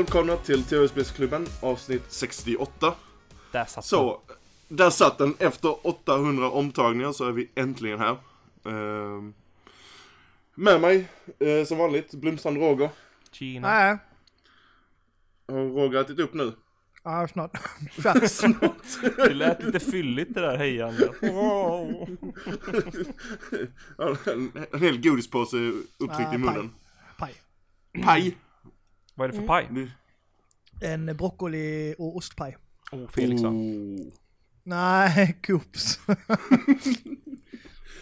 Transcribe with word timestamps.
välkomna 0.00 0.36
till 0.36 0.64
TV-spelsklubben 0.64 1.46
avsnitt 1.62 2.02
68. 2.08 2.94
Där 3.52 3.64
satt 3.64 3.74
den. 3.74 3.82
Så, 3.82 4.20
där 4.68 4.90
satt 4.90 5.18
den. 5.18 5.34
Efter 5.38 5.86
800 5.86 6.50
omtagningar 6.50 7.12
så 7.12 7.28
är 7.28 7.32
vi 7.32 7.50
äntligen 7.54 7.98
här. 7.98 8.16
Ehm, 8.64 9.34
med 10.54 10.80
mig, 10.80 11.08
eh, 11.38 11.64
som 11.66 11.78
vanligt, 11.78 12.14
Blomstrand 12.14 12.56
Roger. 12.56 12.90
Kina. 13.32 13.68
Nej, 13.68 13.98
Har 15.48 15.68
Roger 15.68 16.00
ätit 16.00 16.18
upp 16.18 16.34
nu? 16.34 16.52
ja, 17.04 17.28
snart. 17.28 17.50
Snart. 18.30 19.16
Det 19.16 19.34
lät 19.34 19.62
lite 19.62 19.80
fylligt 19.80 20.34
det 20.34 20.40
där 20.40 20.56
hejandet. 20.56 21.10
Ja, 23.98 24.16
en, 24.32 24.52
en 24.72 24.80
hel 24.80 25.00
godispåse 25.00 25.56
upptryckt 25.98 26.30
Ah, 26.30 26.34
i 26.34 26.38
munnen. 26.38 26.70
Paj. 27.18 27.34
Paj! 28.04 28.36
Vad 29.14 29.28
är 29.28 29.32
det 29.32 29.38
för 29.40 29.46
paj? 29.46 29.68
Det- 29.70 30.86
En 30.86 31.16
broccoli 31.16 31.94
och 31.98 32.16
ostpaj. 32.16 32.56
Oh, 32.92 33.08
Felix 33.08 33.42
va? 33.42 33.48
Oh. 33.48 34.12
Nej, 34.62 35.40
Coops. 35.46 36.00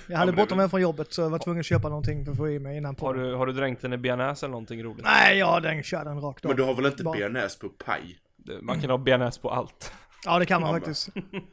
jag 0.08 0.18
hade 0.18 0.32
det- 0.32 0.36
bråttom 0.36 0.58
hem 0.58 0.70
från 0.70 0.80
jobbet 0.80 1.12
så 1.12 1.20
jag 1.22 1.30
var 1.30 1.38
tvungen 1.38 1.60
att 1.60 1.66
köpa 1.66 1.88
någonting 1.88 2.24
för 2.24 2.32
att 2.32 2.38
få 2.38 2.48
i 2.50 2.58
mig 2.58 2.76
innan 2.76 2.94
på. 2.94 3.06
Har 3.06 3.14
du, 3.14 3.34
har 3.34 3.46
du 3.46 3.52
dränkt 3.52 3.82
den 3.82 3.92
i 3.92 3.96
bearnaise 3.98 4.46
eller 4.46 4.50
någonting 4.50 4.82
roligt? 4.84 5.04
Nej, 5.04 5.38
ja 5.38 5.60
den 5.60 5.82
kör 5.82 6.04
den 6.04 6.20
rakt 6.20 6.44
av. 6.44 6.48
Men 6.48 6.56
du 6.56 6.62
har 6.62 6.74
väl 6.74 6.86
inte 6.86 7.02
Bara- 7.04 7.18
bearnaise 7.18 7.58
på 7.58 7.68
paj? 7.68 8.18
Man 8.62 8.80
kan 8.80 8.90
ha 8.90 8.98
bearnaise 8.98 9.40
på 9.40 9.50
allt. 9.50 9.92
Ja, 10.24 10.38
det 10.38 10.46
kan 10.46 10.60
man 10.60 10.70
Ja, 10.70 10.76
faktiskt. 10.76 11.08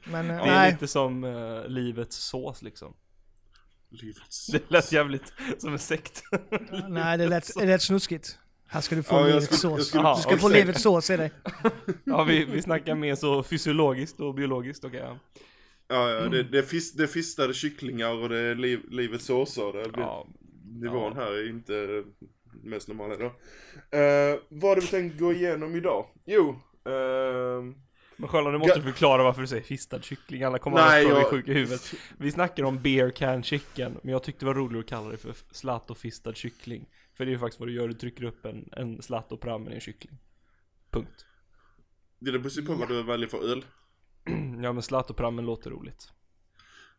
Men 0.05 0.29
eh, 0.29 0.35
Det 0.43 0.49
är 0.49 0.55
nej. 0.55 0.71
lite 0.71 0.87
som 0.87 1.23
eh, 1.23 1.67
livets 1.67 2.17
sås 2.17 2.61
liksom. 2.61 2.93
Livets 3.89 4.47
Det 4.47 4.71
lät 4.71 4.91
jävligt 4.91 5.33
som 5.57 5.73
en 5.73 5.79
sekt. 5.79 6.23
Nej, 6.89 7.17
det 7.17 7.27
lät, 7.27 7.51
det 7.55 7.65
lät 7.65 7.81
snuskigt. 7.81 8.39
Här 8.67 8.81
ska 8.81 8.95
du 8.95 9.03
få 9.03 9.15
Ja, 9.15 9.25
livets 9.25 9.59
sås. 9.59 9.91
Du 9.91 10.21
ska 10.21 10.37
få 10.37 10.49
livets 10.49 10.81
sås 10.81 11.09
i 11.09 11.17
dig. 11.17 11.31
ja, 12.03 12.23
vi, 12.23 12.45
vi 12.45 12.61
snackar 12.61 12.95
mer 12.95 13.15
så 13.15 13.43
fysiologiskt 13.43 14.19
och 14.19 14.33
biologiskt. 14.33 14.85
Okej, 14.85 14.99
ja. 14.99 15.17
Ja, 15.87 16.09
ja 16.11 16.19
det, 16.29 16.43
det, 16.43 16.57
är 16.57 16.61
fis, 16.63 16.93
det 16.93 17.07
fistade 17.07 17.53
kycklingar 17.53 18.11
och 18.23 18.29
det 18.29 18.37
är 18.37 18.55
liv, 18.55 18.79
livets 18.89 19.25
såser. 19.25 19.73
Det 19.73 19.89
ja. 20.01 20.27
Nivån 20.81 21.13
Ja. 21.15 21.21
här 21.23 21.31
är 21.31 21.49
inte 21.49 22.03
mest 22.63 22.87
normal 22.87 23.09
då. 23.19 23.25
Uh, 23.25 24.39
vad 24.49 24.69
hade 24.69 24.81
vi 24.81 24.87
tänkt 24.87 25.19
gå 25.19 25.33
igenom 25.33 25.75
idag? 25.75 26.05
Jo, 26.25 26.49
ehm, 26.85 27.75
Men 28.17 28.29
Sjöland, 28.29 28.51
nu 28.53 28.57
måste 28.57 28.75
du 28.75 28.81
förklara 28.81 29.23
varför 29.23 29.41
du 29.41 29.47
säger 29.47 29.63
fistad 29.63 30.01
kyckling. 30.01 30.43
Alla 30.43 30.57
kommer 30.59 30.77
Nej, 30.77 31.05
att 31.05 31.11
tro 31.11 31.17
jag- 31.19 31.27
sjuka 31.29 31.51
i 31.51 31.55
huvudet. 31.55 31.93
Vi 32.17 32.31
snackar 32.31 32.63
om 32.63 32.81
beer 32.81 33.09
can 33.09 33.43
chicken, 33.43 33.97
men 34.03 34.11
jag 34.11 34.23
tyckte 34.23 34.45
det 34.45 34.47
var 34.47 34.53
roligt 34.53 34.79
att 34.79 34.89
kalla 34.89 35.09
det 35.09 35.17
för 35.17 35.33
slatt 35.51 35.91
fistad 35.97 36.33
kyckling. 36.33 36.85
För 37.15 37.25
det 37.25 37.29
är 37.29 37.33
ju 37.33 37.39
faktiskt 37.39 37.59
vad 37.59 37.69
du 37.69 37.73
gör, 37.73 37.87
du 37.87 37.93
trycker 37.93 38.23
upp 38.23 38.45
en, 38.45 38.69
en 38.71 39.01
slatt 39.01 39.31
och 39.31 39.41
prammen 39.41 39.71
i 39.71 39.75
en 39.75 39.81
kyckling. 39.81 40.17
Punkt. 40.89 41.25
det 42.19 42.31
beror 42.31 42.65
på 42.65 42.73
vad 42.73 42.87
du 42.87 43.03
väljer 43.03 43.27
för 43.27 43.51
öl. 43.51 43.65
Ja 44.63 44.73
men 44.73 44.81
slatt 44.81 45.09
och 45.09 45.17
prammen 45.17 45.45
låter 45.45 45.69
roligt. 45.69 46.11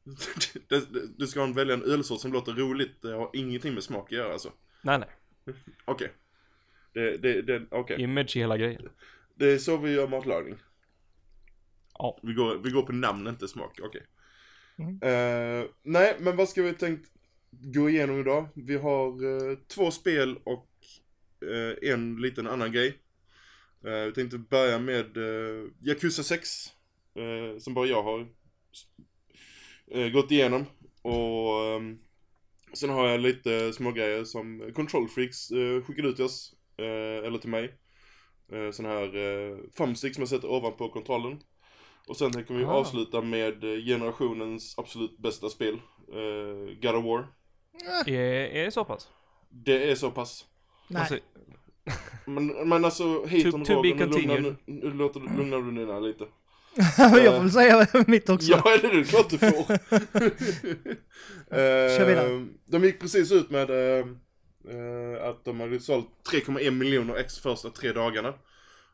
Du 1.17 1.27
ska 1.27 1.47
välja 1.47 1.75
en 1.75 1.83
ölsort 1.83 2.20
som 2.20 2.33
låter 2.33 2.53
roligt, 2.53 3.03
det 3.03 3.12
har 3.12 3.31
ingenting 3.33 3.75
med 3.75 3.83
smak 3.83 4.05
att 4.05 4.19
göra 4.19 4.33
alltså. 4.33 4.53
Nej 4.83 4.98
nej, 4.98 5.09
Okej. 5.84 6.12
Det, 6.93 7.16
det, 7.16 7.43
det, 7.43 7.66
okej. 7.71 8.00
image 8.00 8.37
i 8.37 8.41
hela 8.41 8.56
grejen. 8.56 8.88
det 9.34 9.53
är 9.53 9.59
så 9.59 9.76
vi 9.76 9.93
gör 9.93 10.09
matlagning. 10.09 10.56
Ja. 11.99 12.19
Vi 12.22 12.34
går, 12.34 12.59
vi 12.59 12.71
går 12.71 12.82
på 12.82 12.93
namn, 12.93 13.26
inte 13.26 13.49
smak, 13.49 13.81
okej. 13.82 14.06
Mm. 14.78 14.99
Eh, 15.03 15.66
nej, 15.82 16.16
men 16.21 16.37
vad 16.37 16.49
ska 16.49 16.62
vi 16.62 16.72
tänkt 16.72 17.10
gå 17.51 17.91
igenom 17.91 18.21
idag? 18.21 18.49
Vi 18.55 18.77
har 18.77 19.09
eh, 19.25 19.59
två 19.75 19.91
spel 19.91 20.39
och 20.45 20.69
eh, 21.49 21.91
en 21.93 22.17
liten 22.17 22.47
annan 22.47 22.73
grej. 22.73 22.99
Uh, 23.87 24.05
vi 24.05 24.12
tänkte 24.12 24.39
börja 24.39 24.79
med 24.79 25.17
uh, 25.17 25.71
Yakuza 25.83 26.23
6, 26.23 26.49
eh, 27.15 27.59
som 27.59 27.75
bara 27.75 27.87
jag 27.87 28.03
har 28.03 28.27
eh, 29.91 30.09
gått 30.09 30.31
igenom. 30.31 30.65
Och 31.03 31.65
ehm, 31.65 31.99
sen 32.75 32.91
har 32.91 33.09
jag 33.09 33.21
lite 33.21 33.73
små 33.73 33.93
grejer 33.93 34.25
som 34.25 34.73
Control 34.75 35.09
Freaks 35.09 35.49
skickade 35.87 36.09
ut 36.09 36.17
till 36.17 36.25
oss, 36.25 36.55
eh, 36.79 37.27
eller 37.27 37.39
till 37.39 37.51
mig. 37.51 37.75
Uh, 38.53 38.71
sån 38.71 38.87
här 38.87 39.17
uh, 39.17 39.59
thumbstick 39.77 40.15
som 40.15 40.23
jag 40.23 40.29
sätter 40.29 40.51
ovanpå 40.51 40.89
kontrollen. 40.89 41.41
Och 42.09 42.17
sen 42.17 42.33
tänker 42.33 42.55
vi 42.55 42.65
Ah. 42.65 42.69
avsluta 42.69 43.21
med 43.23 43.65
eh, 43.65 43.85
generationens 43.85 44.79
absolut 44.79 45.19
bästa 45.19 45.49
spel, 45.51 45.81
eh, 46.12 46.75
God 46.83 46.94
of 46.94 47.05
War. 47.05 47.27
Är, 48.06 48.21
är 48.21 48.65
det 48.65 48.71
så 48.71 48.84
pass? 48.84 49.09
Det 49.50 49.91
är 49.91 49.94
så 49.94 50.11
pass. 50.11 50.44
Nej. 50.89 51.00
Alltså, 51.00 51.19
Men, 52.25 52.69
men 52.69 52.84
alltså, 52.84 53.27
Heaton 53.27 53.65
To- 53.65 53.67
to 53.67 53.83
be 53.83 53.89
Roger, 53.89 53.94
nu 53.94 53.99
lugnar, 54.06 54.12
continued. 54.12 54.56
nu, 54.67 54.75
nu 54.89 54.93
låter 54.93 55.21
du- 55.21 55.37
lugnar 55.37 55.56
du 55.59 55.72
ner 55.72 56.00
lite. 56.00 56.25
jag 56.99 57.11
får 57.34 57.41
väl 57.41 57.50
säga 57.50 57.87
mitt 58.06 58.28
också. 58.28 58.50
Ja, 58.50 58.62
det 58.83 58.87
är 58.89 59.05
klart 59.05 59.31
du 59.31 59.39
får. 59.39 59.78
Kör 61.99 62.06
vidare. 62.06 62.33
Eh, 62.34 62.43
de 62.67 62.84
gick 62.84 63.00
precis 63.00 63.33
ut 63.33 63.50
med 63.50 63.71
eh, 63.71 64.06
eh, 64.69 65.28
att 65.28 65.44
de 65.44 65.61
hade 65.61 65.81
sålt 65.81 66.09
3,1 66.33 66.71
miljoner 66.71 67.15
ex 67.17 67.38
första 67.38 67.71
tre 67.71 67.93
dagarna. 67.93 68.34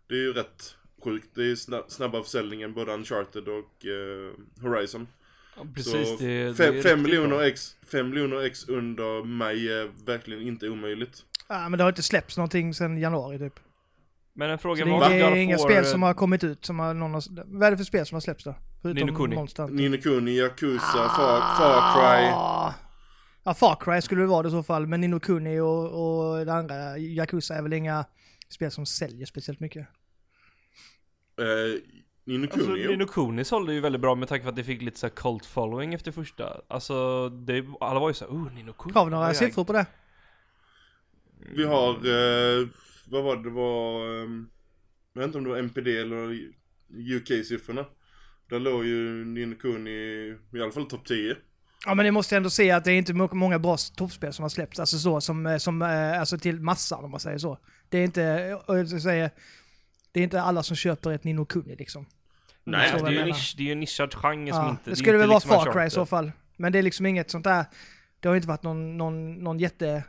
Det 0.08 0.14
är 0.14 0.18
ju 0.18 0.32
rätt 0.32 0.74
sjukt. 1.04 1.28
Det 1.34 1.44
är 1.50 1.54
snabb, 1.54 1.84
snabbare 1.88 2.22
försäljning 2.22 2.62
än 2.62 2.74
både 2.74 2.92
Uncharted 2.94 3.48
och 3.48 3.86
eh, 3.86 4.32
Horizon. 4.62 5.08
Ja, 5.56 5.66
precis, 5.74 6.08
Så 6.08 6.16
det, 6.18 6.44
det 6.44 6.54
fem, 6.54 6.76
är 6.76 6.82
fem 6.82 7.02
miljoner 7.02 7.28
bra. 7.28 7.46
ex, 7.46 7.76
fem 7.92 8.08
miljoner 8.10 8.42
ex 8.46 8.68
under 8.68 9.24
maj 9.24 9.68
är 9.68 9.90
verkligen 10.06 10.42
inte 10.42 10.68
omöjligt. 10.68 11.24
Ja, 11.48 11.68
men 11.68 11.78
det 11.78 11.84
har 11.84 11.88
inte 11.88 12.02
släppts 12.02 12.36
någonting 12.36 12.74
sedan 12.74 12.98
januari 12.98 13.38
typ. 13.38 13.60
Men 14.34 14.50
en 14.50 14.58
fråga 14.58 14.78
Så 14.78 14.84
det, 14.84 14.90
var 14.92 15.10
det 15.10 15.16
är 15.16 15.36
inga 15.36 15.56
War, 15.56 15.64
spel 15.64 15.84
som 15.84 16.02
har 16.02 16.14
kommit 16.14 16.44
ut 16.44 16.64
som 16.64 16.78
har 16.78 16.94
någon 16.94 17.14
har, 17.14 17.22
Vad 17.46 17.62
är 17.66 17.70
det 17.70 17.76
för 17.76 17.84
spel 17.84 18.06
som 18.06 18.16
har 18.16 18.20
släppts 18.20 18.44
då? 18.44 18.54
Förutom 18.82 19.06
Ni 19.06 19.12
no 19.12 19.16
Kuni. 19.16 19.34
Monster 19.34 19.62
Hunter. 19.62 19.76
Ni 19.82 19.88
no 19.88 19.96
Kuni, 20.02 20.38
Yakuza, 20.38 21.08
Far, 21.08 21.40
Far 21.58 21.94
Cry. 21.94 22.30
Ah. 22.34 22.74
Ja, 23.44 23.54
Far 23.54 23.76
Cry 23.80 24.00
skulle 24.02 24.20
det 24.20 24.26
vara 24.26 24.42
det 24.42 24.48
i 24.48 24.52
så 24.52 24.62
fall, 24.62 24.86
men 24.86 25.00
Nino 25.00 25.20
Kuni 25.20 25.60
och, 25.60 25.84
och 26.38 26.46
det 26.46 26.52
andra, 26.54 26.98
Yakuza 26.98 27.54
är 27.54 27.62
väl 27.62 27.72
inga 27.72 28.04
spel 28.48 28.70
som 28.70 28.86
säljer 28.86 29.26
speciellt 29.26 29.60
mycket. 29.60 29.86
Eh, 31.38 31.80
Ni 32.24 32.38
no 32.38 32.44
Alltså 32.44 32.58
Kuni, 32.66 32.82
jo. 32.82 32.90
Nino 32.90 33.06
Kuni 33.06 33.44
sålde 33.44 33.74
ju 33.74 33.80
väldigt 33.80 34.00
bra 34.00 34.14
med 34.14 34.28
tanke 34.28 34.42
på 34.42 34.48
att 34.48 34.56
det 34.56 34.64
fick 34.64 34.82
lite 34.82 34.98
så 34.98 35.06
här 35.06 35.14
cult 35.14 35.46
following 35.46 35.94
efter 35.94 36.12
första. 36.12 36.60
Alltså, 36.68 37.28
det, 37.28 37.64
alla 37.80 38.00
var 38.00 38.08
ju 38.10 38.14
såhär, 38.14 38.32
oh 38.32 38.52
Nino 38.54 38.72
Kuni. 38.72 38.94
Har 38.94 39.04
vi 39.04 39.10
några 39.10 39.34
siffror 39.34 39.64
på 39.64 39.72
det? 39.72 39.86
Vi 41.54 41.64
har, 41.64 41.90
eh, 41.90 42.68
vad 43.06 43.24
var 43.24 43.36
det, 43.36 43.42
det 43.42 43.50
var, 43.50 44.06
ehm, 44.22 44.48
jag 45.12 45.20
vet 45.20 45.26
inte 45.26 45.38
om 45.38 45.44
det 45.44 45.50
var 45.50 45.58
MPD 45.58 45.86
eller 45.98 46.38
UK-siffrorna. 46.88 47.84
Där 48.50 48.58
låg 48.58 48.84
ju 48.84 49.24
Nino 49.24 49.54
Kuni 49.54 49.90
i 49.90 50.62
alla 50.62 50.72
fall 50.72 50.86
topp 50.86 51.06
10. 51.06 51.36
Ja 51.86 51.94
men 51.94 52.04
det 52.04 52.10
måste 52.12 52.34
jag 52.34 52.36
ändå 52.36 52.50
säga 52.50 52.76
att 52.76 52.84
det 52.84 52.92
är 52.92 52.98
inte 52.98 53.14
må- 53.14 53.28
många 53.32 53.58
bra 53.58 53.76
toppspel 53.96 54.32
som 54.32 54.42
har 54.42 54.48
släppts, 54.50 54.80
alltså 54.80 54.98
så 54.98 55.20
som, 55.20 55.46
eh, 55.46 55.56
som 55.56 55.82
eh, 55.82 56.20
alltså 56.20 56.38
till 56.38 56.60
massan 56.60 57.04
om 57.04 57.10
man 57.10 57.20
säger 57.20 57.38
så. 57.38 57.58
Det 57.88 57.98
är 57.98 58.04
inte, 58.04 58.54
och 58.66 58.78
jag 58.78 58.88
säga, 59.02 59.30
det 60.12 60.20
är 60.20 60.24
inte 60.24 60.42
alla 60.42 60.62
som 60.62 60.76
köper 60.76 61.10
ett 61.10 61.24
Nino 61.24 61.44
Kuni 61.44 61.76
liksom. 61.76 62.06
Nej, 62.64 62.88
Så 62.88 62.92
Alltså, 62.92 63.04
vad 63.04 63.14
det, 63.14 63.20
är 63.20 63.24
nisch, 63.24 63.54
det 63.56 63.62
är 63.62 63.66
ju 63.66 63.72
en 63.72 63.80
nischad 63.80 64.14
genre 64.14 64.52
som 64.52 64.64
Ja, 64.64 64.70
inte... 64.70 64.90
det 64.90 64.96
skulle 64.96 65.10
inte 65.10 65.18
väl 65.18 65.28
vara 65.28 65.38
liksom 65.38 65.64
Far 65.64 65.72
Cry 65.72 65.86
i 65.86 65.90
så 65.90 66.06
fall. 66.06 66.32
Men 66.56 66.72
det 66.72 66.78
är 66.78 66.82
liksom 66.82 67.06
inget 67.06 67.30
sånt 67.30 67.44
där, 67.44 67.64
det 68.20 68.28
har 68.28 68.36
inte 68.36 68.48
varit 68.48 68.62
någon, 68.62 68.96
någon, 68.96 69.34
någon 69.34 69.58
jätte... 69.58 70.04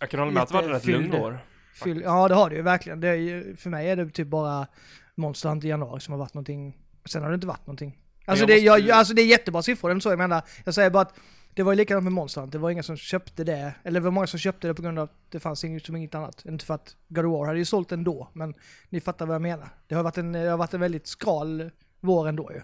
Jag 0.00 0.10
kan 0.10 0.20
hålla 0.20 0.32
med 0.32 0.42
att 0.42 0.48
det 0.48 0.54
var 0.54 0.62
ett 0.62 0.70
rätt 0.70 0.86
lugnt 0.86 1.14
år. 1.14 1.38
Fyll, 1.74 2.00
ja 2.00 2.28
det 2.28 2.34
har 2.34 2.50
det 2.50 2.56
ju 2.56 2.62
verkligen. 2.62 3.00
Det 3.00 3.16
ju, 3.16 3.56
för 3.56 3.70
mig 3.70 3.90
är 3.90 3.96
det 3.96 4.10
typ 4.10 4.28
bara 4.28 4.66
Monster 5.14 5.48
Hunter 5.48 5.66
i 5.66 5.70
januari 5.70 6.00
som 6.00 6.12
har 6.12 6.18
varit 6.18 6.34
någonting. 6.34 6.76
Sen 7.04 7.22
har 7.22 7.30
det 7.30 7.34
inte 7.34 7.46
varit 7.46 7.66
någonting. 7.66 7.98
Alltså, 8.24 8.42
jag 8.42 8.48
det, 8.48 8.70
måste 8.70 8.86
jag, 8.86 8.98
alltså 8.98 9.14
det 9.14 9.22
är 9.22 9.26
jättebra 9.26 9.62
siffror, 9.62 9.88
det 9.88 9.94
är 9.94 10.00
så 10.00 10.08
jag 10.08 10.18
menar. 10.18 10.42
Jag 10.64 10.74
säger 10.74 10.90
bara 10.90 11.02
att 11.02 11.14
det 11.54 11.62
var 11.62 11.72
ju 11.72 11.76
likadant 11.76 12.04
med 12.04 12.12
Monster 12.12 12.40
Hunter. 12.40 12.58
Det 12.58 12.62
var 12.62 12.70
inga 12.70 12.82
som 12.82 12.96
köpte 12.96 13.44
det. 13.44 13.74
Eller 13.84 14.00
det 14.00 14.04
var 14.04 14.10
många 14.10 14.26
som 14.26 14.38
köpte 14.38 14.68
det 14.68 14.74
på 14.74 14.82
grund 14.82 14.98
av 14.98 15.04
att 15.04 15.30
det 15.30 15.40
fanns 15.40 15.64
inget 15.64 15.86
som 15.86 15.96
inget 15.96 16.14
annat. 16.14 16.44
Inte 16.44 16.64
för 16.64 16.74
att 16.74 16.96
God 17.08 17.24
of 17.26 17.32
War 17.32 17.46
hade 17.46 17.58
ju 17.58 17.64
sålt 17.64 17.92
ändå. 17.92 18.28
Men 18.32 18.54
ni 18.88 19.00
fattar 19.00 19.26
vad 19.26 19.34
jag 19.34 19.42
menar. 19.42 19.68
Det 19.86 19.94
har 19.94 20.02
varit 20.02 20.18
en, 20.18 20.32
det 20.32 20.48
har 20.50 20.58
varit 20.58 20.74
en 20.74 20.80
väldigt 20.80 21.06
skral 21.06 21.70
vår 22.00 22.28
ändå 22.28 22.52
ju. 22.52 22.58
Om 22.58 22.62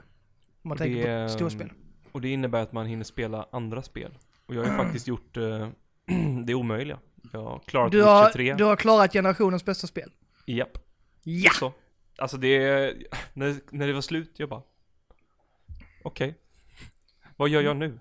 man 0.63 0.73
Och 0.73 0.79
tänker 0.79 1.03
det 1.07 1.11
är- 1.11 1.29
på 1.29 1.33
storspel. 1.35 1.73
Och 2.13 2.21
det 2.21 2.29
innebär 2.29 2.63
att 2.63 2.73
man 2.73 2.87
hinner 2.87 3.05
spela 3.05 3.47
andra 3.53 3.83
spel. 3.83 4.19
Och 4.47 4.55
jag 4.55 4.65
har 4.65 4.71
ju 4.71 4.77
faktiskt 4.85 5.07
gjort 5.09 5.37
eh, 5.37 5.69
det 6.45 6.55
omöjliga. 6.55 6.99
Jag 7.33 7.43
har 7.43 7.59
klarat 7.59 7.93
Du 7.93 7.99
Witcher 7.99 8.33
3. 8.33 8.51
har, 8.51 8.59
du 8.59 8.65
har 8.65 8.77
klarat 8.77 9.13
generationens 9.13 9.65
bästa 9.65 9.87
spel. 9.87 10.13
Japp. 10.47 10.79
Ja! 11.23 11.51
Så. 11.55 11.73
Alltså 12.19 12.37
det, 12.37 12.59
när, 13.33 13.55
när 13.71 13.87
det 13.87 13.93
var 13.93 14.01
slut, 14.01 14.33
jag 14.37 14.49
bara 14.49 14.63
Okej. 16.03 16.35
Vad 17.37 17.49
gör 17.49 17.63
jag 17.63 17.77
nu? 17.77 17.99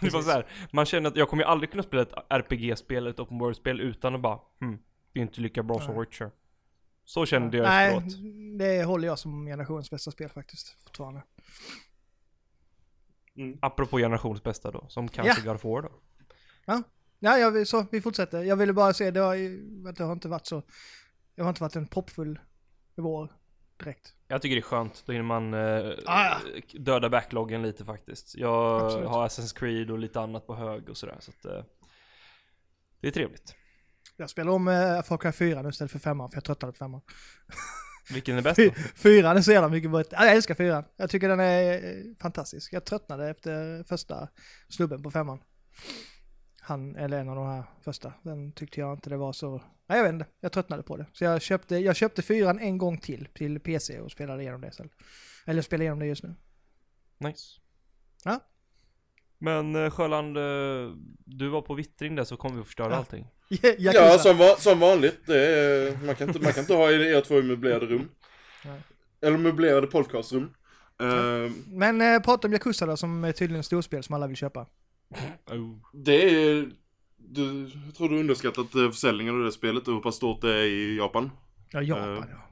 Det 0.00 0.12
var 0.12 0.22
så 0.22 0.30
här, 0.30 0.46
man 0.72 0.86
känner 0.86 1.10
att 1.10 1.16
jag 1.16 1.28
kommer 1.28 1.42
ju 1.42 1.48
aldrig 1.48 1.70
kunna 1.70 1.82
spela 1.82 2.02
ett 2.02 2.12
RPG-spel, 2.28 3.06
ett 3.06 3.20
open 3.20 3.38
world-spel 3.38 3.80
utan 3.80 4.14
att 4.14 4.20
bara 4.20 4.40
hmm, 4.60 4.78
det 5.12 5.20
är 5.20 5.22
inte 5.22 5.40
lika 5.40 5.62
bra 5.62 5.80
som. 5.80 6.00
Witcher. 6.00 6.30
Så 7.04 7.26
kände 7.26 7.56
jag 7.56 7.64
Nej, 7.64 7.96
efteråt. 7.96 8.14
det 8.58 8.84
håller 8.84 9.08
jag 9.08 9.18
som 9.18 9.46
generationens 9.46 9.90
bästa 9.90 10.10
spel 10.10 10.28
faktiskt. 10.28 10.76
Fortfarande. 10.84 11.22
Mm. 13.36 13.58
Apropå 13.62 13.98
generations 13.98 14.42
bästa 14.42 14.70
då, 14.70 14.86
som 14.88 15.08
kanske 15.08 15.42
God 15.42 15.54
of 15.54 15.64
War 15.64 15.82
då. 15.82 15.90
Ja, 17.20 17.38
jag 17.38 17.50
vill, 17.50 17.66
så 17.66 17.86
vi 17.90 18.00
fortsätter. 18.00 18.42
Jag 18.42 18.56
ville 18.56 18.72
bara 18.72 18.92
säga, 18.92 19.10
det 19.10 19.20
har, 19.20 19.36
det 19.92 20.04
har 20.04 20.12
inte 20.12 20.28
varit 20.28 20.46
så 20.46 20.62
jag 21.38 21.44
har 21.44 21.48
inte 21.48 21.62
varit 21.62 21.76
en 21.76 21.86
proppfull 21.86 22.40
vår 22.94 23.32
direkt. 23.76 24.14
Jag 24.28 24.42
tycker 24.42 24.56
det 24.56 24.60
är 24.60 24.62
skönt, 24.62 25.02
då 25.06 25.12
hinner 25.12 25.24
man 25.24 25.54
eh, 25.54 25.92
Ah, 26.06 26.36
döda 26.72 27.08
backloggen 27.08 27.62
lite 27.62 27.84
faktiskt. 27.84 28.34
Jag 28.36 28.82
Absolut. 28.82 29.08
har 29.08 29.26
Assassin's 29.28 29.58
Creed 29.58 29.90
och 29.90 29.98
lite 29.98 30.20
annat 30.20 30.46
på 30.46 30.54
hög 30.54 30.88
och 30.88 30.96
sådär 30.96 31.16
så 31.20 31.30
att 31.30 31.44
eh, 31.44 31.64
Det 33.00 33.08
är 33.08 33.12
trevligt. 33.12 33.54
Jag 34.16 34.30
spelar 34.30 34.52
om 34.52 34.68
uh, 34.68 35.02
Far 35.02 35.18
Cry 35.18 35.32
4 35.32 35.62
nu 35.62 35.68
istället 35.68 35.92
för 35.92 35.98
5 35.98 36.18
för 36.18 36.28
jag 36.34 36.44
tröttnade 36.44 36.72
på 36.72 36.78
5 36.78 36.90
Vilken 38.10 38.38
är 38.38 38.42
bäst 38.42 38.56
då? 38.58 38.70
Fyran 38.94 39.36
är 39.36 39.42
så 39.42 39.52
jävla 39.52 39.68
mycket 39.68 39.90
bättre. 39.90 40.16
Ja, 40.20 40.24
Jag 40.26 40.34
älskar 40.34 40.54
fyran. 40.54 40.84
Jag 40.96 41.10
tycker 41.10 41.28
den 41.28 41.40
är 41.40 41.72
eh, 41.72 42.04
fantastisk. 42.20 42.72
Jag 42.72 42.84
tröttnade 42.84 43.30
efter 43.30 43.84
första 43.84 44.28
snubben 44.68 45.02
på 45.02 45.10
femman. 45.10 45.38
Han, 46.68 46.96
eller 46.96 47.20
en 47.20 47.28
av 47.28 47.36
de 47.36 47.46
här 47.46 47.62
första. 47.82 48.12
Den 48.22 48.52
tyckte 48.52 48.80
jag 48.80 48.92
inte 48.92 49.10
det 49.10 49.16
var 49.16 49.32
så... 49.32 49.62
Nej, 49.86 49.98
jag 49.98 50.04
vet 50.04 50.12
inte. 50.12 50.26
Jag 50.40 50.52
tröttnade 50.52 50.82
på 50.82 50.96
det. 50.96 51.06
Så 51.12 51.24
jag 51.24 51.42
köpte, 51.42 51.76
jag 51.76 51.96
köpte 51.96 52.22
fyran 52.22 52.58
en 52.58 52.78
gång 52.78 52.98
till, 52.98 53.28
till 53.34 53.60
PC 53.60 54.00
och 54.00 54.12
spelade 54.12 54.42
igenom 54.42 54.60
det 54.60 54.72
sen. 54.72 54.88
Eller 55.46 55.62
spelar 55.62 55.82
igenom 55.82 55.98
det 55.98 56.06
just 56.06 56.22
nu. 56.22 56.34
Nice. 57.18 57.60
Ja. 58.24 58.40
Men 59.38 59.76
eh, 59.84 59.90
Sjöland, 59.90 60.36
eh, 60.36 60.42
du 61.24 61.48
var 61.48 61.62
på 61.62 61.74
vittring 61.74 62.14
där 62.14 62.24
så 62.24 62.36
kom 62.36 62.54
vi 62.54 62.60
att 62.60 62.66
förstöra 62.66 62.90
Ja. 62.90 62.96
allting. 62.96 63.26
Yakuza. 63.48 63.78
Ja, 63.92 64.18
som, 64.18 64.36
va- 64.38 64.56
som 64.58 64.78
vanligt. 64.80 65.20
Det 65.26 65.46
är, 65.46 65.96
man, 66.06 66.14
kan 66.14 66.28
inte, 66.28 66.40
man 66.40 66.52
kan 66.52 66.60
inte 66.60 66.74
ha 66.74 66.90
era 66.92 67.20
två 67.20 67.42
möblerade 67.42 67.86
rum. 67.86 68.08
Nej. 68.64 68.80
Eller 69.20 69.38
möblerade 69.38 69.86
podcastrum. 69.86 70.54
Eh, 71.00 71.52
Men 71.66 72.00
eh, 72.00 72.20
prata 72.20 72.46
om 72.48 72.52
Yakuza 72.52 72.86
då, 72.86 72.96
som 72.96 73.24
är 73.24 73.32
tydligen 73.32 73.60
ett 73.60 73.66
storspel 73.66 74.02
som 74.02 74.14
alla 74.14 74.26
vill 74.26 74.36
köpa. 74.36 74.66
Det 75.92 76.30
är... 76.30 76.70
Du, 77.30 77.70
jag 77.86 77.94
tror 77.94 78.08
du 78.08 78.20
underskattat 78.20 78.74
eh, 78.74 78.90
försäljningen 78.90 79.34
av 79.34 79.44
det 79.44 79.52
spelet 79.52 79.88
och 79.88 79.94
hur 79.94 80.00
pass 80.00 80.16
stort 80.16 80.40
det 80.40 80.54
är 80.54 80.64
i 80.64 80.96
Japan. 80.96 81.30
Ja, 81.70 81.82
Japan 81.82 82.16
Eh, 82.16 82.24
ja. 82.30 82.47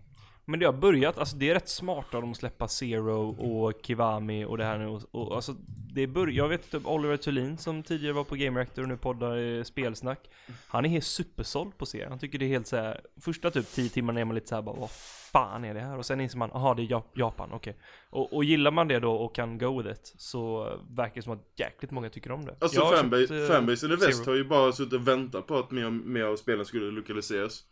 Men 0.48 0.60
det 0.60 0.66
har 0.66 0.72
börjat, 0.72 1.18
alltså 1.18 1.36
det 1.36 1.50
är 1.50 1.54
rätt 1.54 1.68
smart 1.68 2.14
av 2.14 2.20
dem 2.20 2.30
att 2.30 2.36
släppa 2.36 2.68
Zero 2.68 3.28
och 3.28 3.72
Kiwami 3.82 4.44
och 4.44 4.58
det 4.58 4.64
här 4.64 4.78
nu 4.78 4.86
och, 4.86 5.02
och 5.10 5.34
alltså 5.36 5.54
det 5.94 6.06
bör, 6.06 6.26
Jag 6.26 6.48
vet 6.48 6.70
typ 6.70 6.86
Oliver 6.86 7.16
Thulin 7.16 7.58
som 7.58 7.82
tidigare 7.82 8.12
var 8.12 8.24
på 8.24 8.34
Game 8.34 8.60
Reactor 8.60 8.82
och 8.82 8.88
nu 8.88 8.96
poddar 8.96 9.36
i 9.36 9.64
spelsnack. 9.64 10.30
Han 10.68 10.84
är 10.84 10.88
helt 10.88 11.04
supersåld 11.04 11.78
på 11.78 11.86
serien, 11.86 12.08
han 12.10 12.18
tycker 12.18 12.38
det 12.38 12.44
är 12.44 12.48
helt 12.48 12.66
såhär 12.66 13.00
Första 13.20 13.50
typ 13.50 13.66
10 13.72 13.88
timmarna 13.88 14.20
är 14.20 14.24
man 14.24 14.34
lite 14.34 14.46
såhär 14.48 14.62
bara 14.62 14.76
vad 14.76 14.90
fan 15.32 15.64
är 15.64 15.74
det 15.74 15.80
här? 15.80 15.98
Och 15.98 16.06
sen 16.06 16.20
inser 16.20 16.38
man, 16.38 16.52
aha 16.52 16.74
det 16.74 16.82
är 16.82 16.86
Jap- 16.86 17.12
Japan, 17.14 17.50
okej. 17.52 17.76
Och, 18.10 18.32
och 18.32 18.44
gillar 18.44 18.70
man 18.70 18.88
det 18.88 19.00
då 19.00 19.12
och 19.12 19.34
kan 19.34 19.58
go 19.58 19.82
with 19.82 19.90
it 19.90 20.14
Så 20.18 20.64
verkar 20.90 21.14
det 21.14 21.22
som 21.22 21.32
att 21.32 21.52
jäkligt 21.56 21.90
många 21.90 22.10
tycker 22.10 22.32
om 22.32 22.44
det. 22.44 22.56
Alltså 22.60 22.78
Jag 22.80 22.84
har 22.86 22.96
fanbase, 22.96 23.26
köpt, 23.26 23.50
eh, 23.50 23.56
fanbasen 23.56 23.92
i 23.92 23.96
väst 23.96 24.26
har 24.26 24.34
ju 24.34 24.44
bara 24.44 24.72
suttit 24.72 24.92
och 24.92 25.08
väntat 25.08 25.46
på 25.46 25.58
att 25.58 25.70
mer, 25.70 25.90
mer 25.90 26.24
av 26.24 26.36
spelen 26.36 26.64
skulle 26.64 26.90
lokaliseras. 26.90 27.64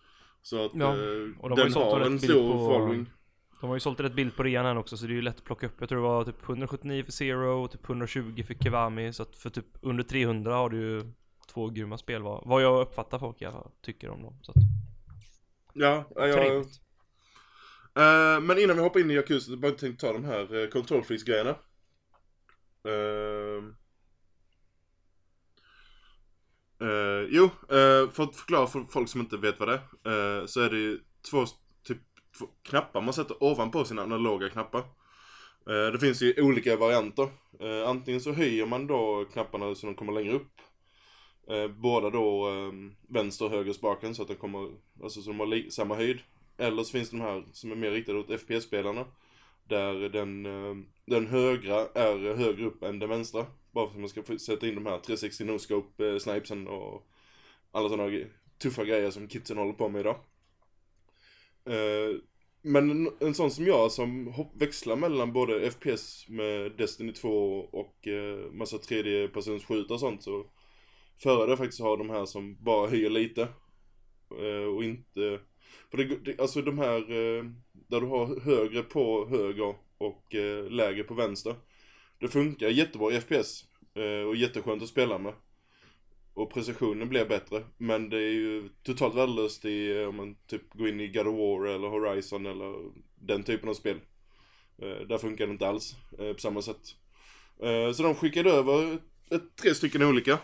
Så 0.45 0.65
att 0.65 0.71
Ja, 0.75 0.89
eh, 0.93 1.39
och 1.41 1.49
de 1.49 1.51
har 1.51 1.57
den 1.57 1.67
ju 1.67 1.73
sålt 1.73 1.93
har 1.93 1.99
rätt 2.01 2.07
en 2.09 2.19
stor 2.21 2.53
på- 2.53 2.59
following. 2.59 3.07
De 3.61 3.67
har 3.67 3.77
ju 3.77 3.81
sålt 3.81 4.01
rätt 4.01 4.15
bild 4.15 4.37
på 4.37 4.43
rean 4.43 4.67
här 4.67 4.77
också 4.79 4.97
så 4.97 5.07
det 5.07 5.13
är 5.13 5.15
ju 5.15 5.23
lätt 5.23 5.37
att 5.37 5.45
plocka 5.45 5.67
upp. 5.67 5.75
Jag 5.81 5.89
tror 5.89 5.99
det 5.99 6.09
var 6.09 6.25
typ 6.25 6.49
179 6.49 7.05
för 7.05 7.13
Zero 7.13 7.65
och 7.65 7.71
typ 7.71 7.89
120 7.89 8.43
för 8.47 8.55
Kiwami. 8.55 9.13
Så 9.13 9.23
att 9.23 9.37
för 9.37 9.51
typ 9.51 9.67
under 9.81 10.05
300 10.05 10.55
har 10.57 10.71
du 10.71 10.77
ju 10.79 11.13
två 11.53 11.69
grymma 11.69 11.99
spel 11.99 12.23
vad, 12.23 12.43
vad 12.47 12.63
jag 12.63 12.81
uppfattar 12.81 13.19
folk 13.19 13.37
jag 13.39 13.71
tycker 13.83 14.09
om 14.11 14.23
dem. 14.23 14.39
Så 14.43 14.51
att, 14.53 14.57
Ja, 15.73 16.05
ja, 16.17 16.27
jag... 16.27 16.37
trevligt. 16.37 16.81
Eh, 17.97 18.41
men 18.41 18.59
innan 18.59 18.77
vi 18.77 18.83
hoppar 18.83 19.01
in 19.01 19.11
i 19.11 19.15
Yakuza, 19.15 19.51
så 19.51 19.57
bara 19.57 19.73
tänkte 19.73 20.07
ta 20.07 20.13
de 20.13 20.25
här 20.25 20.55
uh, 20.55 20.69
control 20.69 21.03
freeze 21.05 21.27
grejerna. 21.27 21.51
Uh, 22.89 23.65
Uh, 26.85 27.29
jo, 27.31 27.45
uh, 27.45 28.11
för 28.11 28.23
att 28.23 28.37
förklara 28.37 28.67
för 28.67 28.85
folk 28.91 29.09
som 29.09 29.21
inte 29.21 29.37
vet 29.37 29.61
vad 29.61 29.69
det 29.69 29.75
är, 29.75 29.81
Uh, 30.41 30.47
så 30.47 30.61
är 30.61 30.71
det 30.71 30.79
ju 30.79 30.99
två, 31.31 31.45
typ, 31.87 31.99
två 32.39 32.47
knappar 32.63 33.01
man 33.01 33.15
sätter 33.15 33.43
ovanpå 33.43 33.85
sina 33.85 34.03
analoga 34.03 34.49
knappar. 34.49 34.83
Det 35.93 35.99
finns 35.99 36.23
ju 36.23 36.43
olika 36.43 36.77
varianter. 36.77 37.29
Antingen 37.87 38.21
så 38.21 38.33
höjer 38.33 38.67
man 38.67 38.87
då 38.87 39.25
knapparna 39.33 39.75
så 39.75 39.87
de 39.87 39.95
kommer 39.95 40.13
längre 40.13 40.33
upp. 40.35 40.61
Båda 41.77 42.11
då 42.11 42.49
ehm, 42.49 42.95
vänster 43.09 43.45
och 43.45 43.51
höger 43.51 43.73
spaken 43.73 44.15
så 44.15 44.23
att 44.23 44.29
de 44.29 44.35
kommer, 44.35 44.71
alltså 45.03 45.23
så 45.23 45.31
de 45.31 45.41
har 45.41 45.71
samma 45.71 45.95
höjd. 45.95 46.19
Eller 46.59 46.83
så 46.83 46.93
finns 46.93 47.11
de 47.11 47.21
här 47.21 47.45
som 47.53 47.73
är 47.73 47.77
mer 47.77 47.91
riktade 47.91 48.19
åt 48.19 48.41
FPS-spelarna. 48.41 49.05
Där 49.69 50.09
den, 50.09 50.47
ehm, 50.47 50.87
den 51.07 51.27
högra 51.27 51.81
är 51.95 52.35
högre 52.37 52.65
upp 52.65 52.83
än 52.83 52.99
den 52.99 53.09
vänstra. 53.09 53.47
Bara 53.75 53.87
för 53.87 53.95
att 53.95 54.01
man 54.01 54.09
ska 54.09 54.23
få 54.23 54.39
sätta 54.39 54.69
in 54.69 54.75
de 54.75 54.87
här 54.87 54.99
360 54.99 55.45
no-scope 55.45 56.13
eh, 56.13 56.19
snipesen 56.19 56.69
och 56.69 57.07
alla 57.71 57.89
sådana 57.89 58.19
tuffa 58.59 58.85
grejer 58.85 59.11
som 59.11 59.29
kidsen 59.29 59.59
håller 59.59 59.73
på 59.73 59.89
med 59.89 60.01
idag. 60.01 60.17
Eh, 61.65 62.17
men 62.63 63.09
en, 63.21 63.35
sån 63.35 63.51
som 63.51 63.67
jag 63.67 63.93
som 63.93 64.33
växlar 64.55 64.97
mellan 64.97 65.33
både 65.33 65.71
FPS 65.71 66.29
med 66.29 66.73
Destiny 66.73 67.13
2 67.13 67.59
och 67.59 68.09
eh, 68.09 68.53
massa 68.53 68.77
3D-persons 68.77 69.91
och 69.91 70.01
sånt 70.01 70.23
så 70.23 70.47
föredrar 71.23 71.49
jag 71.49 71.59
faktiskt 71.59 71.81
att 71.81 71.87
ha 71.87 71.97
de 71.97 72.11
här 72.11 72.27
som 72.27 72.57
bara 72.65 72.89
höjer 72.89 73.11
lite. 73.11 73.49
Och 74.75 74.85
inte 74.85 75.41
för 75.91 75.97
det, 75.99 76.41
alltså 76.41 76.63
de 76.63 76.79
här 76.79 77.01
där 77.73 78.01
du 78.01 78.07
har 78.07 78.41
högre 78.41 78.83
på 78.83 79.29
höger 79.29 79.75
och 79.99 80.35
lägre 80.71 81.03
på 81.05 81.15
vänster. 81.15 81.55
Det 82.19 82.29
funkar 82.29 82.69
jättebra 82.69 83.13
i 83.13 83.21
FPS 83.21 83.65
eh, 83.95 84.29
och 84.29 84.37
jätteskönt 84.37 84.83
att 84.83 84.89
spela 84.89 85.19
med. 85.19 85.33
Och 86.35 86.53
precisionen 86.53 87.09
blir 87.09 87.25
bättre. 87.27 87.65
Men 87.79 88.11
det 88.11 88.17
är 88.17 88.33
ju 88.33 88.69
totalt 88.83 89.15
värdelöst 89.15 89.65
i, 89.65 90.01
eh, 90.01 90.09
om 90.09 90.17
man 90.17 90.37
typ 90.47 90.75
går 90.75 90.89
in 90.89 91.01
i 91.01 91.09
God 91.09 91.27
of 91.27 91.35
War 91.35 91.67
eller 91.67 91.89
Horizon 91.89 92.47
eller 92.47 92.75
den 93.15 93.43
typen 93.43 93.69
av 93.69 93.75
spel. 93.75 93.97
Eh, 94.79 95.07
där 95.09 95.19
funkar 95.19 95.47
det 95.47 95.53
inte 95.53 95.69
alls 95.69 95.97
på 96.17 96.39
samma 96.39 96.63
sätt. 96.63 96.97
Så 97.95 98.03
de 98.03 98.15
skickade 98.15 98.51
över 98.51 98.99
tre 99.63 99.75
stycken 99.75 100.03
olika. 100.03 100.39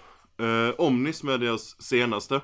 Omnis 0.79 1.23
med 1.23 1.41
deras 1.41 1.83
senaste. 1.83 2.41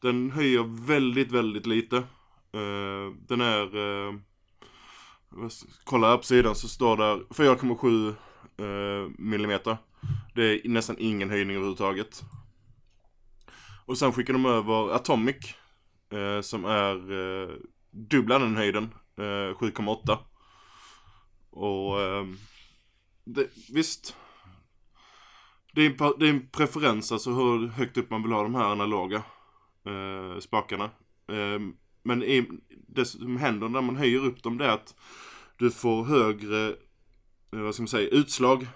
Den 0.00 0.30
höjer 0.30 0.86
väldigt, 0.86 1.32
väldigt 1.32 1.66
lite. 1.66 2.02
Den 3.28 3.40
är... 3.40 3.68
Kolla 5.84 6.10
här 6.10 6.16
på 6.16 6.22
sidan 6.22 6.54
så 6.54 6.68
står 6.68 6.96
där 6.96 7.16
4,7 7.16 8.14
Eh, 8.58 9.10
millimeter. 9.18 9.76
Det 10.34 10.42
är 10.42 10.68
nästan 10.68 10.96
ingen 10.98 11.30
höjning 11.30 11.56
överhuvudtaget. 11.56 12.22
Och 13.86 13.98
sen 13.98 14.12
skickar 14.12 14.32
de 14.32 14.46
över 14.46 14.94
Atomic. 14.94 15.54
eh, 16.12 16.40
som 16.40 16.64
är 16.64 17.12
eh, 17.12 17.56
dubbla 17.90 18.38
den 18.38 18.56
höjden. 18.56 18.84
eh, 19.18 19.22
7,8. 19.56 20.18
Och 21.50 22.00
eh, 22.00 22.26
det, 23.24 23.48
visst. 23.72 24.16
Det 25.74 25.82
är, 25.82 25.86
en 25.86 26.18
det 26.18 26.26
är 26.26 26.30
en 26.30 26.48
preferens, 26.48 27.12
alltså 27.12 27.30
hur 27.30 27.68
högt 27.68 27.96
upp 27.96 28.10
man 28.10 28.22
vill 28.22 28.32
ha 28.32 28.42
de 28.42 28.54
här 28.54 28.64
analoga 28.64 29.22
eh, 29.86 30.38
spakarna. 30.40 30.84
Eh, 31.28 31.60
men 32.02 32.22
i, 32.22 32.48
det 32.88 33.04
som 33.04 33.36
händer 33.36 33.68
när 33.68 33.80
man 33.80 33.96
höjer 33.96 34.24
upp 34.24 34.42
dem 34.42 34.58
det 34.58 34.64
är 34.64 34.70
att 34.70 34.94
du 35.56 35.70
får 35.70 36.04
högre, 36.04 36.74
Eh, 37.52 37.60
vad 37.60 37.74
ska 37.74 37.82
man 37.82 37.88
säga, 37.88 38.08
utslag 38.08 38.66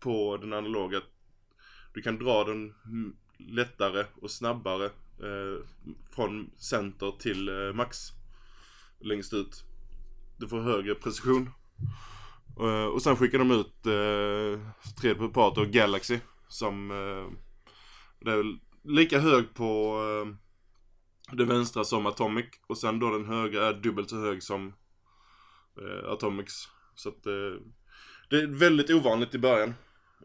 på 0.00 0.36
den 0.36 0.52
analoga. 0.52 1.00
Du 1.94 2.02
kan 2.02 2.18
dra 2.18 2.44
den 2.44 2.74
lättare 3.38 4.06
och 4.20 4.30
snabbare 4.30 4.84
eh, 5.18 5.64
från 6.10 6.50
center 6.56 7.12
till 7.18 7.48
eh, 7.48 7.72
max. 7.72 7.98
Längst 9.00 9.32
ut. 9.32 9.64
Du 10.38 10.48
får 10.48 10.60
högre 10.60 10.94
precision. 10.94 11.50
Eh, 12.60 12.84
och 12.84 13.02
sen 13.02 13.16
skickar 13.16 13.38
de 13.38 13.50
ut 13.50 13.86
eh, 13.86 14.74
tredje 15.00 15.28
part 15.28 15.56
Galaxy. 15.56 16.18
Som 16.48 16.90
eh, 16.90 17.38
det 18.20 18.32
är 18.32 18.58
lika 18.84 19.18
hög 19.18 19.54
på 19.54 20.00
eh, 20.02 20.34
det 21.36 21.44
vänstra 21.44 21.84
som 21.84 22.06
Atomic. 22.06 22.46
Och 22.66 22.78
sen 22.78 22.98
då 22.98 23.10
den 23.10 23.26
högra 23.26 23.66
är 23.66 23.74
dubbelt 23.74 24.10
så 24.10 24.20
hög 24.20 24.42
som 24.42 24.72
eh, 25.80 26.10
Atomics. 26.12 26.68
Så 26.94 27.08
att 27.08 27.26
eh, 27.26 27.60
det 28.32 28.42
är 28.42 28.46
väldigt 28.46 28.90
ovanligt 28.90 29.34
i 29.34 29.38
början. 29.38 29.74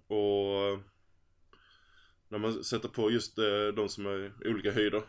Och 0.07 0.79
när 2.29 2.37
man 2.37 2.63
sätter 2.63 2.89
på 2.89 3.11
just 3.11 3.37
eh, 3.37 3.67
de 3.75 3.89
som 3.89 4.05
är 4.05 4.31
i 4.45 4.49
olika 4.49 4.71
höjder. 4.71 5.01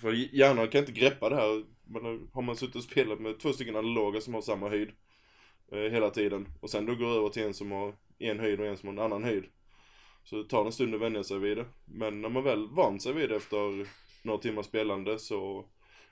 För 0.00 0.12
hjärnan 0.12 0.68
kan 0.68 0.80
inte 0.80 0.92
greppa 0.92 1.28
det 1.28 1.36
här. 1.36 1.64
Har- 2.32 2.42
man 2.42 2.56
suttit 2.56 2.76
och 2.76 2.82
spelat 2.82 3.20
med 3.20 3.40
två 3.40 3.52
stycken 3.52 3.76
analoga 3.76 4.20
som 4.20 4.34
har 4.34 4.42
samma 4.42 4.68
höjd 4.68 4.88
eh, 5.72 5.78
hela 5.78 6.10
tiden. 6.10 6.48
Och 6.60 6.70
sen 6.70 6.86
då 6.86 6.94
går 6.94 7.16
över 7.16 7.28
till 7.28 7.42
en 7.42 7.54
som 7.54 7.70
har 7.70 7.94
en 8.18 8.40
höjd 8.40 8.60
och 8.60 8.66
en 8.66 8.76
som 8.76 8.88
har 8.88 8.94
en 8.94 9.12
annan 9.12 9.24
höjd. 9.24 9.44
Så 10.24 10.36
det 10.36 10.48
tar 10.48 10.66
en 10.66 10.72
stund 10.72 10.94
att 10.94 11.00
vänja 11.00 11.24
sig 11.24 11.38
vid 11.38 11.56
det. 11.56 11.66
Men 11.84 12.20
när 12.20 12.28
man 12.28 12.44
väl 12.44 12.68
vant 12.68 13.02
sig 13.02 13.12
vid 13.12 13.28
det 13.28 13.36
efter 13.36 13.86
några 14.22 14.38
timmar 14.38 14.62
spelande 14.62 15.18
så 15.18 15.64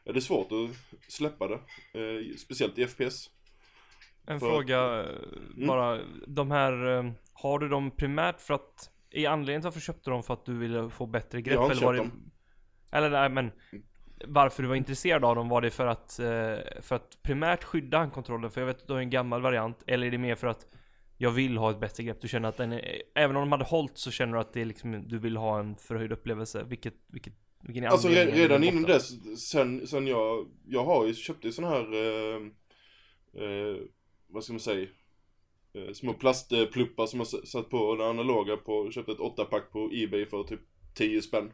är 0.04 0.12
det 0.12 0.20
svårt 0.20 0.52
att 0.52 0.70
släppa 1.12 1.48
det. 1.48 1.58
Eh, 2.00 2.36
speciellt 2.36 2.78
i 2.78 2.86
FPS. 2.86 3.30
En 4.26 4.40
För- 4.40 4.46
fråga 4.46 5.00
eh, 5.00 5.06
Mm. 5.56 5.66
bara. 5.68 5.98
De 6.26 6.50
här, 6.50 6.98
eh, 6.98 7.12
har 7.32 7.58
du 7.58 7.68
dem 7.68 7.90
primärt 7.90 8.40
för 8.40 8.54
att, 8.54 8.90
är 9.10 9.28
anledningen 9.28 9.60
till 9.60 9.66
varför 9.66 9.80
du 9.80 9.84
köpte 9.84 10.10
dem 10.10 10.22
för 10.22 10.34
att 10.34 10.44
du 10.46 10.58
ville 10.58 10.90
få 10.90 11.06
bättre 11.06 11.42
grepp? 11.42 11.54
Jag 11.54 11.60
har 11.62 11.70
eller 11.70 11.82
var 11.86 11.94
köpt 11.96 12.10
det, 12.90 12.96
Eller 12.96 13.10
nej 13.10 13.28
men, 13.28 13.50
varför 14.26 14.62
du 14.62 14.68
var 14.68 14.76
intresserad 14.76 15.24
av 15.24 15.36
dem, 15.36 15.48
var 15.48 15.60
det 15.60 15.70
för 15.70 15.86
att, 15.86 16.18
eh, 16.18 16.82
för 16.82 16.92
att 16.96 17.18
primärt 17.22 17.64
skydda 17.64 17.98
handkontrollen? 17.98 18.50
För 18.50 18.60
jag 18.60 18.66
vet 18.66 18.80
att 18.80 18.86
du 18.86 18.92
har 18.92 19.00
en 19.00 19.10
gammal 19.10 19.42
variant, 19.42 19.82
eller 19.86 20.06
är 20.06 20.10
det 20.10 20.18
mer 20.18 20.34
för 20.34 20.46
att 20.46 20.66
jag 21.16 21.30
vill 21.30 21.56
ha 21.56 21.70
ett 21.70 21.80
bättre 21.80 22.02
grepp? 22.04 22.20
Du 22.20 22.28
känner 22.28 22.48
att 22.48 22.56
den 22.56 22.72
är, 22.72 23.02
även 23.14 23.36
om 23.36 23.42
de 23.42 23.52
hade 23.52 23.64
hållit 23.64 23.98
så 23.98 24.10
känner 24.10 24.32
du 24.32 24.38
att 24.40 24.52
det 24.52 24.60
är 24.60 24.64
liksom, 24.64 25.08
du 25.08 25.18
vill 25.18 25.36
ha 25.36 25.58
en 25.60 25.76
förhöjd 25.76 26.12
upplevelse? 26.12 26.64
Vilket, 26.68 26.94
vilket, 27.06 27.32
vilken 27.62 27.84
är 27.84 27.88
Alltså 27.88 28.08
re- 28.08 28.10
anledningen 28.10 28.40
redan 28.48 28.64
innan 28.64 28.82
dess, 28.82 29.40
sen, 29.50 29.86
sen 29.86 30.06
jag, 30.06 30.46
jag 30.66 30.84
har 30.84 31.06
ju 31.06 31.14
köpt 31.14 31.44
ju 31.44 31.52
sån 31.52 31.64
här, 31.64 31.92
eh, 31.94 32.40
eh, 33.42 33.76
vad 34.32 34.44
ska 34.44 34.52
man 34.52 34.60
säga, 34.60 34.86
eh, 35.74 35.92
små 35.92 36.12
plastpluppar 36.14 37.06
som 37.06 37.18
jag 37.20 37.26
satt 37.28 37.70
på 37.70 37.96
den 37.96 38.06
analoga 38.06 38.56
på, 38.56 38.90
köpte 38.90 39.12
ett 39.12 39.18
8-pack 39.18 39.72
på 39.72 39.90
Ebay 39.92 40.26
för 40.26 40.44
typ 40.44 40.60
10 40.94 41.22
spänn. 41.22 41.52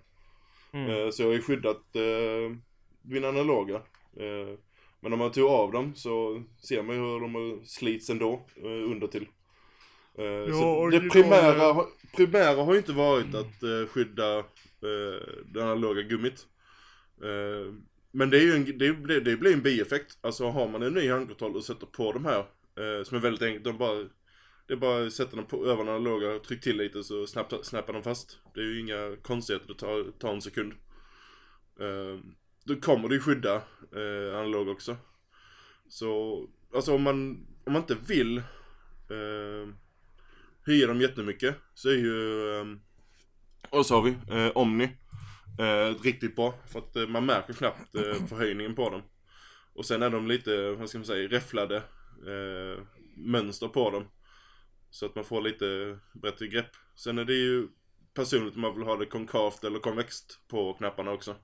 Mm. 0.73 0.91
Eh, 0.91 1.11
så 1.11 1.23
jag 1.23 1.29
har 1.29 1.35
ju 1.35 1.43
skyddat 1.43 1.97
eh, 1.97 2.57
min 3.03 3.25
analoga. 3.25 3.77
Eh, 4.17 4.59
men 5.01 5.13
om 5.13 5.19
man 5.19 5.33
tog 5.33 5.51
av 5.51 5.73
dem 5.73 5.95
så 5.95 6.43
ser 6.69 6.83
man 6.83 6.97
ju 6.97 7.03
hur 7.03 7.21
de 7.21 7.61
slits 7.67 8.11
ändå 8.11 8.47
eh, 8.57 8.65
under 8.93 9.07
till. 9.07 9.27
Eh, 10.19 10.53
så 10.53 10.87
det 10.91 11.01
primära, 11.11 11.73
har- 11.73 11.87
primära 12.17 12.63
har 12.63 12.73
ju 12.73 12.79
inte 12.79 12.93
varit 12.93 13.35
att 13.35 13.63
eh, 13.63 13.87
skydda 13.89 14.39
eh, 14.39 15.29
det 15.47 15.63
analoga 15.63 16.03
gummit. 16.03 16.47
Eh, 17.23 17.75
men 18.11 18.31
det 18.31 18.39
är 18.39 18.43
ju 18.43 18.53
en, 18.53 18.79
det, 18.79 19.21
det 19.21 19.37
blir 19.37 19.53
en 19.53 19.63
bieffekt. 19.63 20.19
Alltså 20.21 20.49
har 20.49 20.69
man 20.69 20.83
en 20.83 20.95
ny 20.95 21.11
handkontroll 21.11 21.57
och 21.57 21.65
sätter 21.65 21.87
på 21.87 22.13
de 22.13 22.25
här, 22.25 22.45
eh, 22.79 23.05
som 23.05 23.17
är 23.17 23.21
väldigt 23.21 23.43
enkelt, 23.43 23.65
de 23.65 23.79
bara 23.79 24.09
det 24.67 24.75
är 24.75 24.77
bara 24.77 25.07
att 25.07 25.13
sätta 25.13 25.37
den 25.37 25.47
på 25.47 25.67
över 25.67 25.85
den 25.85 25.95
analoga, 25.95 26.39
tryck 26.39 26.61
till 26.61 26.77
lite 26.77 27.05
så 27.05 27.27
snappar, 27.27 27.63
snappar 27.63 27.93
de 27.93 28.03
fast. 28.03 28.39
Det 28.55 28.61
är 28.61 28.65
ju 28.65 28.81
inga 28.81 29.17
konstigheter, 29.23 29.69
det 29.69 29.75
tar, 29.75 30.19
tar 30.19 30.35
en 30.35 30.43
sekund. 30.43 30.73
Eh, 31.81 32.21
då 32.65 32.77
kommer 32.77 33.09
det 33.09 33.15
ju 33.15 33.21
skydda 33.21 33.55
eh, 33.97 34.39
analog 34.39 34.69
också. 34.69 34.97
Så, 35.89 36.47
alltså 36.75 36.95
om 36.95 37.03
man, 37.03 37.47
om 37.65 37.73
man 37.73 37.83
inte 37.83 37.97
vill 38.07 38.39
eh, 38.39 39.75
höja 40.67 40.87
dem 40.87 41.01
jättemycket 41.01 41.57
så 41.75 41.89
är 41.89 41.97
ju, 41.97 42.51
eh, 42.55 42.67
och 43.71 43.87
så 43.87 43.95
har 43.95 44.03
vi 44.03 44.11
eh, 44.11 44.57
Omni. 44.57 44.97
Eh, 45.59 46.03
riktigt 46.03 46.37
bra, 46.37 46.55
för 46.67 46.79
att 46.79 46.97
eh, 46.97 47.07
man 47.07 47.27
märker 47.27 47.53
knappt 47.53 47.95
eh, 47.95 48.27
förhöjningen 48.27 48.75
på 48.75 48.91
dem. 48.91 49.03
Och 49.75 49.87
sen 49.87 50.03
är 50.03 50.11
de 50.11 50.27
lite, 50.27 50.71
vad 50.71 50.89
ska 50.89 50.99
man 50.99 51.05
säga, 51.05 51.29
räfflade 51.29 51.83
eh, 52.27 52.83
mönster 53.17 53.69
på 53.69 53.91
dem. 53.91 54.05
Så 54.91 55.07
att 55.07 55.15
man 55.15 55.25
får 55.25 55.41
lite 55.41 55.99
bättre 56.13 56.47
grepp. 56.47 56.71
Sen 56.95 57.19
är 57.19 57.25
det 57.25 57.35
ju 57.35 57.69
personligt 58.15 58.55
om 58.55 58.61
man 58.61 58.75
vill 58.75 58.85
ha 58.87 58.97
det 58.97 59.07
konkavt 59.07 59.65
eller 59.65 59.79
konvext 59.79 60.41
på 60.49 60.75
knapparna 60.75 61.11
också. 61.13 61.31
Eh, 61.31 61.37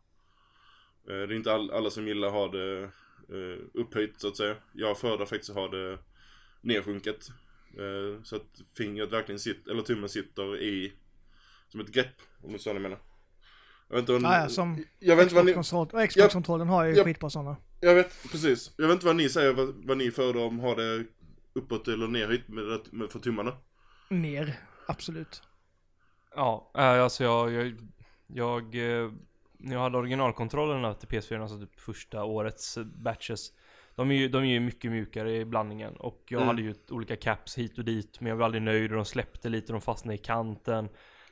Det 1.07 1.13
är 1.13 1.33
inte 1.33 1.53
all, 1.55 1.71
alla 1.71 1.91
som 1.91 2.09
gillar 2.09 2.29
att 2.29 2.35
ha 2.35 2.49
det 2.49 2.83
eh, 3.29 3.59
upphöjt 3.75 4.21
så 4.21 4.29
att 4.29 4.37
säga. 4.37 4.57
Jag 4.73 4.99
föredrar 4.99 5.27
faktiskt 5.27 5.51
att 5.51 5.57
ha 5.57 5.69
det 5.69 5.99
nedsjunket. 6.61 7.29
Eh, 7.79 8.23
Så 8.23 8.37
att 8.37 8.61
fingret 8.77 9.13
verkligen 9.13 9.39
sitter, 9.39 9.71
eller 9.71 9.83
tummen 9.83 10.09
sitter 10.09 10.57
i 10.63 10.93
som 11.69 11.81
ett 11.81 11.93
grepp, 11.93 12.17
om 12.43 12.53
du 12.53 12.59
förstår 12.59 12.71
vad 12.71 12.77
jag 12.77 12.83
menar. 12.83 12.99
Jag 13.89 13.95
vet 13.97 14.03
inte 14.03 14.13
vad 14.13 14.23
Ja, 14.23 14.41
ja, 14.43 14.49
som 14.49 14.85
jag 14.99 15.17
vet 15.17 15.23
inte 15.23 15.35
vad 15.35 15.45
ni, 15.45 16.07
Xbox-kontrollen 16.09 16.69
har 16.69 16.85
ju 16.85 16.95
Ja. 16.95 17.05
skitbra 17.05 17.31
sådana. 17.31 17.57
Jag 17.85 17.95
vet, 17.95 18.23
precis. 18.31 18.75
Jag 18.77 18.87
vet 18.87 18.95
inte 18.95 19.07
vad 19.07 19.17
ni 19.17 19.29
säger, 19.29 19.53
vad, 19.53 19.75
vad 19.85 19.97
ni 19.99 20.11
föredrar 20.11 20.45
om 20.45 20.59
ha 20.59 20.75
det 20.75 21.05
uppåt 21.53 21.89
eller 21.89 22.07
nerhöjt 22.09 22.49
med, 22.49 22.65
det- 22.65 22.93
med, 22.93 23.11
för 23.11 23.19
tummarna. 23.19 23.53
Ner, 24.11 24.59
absolut. 24.89 25.43
Ja, 26.35 26.71
äh, 26.75 26.83
alltså 27.03 27.25
jag, 27.25 27.53
jag, 27.53 27.75
jag, 28.27 28.63
eh, 28.75 29.11
när 29.59 29.75
jag 29.75 29.81
hade 29.83 29.99
originalkontrollerna 29.99 30.95
till 30.95 31.09
PS4, 31.09 31.43
alltså 31.43 31.59
typ 31.61 31.81
första 31.81 32.25
årets 32.25 32.77
eh, 32.77 32.85
batches. 32.85 33.53
De 33.97 34.11
är 34.11 34.15
ju, 34.15 34.29
de 34.29 34.43
är 34.43 34.47
ju 34.53 34.61
mycket 34.61 34.91
mjukare 34.91 35.37
i 35.37 35.45
blandningen 35.45 35.97
och 35.97 36.23
jag 36.29 36.37
Mm. 36.43 36.49
hade 36.49 36.63
ju 36.63 36.75
olika 36.91 37.17
caps 37.17 37.59
hit 37.59 37.79
och 37.79 37.85
dit 37.85 38.21
men 38.21 38.29
jag 38.31 38.37
var 38.37 38.45
aldrig 38.45 38.63
nöjd 38.63 38.91
och 38.91 38.97
de 38.97 39.05
släppte 39.05 39.49
lite, 39.49 39.73
de 39.73 39.81
fastnade 39.81 40.15
i 40.15 40.19
kanten. 40.19 40.89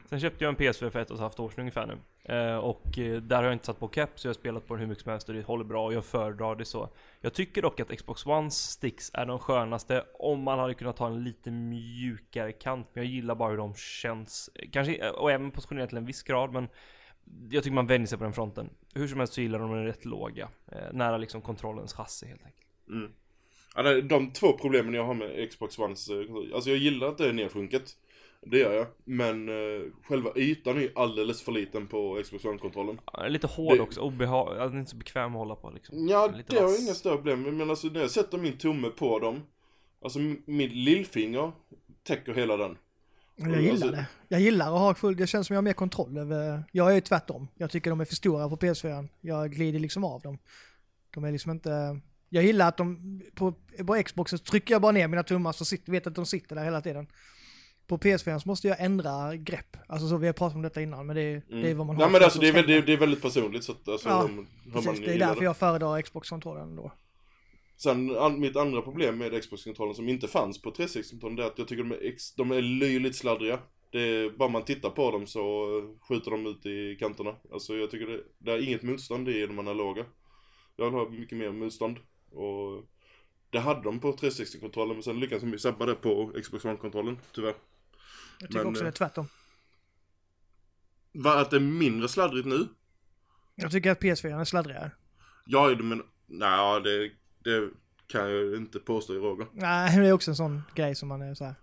Sen 0.09 0.21
köpte 0.21 0.45
jag 0.45 0.49
en 0.49 0.57
PS4 0.57 0.91
för 0.91 0.99
ett 0.99 1.11
och 1.11 1.15
ett 1.17 1.21
halvt 1.21 1.41
år 1.41 1.51
sedan 1.51 1.61
ungefär 1.61 1.87
nu. 1.87 1.99
Eh, 2.25 2.57
och 2.57 2.99
eh, 2.99 3.23
där 3.23 3.37
har 3.37 3.45
jag 3.45 3.53
inte 3.53 3.67
satt 3.67 3.81
på 3.81 3.89
cap 3.89 4.21
så 4.21 4.27
jag 4.27 4.31
har 4.31 4.35
spelat 4.35 4.67
på 4.67 4.75
den 4.75 4.81
hur 4.81 4.89
mycket 4.89 5.03
som 5.03 5.11
helst 5.11 5.29
och 5.29 5.35
det 5.35 5.43
håller 5.43 5.65
bra 5.65 5.85
och 5.85 5.95
jag 5.95 6.05
föredrar 6.05 6.55
det 6.55 6.65
så. 6.65 6.89
Jag 7.21 7.35
tycker 7.35 7.63
dock 7.63 7.81
att 7.81 7.97
Xbox 7.97 8.27
Ones 8.27 8.55
sticks 8.55 9.11
är 9.15 9.27
de 9.27 9.39
skönaste 9.39 10.05
om 10.15 10.43
man 10.43 10.59
hade 10.59 10.75
kunnat 10.75 10.99
ha 10.99 11.07
en 11.07 11.25
lite 11.25 11.51
mjukare 11.51 12.53
kant. 12.53 12.89
Men 12.93 13.05
jag 13.05 13.13
gillar 13.13 13.35
bara 13.35 13.51
hur 13.51 13.57
de 13.57 13.75
känns. 13.75 14.51
Eh, 14.55 14.69
kanske, 14.71 15.11
och 15.11 15.33
även 15.33 15.51
positionerat 15.51 15.89
till 15.89 15.99
en 15.99 16.07
viss 16.07 16.23
grad 16.23 16.53
men 16.53 16.69
jag 17.51 17.63
tycker 17.63 17.75
man 17.75 17.87
vänjer 17.87 18.07
sig 18.07 18.19
på 18.19 18.25
den 18.25 18.33
fronten. 18.33 18.71
Hur 18.95 19.09
som 19.09 19.19
helst 19.19 19.35
så 19.35 19.41
gillar 19.41 19.59
de 19.59 19.71
den 19.71 19.85
rätt 19.85 20.05
låga. 20.05 20.49
Nära 20.93 21.17
liksom 21.17 21.43
kontrollens 21.43 21.93
chassi 21.93 22.27
helt 22.27 22.45
enkelt. 22.45 22.67
Mm. 22.89 23.13
Ja, 23.75 24.01
de 24.01 24.33
två 24.33 24.53
problemen 24.53 24.95
jag 24.95 25.05
har 25.05 25.15
med 25.15 25.51
Xbox 25.51 25.79
Ones. 25.79 26.09
Alltså 26.55 26.71
jag 26.71 26.79
gillar 26.79 27.07
att 27.07 27.19
det 27.19 27.29
är 27.29 27.33
nedsjunket. 27.33 27.97
Det 28.47 28.59
gör 28.59 28.73
jag. 28.73 28.87
Men 29.05 29.49
eh, 29.49 29.83
själva 30.09 30.31
ytan 30.37 30.77
är 30.77 30.81
ju 30.81 30.93
alldeles 30.95 31.43
för 31.43 31.53
liten 31.53 31.87
på 31.87 32.21
Xbox 32.25 32.45
One-kontrollen. 32.45 33.01
Ja, 33.13 33.27
lite 33.29 33.47
hård 33.47 33.77
Det- 33.77 33.81
också, 33.83 34.01
obehag, 34.01 34.59
alltså, 34.59 34.79
inte 34.79 34.91
så 34.91 34.97
bekväm 34.97 35.33
att 35.33 35.39
hålla 35.39 35.55
på 35.55 35.71
liksom. 35.71 36.09
Ja, 36.09 36.27
Lite 36.37 36.55
det 36.55 36.61
har 36.63 36.71
jag 36.71 36.81
inga 36.81 36.95
större 36.95 37.17
problem 37.17 37.43
med. 37.43 37.55
Men 37.55 37.71
alltså 37.71 37.87
när 37.87 38.01
jag 38.01 38.11
sätter 38.11 38.39
min 38.39 38.59
tumme 38.59 38.89
på 38.89 39.19
dem. 39.19 39.41
Alltså 40.05 40.19
mitt 40.47 40.73
lillfinger 40.73 41.53
täcker 42.03 42.35
hela 42.35 42.57
den. 42.57 42.77
Jag 43.37 43.49
gillar 43.63 43.71
Alltså- 43.71 43.91
det. 43.91 44.07
Jag 44.29 44.41
gillar 44.41 44.67
att 44.75 44.79
ha 44.81 44.95
full, 44.95 45.17
det 45.17 45.27
känns 45.27 45.47
som 45.47 45.55
jag 45.55 45.59
har 45.59 45.65
mer 45.65 45.73
kontroll 45.73 46.19
över, 46.19 46.65
jag 46.73 46.91
är 46.91 46.95
ju 46.95 47.01
tvärtom. 47.01 47.49
Jag 47.55 47.71
tycker 47.71 47.91
de 47.91 48.01
är 48.01 48.05
för 48.05 48.15
stora 48.15 48.49
på 48.49 48.57
PS4. 48.57 49.09
Jag 49.21 49.51
glider 49.53 49.79
liksom 49.79 50.05
av 50.05 50.21
dem. 50.21 50.39
De 51.15 51.25
är 51.25 51.33
liksom 51.33 51.51
inte, 51.53 52.01
jag 52.29 52.45
gillar 52.45 52.69
att 52.69 52.77
de, 52.77 53.21
på, 53.35 53.55
på 53.87 54.03
Xbox 54.03 54.31
så 54.31 54.39
trycker 54.39 54.75
jag 54.75 54.83
bara 54.83 54.93
ner 54.93 55.09
mina 55.09 55.23
tummar 55.23 55.53
så 55.53 55.65
sitter, 55.65 55.93
vet 55.93 56.07
att 56.07 56.15
de 56.15 56.27
sitter 56.27 56.57
där 56.57 56.65
hela 56.65 56.81
tiden. 56.81 57.07
På 57.93 57.99
PS4 57.99 58.39
så 58.39 58.49
måste 58.49 58.69
jag 58.69 58.81
ändra 58.81 59.37
grepp. 59.37 59.77
Alltså 59.89 60.09
så, 60.09 60.17
vi 60.17 60.27
har 60.27 60.33
pratat 60.35 60.57
om 60.57 60.63
detta 60.63 60.83
innan 60.83 61.07
men 61.07 61.17
det 61.17 61.23
är, 61.23 61.43
det 61.49 61.71
är 61.71 61.75
vad 61.75 61.87
man 61.87 61.97
har. 61.97 62.03
Ja 62.03 62.07
Mm. 62.09 62.13
men 62.13 62.23
alltså 62.25 62.41
det 62.41 62.49
är, 62.49 62.53
sorts 62.53 62.57
väl- 62.63 62.67
det, 62.67 62.77
är, 62.77 62.83
det 62.83 62.97
väldigt 62.97 63.23
personligt 63.23 63.65
så 63.65 63.73
att 63.73 63.89
alltså, 63.89 64.09
Ja, 64.09 64.25
om, 64.25 64.47
Precis, 64.73 65.01
det 65.01 65.15
är 65.15 65.19
därför 65.19 65.45
jag 65.45 65.57
föredrar 65.57 66.03
Xbox-kontrollen 66.03 66.77
då. 66.77 66.93
Sen 67.77 68.17
an, 68.17 68.41
mitt 68.41 68.57
andra 68.57 68.83
problem 68.83 69.19
med 69.19 69.43
Xbox-kontrollen 69.43 69.95
som 69.95 70.09
inte 70.09 70.29
fanns 70.29 70.63
på 70.63 70.71
360-kontrollen 70.71 71.37
det 71.37 71.43
är 71.43 71.47
att 71.47 71.59
jag 71.59 71.69
tycker 71.69 71.83
de 71.83 71.93
är, 71.93 72.05
ex, 72.13 72.35
de 72.35 72.51
är 72.51 72.63
löjligt 72.63 73.17
sladdriga. 73.17 73.59
Det 73.91 74.01
är, 74.01 74.31
bara 74.31 74.49
man 74.49 74.65
tittar 74.65 74.91
på 74.91 75.11
dem 75.11 75.27
så 75.27 75.67
skjuter 76.09 76.31
de 76.31 76.47
ut 76.47 76.67
i 76.67 76.97
kanterna. 77.01 77.35
Alltså 77.53 77.75
jag 77.77 77.91
tycker 77.91 78.07
det, 78.07 78.21
det 78.39 78.53
är 78.53 78.67
inget 78.69 78.83
motstånd 78.83 79.29
i 79.29 79.47
de 79.47 79.59
analoga. 79.59 80.05
Jag 80.77 80.85
vill 80.85 80.95
ha 80.95 81.09
mycket 81.09 81.39
mer 81.39 81.51
motstånd. 81.53 81.97
Och 82.31 82.85
det 83.51 83.59
hade 83.59 83.83
de 83.83 84.01
på 84.01 84.13
360-kontrollen 84.13 84.95
men 84.95 85.03
sen 85.03 85.21
lyckades 85.21 85.43
de 85.43 85.51
ju 85.53 85.59
sabba 85.59 85.87
det 85.87 85.95
på 85.95 86.33
Xbox 86.43 86.65
One-kontrollen, 86.65 87.19
tyvärr. 87.35 87.55
Jag 88.43 88.51
tycker 88.51 88.65
Men, 88.65 88.73
också 88.73 88.83
det 88.83 88.89
är 88.89 88.93
eh, 88.93 88.95
tvärtom. 88.95 89.29
Va, 91.13 91.41
att 91.41 91.51
det 91.51 91.57
är 91.57 91.61
mindre 91.61 92.09
sladdrigt 92.09 92.47
nu? 92.47 92.69
Jag 93.55 93.71
tycker 93.71 93.91
att 93.91 94.01
PS4 94.01 94.41
är 94.41 94.45
sladdrigare. 94.45 94.91
Ja, 95.45 95.77
men 95.83 96.03
nej, 96.27 96.81
det, 96.83 97.11
det 97.39 97.71
kan 98.07 98.31
jag 98.31 98.57
inte 98.57 98.79
påstå 98.79 99.13
Roger. 99.13 99.47
Nej, 99.53 99.99
det 99.99 100.09
är 100.09 100.13
också 100.13 100.31
en 100.31 100.37
sån 100.37 100.63
grej 100.75 100.95
som 100.95 101.09
man 101.09 101.23
är 101.23 101.35
så 101.35 101.45
här. 101.45 101.55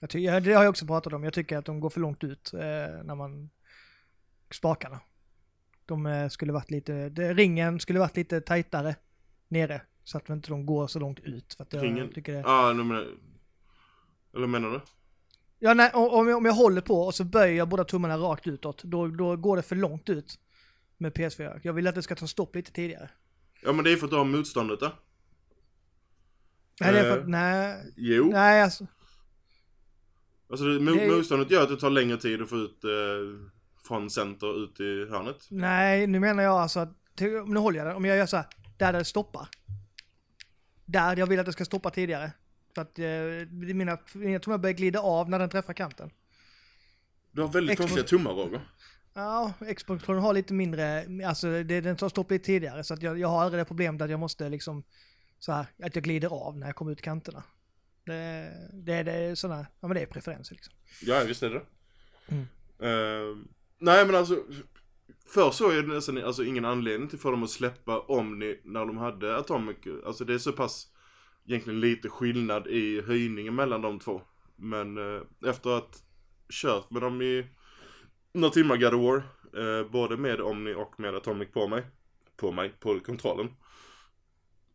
Jag 0.00 0.10
ty- 0.10 0.26
det 0.26 0.52
har 0.52 0.64
jag 0.64 0.70
också 0.70 0.86
pratat 0.86 1.12
om. 1.12 1.24
Jag 1.24 1.32
tycker 1.32 1.56
att 1.56 1.64
de 1.64 1.80
går 1.80 1.90
för 1.90 2.00
långt 2.00 2.24
ut 2.24 2.52
eh, 2.54 2.60
när 3.04 3.14
man... 3.14 3.50
Spakarna. 4.50 5.00
De 5.86 6.06
eh, 6.06 6.28
skulle 6.28 6.52
varit 6.52 6.70
lite... 6.70 7.08
Det, 7.08 7.34
ringen 7.34 7.80
skulle 7.80 7.98
varit 7.98 8.16
lite 8.16 8.40
tajtare 8.40 8.96
nere. 9.48 9.82
Så 10.04 10.18
att 10.18 10.28
inte 10.28 10.50
de 10.50 10.66
går 10.66 10.86
så 10.86 10.98
långt 10.98 11.20
ut. 11.20 11.54
För 11.54 11.62
att 11.62 11.72
jag 11.72 11.82
Ringen? 11.82 12.12
tycker 12.12 12.32
det... 12.32 12.38
Ja, 12.38 12.70
ah, 12.70 12.74
menar 12.74 13.06
Eller 14.34 14.46
menar 14.46 14.70
du? 14.70 14.80
Ja, 15.58 15.74
nej, 15.74 15.90
om, 15.94 16.28
jag- 16.28 16.36
om 16.38 16.44
jag 16.44 16.52
håller 16.52 16.80
på 16.80 17.02
och 17.02 17.14
så 17.14 17.24
böjer 17.24 17.56
jag 17.56 17.68
båda 17.68 17.84
tummarna 17.84 18.16
rakt 18.16 18.46
utåt. 18.46 18.82
Då, 18.82 19.06
då 19.08 19.36
går 19.36 19.56
det 19.56 19.62
för 19.62 19.76
långt 19.76 20.08
ut. 20.08 20.38
Med 20.98 21.12
PS4. 21.12 21.60
Jag 21.62 21.72
vill 21.72 21.86
att 21.86 21.94
det 21.94 22.02
ska 22.02 22.14
ta 22.14 22.26
stopp 22.26 22.54
lite 22.54 22.72
tidigare. 22.72 23.10
Ja, 23.62 23.72
men 23.72 23.84
det 23.84 23.92
är 23.92 23.96
för 23.96 24.04
att 24.04 24.10
du 24.10 24.16
har 24.16 24.24
motståndet 24.24 24.80
där. 24.80 24.92
Nej, 26.80 26.92
det 26.92 26.98
är 26.98 27.02
för 27.02 27.16
Eh. 27.18 27.22
att... 27.22 27.28
Nej. 27.28 27.92
Jo. 27.96 28.30
Nej, 28.32 28.62
alltså. 28.62 28.86
Alltså 30.50 30.64
det, 30.64 30.78
mo- 30.78 30.98
Det 30.98 31.16
motståndet 31.16 31.50
gör 31.50 31.62
att 31.62 31.68
det 31.68 31.76
tar 31.76 31.90
längre 31.90 32.16
tid 32.16 32.42
att 32.42 32.48
få 32.48 32.56
ut 32.56 32.84
eh, 32.84 32.90
från 33.88 34.10
center 34.10 34.64
ut 34.64 34.80
i 34.80 35.10
hörnet. 35.10 35.46
Nej, 35.50 36.06
nu 36.06 36.20
menar 36.20 36.42
jag 36.42 36.54
alltså 36.56 36.80
att, 36.80 36.92
nu 37.46 37.56
håller 37.58 37.78
jag 37.78 37.86
det, 37.88 37.94
om 37.94 38.04
jag 38.04 38.16
gör 38.16 38.26
så 38.26 38.36
här, 38.36 38.46
där 38.78 38.92
det 38.92 39.04
stoppar. 39.04 39.48
Där 40.84 41.16
jag 41.16 41.26
vill 41.26 41.40
att 41.40 41.46
det 41.46 41.52
ska 41.52 41.64
stoppa 41.64 41.90
tidigare. 41.90 42.32
För 42.78 42.82
att 42.82 42.98
eh, 42.98 43.50
mina, 43.50 43.98
mina 44.12 44.38
tummar 44.38 44.58
börjar 44.58 44.74
glida 44.74 45.00
av 45.00 45.30
när 45.30 45.38
den 45.38 45.50
träffar 45.50 45.72
kanten. 45.72 46.10
Du 47.32 47.42
har 47.42 47.48
väldigt 47.48 47.78
Xbox- 47.78 47.82
konstiga 47.82 48.06
tummar 48.06 48.30
Roger. 48.30 48.60
Ja, 49.14 49.52
Xbox-kontrollen 49.60 50.22
har 50.22 50.34
lite 50.34 50.54
mindre, 50.54 51.06
alltså 51.26 51.62
det, 51.62 51.80
den 51.80 51.96
tar 51.96 52.08
stopp 52.08 52.30
lite 52.30 52.44
tidigare. 52.44 52.84
Så 52.84 52.94
att 52.94 53.02
jag, 53.02 53.18
jag 53.18 53.28
har 53.28 53.42
aldrig 53.42 53.60
det 53.60 53.64
problemet 53.64 54.02
att 54.02 54.10
jag 54.10 54.20
måste 54.20 54.48
liksom, 54.48 54.82
så 55.38 55.52
här, 55.52 55.66
att 55.82 55.94
jag 55.94 56.04
glider 56.04 56.28
av 56.28 56.58
när 56.58 56.66
jag 56.66 56.76
kommer 56.76 56.92
ut 56.92 57.02
kanterna. 57.02 57.42
Det, 58.04 58.52
det, 58.72 59.02
det 59.02 59.12
är 59.12 59.34
sådana, 59.34 59.66
ja 59.80 59.88
men 59.88 59.94
det 59.94 60.02
är 60.02 60.06
preferenser 60.06 60.54
liksom. 60.54 60.74
Ja, 61.02 61.22
visst 61.26 61.42
är 61.42 61.50
det 61.50 61.62
Mm. 62.28 62.46
Eh, 62.78 63.36
Nej, 63.78 64.06
men 64.06 64.14
alltså. 64.14 64.44
Förr 65.26 65.50
så 65.50 65.70
är 65.70 65.82
det 65.82 65.94
nästan 65.94 66.24
alltså, 66.24 66.44
ingen 66.44 66.64
anledning 66.64 67.08
till 67.08 67.18
för 67.18 67.30
dem 67.30 67.42
att 67.42 67.50
släppa 67.50 68.00
Omni 68.00 68.60
när 68.64 68.86
de 68.86 68.96
hade 68.96 69.36
Atomic. 69.36 69.76
Alltså 70.06 70.24
det 70.24 70.34
är 70.34 70.38
så 70.38 70.52
pass 70.52 70.86
egentligen 71.48 71.80
lite 71.80 72.08
skillnad 72.08 72.66
i 72.66 73.00
höjningen 73.00 73.54
mellan 73.54 73.82
de 73.82 73.98
två. 73.98 74.22
Men 74.56 74.98
eh, 74.98 75.22
efter 75.46 75.70
att 75.70 76.02
kört 76.62 76.90
med 76.90 77.02
dem 77.02 77.22
i 77.22 77.46
några 78.32 78.52
timmar 78.52 78.76
God 78.76 78.94
of 78.94 79.02
War, 79.02 79.22
eh, 79.62 79.90
både 79.90 80.16
med 80.16 80.40
Omni 80.40 80.74
och 80.74 81.00
med 81.00 81.14
Atomic 81.14 81.48
på 81.52 81.68
mig, 81.68 81.86
på 82.36 82.52
mig, 82.52 82.72
på 82.80 83.00
kontrollen. 83.00 83.48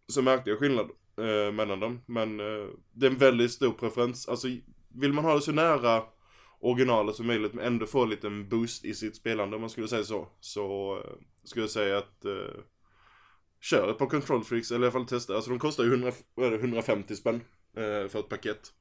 Så 0.08 0.22
märkte 0.22 0.50
jag 0.50 0.60
skillnad 0.60 0.90
eh, 1.18 1.52
mellan 1.54 1.80
dem. 1.80 2.02
Men 2.06 2.40
eh, 2.40 2.68
det 2.92 3.06
är 3.06 3.12
en 3.12 3.18
väldigt 3.18 3.52
stor 3.52 3.72
preferens. 3.72 4.28
Alltså 4.28 4.48
vill 4.88 5.14
man 5.14 5.26
ha 5.26 5.36
det 5.36 5.42
så 5.42 5.52
nära 5.52 6.04
originalet 6.60 7.16
som 7.16 7.28
möjligt 7.28 7.54
men 7.54 7.66
ändå 7.66 7.86
få 7.86 8.04
en 8.04 8.10
liten 8.10 8.50
boost 8.50 8.86
i 8.86 8.94
sitt 8.94 9.16
spelande 9.16 9.56
om 9.56 9.62
man 9.62 9.70
skulle 9.70 9.88
säga 9.88 10.04
så. 10.04 10.28
Så 10.40 10.98
eh, 10.98 11.14
skulle 11.44 11.64
jag 11.64 11.72
säga 11.72 11.98
att 11.98 12.26
eh, 12.26 12.60
kör 13.64 13.92
ett 13.92 13.98
par 13.98 14.08
control 14.08 14.44
freaks 14.44 14.72
eller 14.72 14.82
i 14.82 14.84
alla 14.84 14.92
fall 14.92 15.06
testa. 15.06 15.36
Alltså 15.36 15.50
de 15.50 15.60
kostar 15.60 15.84
ju 15.84 15.90
100, 15.90 16.12
vad 16.36 16.48
är 16.48 16.52
det, 16.52 16.58
150 16.58 17.16
spänn 17.16 17.42
eh, 17.78 18.08
för 18.08 18.20
ett 18.20 18.30
paket. 18.30 18.74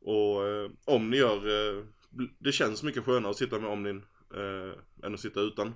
Och 0.00 0.46
eh, 0.46 0.70
om 0.84 1.10
ni 1.10 1.16
gör, 1.16 1.36
eh, 1.36 1.84
det 2.38 2.52
känns 2.52 2.82
mycket 2.82 3.04
skönare 3.04 3.30
att 3.30 3.36
sitta 3.36 3.58
med 3.58 3.70
Omnin 3.70 4.04
eh, 4.34 5.06
än 5.06 5.14
att 5.14 5.20
sitta 5.20 5.40
utan. 5.40 5.74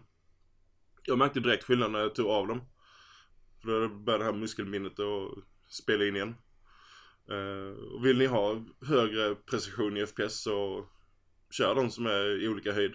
Jag 1.02 1.18
märkte 1.18 1.40
direkt 1.40 1.64
skillnad 1.64 1.90
när 1.90 1.98
jag 1.98 2.14
tog 2.14 2.26
av 2.26 2.48
dem. 2.48 2.60
För 3.62 3.80
då 3.80 3.88
började 3.88 4.24
det 4.24 4.32
här 4.32 4.38
muskelminnet 4.38 5.00
att 5.00 5.44
spela 5.68 6.04
in 6.04 6.16
igen. 6.16 6.34
Eh, 7.30 7.82
och 7.94 8.06
vill 8.06 8.18
ni 8.18 8.26
ha 8.26 8.64
högre 8.86 9.34
precision 9.34 9.96
i 9.96 10.06
FPS 10.06 10.42
så 10.42 10.86
kör 11.50 11.74
de 11.74 11.90
som 11.90 12.06
är 12.06 12.42
i 12.42 12.48
olika 12.48 12.72
höjd. 12.72 12.92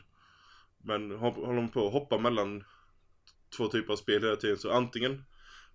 Men 0.83 1.11
håller 1.11 1.55
de 1.55 1.69
på 1.69 1.87
att 1.87 1.93
hoppa 1.93 2.17
mellan 2.17 2.63
två 3.57 3.67
typer 3.67 3.93
av 3.93 3.97
spel 3.97 4.23
hela 4.23 4.35
tiden 4.35 4.57
så 4.57 4.71
antingen 4.71 5.23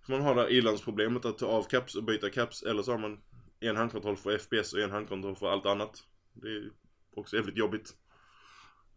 man 0.07 0.21
har 0.21 0.35
det 0.35 0.41
här 0.41 0.49
ilandsproblemet 0.49 1.25
att 1.25 1.37
ta 1.37 1.45
av 1.45 1.63
caps 1.63 1.95
och 1.95 2.03
byta 2.03 2.29
caps 2.29 2.63
eller 2.63 2.83
så 2.83 2.91
har 2.91 2.99
man 2.99 3.21
en 3.59 3.75
handkontroll 3.75 4.17
för 4.17 4.37
FPS 4.37 4.73
och 4.73 4.79
en 4.79 4.91
handkontroll 4.91 5.35
för 5.35 5.51
allt 5.51 5.65
annat. 5.65 6.03
Det 6.33 6.47
är 6.47 6.69
också 7.15 7.35
jävligt 7.35 7.57
jobbigt. 7.57 7.93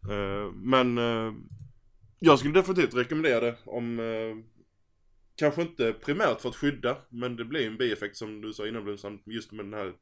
Eh, 0.09 0.51
men 0.53 0.97
eh, 0.97 1.33
jag 2.19 2.39
skulle 2.39 2.53
definitivt 2.53 2.95
rekommendera 2.95 3.39
det 3.39 3.57
om 3.65 3.99
eh, 3.99 4.57
Kanske 5.39 5.61
inte 5.61 5.93
primärt 5.93 6.41
för 6.41 6.49
att 6.49 6.55
skydda, 6.55 6.97
men 7.09 7.35
det 7.35 7.45
blir 7.45 7.67
en 7.67 7.77
bieffekt 7.77 8.17
som 8.17 8.41
du 8.41 8.53
sa 8.53 8.67
innan 8.67 8.83
Blomstrand, 8.83 9.19
just 9.25 9.51
med 9.51 9.65
den 9.65 9.73
här 9.73 9.93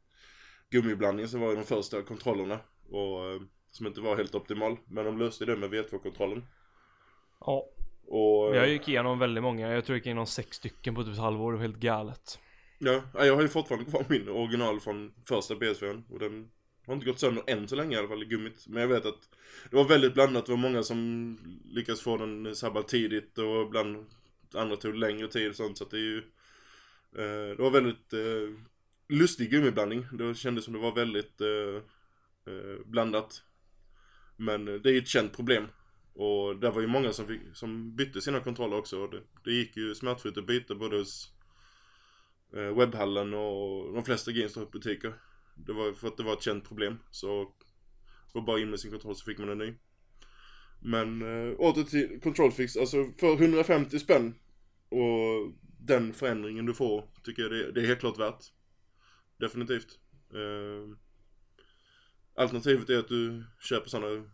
gummiblandningen 0.70 1.30
som 1.30 1.42
var 1.42 1.52
i 1.52 1.56
de 1.56 1.64
första 1.64 2.02
kontrollerna 2.02 2.60
och 2.90 3.42
som 3.72 3.88
inte 3.88 4.02
var 4.02 4.16
helt 4.16 4.36
optimal. 4.36 4.78
Men 4.88 5.06
de 5.06 5.18
löste 5.18 5.46
det 5.46 5.56
med 5.56 5.74
V2-kontrollen. 5.74 6.46
Ja, 7.40 7.70
och... 8.08 8.56
jag 8.56 8.70
gick 8.70 8.88
igenom 8.88 9.20
väldigt 9.20 9.44
många. 9.44 9.72
Jag 9.72 9.86
tror 9.86 9.94
jag 9.94 10.00
gick 10.00 10.06
igenom 10.06 10.28
sex 10.28 10.58
stycken 10.58 10.96
på 10.96 11.04
typ 11.04 11.14
ett 11.14 11.20
halvår. 11.20 11.52
Det 11.52 11.58
var 11.58 11.66
helt 11.66 11.80
galet. 11.80 12.40
Ja, 12.78 13.02
ja, 13.14 13.26
jag 13.26 13.36
har 13.36 13.42
ju 13.42 13.48
fortfarande 13.48 13.92
kvar 13.92 14.06
min 14.10 14.30
original 14.30 14.80
från 14.80 15.14
första 15.28 15.54
PS4 15.54 16.04
och 16.10 16.20
den 16.20 16.50
har 16.86 16.94
inte 16.94 17.06
gått 17.06 17.20
sönder 17.20 17.44
än 17.48 17.68
så 17.68 17.76
länge 17.76 17.96
i 17.96 18.00
alla 18.00 18.08
fall 18.08 18.24
i 18.24 18.26
gummit. 18.26 18.66
Men 18.68 18.82
jag 18.82 18.88
vet 18.88 19.06
att 19.06 19.30
det 19.70 19.76
var 19.76 19.84
väldigt 19.84 20.14
blandat. 20.14 20.46
Det 20.46 20.52
var 20.52 20.58
många 20.58 20.84
som 20.84 21.38
lyckades 21.66 22.02
få 22.02 22.18
den 22.18 22.56
sabbad 22.56 22.88
tidigt 22.88 23.38
och 23.38 23.62
ibland 23.68 24.06
andra 24.54 24.76
tog 24.76 24.96
längre 24.96 25.28
tid 25.28 25.50
och 25.50 25.56
sånt. 25.56 25.78
Så 25.78 25.84
att 25.84 25.92
det 25.92 25.98
är 25.98 26.02
ju... 26.02 26.18
Eh, 27.18 27.56
det 27.58 27.64
var 27.64 27.72
väldigt 27.72 28.14
eh, 28.14 28.60
lustig 29.10 29.52
gummiblandning. 29.52 30.08
Det 30.14 30.36
kändes 30.36 30.66
som 30.66 30.74
det 30.74 30.80
var 30.80 30.96
väldigt 30.96 31.42
eh, 31.42 31.76
eh, 32.54 32.80
blandat. 32.86 33.44
Men 34.38 34.68
eh, 34.68 34.74
det 34.74 34.90
är 34.90 34.94
ju 34.94 35.00
ett 35.00 35.08
känt 35.08 35.36
problem. 35.36 35.68
Och 36.16 36.60
det 36.60 36.70
var 36.70 36.82
ju 36.82 36.88
många 36.88 37.14
som, 37.14 37.28
fick, 37.28 37.42
som 37.54 37.96
bytte 37.96 38.22
sina 38.22 38.40
kontroller 38.40 38.78
också. 38.78 39.08
Det, 39.08 39.22
det 39.44 39.52
gick 39.52 39.78
ju 39.78 39.96
smärtfritt 39.96 40.38
att 40.38 40.48
byta 40.48 40.76
både 40.76 40.98
hos 40.98 41.32
eh, 42.54 42.78
webbhallen 42.78 43.34
och 43.34 43.94
de 43.94 44.04
flesta 44.04 44.32
GameStop-butiker. 44.32 45.14
Det 45.56 45.74
var 45.74 45.94
för 45.94 46.08
att 46.08 46.18
det 46.18 46.24
var 46.24 46.34
ett 46.34 46.42
känt 46.42 46.68
problem. 46.68 47.00
Så 47.12 47.54
var 48.34 48.42
bara 48.42 48.60
in 48.60 48.70
med 48.70 48.80
sin 48.80 48.92
kontroll 48.92 49.16
så 49.16 49.26
fick 49.26 49.38
man 49.38 49.50
en 49.50 49.58
ny. 49.58 49.74
Men 50.80 51.22
eh, 51.22 51.60
åter 51.60 51.84
till 51.84 52.20
kontrollfix. 52.24 52.78
Alltså 52.78 53.12
för 53.20 53.34
150 53.34 54.00
spänn 54.00 54.36
och 54.90 55.54
den 55.80 56.14
förändringen 56.14 56.66
du 56.66 56.74
får 56.74 57.10
tycker 57.24 57.42
jag 57.42 57.52
det, 57.52 57.72
det 57.72 57.82
är 57.82 57.88
helt 57.88 58.00
klart 58.00 58.20
värt. 58.20 58.46
Definitivt. 59.38 60.00
Eh, 60.34 60.98
alternativet 62.36 62.90
är 62.90 63.00
att 63.00 63.08
du 63.08 63.44
köper 63.60 63.90
sådana 63.90 64.30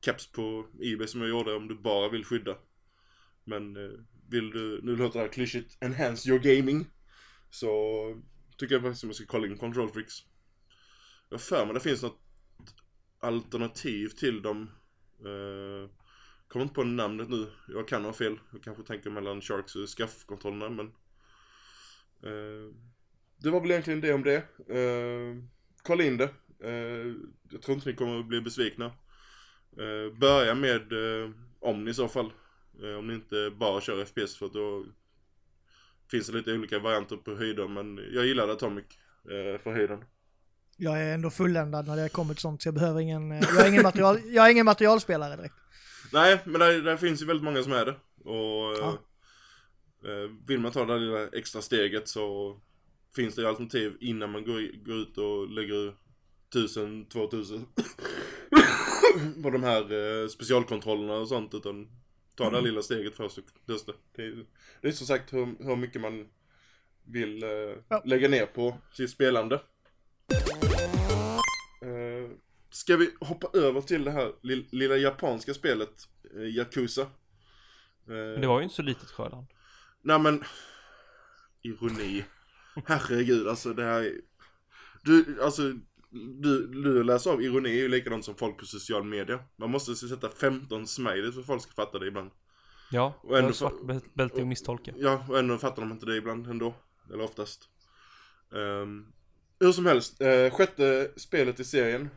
caps 0.00 0.32
på 0.32 0.66
Ebay 0.80 1.06
som 1.06 1.20
jag 1.20 1.30
gjorde 1.30 1.54
om 1.54 1.68
du 1.68 1.74
bara 1.74 2.08
vill 2.08 2.24
skydda. 2.24 2.56
Men 3.44 3.76
eh, 3.76 3.98
vill 4.28 4.50
du, 4.50 4.80
nu 4.82 4.96
låter 4.96 5.18
det 5.18 5.24
här 5.24 5.32
klyschigt, 5.32 5.78
enhance 5.80 6.28
your 6.28 6.38
gaming. 6.38 6.86
Så 7.50 7.70
tycker 8.56 8.74
jag 8.74 8.82
faktiskt 8.82 9.04
att 9.04 9.08
man 9.08 9.14
ska 9.14 9.26
kolla 9.26 9.46
in 9.46 9.58
Control 9.58 9.90
Freaks. 9.90 10.14
Jag 11.28 11.34
har 11.34 11.38
för 11.38 11.64
mig 11.64 11.74
det 11.74 11.80
finns 11.80 12.02
något 12.02 12.20
alternativ 13.20 14.08
till 14.08 14.42
dem. 14.42 14.70
Eh, 15.18 15.90
kommer 16.48 16.62
inte 16.62 16.74
på 16.74 16.84
namnet 16.84 17.28
nu. 17.28 17.50
Jag 17.68 17.88
kan 17.88 18.04
ha 18.04 18.12
fel. 18.12 18.38
Jag 18.52 18.62
kanske 18.62 18.82
tänker 18.82 19.10
mellan 19.10 19.40
Sharks 19.40 19.76
och 19.76 19.88
skaffkontrollerna 19.88 20.68
men. 20.68 20.86
Eh, 22.22 22.74
det 23.38 23.50
var 23.50 23.60
väl 23.60 23.70
egentligen 23.70 24.00
det 24.00 24.12
om 24.12 24.22
det. 24.22 24.36
Eh, 24.68 25.36
kolla 25.82 26.04
in 26.04 26.16
det. 26.16 26.30
Eh, 26.60 27.14
jag 27.50 27.62
tror 27.62 27.74
inte 27.74 27.88
ni 27.88 27.96
kommer 27.96 28.20
att 28.20 28.26
bli 28.26 28.40
besvikna. 28.40 28.92
Uh, 29.80 30.18
börja 30.18 30.54
med 30.54 30.92
uh, 30.92 31.30
Omni 31.60 31.90
i 31.90 31.94
så 31.94 32.08
fall. 32.08 32.32
Uh, 32.82 32.98
om 32.98 33.06
ni 33.06 33.14
inte 33.14 33.50
bara 33.56 33.80
kör 33.80 34.04
FPS 34.04 34.36
för 34.36 34.46
att 34.46 34.52
då 34.52 34.84
finns 36.10 36.26
det 36.26 36.32
lite 36.36 36.52
olika 36.52 36.78
varianter 36.78 37.16
på 37.16 37.34
höjder 37.34 37.68
men 37.68 38.00
jag 38.12 38.26
gillar 38.26 38.48
Atomic 38.48 38.84
uh, 39.30 39.58
för 39.62 39.72
höjden. 39.72 40.04
Jag 40.76 41.02
är 41.02 41.14
ändå 41.14 41.30
fulländad 41.30 41.86
när 41.86 41.96
det 41.96 42.08
kommer 42.08 42.34
till 42.34 42.40
sånt 42.40 42.62
så 42.62 42.66
jag 42.68 42.74
behöver 42.74 43.00
ingen, 43.00 43.32
eh, 43.32 43.40
jag 43.56 43.64
är 43.66 43.68
ingen, 43.68 43.82
material, 43.82 44.20
jag 44.24 44.46
är 44.46 44.50
ingen 44.50 44.64
materialspelare 44.66 45.36
direkt. 45.36 45.54
Nej, 46.12 46.40
men 46.44 46.60
där, 46.60 46.80
där 46.82 46.96
finns 46.96 47.22
ju 47.22 47.26
väldigt 47.26 47.44
många 47.44 47.62
som 47.62 47.72
är 47.72 47.84
det. 47.86 47.94
Och 48.30 48.76
Ja. 48.78 48.98
eh, 50.04 50.30
vill 50.46 50.60
man 50.60 50.72
ta 50.72 50.84
det 50.84 50.92
där 50.92 51.00
lilla 51.00 51.28
extra 51.28 51.62
steget 51.62 52.08
så 52.08 52.56
finns 53.16 53.34
det 53.34 53.42
ju 53.42 53.48
alternativ 53.48 53.96
innan 54.00 54.30
man 54.30 54.44
går, 54.44 54.84
går 54.84 54.96
ut 54.96 55.18
och 55.18 55.50
lägger 55.50 55.94
1000, 56.50 57.06
2000 57.06 57.66
på 59.42 59.50
de 59.50 59.62
här 59.62 59.92
eh, 60.22 60.28
specialkontrollerna 60.28 61.14
och 61.14 61.28
sånt. 61.28 61.54
Utan 61.54 61.88
ta 62.34 62.50
det 62.50 62.56
här 62.56 62.62
lilla 62.62 62.82
steget 62.82 63.16
först 63.16 63.38
och 63.38 63.44
testa. 63.66 63.92
Det, 64.16 64.22
är- 64.22 64.46
det 64.80 64.88
är 64.88 64.92
som 64.92 65.06
sagt 65.06 65.32
hur, 65.32 65.64
hur 65.64 65.76
mycket 65.76 66.00
man 66.00 66.28
vill 67.04 67.42
eh, 67.42 67.48
Ja. 67.88 68.02
lägga 68.04 68.28
ner 68.28 68.46
på 68.46 68.78
sitt 68.92 69.10
spelande. 69.10 69.60
Eh, 71.82 72.30
ska 72.70 72.96
vi 72.96 73.10
hoppa 73.20 73.58
över 73.58 73.80
till 73.80 74.04
det 74.04 74.10
här 74.10 74.32
lill- 74.42 74.66
lilla 74.70 74.96
japanska 74.96 75.54
spelet, 75.54 76.08
eh, 76.36 76.42
Yakuza? 76.56 77.02
Eh, 77.02 77.08
Men 78.06 78.40
det 78.40 78.46
var 78.46 78.58
ju 78.58 78.62
inte 78.62 78.74
så 78.76 78.82
litet 78.82 79.10
skördan. 79.10 79.46
Nej 80.02 80.18
men, 80.18 80.44
ironi. 81.62 82.24
Herregud, 82.86 83.48
alltså 83.48 83.72
det 83.72 83.84
här 83.84 84.00
är... 84.02 84.20
Du, 85.02 85.38
alltså, 85.42 85.62
du, 86.42 86.66
du 86.66 87.02
läser 87.02 87.30
av 87.30 87.42
ironi 87.42 87.70
är 87.70 87.82
ju 87.82 87.88
likadant 87.88 88.24
som 88.24 88.34
folk 88.36 88.58
på 88.58 88.64
social 88.66 89.04
media. 89.04 89.38
Man 89.56 89.70
måste 89.70 89.94
sätta 89.96 90.30
15 90.30 90.86
smileys 90.86 91.34
för 91.34 91.40
att 91.40 91.46
folk 91.46 91.62
ska 91.62 91.72
fatta 91.72 91.98
det 91.98 92.06
ibland. 92.06 92.30
Ja, 92.90 93.20
Och 93.22 93.32
jag 93.36 93.38
ändå 93.42 93.52
svart 93.52 93.80
bäl- 93.84 94.08
bälte 94.14 94.40
och 94.40 94.46
misstolka. 94.46 94.92
Ja, 94.96 95.26
och 95.28 95.38
ändå 95.38 95.58
fattar 95.58 95.82
de 95.82 95.92
inte 95.92 96.06
det 96.06 96.16
ibland 96.16 96.46
ändå. 96.46 96.74
Eller 97.12 97.24
oftast. 97.24 97.68
Um, 98.50 99.12
hur 99.60 99.72
som 99.72 99.86
helst, 99.86 100.20
eh, 100.20 100.50
sjätte 100.50 101.10
spelet 101.16 101.60
i 101.60 101.64
serien. 101.64 102.08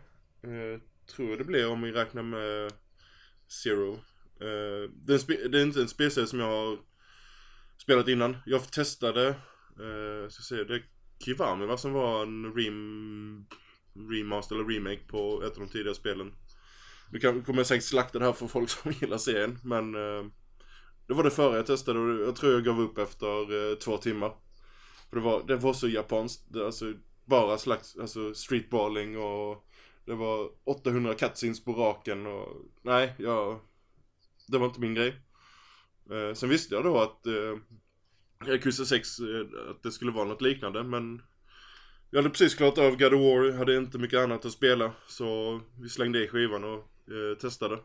eh, 0.43 0.81
tror 1.15 1.37
det 1.37 1.43
blir 1.43 1.69
om 1.69 1.81
vi 1.81 1.91
räknar 1.91 2.23
med 2.23 2.73
Zero. 3.63 3.93
Eh, 4.41 4.89
det, 4.93 5.13
är 5.13 5.49
det 5.49 5.59
är 5.59 5.63
inte 5.63 5.81
en 5.81 5.87
spelserie 5.87 6.27
som 6.27 6.39
jag 6.39 6.47
har 6.47 6.77
spelat 7.77 8.07
innan. 8.07 8.37
Jag 8.45 8.71
testade, 8.71 9.27
uh, 9.79 10.29
ska 10.29 10.43
se, 10.43 10.63
det 10.63 10.75
är 10.75 10.83
Kiwami 11.25 11.65
va, 11.65 11.77
som 11.77 11.93
var 11.93 12.23
en 12.23 12.53
rem, 12.53 13.45
remaster 13.93 14.55
eller 14.55 14.65
remake 14.65 15.07
på 15.07 15.43
ett 15.43 15.53
av 15.53 15.59
de 15.59 15.67
tidigare 15.67 15.95
spelen. 15.95 16.33
Nu 17.11 17.19
kan, 17.19 17.43
kommer 17.43 17.59
jag 17.59 17.67
säkert 17.67 17.83
slakta 17.83 18.19
det 18.19 18.25
här 18.25 18.33
för 18.33 18.47
folk 18.47 18.69
som 18.69 18.91
gillar 19.01 19.17
serien, 19.17 19.59
men 19.63 19.95
eh, 19.95 20.25
det 21.07 21.13
var 21.13 21.23
det 21.23 21.31
förra 21.31 21.55
jag 21.55 21.65
testade 21.65 21.99
och 21.99 22.27
jag 22.27 22.35
tror 22.35 22.53
jag 22.53 22.63
gav 22.63 22.81
upp 22.81 22.97
efter 22.97 23.71
eh, 23.71 23.75
två 23.75 23.97
timmar. 23.97 24.31
För 25.09 25.15
det 25.15 25.21
var, 25.21 25.43
det 25.47 25.55
var 25.55 25.73
så 25.73 25.87
japanskt, 25.87 26.53
det, 26.53 26.65
alltså 26.65 26.93
bara 27.25 27.57
slags, 27.57 27.97
alltså 27.97 28.33
streetballing 28.33 29.17
och 29.17 29.65
det 30.05 30.15
var 30.15 30.49
800 30.63 31.13
cutscenes 31.13 31.63
på 31.63 31.73
raken 31.73 32.25
och 32.27 32.65
nej, 32.81 33.15
jag, 33.17 33.59
det 34.47 34.57
var 34.57 34.65
inte 34.65 34.79
min 34.79 34.95
grej. 34.95 35.15
Eh, 36.11 36.33
sen 36.33 36.49
visste 36.49 36.75
jag 36.75 36.83
då 36.83 36.99
att 36.99 37.25
eh, 37.27 37.57
Yakuza 38.47 38.85
6, 38.85 39.19
eh, 39.19 39.69
att 39.69 39.83
det 39.83 39.91
skulle 39.91 40.11
vara 40.11 40.27
något 40.27 40.41
liknande 40.41 40.83
men 40.83 41.21
jag 42.09 42.19
hade 42.19 42.29
precis 42.29 42.55
klarat 42.55 42.77
av 42.77 42.95
God 42.95 43.13
of 43.13 43.19
War, 43.19 43.51
hade 43.51 43.77
inte 43.77 43.97
mycket 43.97 44.19
annat 44.19 44.45
att 44.45 44.51
spela 44.51 44.91
så 45.07 45.61
vi 45.81 45.89
slängde 45.89 46.23
i 46.23 46.27
skivan 46.27 46.63
och 46.63 46.79
eh, 47.11 47.37
testade. 47.41 47.79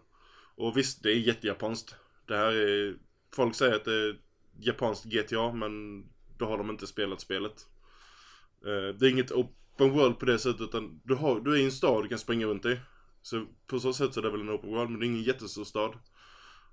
Och 0.56 0.76
visst, 0.76 1.02
det 1.02 1.10
är 1.10 1.16
jättejapanskt. 1.16 1.94
Det 2.28 2.36
här 2.36 2.52
är, 2.52 2.96
folk 3.34 3.54
säger 3.54 3.74
att 3.74 3.84
det 3.84 3.94
är 3.94 4.16
japanskt 4.60 5.04
GTA 5.04 5.52
men 5.52 6.04
då 6.38 6.46
har 6.46 6.58
de 6.58 6.70
inte 6.70 6.86
spelat 6.86 7.20
spelet. 7.20 7.66
Eh, 8.66 8.96
det 8.98 9.06
är 9.06 9.10
inget 9.10 9.32
open 9.32 9.90
world 9.90 10.18
på 10.18 10.26
det 10.26 10.38
sättet 10.38 10.60
utan 10.60 11.00
du, 11.04 11.14
har, 11.14 11.40
du 11.40 11.54
är 11.54 11.58
i 11.58 11.64
en 11.64 11.72
stad 11.72 12.04
du 12.04 12.08
kan 12.08 12.18
springa 12.18 12.46
runt 12.46 12.66
i. 12.66 12.80
Så 13.22 13.46
på 13.66 13.78
så 13.78 13.92
sätt 13.92 14.14
så 14.14 14.20
är 14.20 14.24
det 14.24 14.30
väl 14.30 14.40
en 14.40 14.50
open 14.50 14.70
world 14.70 14.90
men 14.90 15.00
det 15.00 15.06
är 15.06 15.08
ingen 15.08 15.22
jättestor 15.22 15.64
stad. 15.64 15.94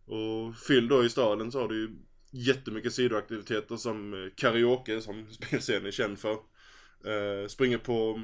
Och 0.06 0.58
fyll 0.58 0.88
då 0.88 1.04
i 1.06 1.10
staden 1.10 1.52
så 1.52 1.62
har 1.62 1.68
du 1.68 1.76
ju 1.76 1.90
jättemycket 2.32 2.94
sidoaktiviteter 2.94 3.76
som 3.76 4.14
eh, 4.14 4.30
karaoke 4.36 5.02
som 5.02 5.28
spelscenen 5.32 5.86
är 5.86 5.92
känd 5.92 6.20
för. 6.20 6.38
Eh, 7.06 7.48
springer 7.48 7.78
på 7.78 8.22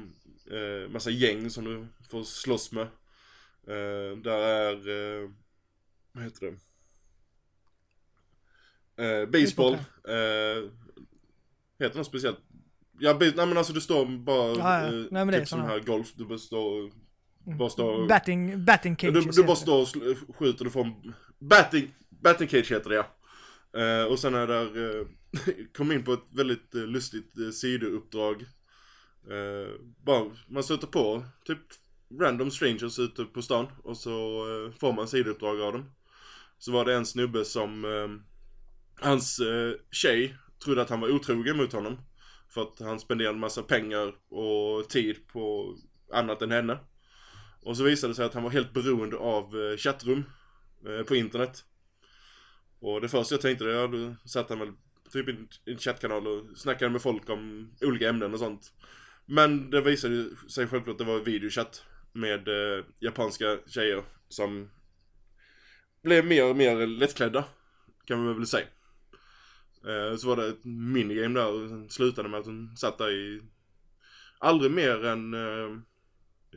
eh, 0.50 0.90
massa 0.90 1.10
gäng 1.10 1.50
som 1.50 1.64
du 1.64 1.86
får 2.10 2.22
slåss 2.22 2.72
med. 2.72 2.86
Eh, 3.66 4.16
där 4.22 4.38
är, 4.38 4.74
eh, 4.74 5.30
vad 6.12 6.24
heter 6.24 6.46
det? 6.46 6.58
Eh, 9.04 9.26
baseball. 9.26 9.74
Eh, 9.74 10.70
heter 11.78 11.92
det 11.92 11.94
något 11.94 12.06
speciellt? 12.06 12.40
Ja, 13.00 13.18
nej 13.20 13.32
men 13.36 13.56
alltså 13.58 13.72
du 13.72 13.80
står 13.80 14.06
bara, 14.06 14.48
Ja, 14.48 14.80
ja. 14.80 14.86
eh, 14.86 14.92
Nej, 14.92 15.06
men 15.10 15.26
det 15.26 15.38
typ 15.38 15.48
som 15.48 15.58
såna. 15.58 15.68
här 15.70 15.80
golf, 15.80 16.12
du 16.14 16.24
bara 16.24 16.38
står, 16.38 16.90
bara 17.58 17.70
står 17.70 18.08
Batting, 18.08 18.64
batting 18.64 18.96
du, 19.00 19.12
cages 19.12 19.36
du 19.36 19.44
bara 19.44 19.56
står 19.56 19.82
och 19.82 20.36
skjuter, 20.36 20.64
du 20.64 20.70
får 20.70 20.84
en 20.84 21.14
batting, 21.38 21.94
batting 22.08 22.48
cage 22.48 22.70
heter 22.72 22.90
det 22.90 22.96
ja. 22.96 23.06
Eh, 23.80 24.04
och 24.04 24.18
sen 24.18 24.34
är 24.34 24.46
där, 24.46 24.76
uh, 24.76 25.06
kom 25.76 25.92
in 25.92 26.04
på 26.04 26.12
ett 26.12 26.24
väldigt 26.30 26.74
uh, 26.74 26.86
lustigt 26.86 27.38
uh, 27.38 27.50
sidouppdrag. 27.50 28.44
Eh, 29.30 29.74
bara, 30.04 30.30
man 30.48 30.62
stöter 30.62 30.86
på 30.86 31.24
typ 31.44 31.58
random 32.20 32.50
strangers 32.50 32.98
ute 32.98 33.24
på 33.24 33.42
stan 33.42 33.66
och 33.84 33.96
så 33.96 34.46
eh, 34.48 34.72
får 34.80 34.92
man 34.92 35.08
sidouppdrag 35.08 35.60
av 35.60 35.72
dem. 35.72 35.90
Så 36.58 36.72
var 36.72 36.84
det 36.84 36.94
en 36.94 37.06
snubbe 37.06 37.44
som, 37.44 37.84
eh, 37.84 38.08
hans 39.00 39.40
uh, 39.40 39.74
tjej 39.90 40.36
trodde 40.64 40.82
att 40.82 40.90
han 40.90 41.00
var 41.00 41.10
otrogen 41.10 41.56
mot 41.56 41.72
honom. 41.72 41.98
För 42.48 42.62
att 42.62 42.78
han 42.80 43.00
spenderade 43.00 43.34
en 43.34 43.40
massa 43.40 43.62
pengar 43.62 44.14
och 44.28 44.88
tid 44.88 45.26
på 45.32 45.74
annat 46.12 46.42
än 46.42 46.50
henne. 46.50 46.78
Och 47.62 47.76
så 47.76 47.82
visade 47.82 48.10
det 48.10 48.14
sig 48.14 48.24
att 48.24 48.34
han 48.34 48.42
var 48.42 48.50
helt 48.50 48.72
beroende 48.72 49.16
av 49.16 49.44
eh, 49.44 49.76
chattrum 49.76 50.24
eh, 50.86 51.06
på 51.06 51.16
internet. 51.16 51.64
Och 52.80 53.00
det 53.00 53.08
första 53.08 53.34
jag 53.34 53.42
tänkte, 53.42 53.64
ja 53.64 53.86
då 53.86 54.14
satt 54.24 54.48
han 54.48 54.58
väl 54.58 54.72
typ 55.12 55.28
i 55.28 55.46
en 55.64 55.78
chattkanal 55.78 56.26
och 56.26 56.58
snackade 56.58 56.90
med 56.90 57.02
folk 57.02 57.30
om 57.30 57.72
olika 57.80 58.08
ämnen 58.08 58.32
och 58.32 58.38
sånt. 58.38 58.72
Men 59.30 59.70
det 59.70 59.80
visade 59.80 60.36
sig 60.48 60.66
självklart 60.66 60.94
att 60.94 60.98
det 60.98 61.12
var 61.12 61.20
videochatt 61.20 61.84
med 62.12 62.48
eh, 62.48 62.84
japanska 63.00 63.58
tjejer 63.66 64.02
som 64.28 64.70
blev 66.02 66.24
mer 66.24 66.50
och 66.50 66.56
mer 66.56 66.86
lättklädda. 66.86 67.44
Kan 68.04 68.24
man 68.24 68.36
väl 68.36 68.46
säga. 68.46 68.66
Eh, 69.86 70.16
så 70.16 70.28
var 70.28 70.36
det 70.36 70.46
ett 70.46 70.64
minigame 70.64 71.40
där 71.40 71.46
och 71.46 71.68
sen 71.68 71.90
slutade 71.90 72.28
med 72.28 72.40
att 72.40 72.46
hon 72.46 72.76
satt 72.76 72.98
där 72.98 73.10
i 73.10 73.42
aldrig 74.38 74.70
mer 74.70 75.04
än 75.04 75.34
eh, 75.34 75.70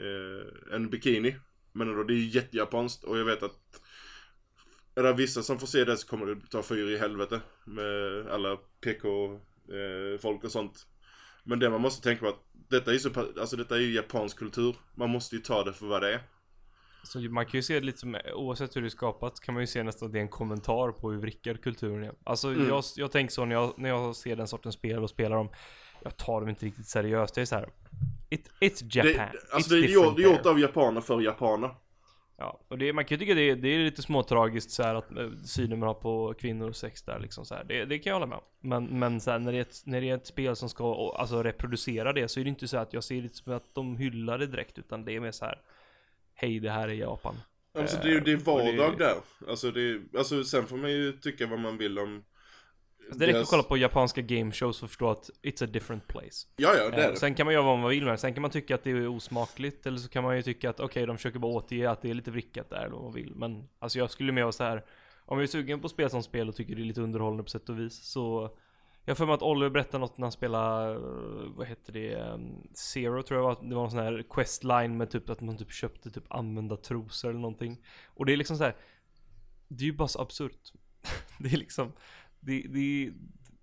eh, 0.05 0.75
en 0.75 0.89
bikini. 0.89 1.35
Men 1.71 1.89
ändå, 1.89 2.03
det 2.03 2.13
är 2.13 2.35
jättejapanskt 2.35 3.03
och 3.03 3.19
jag 3.19 3.25
vet 3.25 3.43
att 3.43 3.81
är 4.95 5.03
det 5.03 5.13
vissa 5.13 5.43
som 5.43 5.59
får 5.59 5.67
se 5.67 5.85
det 5.85 5.97
så 5.97 6.07
kommer 6.07 6.25
det 6.25 6.41
ta 6.49 6.63
fyr 6.63 6.89
i 6.89 6.97
helvete 6.97 7.41
med 7.65 8.27
alla 8.27 8.57
PK-folk 8.57 10.43
eh, 10.43 10.45
och 10.45 10.51
sånt. 10.51 10.87
Men 11.43 11.59
det 11.59 11.69
man 11.69 11.81
måste 11.81 12.03
tänka 12.03 12.21
på 12.21 12.27
att 12.27 12.43
detta 12.69 12.91
är 12.91 12.93
ju 12.93 12.99
så, 12.99 13.09
alltså 13.39 13.55
detta 13.55 13.75
är 13.75 13.79
ju 13.79 13.93
japansk 13.93 14.37
kultur. 14.37 14.75
Man 14.95 15.09
måste 15.09 15.35
ju 15.35 15.41
ta 15.41 15.63
det 15.63 15.73
för 15.73 15.85
vad 15.85 16.01
det 16.01 16.13
är. 16.13 16.21
Så 17.03 17.19
man 17.19 17.45
kan 17.45 17.57
ju 17.57 17.61
se 17.61 17.79
det 17.79 17.85
lite 17.85 17.97
som, 17.97 18.17
oavsett 18.33 18.75
hur 18.75 18.81
det 18.81 18.87
är 18.87 18.89
skapat, 18.89 19.39
kan 19.39 19.53
man 19.53 19.63
ju 19.63 19.67
se 19.67 19.83
nästan 19.83 20.05
att 20.05 20.13
det 20.13 20.19
är 20.19 20.21
en 20.21 20.29
kommentar 20.29 20.91
på 20.91 21.11
hur 21.11 21.17
vrickad 21.17 21.61
kulturen 21.63 22.03
är. 22.03 22.13
Alltså 22.23 22.47
Mm. 22.47 22.67
jag, 22.67 22.83
jag 22.95 23.11
tänker 23.11 23.33
så 23.33 23.45
när 23.45 23.55
jag, 23.55 23.73
när 23.77 23.89
jag 23.89 24.15
ser 24.15 24.35
den 24.35 24.47
sortens 24.47 24.75
spel 24.75 25.03
och 25.03 25.09
spelar 25.09 25.35
dem, 25.35 25.49
jag 26.03 26.17
tar 26.17 26.39
dem 26.39 26.49
inte 26.49 26.65
riktigt 26.65 26.87
seriöst. 26.87 27.35
Det 27.35 27.41
är 27.41 27.45
så 27.45 27.55
här. 27.55 27.69
It, 28.29 28.49
it's 28.59 28.83
Japan. 28.97 29.27
det 29.31 29.53
alltså 29.53 29.75
it's 29.75 29.81
det 29.81 29.87
är 29.87 29.93
gjort, 29.93 30.15
det 30.17 30.23
är 30.23 30.31
gjort 30.31 30.45
av 30.45 30.59
japaner 30.59 31.01
för 31.01 31.21
japaner. 31.21 31.75
Ja, 32.41 32.59
och 32.67 32.77
det, 32.77 32.93
man 32.93 33.05
kan 33.05 33.15
ju 33.15 33.19
tycka 33.19 33.35
det, 33.35 33.55
det 33.55 33.67
är 33.67 33.79
lite 33.79 34.01
småtragiskt 34.01 34.71
så 34.71 34.83
här 34.83 34.95
att 34.95 35.17
eh, 35.17 35.29
synen 35.45 35.79
man 35.79 35.87
har 35.87 35.93
på 35.93 36.33
kvinnor 36.39 36.69
och 36.69 36.75
sex 36.75 37.01
där 37.01 37.19
liksom 37.19 37.45
så 37.45 37.55
här. 37.55 37.63
Det, 37.63 37.85
det 37.85 37.99
kan 37.99 38.09
jag 38.09 38.15
hålla 38.15 38.25
med 38.25 38.37
om. 38.37 38.43
Men, 38.59 38.99
men 38.99 39.21
så 39.21 39.31
här, 39.31 39.39
när, 39.39 39.51
det 39.51 39.57
är 39.57 39.61
ett, 39.61 39.81
när 39.85 40.01
det 40.01 40.09
är 40.09 40.15
ett 40.15 40.27
spel 40.27 40.55
som 40.55 40.69
ska 40.69 41.13
alltså, 41.17 41.43
reproducera 41.43 42.13
det 42.13 42.27
så 42.27 42.39
är 42.39 42.43
det 42.43 42.49
inte 42.49 42.67
så 42.67 42.77
att 42.77 42.93
jag 42.93 43.03
ser 43.03 43.21
det 43.21 43.35
som 43.35 43.53
att 43.53 43.75
de 43.75 43.97
hyllar 43.97 44.37
det 44.37 44.47
direkt 44.47 44.79
utan 44.79 45.05
det 45.05 45.15
är 45.15 45.19
mer 45.19 45.31
så 45.31 45.45
här. 45.45 45.61
Hej, 46.33 46.59
det 46.59 46.71
här 46.71 46.87
är 46.87 46.93
Japan. 46.93 47.35
Alltså 47.77 47.97
det 48.01 48.07
är 48.07 48.11
ju 48.11 48.19
det 48.19 48.31
är 48.31 48.35
och 48.35 48.59
det- 48.59 48.77
vardag 48.77 48.97
där. 48.97 49.15
Alltså, 49.49 49.71
det 49.71 50.01
alltså 50.17 50.43
sen 50.43 50.67
får 50.67 50.77
man 50.77 50.91
ju 50.91 51.11
tycka 51.11 51.47
vad 51.47 51.59
man 51.59 51.77
vill 51.77 51.99
om 51.99 52.23
det 53.19 53.27
räcker 53.27 53.39
att 53.39 53.49
kolla 53.49 53.63
på 53.63 53.77
japanska 53.77 54.21
game 54.21 54.51
shows 54.51 54.79
för 54.79 54.85
att 54.85 54.89
förstå 54.91 55.09
att 55.09 55.29
it's 55.43 55.63
a 55.63 55.67
different 55.67 56.07
place. 56.07 56.47
Ja, 56.57 56.73
ja, 56.77 56.89
det 56.89 56.95
är 56.95 57.05
Eh, 57.05 57.11
det. 57.11 57.19
sen 57.19 57.35
kan 57.35 57.45
man 57.45 57.53
göra 57.53 57.63
vad 57.63 57.79
man 57.79 57.89
vill 57.89 58.03
med 58.03 58.13
det. 58.13 58.17
Sen 58.17 58.33
kan 58.33 58.41
man 58.41 58.51
tycka 58.51 58.75
att 58.75 58.83
det 58.83 58.91
är 58.91 59.07
osmakligt 59.07 59.85
eller 59.85 59.97
så 59.97 60.09
kan 60.09 60.23
man 60.23 60.35
ju 60.35 60.41
tycka 60.41 60.69
att 60.69 60.79
okej, 60.79 61.05
de 61.05 61.17
försöker 61.17 61.39
bara 61.39 61.51
återge 61.51 61.89
att 61.89 62.01
det 62.01 62.09
är 62.09 62.13
lite 62.13 62.31
vrickat 62.31 62.69
där 62.69 62.77
eller 62.77 62.95
vad 62.95 63.03
man 63.03 63.13
vill. 63.13 63.35
Men 63.35 63.67
alltså 63.79 63.99
jag 63.99 64.11
skulle 64.11 64.31
mer 64.31 64.41
vara 64.41 64.51
så 64.51 64.63
här. 64.63 64.85
Om 65.25 65.37
jag 65.37 65.43
är 65.43 65.47
sugen 65.47 65.79
på 65.79 65.89
spel 65.89 66.09
som 66.09 66.23
spel 66.23 66.49
och 66.49 66.55
tycker 66.55 66.75
det 66.75 66.81
är 66.81 66.85
lite 66.85 67.01
underhållande 67.01 67.43
på 67.43 67.49
sätt 67.49 67.69
och 67.69 67.79
vis 67.79 68.03
så 68.03 68.57
jag 69.05 69.17
för 69.17 69.25
mig 69.25 69.33
att 69.35 69.41
Oliver 69.41 69.69
berättade 69.69 69.97
något 69.97 70.17
när 70.17 70.25
han 70.25 70.31
spelade, 70.31 70.93
eh, 70.93 70.99
vad 71.55 71.67
heter 71.67 71.93
det, 71.93 72.15
um, 72.15 72.67
Zero 72.73 73.23
tror 73.23 73.39
jag 73.39 73.43
var, 73.43 73.69
det 73.69 73.75
var 73.75 73.83
en 73.83 73.91
sån 73.91 73.99
här 73.99 74.23
questline 74.29 74.97
med 74.97 75.09
typ 75.11 75.29
att 75.29 75.41
man 75.41 75.57
typ 75.57 75.71
köpte 75.71 76.11
typ 76.11 76.23
använda 76.29 76.77
trosor 76.77 77.29
eller 77.29 77.39
någonting. 77.39 77.77
Och 78.05 78.25
det 78.25 78.33
är 78.33 78.37
liksom 78.37 78.57
så 78.57 78.63
här. 78.63 78.75
Det 79.67 79.83
är 79.83 79.85
ju 79.85 79.93
bara 79.93 80.07
så 80.07 80.21
absurt. 80.21 80.73
det 81.39 81.53
är 81.53 81.57
liksom, 81.57 81.91
det, 82.41 82.61
det, 82.69 83.13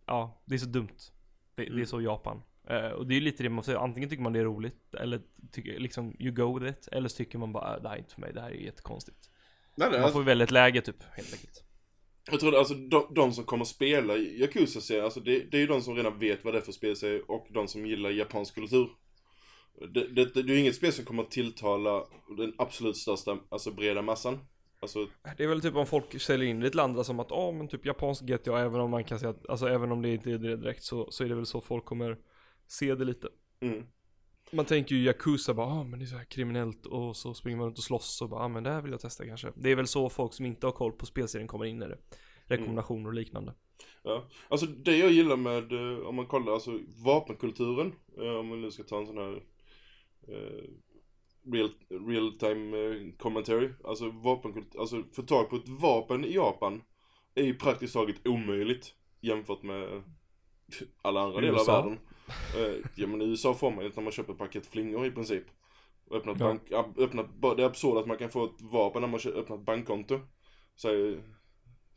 ja, 0.06 0.42
det 0.44 0.54
är 0.54 0.58
så 0.58 0.66
dumt. 0.66 0.88
Det, 1.54 1.62
det 1.62 1.68
är 1.68 1.72
Mm. 1.72 1.86
så 1.86 2.00
Japan. 2.00 2.42
Eh, 2.68 2.88
och 2.88 3.06
det 3.06 3.16
är 3.16 3.20
lite 3.20 3.42
det 3.42 3.48
man 3.48 3.64
säger, 3.64 3.78
antingen 3.78 4.08
tycker 4.10 4.22
man 4.22 4.32
det 4.32 4.40
är 4.40 4.44
roligt, 4.44 4.94
eller 4.94 5.20
tycker 5.52 5.78
liksom 5.78 6.16
you 6.18 6.32
go 6.34 6.58
with 6.58 6.70
it, 6.78 6.88
eller 6.92 7.08
så 7.08 7.16
tycker 7.16 7.38
man 7.38 7.52
bara 7.52 7.64
"Ah, 7.64 7.78
det 7.78 7.88
här 7.88 7.96
är 7.96 7.98
inte 7.98 8.14
för 8.14 8.20
mig, 8.20 8.32
det 8.32 8.40
här 8.40 8.50
är 8.50 8.54
jättekonstigt. 8.54 9.30
Nej, 9.76 9.88
nej, 9.90 10.00
Man 10.00 10.12
får 10.12 10.22
välja 10.22 10.44
ett 10.44 10.50
läge 10.50 10.80
typ, 10.80 11.02
helt 11.02 11.32
enkelt. 11.32 11.64
Jag 12.30 12.40
tror 12.40 12.56
alltså 12.56 12.74
de, 12.74 13.14
de 13.14 13.32
som 13.32 13.44
kommer 13.44 13.64
spela 13.64 14.16
i 14.16 14.40
Yakuza-serien, 14.40 15.04
alltså 15.04 15.20
det, 15.20 15.38
det 15.50 15.56
är 15.56 15.60
ju 15.60 15.66
de 15.66 15.82
som 15.82 15.94
redan 15.96 16.18
vet 16.18 16.44
vad 16.44 16.54
det 16.54 16.58
är 16.58 16.62
för 16.62 16.72
spelserie 16.72 17.20
och 17.20 17.46
de 17.50 17.68
som 17.68 17.86
gillar 17.86 18.10
japansk 18.10 18.54
kultur. 18.54 18.88
Det, 19.94 20.08
det, 20.08 20.24
det, 20.24 20.42
det 20.42 20.52
är 20.52 20.54
ju 20.54 20.60
inget 20.60 20.74
spel 20.76 20.92
som 20.92 21.04
kommer 21.04 21.22
att 21.22 21.30
tilltala 21.30 22.04
den 22.36 22.54
absolut 22.58 22.96
största, 22.96 23.38
alltså 23.48 23.70
breda 23.70 24.02
massan. 24.02 24.38
Alltså, 24.80 25.06
Det 25.36 25.44
är 25.44 25.48
väl 25.48 25.60
typ 25.60 25.76
om 25.76 25.86
folk 25.86 26.20
säljer 26.20 26.48
in 26.48 26.62
i 26.62 26.66
ett 26.66 26.74
land 26.74 27.06
som 27.06 27.20
att, 27.20 27.30
ja 27.30 27.52
men 27.52 27.68
typ 27.68 27.86
japansk 27.86 28.24
GTA, 28.24 28.60
även 28.60 28.80
om 28.80 28.90
man 28.90 29.04
kan 29.04 29.18
säga 29.18 29.30
att, 29.30 29.48
alltså 29.48 29.68
även 29.68 29.92
om 29.92 30.02
det 30.02 30.08
inte 30.08 30.30
är 30.30 30.38
det 30.38 30.56
direkt 30.56 30.82
så, 30.82 31.10
så 31.10 31.24
är 31.24 31.28
det 31.28 31.34
väl 31.34 31.46
så 31.46 31.60
folk 31.60 31.84
kommer 31.84 32.18
se 32.66 32.94
det 32.94 33.04
lite. 33.04 33.28
mm. 33.60 33.86
Man 34.52 34.64
tänker 34.64 34.94
ju 34.94 35.02
Yakuza 35.04 35.54
bara, 35.54 35.66
ah 35.66 35.84
men 35.84 35.98
det 35.98 36.04
är 36.04 36.06
så 36.06 36.16
här 36.16 36.24
kriminellt 36.24 36.86
och 36.86 37.16
så 37.16 37.34
springer 37.34 37.56
man 37.58 37.66
runt 37.66 37.78
och 37.78 37.84
slåss 37.84 38.22
och 38.22 38.28
bara, 38.28 38.40
ah 38.40 38.48
men 38.48 38.62
det 38.62 38.70
här 38.70 38.82
vill 38.82 38.92
jag 38.92 39.00
testa 39.00 39.26
kanske. 39.26 39.52
Det 39.56 39.70
är 39.70 39.76
väl 39.76 39.86
så 39.86 40.08
folk 40.08 40.32
som 40.32 40.46
inte 40.46 40.66
har 40.66 40.72
koll 40.72 40.92
på 40.92 41.06
spelserien 41.06 41.48
kommer 41.48 41.64
in 41.64 41.82
i 41.82 41.86
det. 41.88 41.98
Rekommendationer 42.44 43.08
och 43.08 43.14
liknande. 43.14 43.54
Ja, 44.02 44.24
alltså 44.48 44.66
det 44.66 44.96
jag 44.96 45.10
gillar 45.10 45.36
med, 45.36 45.72
eh, 45.72 46.06
om 46.06 46.14
man 46.14 46.26
kollar 46.26 46.52
alltså 46.52 46.78
vapenkulturen, 47.04 47.92
eh, 48.18 48.30
om 48.30 48.46
man 48.46 48.60
nu 48.60 48.70
ska 48.70 48.82
ta 48.82 48.98
en 48.98 49.06
sån 49.06 49.18
här 49.18 49.42
eh, 50.28 50.64
real, 51.52 51.70
real 52.08 52.32
time 52.38 52.76
eh, 52.78 53.12
commentary, 53.18 53.70
alltså 53.84 54.11
vapenkultur, 54.11 54.80
alltså 54.80 55.02
få 55.12 55.22
tag 55.22 55.50
på 55.50 55.56
ett 55.56 55.68
vapen 55.68 56.24
i 56.24 56.34
Japan 56.34 56.82
är 57.34 57.42
ju 57.44 57.54
praktiskt 57.54 57.94
taget 57.94 58.26
omöjligt 58.26 58.94
jämfört 59.20 59.62
med 59.62 60.02
alla 61.02 61.20
andra 61.20 61.40
delar 61.40 61.58
av 61.61 61.66
världen. 61.66 61.98
Eh, 62.56 62.76
ja 62.96 63.06
men 63.06 63.22
i 63.22 63.24
USA 63.24 63.54
får 63.54 63.70
man 63.70 63.84
ju 63.84 63.90
när 63.96 64.02
man 64.02 64.12
köper 64.12 64.32
ett 64.32 64.38
paket 64.38 64.66
flingor 64.66 65.06
i 65.06 65.11
princip. 65.11 65.44
Öppnat 66.11 66.40
Ja. 66.40 66.46
bank, 66.46 66.62
öppnat, 66.98 67.26
det 67.56 67.62
är 67.62 67.66
absurt 67.66 67.96
att 67.96 68.06
man 68.06 68.16
kan 68.18 68.30
få 68.30 68.44
ett 68.44 68.61
vapen 68.61 69.02
när 69.02 69.08
man 69.08 69.20
öppnar 69.34 69.56
ett 69.56 69.64
bankkonto. 69.64 70.20
Säger, 70.76 71.22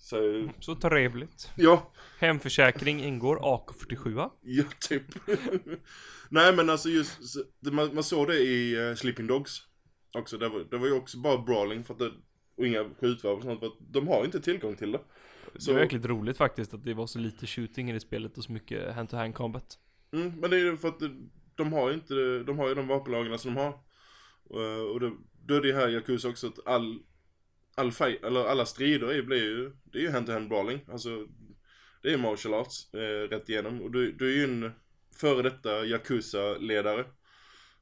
säger, 0.01 0.53
Så 0.59 0.75
trevligt. 0.75 1.49
ja, 1.55 1.91
Hemförsäkring 2.19 3.03
ingår, 3.03 3.37
AK47 3.39 4.13
va? 4.13 4.31
Ja, 4.41 4.63
typ. 4.89 5.03
Nej 6.29 6.55
men 6.55 6.69
alltså 6.69 6.89
just, 6.89 7.29
så- 7.29 7.43
det- 7.59 7.71
man, 7.71 7.95
man 7.95 8.03
såg 8.03 8.27
det 8.27 8.35
i 8.39 8.89
uh, 8.89 8.95
Sleeping 8.95 9.27
Dogs 9.27 9.61
också. 10.17 10.37
Det 10.37 10.49
var, 10.49 10.59
det 10.71 10.77
var 10.77 10.87
ju 10.87 10.93
också 10.93 11.17
bara 11.17 11.37
brawling 11.37 11.83
för 11.83 11.93
att 11.93 11.99
det, 11.99 12.11
och 12.57 12.67
inga 12.67 12.83
skjutvapen 13.01 13.37
och 13.37 13.43
sånt 13.43 13.59
för 13.59 13.67
att 13.67 13.77
de 13.93 14.07
har 14.07 14.25
inte 14.25 14.41
tillgång 14.41 14.75
till 14.75 14.91
det. 14.91 14.99
Det 15.53 15.61
Så- 15.61 15.73
var 15.73 15.79
verkligt 15.79 16.05
roligt 16.05 16.37
faktiskt 16.37 16.73
att 16.73 16.83
det 16.85 16.93
var 16.93 17.07
så 17.07 17.19
lite 17.19 17.47
shooting 17.47 17.89
i 17.89 17.93
det 17.93 17.99
spelet 17.99 18.37
och 18.37 18.43
så 18.43 18.51
mycket 18.51 18.95
hand-to-hand 18.95 19.35
combat. 19.35 19.77
Mm, 20.13 20.39
men 20.39 20.49
det 20.49 20.55
är 20.55 20.59
ju 20.59 20.77
för 20.77 20.87
att 20.87 20.99
det- 20.99 21.17
de 21.55 21.73
har 21.73 21.87
ju 21.89 21.93
inte, 21.93 22.39
de 22.43 22.59
har 22.59 22.67
ju 22.69 22.75
de 22.75 22.87
vapenlagarna 22.87 23.37
som 23.37 23.53
de 23.55 23.59
har. 23.61 23.73
Eh, 24.53 24.81
och 24.93 24.99
det, 24.99 25.11
då 25.45 25.55
är 25.55 25.61
det 25.61 25.73
här 25.73 25.89
i 25.89 25.93
Yakuza 25.93 26.29
också 26.29 26.47
att 26.47 26.67
all, 26.67 26.99
all 27.75 27.91
fight, 27.91 28.23
eller 28.23 28.45
alla 28.45 28.65
strider 28.65 29.21
blir 29.21 29.43
ju, 29.43 29.71
det 29.83 29.97
är 29.97 30.01
ju 30.01 30.11
hand-to-hand 30.11 30.49
brawling. 30.49 30.79
Alltså, 30.91 31.09
det 32.03 32.13
är 32.13 32.17
martial 32.17 32.53
arts 32.53 32.93
eh, 32.93 33.29
rätt 33.29 33.49
igenom. 33.49 33.81
Och 33.81 33.91
du, 33.91 34.11
du 34.11 34.31
är 34.31 34.35
ju 34.37 34.43
en 34.43 34.71
före 35.15 35.41
detta 35.41 35.85
Yakuza-ledare. 35.85 37.05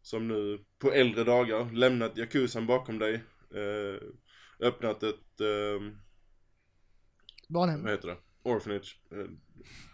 Som 0.01 0.27
nu 0.27 0.59
på 0.81 0.91
äldre 0.91 1.23
dagar 1.23 1.71
lämnat 1.73 2.17
Yakuzan 2.17 2.67
bakom 2.67 2.99
dig. 2.99 3.13
Eh, 3.55 4.01
öppnat 4.67 5.03
ett, 5.03 5.41
eh, 5.41 5.91
Barnhem. 7.47 7.83
vad 7.83 7.91
heter 7.91 8.07
det? 8.07 8.17
Orphanage. 8.43 8.99
Eh, 9.11 9.17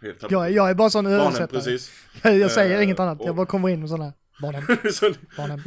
Helt 0.02 0.20
tappat. 0.20 0.32
Jag, 0.32 0.52
jag 0.52 0.70
är 0.70 0.74
bara 0.76 0.90
sån 0.90 1.06
översättare. 1.06 1.48
precis. 1.48 1.92
Jag 2.24 2.52
säger 2.52 2.78
Eh, 2.78 2.84
inget 2.84 3.00
annat, 3.00 3.20
jag 3.26 3.36
bara 3.36 3.46
kommer 3.46 3.70
in 3.70 3.80
med 3.80 3.90
sådana. 3.90 4.14
Barnhem, 4.42 4.64
barnhem. 5.38 5.62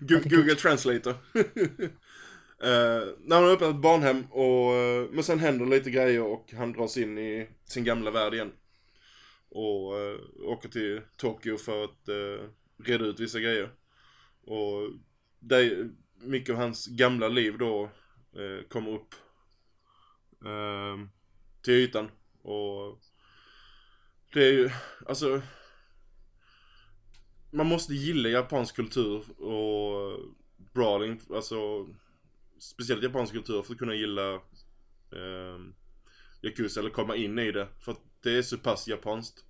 Google 0.00 0.54
Translator. 0.54 1.14
Uh, 2.64 3.14
när 3.18 3.36
han 3.36 3.44
har 3.44 3.52
öppnat 3.52 3.70
ett 3.74 3.82
barnhem 3.82 4.24
och, 4.30 4.74
uh, 4.74 5.10
men 5.10 5.24
sen 5.24 5.38
händer 5.38 5.66
lite 5.66 5.90
grejer 5.90 6.22
och 6.22 6.52
han 6.52 6.72
dras 6.72 6.96
in 6.96 7.18
i 7.18 7.48
sin 7.64 7.84
gamla 7.84 8.10
värld 8.10 8.34
igen. 8.34 8.52
Och 9.48 9.92
uh, 9.94 10.20
åker 10.42 10.68
till 10.68 11.00
Tokyo 11.16 11.56
för 11.56 11.84
att 11.84 12.08
uh, 12.08 12.48
reda 12.84 13.04
ut 13.04 13.20
vissa 13.20 13.40
grejer. 13.40 13.70
Och 14.44 14.90
det, 15.38 15.90
mycket 16.20 16.54
av 16.54 16.60
hans 16.60 16.86
gamla 16.86 17.28
liv 17.28 17.58
då 17.58 17.90
kommer 18.68 18.90
upp 18.90 19.14
ehm, 20.46 21.08
till 21.62 21.74
ytan. 21.74 22.10
Och 22.42 22.98
det 24.32 24.44
är 24.46 24.52
ju, 24.52 24.70
alltså 25.06 25.42
man 27.50 27.66
måste 27.66 27.94
gilla 27.94 28.28
japansk 28.28 28.76
kultur 28.76 29.40
och 29.40 30.18
brawling, 30.72 31.20
alltså 31.34 31.86
speciellt 32.72 33.02
japansk 33.02 33.32
kultur 33.34 33.62
för 33.62 33.72
att 33.72 33.78
kunna 33.78 33.94
gilla 33.94 34.34
eh, 34.34 35.58
Yakuza 36.42 36.80
eller 36.80 36.90
komma 36.90 37.16
in 37.16 37.38
i 37.38 37.52
det. 37.52 37.68
För 37.84 37.92
att 37.92 38.00
det 38.22 38.38
är 38.38 38.42
så 38.42 38.58
pass 38.58 38.88
japanskt. 38.88 39.44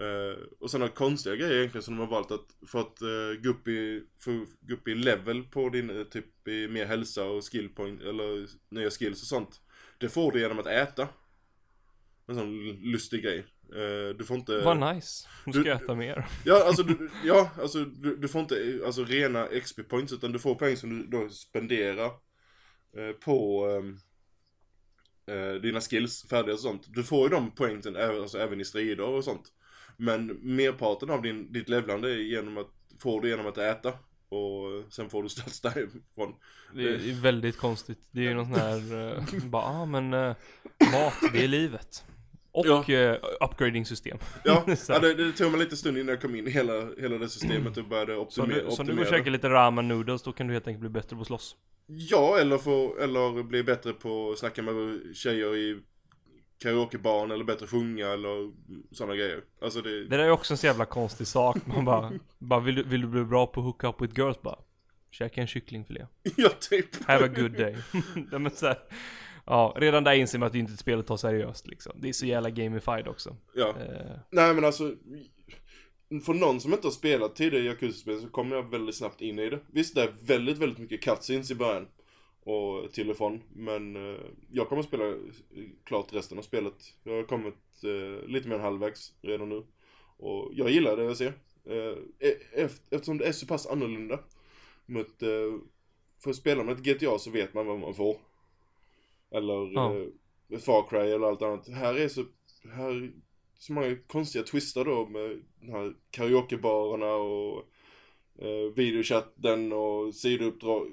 Eh, 0.00 0.42
och 0.60 0.70
sådana 0.70 0.88
konstiga 0.88 1.36
grejer 1.36 1.54
egentligen 1.58 1.82
som 1.82 1.94
de 1.96 2.00
har 2.00 2.10
valt 2.10 2.30
att 2.30 2.68
för 2.68 2.78
att 2.80 3.02
eh, 3.02 3.42
gå, 3.42 3.50
upp 3.50 3.68
i, 3.68 4.04
för, 4.18 4.32
gå 4.60 4.74
upp 4.74 4.88
i 4.88 4.94
level 4.94 5.42
på 5.44 5.68
din, 5.68 5.90
eh, 5.98 6.04
typ 6.04 6.48
i 6.48 6.68
mer 6.68 6.86
hälsa 6.86 7.24
och 7.24 7.44
skill 7.52 7.68
point, 7.68 8.02
eller 8.02 8.46
nya 8.68 8.90
skills 8.90 9.22
och 9.22 9.28
sånt. 9.28 9.60
Det 9.98 10.08
får 10.08 10.32
du 10.32 10.40
genom 10.40 10.58
att 10.58 10.66
äta. 10.66 11.08
En 12.26 12.34
sån 12.34 12.66
lustig 12.92 13.22
grej. 13.22 13.38
Eh, 13.74 14.16
du 14.18 14.24
får 14.24 14.36
inte... 14.36 14.58
Vad 14.58 14.94
nice. 14.94 15.28
Nu 15.46 15.52
ska 15.52 15.62
Du- 15.62 15.68
jag 15.68 15.82
äta 15.82 15.94
mer. 15.94 16.26
Ja, 16.44 16.64
alltså 16.66 16.82
du, 16.82 17.10
ja, 17.24 17.50
alltså 17.60 17.84
du, 17.84 18.16
du 18.16 18.28
får 18.28 18.40
inte 18.40 18.80
alltså, 18.86 19.04
rena 19.04 19.46
XP 19.46 19.88
points 19.88 20.12
utan 20.12 20.32
du 20.32 20.38
får 20.38 20.54
poäng 20.54 20.76
som 20.76 20.90
du 20.98 21.06
då 21.06 21.28
spenderar 21.28 22.10
på 23.24 23.66
ehm, 23.66 23.98
eh, 25.26 25.54
dina 25.54 25.80
skills, 25.80 26.22
färdigheter 26.22 26.52
och 26.52 26.60
sånt. 26.60 26.86
Du 26.88 27.04
får 27.04 27.22
ju 27.22 27.28
de 27.28 27.50
poängen 27.50 27.96
även, 27.96 28.22
alltså, 28.22 28.38
även 28.38 28.60
i 28.60 28.64
strider 28.64 29.04
och 29.04 29.24
sånt. 29.24 29.52
Men 29.96 30.26
merparten 30.26 31.10
av 31.10 31.22
din, 31.22 31.52
ditt 31.52 31.68
levlande 31.68 32.10
är 32.10 32.16
genom 32.16 32.58
att, 32.58 32.70
får 32.98 33.20
du 33.20 33.28
genom 33.28 33.46
att 33.46 33.58
äta. 33.58 33.92
Och 34.28 34.92
sen 34.92 35.10
får 35.10 35.22
du 35.22 35.28
stats 35.28 35.60
därifrån. 35.60 36.34
Det 36.74 36.82
är 36.82 37.20
väldigt 37.20 37.56
konstigt. 37.56 37.98
Det 38.10 38.20
är 38.20 38.24
ju 38.24 38.34
någon 38.34 38.46
sån 38.46 38.54
här, 38.54 39.46
bara, 39.48 39.62
ah, 39.62 39.86
men 39.86 40.10
mat, 40.10 41.32
det 41.32 41.44
är 41.44 41.48
livet. 41.48 42.04
Och 42.54 42.66
Ja. 42.66 42.84
eh, 42.94 43.16
upgrading 43.40 43.86
system. 43.86 44.18
Ja, 44.44 44.64
Så. 44.76 44.92
ja 44.92 44.98
det, 44.98 45.14
det 45.14 45.32
tog 45.32 45.50
mig 45.52 45.60
lite 45.60 45.76
stund 45.76 45.98
innan 45.98 46.08
jag 46.08 46.20
kom 46.22 46.34
in 46.34 46.46
i 46.46 46.50
hela, 46.50 46.72
hela 46.98 47.18
det 47.18 47.28
systemet 47.28 47.76
och 47.76 47.84
började 47.84 48.14
Så 48.14 48.20
optimera. 48.20 48.64
du, 48.64 48.70
så 48.70 48.82
om 48.82 48.86
du 48.88 48.94
går 48.94 49.02
och 49.02 49.08
käkar 49.08 49.30
lite 49.30 49.48
ramen 49.48 49.88
noodles, 49.88 50.22
då 50.22 50.32
kan 50.32 50.46
du 50.46 50.52
helt 50.52 50.66
enkelt 50.66 50.80
bli 50.80 50.90
bättre 50.90 51.16
på 51.16 51.20
att 51.22 51.26
slåss. 51.26 51.56
Ja, 51.86 52.38
eller, 52.38 52.58
få, 52.58 52.96
eller 53.00 53.42
bli 53.42 53.62
bättre 53.62 53.92
på 53.92 54.30
att 54.32 54.38
snacka 54.38 54.62
med 54.62 55.00
tjejer 55.16 55.56
i 55.56 55.80
karaokebaren 56.62 57.30
eller 57.30 57.44
bättre 57.44 57.66
sjunga 57.66 58.08
eller 58.08 58.52
sådana 58.94 59.16
grejer. 59.16 59.40
Alltså 59.62 59.82
det, 59.82 60.04
Det 60.04 60.16
där 60.16 60.24
är 60.24 60.30
också 60.30 60.52
en 60.54 60.58
så 60.58 60.66
jävla 60.66 60.84
konstig 60.84 61.26
sak. 61.26 61.56
Man 61.66 61.84
bara, 61.84 62.12
bara 62.38 62.60
vill, 62.60 62.74
du, 62.74 62.82
vill 62.82 63.00
du 63.00 63.06
bli 63.06 63.24
bra 63.24 63.46
på 63.46 63.60
att 63.60 63.64
hooka 63.66 63.88
up 63.88 64.00
with 64.02 64.18
girls? 64.18 64.42
Bara, 64.42 64.58
käka 65.10 65.40
en 65.40 65.46
kycklingfilé. 65.46 66.06
ja 66.36 66.48
typ. 66.60 67.04
Have 67.04 67.24
a 67.24 67.28
good 67.36 67.52
day. 67.52 67.76
ja, 68.32 68.38
men 68.38 68.50
så 68.50 68.66
här, 68.66 68.78
ja, 69.46 69.74
redan 69.76 70.04
där 70.04 70.12
inser 70.14 70.38
man 70.38 70.46
att 70.46 70.52
det 70.52 70.58
inte 70.58 70.72
ett 70.72 70.78
spel 70.78 71.00
att 71.00 71.06
ta 71.06 71.18
seriöst 71.18 71.66
liksom. 71.66 71.92
Det 71.96 72.08
är 72.08 72.12
så 72.12 72.26
jävla 72.26 72.50
gamified 72.50 73.08
också. 73.08 73.36
Ja. 73.54 73.68
Eh, 73.68 74.16
Nej 74.30 74.54
men 74.54 74.64
alltså, 74.64 74.94
för 76.24 76.34
någon 76.34 76.60
som 76.60 76.72
inte 76.72 76.86
har 76.86 76.92
spelat 76.92 77.36
tidigare 77.36 77.64
Yakuza-spel 77.64 78.20
så 78.20 78.28
kommer 78.28 78.56
jag 78.56 78.70
väldigt 78.70 78.96
snabbt 78.96 79.20
in 79.20 79.38
i 79.38 79.50
det. 79.50 79.60
Visst, 79.72 79.94
det 79.94 80.02
är 80.02 80.12
väldigt, 80.22 80.58
väldigt 80.58 80.78
mycket 80.78 81.02
cutscenes 81.02 81.50
i 81.50 81.54
början. 81.54 81.88
Och 82.44 82.92
till 82.92 83.10
och 83.10 83.16
från. 83.16 83.42
Men 83.52 83.96
eh, 84.14 84.20
jag 84.50 84.68
kommer 84.68 84.82
spela 84.82 85.04
eh, 85.08 85.14
klart 85.84 86.12
resten 86.14 86.38
av 86.38 86.42
spelet. 86.42 86.74
Jag 87.04 87.12
har 87.16 87.22
kommit 87.22 87.54
eh, 87.84 88.28
lite 88.28 88.48
mer 88.48 88.56
än 88.56 88.62
halvvägs 88.62 89.12
redan 89.22 89.48
nu. 89.48 89.62
Och 90.18 90.50
jag 90.54 90.70
gillar 90.70 90.96
det 90.96 91.04
jag 91.04 91.16
ser. 91.16 91.32
Eh, 91.64 91.96
e- 92.28 92.38
eft- 92.56 92.82
eftersom 92.90 93.18
det 93.18 93.24
är 93.26 93.32
så 93.32 93.46
pass 93.46 93.66
annorlunda. 93.66 94.18
Mot, 94.86 95.22
eh, 95.22 95.28
för 96.22 96.30
att 96.30 96.36
spela 96.36 96.62
med 96.64 96.72
ett 96.78 96.84
GTA 96.84 97.18
så 97.18 97.30
vet 97.30 97.54
man 97.54 97.66
vad 97.66 97.78
man 97.78 97.94
får. 97.94 98.16
Eller 99.34 99.72
Ja. 99.74 99.96
eh, 100.52 100.58
Far 100.58 100.88
Cry 100.88 101.10
eller 101.10 101.26
allt 101.26 101.42
annat. 101.42 101.68
Här 101.68 101.94
är 101.94 102.08
så, 102.08 102.24
här 102.74 102.90
är 102.90 103.12
så 103.58 103.72
många 103.72 103.96
konstiga 104.06 104.44
twister 104.44 104.84
då 104.84 105.06
med 105.06 105.42
de 105.60 105.72
här 105.72 105.94
karaokebarerna 106.10 107.14
och 107.14 107.64
eh, 108.38 108.72
videochatten 108.76 109.72
och 109.72 110.14
sidouppdrag, 110.14 110.88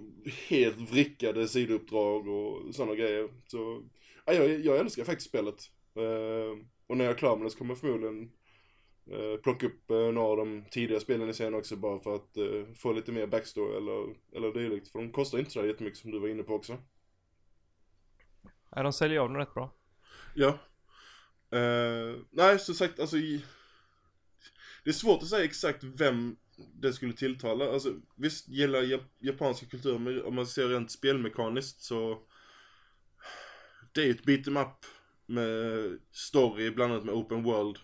helt 0.48 0.92
vrickade 0.92 1.48
sidouppdrag 1.48 2.28
och 2.28 2.76
sådana 2.76 2.96
grejer. 2.96 3.30
Så, 3.48 3.84
ja, 4.26 4.34
jag, 4.34 4.60
jag 4.66 4.78
älskar 4.78 5.04
faktiskt 5.04 5.30
spelet. 5.30 5.56
Eh, 5.96 6.66
och 6.88 6.98
när 6.98 7.06
jag 7.06 7.14
är 7.14 7.18
klar 7.18 7.38
med 7.38 7.46
det 7.46 7.50
så 7.50 7.58
kommer 7.58 7.72
jag 7.72 7.80
förmodligen 7.80 8.32
eh, 9.12 9.42
plocka 9.44 9.66
upp 9.66 9.92
eh, 9.92 9.98
några 10.12 10.28
av 10.28 10.38
de 10.38 10.66
tidiga 10.72 11.00
spelen 11.00 11.30
i 11.30 11.34
serien 11.34 11.54
också 11.54 11.76
bara 11.76 12.00
för 12.00 12.16
att 12.16 12.38
eh, 12.38 12.74
få 12.76 12.94
lite 12.94 13.12
mer 13.12 13.28
backstory 13.28 13.78
eller, 13.78 14.16
eller 14.36 14.54
dylikt. 14.54 14.92
För 14.92 15.00
de 15.00 15.12
kostar 15.12 15.40
inte 15.40 15.52
så 15.52 15.66
jättemycket 15.66 16.00
som 16.00 16.12
du 16.12 16.20
var 16.20 16.28
inne 16.28 16.44
på 16.44 16.54
också 16.54 16.78
nej, 18.76 18.84
de 18.84 18.94
säljer 18.94 19.20
av 19.20 19.30
den 19.30 19.38
rätt 19.38 19.54
bra. 19.54 19.76
Ja. 20.36 20.60
Uh, 21.54 22.18
nej, 22.32 22.60
som 22.60 22.76
sagt, 22.76 23.00
alltså 23.00 23.18
i... 23.18 23.46
Det 24.84 24.90
är 24.90 24.94
svårt 24.94 25.24
att 25.24 25.30
säga 25.30 25.44
exakt 25.44 25.84
vem 25.84 26.36
det 26.74 26.94
skulle 26.94 27.14
tilltala. 27.14 27.72
Alltså, 27.72 27.94
visst 28.16 28.48
gillar 28.48 28.82
jap- 28.82 29.16
japanska 29.18 29.66
kulturen, 29.66 30.04
men 30.04 30.24
om 30.24 30.36
man 30.36 30.48
ser 30.48 30.68
rent 30.68 30.92
spelmekaniskt 30.92 31.82
så... 31.82 32.22
Det 33.92 34.02
är 34.02 34.06
ju 34.06 34.12
ett 34.12 34.26
beat'em 34.26 34.62
up 34.62 34.86
med 35.26 36.00
story 36.12 36.72
blandat 36.72 37.04
med 37.04 37.16
open 37.16 37.44
world. 37.44 37.78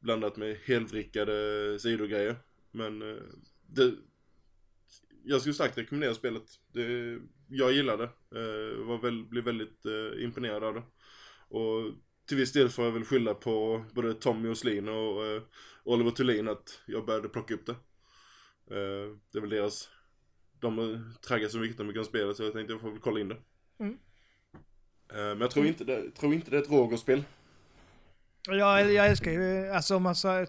Blandat 0.00 0.36
med 0.36 0.56
helvrickade 0.64 1.78
sidogrejer. 1.80 2.36
Men 2.70 3.02
eh, 3.02 3.22
det... 3.66 3.94
Jag 5.24 5.40
skulle 5.40 5.54
starkt 5.54 5.78
rekommendera 5.78 6.14
spelet. 6.14 6.42
Det, 6.72 7.18
jag 7.48 7.72
gillar 7.72 7.96
det. 7.96 8.04
Eh, 8.38 8.84
var 8.86 8.98
väl, 8.98 9.24
blev 9.24 9.44
väldigt 9.44 9.86
eh, 9.86 10.24
imponerad 10.24 10.64
av 10.64 10.74
det. 10.74 10.82
Och 11.48 11.92
till 12.28 12.36
viss 12.36 12.52
del 12.52 12.68
får 12.68 12.84
jag 12.84 12.92
väl 12.92 13.04
skylla 13.04 13.34
på 13.34 13.84
både 13.92 14.14
Tommy 14.14 14.48
Åslin 14.48 14.88
och 14.88 15.26
eh, 15.26 15.42
Oliver 15.84 16.10
Thulin 16.10 16.48
att 16.48 16.82
jag 16.86 17.06
började 17.06 17.28
plocka 17.28 17.54
upp 17.54 17.66
det. 17.66 17.72
Eh, 18.70 19.16
det 19.32 19.38
är 19.38 19.40
väl 19.40 19.50
deras... 19.50 19.88
De 20.60 21.04
traggar 21.26 21.48
så 21.48 21.58
mycket 21.58 21.86
mycket 21.86 21.98
om 21.98 22.04
spelet 22.04 22.36
så 22.36 22.42
jag 22.42 22.52
tänkte 22.52 22.72
jag 22.72 22.80
får 22.80 22.90
väl 22.90 23.00
kolla 23.00 23.20
in 23.20 23.28
det. 23.28 23.36
Mm. 23.78 23.98
Eh, 25.12 25.16
men 25.16 25.40
jag 25.40 25.50
tror 25.50 25.66
inte 25.66 25.84
det, 25.84 26.10
tror 26.10 26.34
inte 26.34 26.50
det 26.50 26.56
är 26.56 26.62
ett 26.62 26.70
Roger-spel. 26.70 27.24
Jag, 28.46 28.92
jag 28.92 29.06
älskar 29.06 29.30
ju, 29.30 29.68
alltså 29.68 29.96
om 29.96 30.02
man 30.02 30.14
så, 30.14 30.46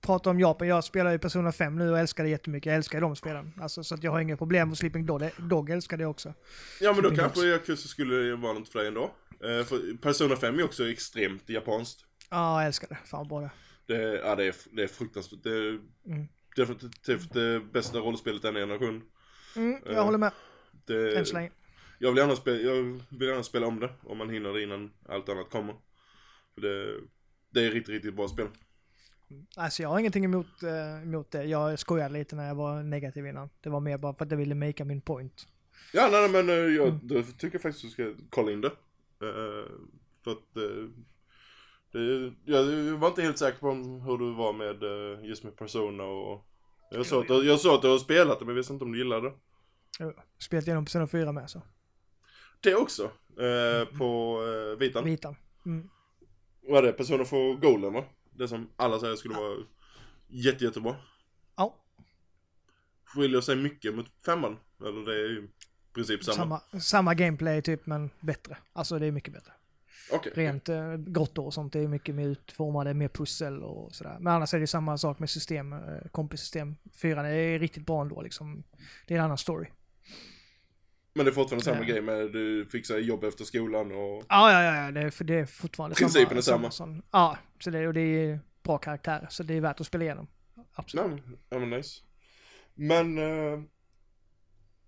pratar 0.00 0.30
om 0.30 0.40
Japan, 0.40 0.68
jag 0.68 0.84
spelar 0.84 1.12
ju 1.12 1.18
Persona 1.18 1.52
5 1.52 1.76
nu 1.78 1.90
och 1.90 1.98
älskar 1.98 2.24
det 2.24 2.30
jättemycket. 2.30 2.66
Jag 2.66 2.76
älskar 2.76 3.00
de 3.00 3.16
spelen. 3.16 3.52
Alltså, 3.60 3.84
så 3.84 3.94
att 3.94 4.02
jag 4.02 4.10
har 4.10 4.20
inga 4.20 4.36
problem 4.36 4.68
med 4.68 4.78
Sleeping 4.78 5.06
Dog, 5.06 5.30
Dog 5.38 5.70
älskar 5.70 5.96
det 5.96 6.06
också. 6.06 6.34
Ja 6.80 6.92
men 6.92 7.02
då 7.02 7.16
kanske 7.16 7.40
Yakuza 7.46 7.88
skulle 7.88 8.34
vara 8.36 8.52
något 8.52 8.68
för 8.68 8.78
dig 8.78 8.88
ändå. 8.88 9.04
Eh, 9.30 9.64
för 9.64 9.96
Persona 10.02 10.36
5 10.36 10.58
är 10.58 10.64
också 10.64 10.88
extremt 10.90 11.48
japanskt. 11.48 12.04
Ja, 12.30 12.60
jag 12.60 12.66
älskar 12.66 12.88
det. 12.88 12.98
Fan 13.04 13.18
vad 13.18 13.28
bra 13.28 13.40
det. 13.40 13.50
Det, 13.94 14.02
ja, 14.16 14.36
det, 14.36 14.44
är, 14.44 14.54
det 14.72 14.82
är 14.82 14.86
fruktansvärt. 14.86 15.42
Det 15.42 15.50
är 15.50 15.78
Mm. 16.06 16.26
definitivt 16.56 17.32
det 17.32 17.60
bästa 17.72 17.98
rollspelet 17.98 18.42
denna 18.42 18.58
generation. 18.60 19.02
Mm, 19.56 19.80
jag 19.86 19.94
Eh, 19.94 20.04
håller 20.04 20.18
med, 20.18 20.32
Det, 20.86 21.18
än 21.18 21.26
så 21.26 21.34
länge. 21.34 21.50
Jag 21.98 22.10
vill, 22.10 22.18
gärna 22.18 22.36
spela, 22.36 22.56
jag 22.56 23.00
vill 23.08 23.28
gärna 23.28 23.42
spela 23.42 23.66
om 23.66 23.80
det, 23.80 23.90
om 24.02 24.18
man 24.18 24.30
hinner 24.30 24.52
det 24.52 24.62
innan 24.62 24.90
allt 25.08 25.28
annat 25.28 25.50
kommer. 25.50 25.74
För 26.54 26.60
det, 26.60 26.94
det 27.50 27.60
är 27.66 27.70
riktigt, 27.70 27.94
riktigt 27.94 28.14
bra 28.16 28.28
spel. 28.28 28.46
Alltså 29.56 29.82
jag 29.82 29.88
har 29.88 29.98
ingenting 29.98 30.24
emot, 30.24 30.62
eh, 30.62 31.02
emot 31.02 31.30
det. 31.30 31.44
Jag 31.44 31.78
skojade 31.78 32.12
lite 32.12 32.36
när 32.36 32.48
jag 32.48 32.54
var 32.54 32.82
negativ 32.82 33.26
innan. 33.26 33.50
Det 33.60 33.70
var 33.70 33.80
mer 33.80 33.98
bara 33.98 34.14
för 34.14 34.24
att 34.24 34.30
jag 34.30 34.38
ville 34.38 34.54
make 34.54 34.84
min 34.84 35.00
point. 35.00 35.46
Ja, 35.92 36.08
nej, 36.12 36.28
nej, 36.28 36.44
men 36.44 36.48
eh, 36.48 36.74
jag 36.74 36.88
Mm. 36.88 37.24
tycker 37.38 37.58
faktiskt 37.58 37.84
att 37.84 37.96
du 37.96 38.14
ska 38.14 38.24
kolla 38.30 38.52
in 38.52 38.60
det. 38.60 38.68
Eh, 39.22 39.70
för 40.24 40.30
att 40.30 40.56
eh, 40.56 40.88
det, 41.92 42.32
jag 42.44 42.64
var 42.98 43.08
inte 43.08 43.22
helt 43.22 43.38
säker 43.38 43.58
på 43.58 43.72
hur 44.06 44.18
du 44.18 44.34
var 44.34 44.52
med 44.52 44.82
eh, 44.82 45.24
just 45.28 45.44
med 45.44 45.56
Persona 45.56 46.04
och 46.04 46.46
jag 46.90 47.06
såg 47.06 47.32
att, 47.32 47.44
jag 47.46 47.60
såg 47.60 47.74
att 47.74 47.82
du 47.82 47.88
har 47.88 47.98
spelat 47.98 48.38
det 48.38 48.44
men 48.44 48.52
jag 48.54 48.56
visste 48.56 48.72
inte 48.72 48.84
om 48.84 48.92
du 48.92 48.98
gillade 48.98 49.28
det. 49.28 49.34
Jag 49.98 50.14
Spelat 50.38 50.66
igenom 50.66 50.84
Persona 50.84 51.06
4 51.06 51.32
med 51.32 51.50
så. 51.50 51.62
Det 52.60 52.74
också. 52.74 53.02
Eh, 53.40 53.98
på 53.98 54.38
Vitan. 54.78 55.04
Vitan. 55.04 55.36
Mm. 55.66 55.88
Vad 56.62 56.78
är 56.78 56.82
det? 56.82 56.92
Persona 56.92 57.24
4 57.24 57.54
Golden 57.54 57.92
va? 57.92 58.04
Det 58.30 58.48
som 58.48 58.68
alla 58.76 59.00
säger 59.00 59.16
skulle 59.16 59.34
vara 59.34 59.56
jätte, 60.28 60.64
jättebra. 60.64 60.96
Ja, 61.56 61.76
Skiljer 63.04 63.40
sig 63.40 63.56
mycket 63.56 63.94
mot 63.94 64.06
femman. 64.26 64.56
Eller 64.80 65.06
det 65.06 65.14
är 65.14 65.28
ju 65.28 65.38
i 65.38 65.92
princip 65.94 66.24
samma. 66.24 66.36
samma, 66.36 66.80
samma 66.80 67.14
gameplay 67.14 67.62
typ 67.62 67.86
men 67.86 68.10
bättre. 68.20 68.56
Alltså 68.72 68.98
det 68.98 69.06
är 69.06 69.10
mycket 69.10 69.32
bättre. 69.32 69.52
Okej. 70.12 70.32
Rent 70.34 70.68
eh, 70.68 70.96
grottor 70.96 71.46
och 71.46 71.54
sånt, 71.54 71.72
det 71.72 71.80
är 71.80 71.88
mycket 71.88 72.14
mer 72.14 72.26
utformade, 72.26 72.94
mer 72.94 73.08
pussel 73.08 73.62
och 73.62 73.94
sådär. 73.94 74.16
Men 74.20 74.32
annars 74.34 74.54
är 74.54 74.60
det 74.60 74.66
samma 74.66 74.98
sak 74.98 75.18
med 75.18 75.30
system, 75.30 75.72
eh, 75.72 75.78
kompissystem. 76.10 76.76
Fyran 76.92 77.26
är 77.26 77.58
riktigt 77.58 77.86
bra 77.86 78.02
ändå 78.02 78.22
liksom. 78.22 78.62
Det 79.06 79.14
är 79.14 79.18
en 79.18 79.24
annan 79.24 79.38
story. 79.38 79.66
Men 81.14 81.24
det 81.24 81.30
är 81.30 81.34
fortfarande 81.34 81.64
samma 81.64 81.84
grej 81.84 82.00
med 82.00 82.32
du 82.32 82.66
fixar 82.66 82.98
jobb 82.98 83.24
efter 83.24 83.44
skolan 83.44 83.92
och... 83.92 84.24
Ja, 84.28 84.52
ja, 84.52 84.62
ja, 84.62 84.90
det, 84.90 85.00
är, 85.00 85.24
det 85.24 85.34
är 85.34 85.46
fortfarande 85.46 85.96
Principen 85.96 86.36
är 86.36 86.40
samma. 86.40 86.70
Som, 86.70 87.02
ja, 87.10 87.38
så 87.60 87.70
det, 87.70 87.86
och 87.86 87.94
det 87.94 88.00
är 88.00 88.40
bra 88.62 88.78
karaktär, 88.78 89.26
så 89.30 89.42
det 89.42 89.54
är 89.54 89.60
värt 89.60 89.80
att 89.80 89.86
spela 89.86 90.04
igenom. 90.04 90.26
Absolut. 90.72 91.06
Nej, 91.06 91.38
ja 91.50 91.58
men 91.58 91.70
nice. 91.70 92.00
Men 92.74 93.18
eh, 93.18 93.60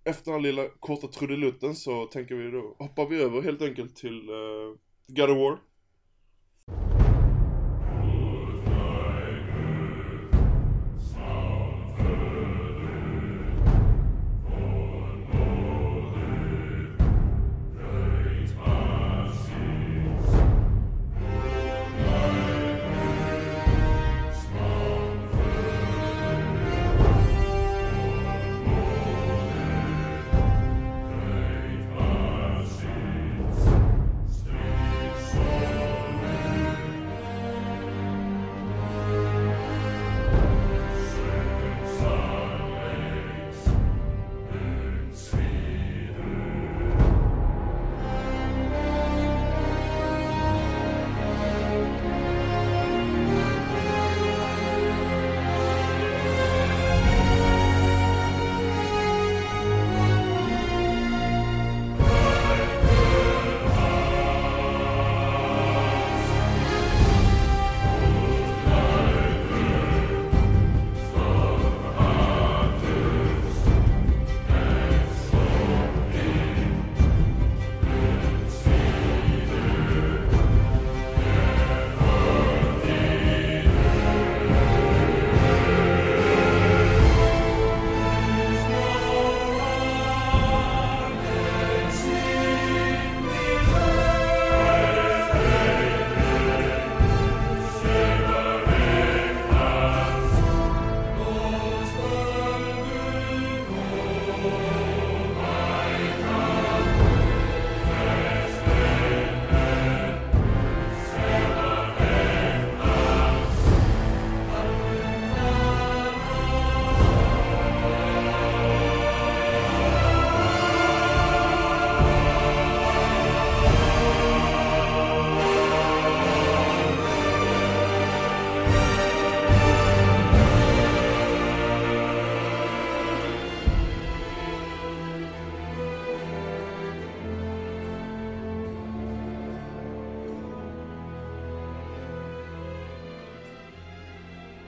efter 0.03 0.25
den 0.25 0.33
här 0.33 0.39
lilla 0.39 0.67
korta 0.79 1.07
trudelutten 1.07 1.75
så 1.75 2.05
tänker 2.05 2.35
vi 2.35 2.51
då, 2.51 2.75
hoppar 2.79 3.05
vi 3.05 3.21
över 3.21 3.41
helt 3.41 3.61
enkelt 3.61 3.95
till 3.95 4.29
eh, 4.29 4.35
God 5.07 5.29
of 5.29 5.37
War. 5.37 5.57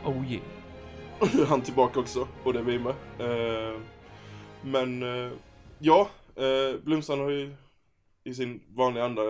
Oh 0.05 0.31
yeah. 0.31 0.43
Och 1.19 1.35
nu 1.35 1.41
är 1.41 1.45
han 1.45 1.61
tillbaka 1.61 1.99
också, 1.99 2.27
och 2.43 2.53
det 2.53 2.59
är 2.59 2.63
vi 2.63 2.79
med. 2.79 2.95
Eh, 3.19 3.79
men, 4.61 5.03
eh, 5.03 5.31
ja, 5.79 6.09
eh, 6.35 6.79
Blomstrand 6.83 7.21
har 7.21 7.29
ju 7.29 7.55
i 8.23 8.33
sin 8.33 8.61
vanliga 8.67 9.05
anda 9.05 9.21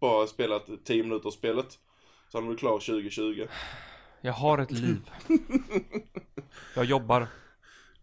bara 0.00 0.26
spelat 0.26 0.66
10 0.84 1.02
minuter 1.02 1.26
av 1.26 1.30
spelet. 1.30 1.78
Så 2.28 2.38
han 2.38 2.44
är 2.44 2.48
väl 2.48 2.58
klar 2.58 2.78
2020. 2.78 3.46
Jag 4.20 4.32
har 4.32 4.58
ett 4.58 4.70
liv. 4.70 5.10
Jag 6.76 6.84
jobbar 6.84 7.26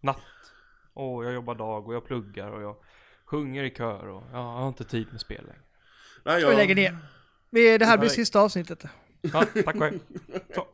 natt. 0.00 0.16
Och 0.94 1.24
jag 1.24 1.32
jobbar 1.32 1.54
dag 1.54 1.86
och 1.86 1.94
jag 1.94 2.04
pluggar 2.04 2.50
och 2.50 2.62
jag 2.62 2.76
sjunger 3.24 3.64
i 3.64 3.70
kör 3.70 4.08
och 4.08 4.22
jag 4.32 4.38
har 4.38 4.68
inte 4.68 4.84
tid 4.84 5.06
med 5.12 5.20
spel 5.20 5.44
längre. 5.46 5.60
Nej, 6.24 6.42
Så 6.42 6.50
vi 6.50 6.56
lägger 6.56 6.74
ner. 6.74 6.98
Vi, 7.50 7.78
det 7.78 7.84
här 7.84 7.98
blir 7.98 8.08
Nej. 8.08 8.16
sista 8.16 8.40
avsnittet. 8.40 8.84
Ja, 9.20 9.44
tack 9.64 9.74
och 9.76 9.82
hej. 9.82 10.00
Så. 10.54 10.66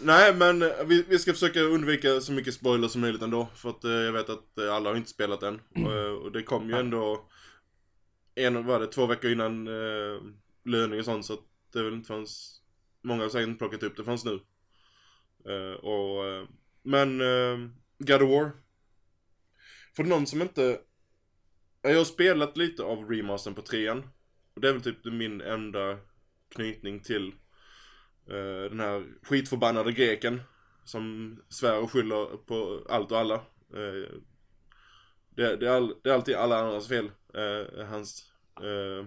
Nej, 0.00 0.34
men 0.34 0.62
eh, 0.62 0.84
vi, 0.86 1.02
vi 1.02 1.18
ska 1.18 1.32
försöka 1.32 1.60
undvika 1.60 2.20
så 2.20 2.32
mycket 2.32 2.54
spoilers 2.54 2.92
som 2.92 3.00
möjligt 3.00 3.22
ändå. 3.22 3.48
För 3.54 3.70
att 3.70 3.84
eh, 3.84 3.90
jag 3.90 4.12
vet 4.12 4.30
att 4.30 4.58
eh, 4.58 4.74
alla 4.74 4.90
har 4.90 4.96
inte 4.96 5.10
spelat 5.10 5.42
än. 5.42 5.60
Och, 5.74 6.22
och 6.22 6.32
det 6.32 6.42
kom 6.42 6.68
ju 6.68 6.76
ändå 6.76 7.28
en, 8.34 8.66
var 8.66 8.80
det, 8.80 8.86
två 8.86 9.06
veckor 9.06 9.30
innan 9.30 9.66
eh, 9.66 10.22
löning 10.64 10.98
och 10.98 11.04
sånt. 11.04 11.26
Så 11.26 11.32
att 11.32 11.44
det 11.72 11.82
väl 11.82 11.92
inte 11.92 12.08
fanns, 12.08 12.62
många 13.02 13.22
har 13.22 13.28
säkert 13.28 13.48
inte 13.48 13.58
plockat 13.58 13.82
upp 13.82 13.96
det 13.96 14.04
fanns 14.04 14.24
nu. 14.24 14.40
Eh, 15.48 15.74
och, 15.74 16.26
eh, 16.26 16.48
men 16.82 17.20
eh, 17.20 17.68
God 17.98 18.22
of 18.22 18.30
War. 18.30 18.50
För 19.96 20.04
någon 20.04 20.26
som 20.26 20.42
inte, 20.42 20.80
jag 21.82 21.96
har 21.96 22.04
spelat 22.04 22.56
lite 22.56 22.82
av 22.82 23.10
remastern 23.10 23.54
på 23.54 23.62
trean. 23.62 24.08
Och 24.54 24.60
det 24.60 24.68
är 24.68 24.72
väl 24.72 24.82
typ 24.82 25.04
min 25.04 25.40
enda 25.40 25.98
knytning 26.48 27.00
till 27.00 27.32
Eh, 27.32 27.43
den 28.70 28.80
här 28.80 29.04
skitförbannade 29.22 29.92
greken 29.92 30.40
som 30.84 31.36
svär 31.48 31.82
och 31.82 31.92
skyller 31.92 32.36
på 32.46 32.86
allt 32.88 33.12
och 33.12 33.18
alla. 33.18 33.34
Eh, 33.34 34.10
det, 35.36 35.56
det, 35.56 35.68
är 35.68 35.76
all, 35.76 35.94
det 36.02 36.10
är 36.10 36.14
alltid 36.14 36.34
alla 36.34 36.58
andras 36.58 36.88
fel. 36.88 37.10
Eh, 37.34 37.86
hans... 37.86 38.24
Eh, 38.60 39.06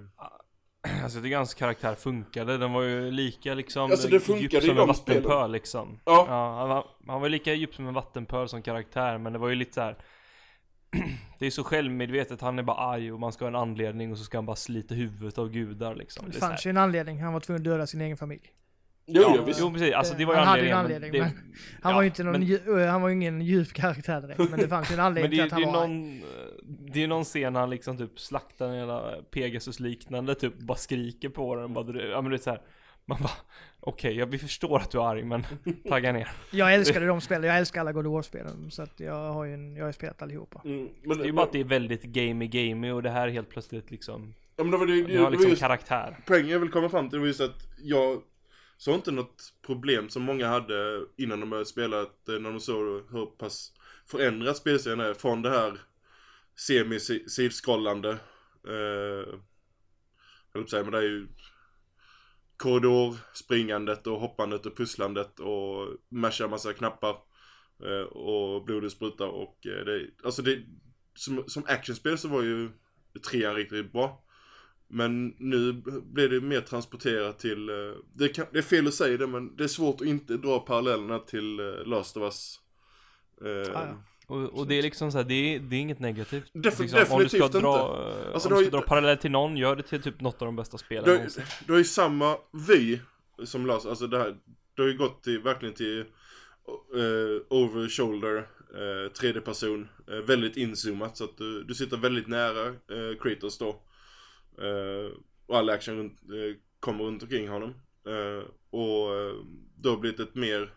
Alltså 1.04 1.18
jag 1.18 1.24
tycker 1.24 1.38
hans 1.38 1.54
karaktär 1.54 1.96
funkade, 1.96 2.58
den 2.58 2.74
var 2.74 2.82
ju 2.82 3.12
lika 3.12 3.54
liksom 3.54 3.92
Alltså, 3.92 4.08
det 4.08 4.28
djup 4.28 4.54
i 4.54 4.62
som 4.62 4.70
en 4.70 4.76
de 4.76 4.88
vattenpöl 4.88 5.52
liksom 5.52 6.00
Ja. 6.06 6.26
han, 6.60 6.70
var, 6.70 6.86
han 7.08 7.22
var 7.22 7.30
lika 7.30 7.54
djup 7.54 7.76
som 7.76 7.88
en 7.88 7.94
vattenpöl 7.94 8.50
som 8.50 8.62
karaktär 8.62 9.18
men 9.18 9.34
det 9.34 9.40
var 9.40 9.50
ju 9.50 9.56
lite 9.56 9.74
så 9.74 9.82
här. 9.82 9.98
Det 11.40 11.46
är 11.46 11.52
så 11.52 11.64
självmedvetet, 11.64 12.42
han 12.42 12.60
är 12.60 12.64
bara 12.64 12.78
arg 12.78 13.12
och 13.12 13.20
man 13.20 13.34
ska 13.34 13.46
ha 13.46 13.50
en 13.50 13.56
anledning 13.56 14.12
och 14.12 14.18
så 14.18 14.24
ska 14.24 14.38
han 14.38 14.46
bara 14.46 14.56
slita 14.56 14.96
huvudet 14.96 15.38
av 15.38 15.50
gudar 15.50 15.96
liksom 15.96 16.32
Det 16.32 16.40
fanns 16.40 16.66
ju 16.66 16.70
en 16.70 16.78
anledning, 16.78 17.22
han 17.22 17.34
var 17.34 17.40
tvungen 17.40 17.62
att 17.62 17.66
döda 17.66 17.88
sin 17.88 18.02
egen 18.02 18.18
familj. 18.18 18.52
Jo, 19.08 19.22
Ja, 19.22 19.44
visst. 19.44 19.60
jo 19.60 19.72
precis, 19.74 19.94
alltså 19.94 20.14
det 20.18 20.26
var 20.26 20.34
ju 20.34 20.38
Han 20.40 20.48
hade 20.48 20.62
ju 20.62 20.70
en 20.70 20.78
anledningen, 20.78 21.24
anledning, 21.24 21.42
men 21.44 21.52
det, 21.52 21.80
Han 21.82 21.92
ja, 21.92 21.96
var 21.96 22.02
ju 22.02 22.08
inte 22.08 22.24
någon, 22.24 22.40
men- 22.40 22.80
ö, 22.80 22.86
han 22.88 23.02
var 23.02 23.10
ju 23.10 23.16
ingen 23.16 23.42
djup 23.42 23.74
karaktär 23.74 24.22
direkt, 24.22 24.50
men 24.50 24.60
det 24.60 24.68
fanns 24.68 24.92
ju 24.92 24.94
en 24.94 24.98
Men 24.98 25.06
anledning 25.06 25.32
det, 25.32 25.36
till 25.36 25.44
att 25.44 25.50
det 25.50 25.66
han 25.66 25.76
är 25.76 25.80
var 25.80 25.88
någon, 25.88 26.22
det 26.94 27.04
är 27.04 27.08
någon 27.08 27.24
scen 27.24 27.56
han 27.56 27.70
liksom 27.70 27.98
typ 27.98 28.20
slaktar 28.20 28.68
en 28.70 28.76
jävla 28.78 29.12
Pegasus 29.32 29.80
liknande 29.80 30.36
typ 30.36 30.60
bara 30.60 30.78
skriker 30.78 31.30
på 31.30 31.56
den 31.56 31.74
bara, 31.74 32.02
ja 32.02 32.22
men 32.22 32.32
det 32.32 32.36
är 32.38 32.42
så 32.42 32.50
här. 32.50 32.62
Man 33.10 33.18
bara, 33.22 33.32
okej, 33.80 34.16
ja, 34.18 34.26
vi 34.26 34.38
förstår 34.38 34.78
att 34.80 34.92
du 34.92 34.98
är 34.98 35.04
arg 35.10 35.24
men 35.24 35.44
tagga 35.90 36.12
ner. 36.12 36.30
Jag 36.52 36.74
älskade 36.74 37.06
de 37.06 37.22
spelen, 37.22 37.44
jag 37.50 37.58
älskar 37.58 37.82
alla 37.82 37.92
God 37.92 38.08
of 38.08 38.14
War-spelen, 38.14 38.72
så 38.72 38.82
att 38.84 39.00
jag 39.00 39.34
har 39.34 39.46
ju 39.46 39.54
en, 39.54 39.76
jag 39.76 39.84
har 39.84 39.90
ju 39.90 39.94
spelat 39.94 40.22
allihopa. 40.22 40.62
Mm, 40.66 40.90
men, 41.04 41.18
Det 41.18 41.24
är 41.24 41.26
ju 41.26 41.32
bara 41.32 41.46
att 41.46 41.52
det 41.52 41.60
är 41.60 41.64
väldigt 41.64 42.04
gamey 42.04 42.48
gamey 42.48 42.92
och 42.92 43.04
det 43.04 43.10
här 43.10 43.28
är 43.28 43.32
helt 43.32 43.50
plötsligt 43.50 43.92
liksom, 43.92 44.34
ja, 44.56 44.64
men 44.64 44.72
det 44.72 44.78
var, 44.78 44.86
det, 44.86 44.94
det, 44.96 45.02
det 45.02 45.08
det 45.08 45.18
har 45.18 45.24
var 45.24 45.32
liksom 45.32 45.50
just 45.50 45.62
karaktär. 45.62 46.18
poängen 46.26 46.50
jag 46.50 46.60
vill 46.60 46.70
komma 46.70 46.90
fram 46.90 47.10
till 47.10 47.20
var 47.20 47.28
just 47.28 47.42
att 47.42 47.68
jag 47.84 48.22
så 48.78 48.94
inte 48.94 49.12
något 49.12 49.54
problem 49.62 50.10
som 50.10 50.24
många 50.24 50.48
hade 50.48 51.06
innan 51.18 51.40
de 51.40 51.50
började 51.50 51.70
spela, 51.70 52.02
att, 52.02 52.30
eh, 52.30 52.40
när 52.40 52.50
de 52.50 52.60
såg 52.60 53.04
hur 53.12 53.26
pass 53.26 53.74
förändrat 54.06 54.58
spelserien 54.58 55.00
är 55.00 55.14
från 55.14 55.42
det 55.42 55.50
här 55.50 55.80
semi-sidskrollande, 56.56 58.10
eh, 58.68 59.34
jag 60.52 60.54
höll 60.54 60.54
på 60.54 60.60
att 60.60 60.70
säga, 60.70 60.84
men 60.84 60.92
det 60.92 60.98
är 60.98 61.04
ju 61.04 61.28
korridorspringandet 62.58 64.08
och 64.08 64.20
hoppandet 64.20 64.66
och 64.66 64.78
pusslandet 64.78 65.40
och 65.40 65.88
masha 66.10 66.48
massa 66.48 66.74
knappar. 66.74 67.16
Eh, 67.84 68.08
och 68.08 68.66
blodet 68.66 68.92
sprutar 68.92 69.28
och 69.28 69.68
eh, 69.68 69.86
det, 69.86 70.10
alltså 70.24 70.42
det, 70.42 70.60
som, 71.16 71.44
som 71.48 71.64
actionspel 71.68 72.18
så 72.18 72.28
var 72.28 72.42
ju 72.42 72.70
trean 73.32 73.56
riktigt 73.56 73.92
bra. 73.92 74.24
Men 74.90 75.36
nu 75.38 75.74
blir 76.14 76.30
det 76.30 76.42
mer 76.42 76.62
transporterat 76.62 77.40
till, 77.40 77.70
eh, 77.70 77.76
det, 78.14 78.30
kan, 78.30 78.46
det 78.52 78.58
är 78.58 78.64
fel 78.64 78.88
att 78.88 78.94
säga 78.94 79.18
det 79.18 79.28
men 79.28 79.56
det 79.56 79.64
är 79.64 79.68
svårt 79.68 80.02
att 80.02 80.08
inte 80.08 80.38
dra 80.38 80.60
parallellerna 80.60 81.20
till 81.20 81.60
eh, 81.60 81.66
Last 81.86 82.18
of 82.18 82.24
Us. 82.24 82.60
Eh, 83.46 83.76
Ah, 83.78 83.86
ja. 83.88 84.04
Och, 84.28 84.60
och 84.60 84.68
det 84.68 84.76
är 84.76 84.82
liksom 84.82 85.12
så 85.12 85.18
här, 85.18 85.26
det 85.26 85.34
är, 85.56 85.60
det 85.60 85.76
är 85.76 85.80
inget 85.80 86.00
negativt. 86.00 86.52
Def- 86.54 86.82
liksom, 86.82 87.00
om 87.10 87.24
du 87.24 87.30
ska 87.30 87.38
definitivt 87.38 87.52
dra, 87.52 88.08
inte. 88.18 88.34
Alltså, 88.34 88.50
om 88.50 88.56
du 88.56 88.58
ska 88.58 88.64
ju- 88.66 88.70
dra 88.70 88.82
paralleller 88.82 89.16
till 89.16 89.32
någon, 89.32 89.58
gör 89.58 89.76
det 89.76 89.84
till 89.84 90.02
typ 90.02 90.22
något 90.22 90.42
av 90.42 90.46
de 90.46 90.56
bästa 90.56 90.78
spelen 90.78 91.04
Du 91.04 91.14
någonsin. 91.16 91.44
du 91.66 91.72
har 91.74 91.78
ju 91.80 91.86
samma 91.86 92.38
vy 92.68 93.00
som 93.46 93.66
Lars, 93.66 93.86
alltså 93.86 94.08
det 94.08 94.18
här, 94.18 94.36
du 94.76 94.82
har 94.82 94.90
ju 94.90 94.98
gått 94.98 95.24
till, 95.24 95.40
verkligen 95.40 95.76
till 95.76 96.00
uh, 96.96 97.42
over 97.50 97.90
shoulder, 97.90 98.36
eh, 98.38 99.12
tredje 99.12 99.42
person, 99.42 99.88
eh, 100.12 100.16
väldigt 100.18 100.58
inzoomat 100.58 101.18
så 101.18 101.24
att 101.24 101.38
du, 101.38 101.64
du 101.64 101.74
sitter 101.76 101.98
väldigt 101.98 102.28
nära 102.28 102.68
uh, 102.70 103.18
Kratos 103.22 103.58
då. 103.58 103.82
Eh, 104.62 105.18
och 105.46 105.58
all 105.58 105.70
action 105.70 105.98
runt, 105.98 106.22
eh, 106.22 106.58
kommer 106.80 107.04
runt 107.04 107.24
omkring 107.24 107.48
honom. 107.48 107.74
Eh, 108.08 108.50
och 108.70 108.88
och 108.88 109.12
uh, 109.12 109.46
det 109.76 109.90
har 109.90 109.98
blivit 109.98 110.20
ett 110.20 110.36
mer 110.36 110.74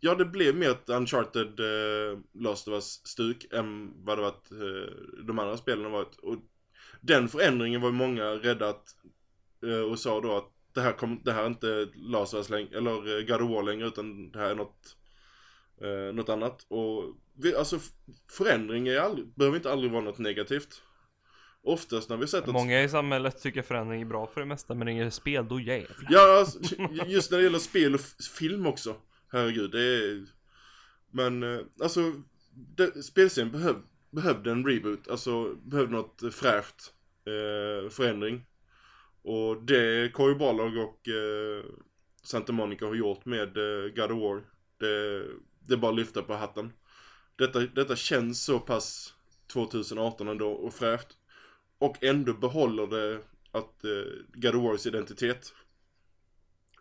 Ja, 0.00 0.14
det 0.14 0.24
blev 0.24 0.56
mer 0.56 0.70
ett 0.70 0.88
Uncharted 0.88 1.60
uh, 1.60 2.18
Last 2.32 2.68
of 2.68 2.74
Us-stuk 2.74 3.52
än 3.52 3.92
vad 4.04 4.18
det 4.18 4.22
varit 4.22 4.48
de 5.26 5.38
andra 5.38 5.56
spelen 5.56 5.84
har 5.84 5.90
varit. 5.90 6.16
Och 6.16 6.36
den 7.06 7.28
förändringen 7.28 7.80
var 7.80 7.88
ju 7.88 7.94
många 7.94 8.24
rädda 8.24 8.68
att, 8.68 8.96
eh, 9.66 9.80
och 9.80 9.98
sa 9.98 10.20
då 10.20 10.36
att 10.36 10.50
det 10.72 10.80
här, 10.80 10.92
kom, 10.92 11.20
det 11.24 11.32
här 11.32 11.42
är 11.42 11.46
inte 11.46 11.88
Last 11.94 12.34
of 12.34 12.38
Us 12.38 12.50
längre, 12.50 12.78
eller 12.78 13.26
God 13.26 13.42
of 13.42 13.50
War 13.50 13.62
längre 13.62 13.86
utan 13.86 14.30
det 14.30 14.38
här 14.38 14.50
är 14.50 14.54
något, 14.54 14.96
eh, 15.80 16.14
något 16.14 16.28
annat. 16.28 16.66
Och 16.68 17.16
vi, 17.34 17.54
alltså 17.54 17.78
förändring 18.30 18.88
är 18.88 18.98
aldrig, 18.98 19.28
behöver 19.34 19.56
inte 19.56 19.72
aldrig 19.72 19.92
vara 19.92 20.04
något 20.04 20.18
negativt. 20.18 20.82
Oftast 21.64 22.08
när 22.08 22.16
vi 22.16 22.26
sett 22.26 22.48
att 22.48 22.52
Många 22.52 22.82
i 22.82 22.88
samhället 22.88 23.42
tycker 23.42 23.62
förändring 23.62 24.00
är 24.00 24.06
bra 24.06 24.26
för 24.26 24.40
det 24.40 24.46
mesta, 24.46 24.74
men 24.74 24.84
när 24.84 24.92
det 24.92 24.98
gäller 24.98 25.10
spel, 25.10 25.48
då 25.48 25.60
jävlar. 25.60 26.06
Ja, 26.10 26.38
alltså, 26.38 26.58
just 27.06 27.30
när 27.30 27.38
det 27.38 27.44
gäller 27.44 27.58
spel 27.58 27.94
och 27.94 28.00
film 28.38 28.66
också. 28.66 28.96
Herregud, 29.32 29.70
det 29.70 29.82
är... 29.82 30.26
Men, 31.10 31.42
eh, 31.42 31.60
alltså, 31.82 32.12
det, 32.76 33.02
spelserien 33.02 33.52
behöv, 33.52 33.76
behövde 34.10 34.50
en 34.50 34.66
reboot. 34.66 35.08
Alltså, 35.08 35.54
behövde 35.54 35.92
något 35.92 36.34
fräscht 36.34 36.92
eh, 37.26 37.90
förändring. 37.90 38.44
Och 39.22 39.62
det 39.62 40.12
Cory 40.12 40.34
Barlog 40.34 40.76
och 40.76 41.08
eh, 41.08 41.64
Santa 42.22 42.52
Monica 42.52 42.86
har 42.86 42.94
gjort 42.94 43.24
med 43.24 43.56
eh, 43.56 43.92
God 43.96 44.10
of 44.10 44.22
War, 44.22 44.42
det, 44.78 45.26
det 45.66 45.74
är 45.74 45.78
bara 45.78 45.92
att 45.92 45.98
lyfta 45.98 46.22
på 46.22 46.34
hatten. 46.34 46.72
Detta, 47.36 47.60
detta 47.60 47.96
känns 47.96 48.44
så 48.44 48.58
pass 48.58 49.14
2018 49.52 50.28
ändå 50.28 50.50
och 50.50 50.74
fräscht. 50.74 51.08
Och 51.84 52.04
ändå 52.04 52.32
behåller 52.32 52.86
det 52.86 53.20
att 53.50 53.84
eh, 53.84 53.90
God 54.34 54.54
of 54.54 54.62
Wars 54.62 54.86
identitet. 54.86 55.52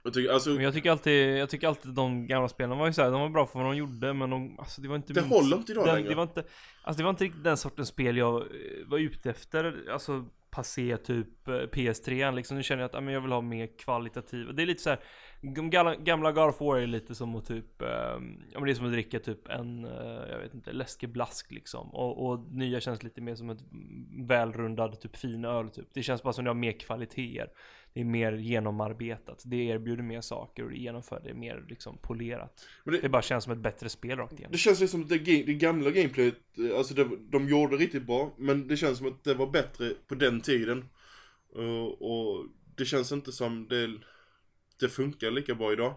Jag 0.04 0.14
tycker, 0.14 0.34
alltså, 0.34 0.49
Men 0.49 0.64
jag 0.64 0.74
tycker 0.74 0.91
alltid, 0.91 1.38
jag 1.38 1.49
tycker 1.49 1.68
alltid 1.68 1.91
de 1.91 2.28
gamla 2.28 2.49
spelen 2.49 2.78
var 2.78 2.88
ju 2.88 2.93
såhär, 2.93 3.12
de 3.12 3.22
var 3.22 3.30
bra 3.30 3.45
för 3.45 3.60
vad 3.60 3.68
de 3.68 3.78
gjorde 3.78 4.14
men 4.14 4.30
de, 4.30 4.60
alltså 4.60 4.82
det 4.82 4.88
var 4.88 4.95
inte 4.95 5.14
Det 5.14 5.22
håller 5.22 5.58
inte 5.58 5.72
idag 5.72 5.86
den, 5.86 5.95
längre. 5.95 6.10
Det 6.10 6.16
var 6.16 6.24
inte, 6.24 6.43
alltså 6.84 6.97
det 6.97 7.04
var 7.04 7.10
inte 7.10 7.24
riktigt 7.24 7.43
den 7.43 7.58
sortens 7.58 7.88
spel 7.88 8.18
jag 8.18 8.41
eh, 8.41 8.47
var 8.86 8.97
ute 8.97 9.30
efter, 9.30 9.89
alltså 9.91 10.26
passé 10.51 10.97
typ 10.97 11.47
eh, 11.47 11.51
PS3 11.51 12.36
liksom, 12.36 12.58
nu 12.58 12.64
känner 12.64 12.82
jag 12.82 12.88
att 12.88 12.93
ja, 12.93 13.01
men 13.01 13.14
jag 13.14 13.22
vill 13.22 13.32
ha 13.32 13.41
mer 13.41 13.78
kvalitativa, 13.78 14.51
det 14.51 14.64
är 14.64 14.68
lite 14.68 14.84
så 14.84 14.89
här. 14.89 14.99
De 15.44 15.70
gamla, 16.04 16.32
God 16.32 16.50
of 16.50 16.62
War 16.62 16.78
är 16.78 16.88
lite 16.88 17.16
som 17.16 17.36
att 17.36 17.46
typ, 17.46 17.82
eh, 17.82 17.88
ja 17.88 18.20
men 18.54 18.64
det 18.64 18.72
är 18.72 18.76
som 18.76 18.86
att 18.86 18.91
dricka 18.91 19.20
typ 19.20 19.48
en, 19.48 19.86
eh, 19.86 20.30
jag 20.30 20.39
vet 20.39 20.54
inte, 20.54 20.72
läskeblask 20.74 21.52
liksom. 21.52 21.89
Och, 21.94 22.26
och 22.30 22.39
nya 22.54 22.80
känns 22.82 23.04
lite 23.04 23.22
mer 23.22 23.36
som 23.36 23.50
ett 23.50 23.64
välrundad 24.28 25.00
typ 25.02 25.16
fin 25.16 25.46
öl 25.46 25.70
typ. 25.70 25.88
Det 25.94 26.04
känns 26.04 26.24
bara 26.24 26.34
som 26.34 26.41
att 26.41 26.46
det 26.46 26.50
har 26.50 26.56
mer 26.56 26.72
kvaliteter. 26.80 27.50
Det 27.94 28.00
är 28.02 28.06
mer 28.06 28.32
genomarbetat. 28.34 29.44
Det 29.46 29.56
erbjuder 29.56 30.04
mer 30.04 30.22
saker 30.22 30.64
och 30.64 30.70
det 30.70 30.78
genomför 30.78 31.22
det 31.24 31.34
mer 31.34 31.66
liksom 31.70 31.98
polerat. 31.98 32.66
Det- 32.86 33.02
Det 33.02 33.10
bara 33.10 33.22
känns 33.22 33.44
som 33.44 33.54
ett 33.54 33.60
bättre 33.60 33.89
spel 33.89 34.18
rakt 34.18 34.34
igenom. 34.34 34.52
Det 34.52 34.58
känns 34.58 34.80
liksom 34.80 35.02
att 35.02 35.10
det, 35.10 35.18
det 35.18 35.54
gamla 35.54 35.89
gameplayet, 35.91 36.36
eh, 36.72 36.78
alltså 36.78 36.94
det, 36.94 37.10
de 37.30 37.48
gjorde 37.48 37.76
riktigt 37.76 38.04
bra, 38.08 38.34
men 38.38 38.68
det 38.68 38.78
känns 38.78 38.98
som 38.98 39.08
att 39.08 39.24
det 39.24 39.34
var 39.34 39.48
bättre 39.48 39.89
på 40.08 40.16
den 40.16 40.41
tiden. 40.41 40.86
Och, 41.56 42.02
och 42.02 42.46
det 42.76 42.86
känns 42.86 43.12
inte 43.12 43.32
som 43.32 43.68
det, 43.70 43.89
det 44.80 44.89
funkar 44.89 45.32
lika 45.32 45.55
bra 45.55 45.74
idag. 45.74 45.95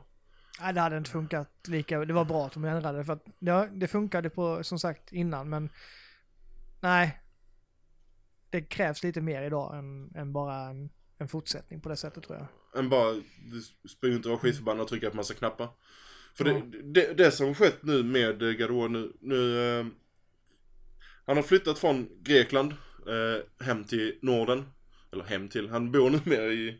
Nej, 0.60 0.74
det 0.74 0.80
hade 0.80 0.96
inte 0.96 1.10
funkat 1.10 1.50
lika, 1.68 2.04
det 2.04 2.12
var 2.12 2.24
bra 2.24 2.46
att 2.46 2.52
de 2.52 2.64
ändrade 2.64 3.04
för 3.04 3.12
att 3.12 3.24
ja, 3.38 3.68
det 3.72 3.88
funkade 3.88 4.30
på, 4.30 4.64
som 4.64 4.78
sagt, 4.78 5.12
innan 5.12 5.48
men 5.48 5.70
nej. 6.80 7.22
Det 8.50 8.62
krävs 8.62 9.02
lite 9.02 9.20
mer 9.20 9.42
idag 9.42 9.78
än, 9.78 10.12
än 10.14 10.32
bara 10.32 10.68
en, 10.68 10.90
en 11.18 11.28
fortsättning 11.28 11.80
på 11.80 11.88
det 11.88 11.96
sättet 11.96 12.24
tror 12.24 12.38
jag. 12.38 12.78
Än 12.80 12.88
bara 12.88 13.12
du 13.50 13.62
springer 13.88 14.16
inte 14.16 14.28
och 14.28 14.32
vara 14.32 14.40
skitförbannad 14.40 14.82
och 14.82 14.88
trycka 14.88 15.10
på 15.10 15.16
massa 15.16 15.34
knappar. 15.34 15.68
För 16.34 16.44
det, 16.44 16.62
det, 16.82 17.12
det 17.12 17.30
som 17.30 17.54
skett 17.54 17.82
nu 17.82 18.02
med 18.02 18.42
eh, 18.42 18.68
War 18.68 18.88
nu, 18.88 19.12
nu 19.20 19.60
eh, 19.78 19.86
Han 21.26 21.36
har 21.36 21.42
flyttat 21.42 21.78
från 21.78 22.08
Grekland 22.22 22.72
eh, 23.06 23.66
hem 23.66 23.84
till 23.84 24.18
Norden. 24.22 24.64
Eller 25.12 25.24
hem 25.24 25.48
till, 25.48 25.68
han 25.68 25.92
bor 25.92 26.10
numera 26.10 26.52
i 26.52 26.68
eh, 26.68 26.74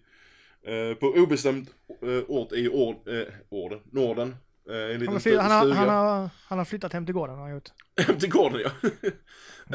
på 1.00 1.06
obestämd 1.06 1.68
eh, 2.02 2.24
ort 2.28 2.52
i 2.52 2.68
ord, 2.68 3.08
eh, 3.08 3.24
orden, 3.48 3.80
Norden. 3.92 4.36
Eh, 4.70 4.76
en 4.76 4.90
Han 4.90 4.98
liten 5.00 5.08
har, 5.12 5.20
stu- 5.20 5.22
fly- 5.22 5.36
han, 5.36 5.50
har, 5.50 5.60
stuga. 5.60 5.74
han, 5.74 5.88
har, 5.88 6.28
han 6.46 6.58
har 6.58 6.64
flyttat 6.64 6.92
hem 6.92 7.06
till 7.06 7.14
gården 7.14 7.34
har 7.36 7.42
han 7.42 7.52
gjort. 7.54 7.68
Hem 8.06 8.18
till 8.18 8.30
gården 8.30 8.60
ja. 8.60 8.70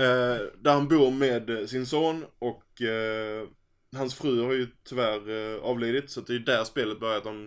eh, 0.03 0.39
där 0.57 0.71
han 0.73 0.87
bor 0.87 1.11
med 1.11 1.49
eh, 1.49 1.65
sin 1.65 1.85
son 1.85 2.25
och 2.39 2.81
eh, 2.81 3.47
hans 3.95 4.15
fru 4.15 4.43
har 4.43 4.53
ju 4.53 4.67
tyvärr 4.89 5.29
eh, 5.55 5.61
avlidit 5.63 6.09
så 6.11 6.21
det 6.21 6.35
är 6.35 6.39
där 6.39 6.63
spelet 6.63 6.99
börjar 6.99 7.17
att 7.17 7.23
de 7.23 7.45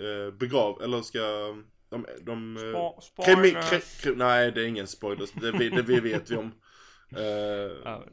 eh, 0.00 0.34
begrav, 0.34 0.82
eller 0.82 1.02
ska 1.02 1.18
de, 1.90 2.06
de 2.22 2.56
eh, 2.56 2.60
Spo- 2.62 3.24
kremi, 3.24 3.48
spoilers. 3.50 3.70
kre, 3.70 3.80
kre, 4.02 4.12
Nej 4.16 4.52
det 4.52 4.62
är 4.62 4.66
ingen 4.66 4.86
spoilers, 4.86 5.30
det, 5.32 5.52
vi- 5.52 5.68
det, 5.68 5.82
vi 5.82 6.00
vet 6.00 6.30
vi 6.30 6.36
om. 6.36 6.52
Eh, 7.16 7.72
Ja, 7.84 8.04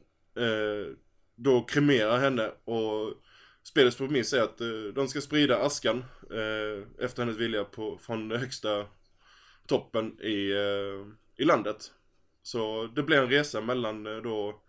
eh, 0.43 0.93
då 1.35 1.61
kremerar 1.61 2.17
henne 2.19 2.51
och 2.63 3.13
spelets 3.63 3.97
premiss 3.97 4.33
är 4.33 4.41
att 4.41 4.61
eh, 4.61 4.93
de 4.95 5.07
ska 5.07 5.21
sprida 5.21 5.57
askan 5.57 6.03
eh, 6.31 7.05
efter 7.05 7.23
hennes 7.23 7.37
vilja 7.37 7.63
på, 7.63 7.97
från 7.97 8.29
den 8.29 8.39
högsta 8.39 8.85
toppen 9.67 10.21
i, 10.21 10.51
eh, 10.51 11.07
i 11.37 11.45
landet. 11.45 11.91
Så 12.43 12.87
det 12.95 13.03
blir 13.03 13.17
en 13.17 13.29
resa 13.29 13.61
mellan 13.61 14.05
eh, 14.05 14.17
då 14.17 14.61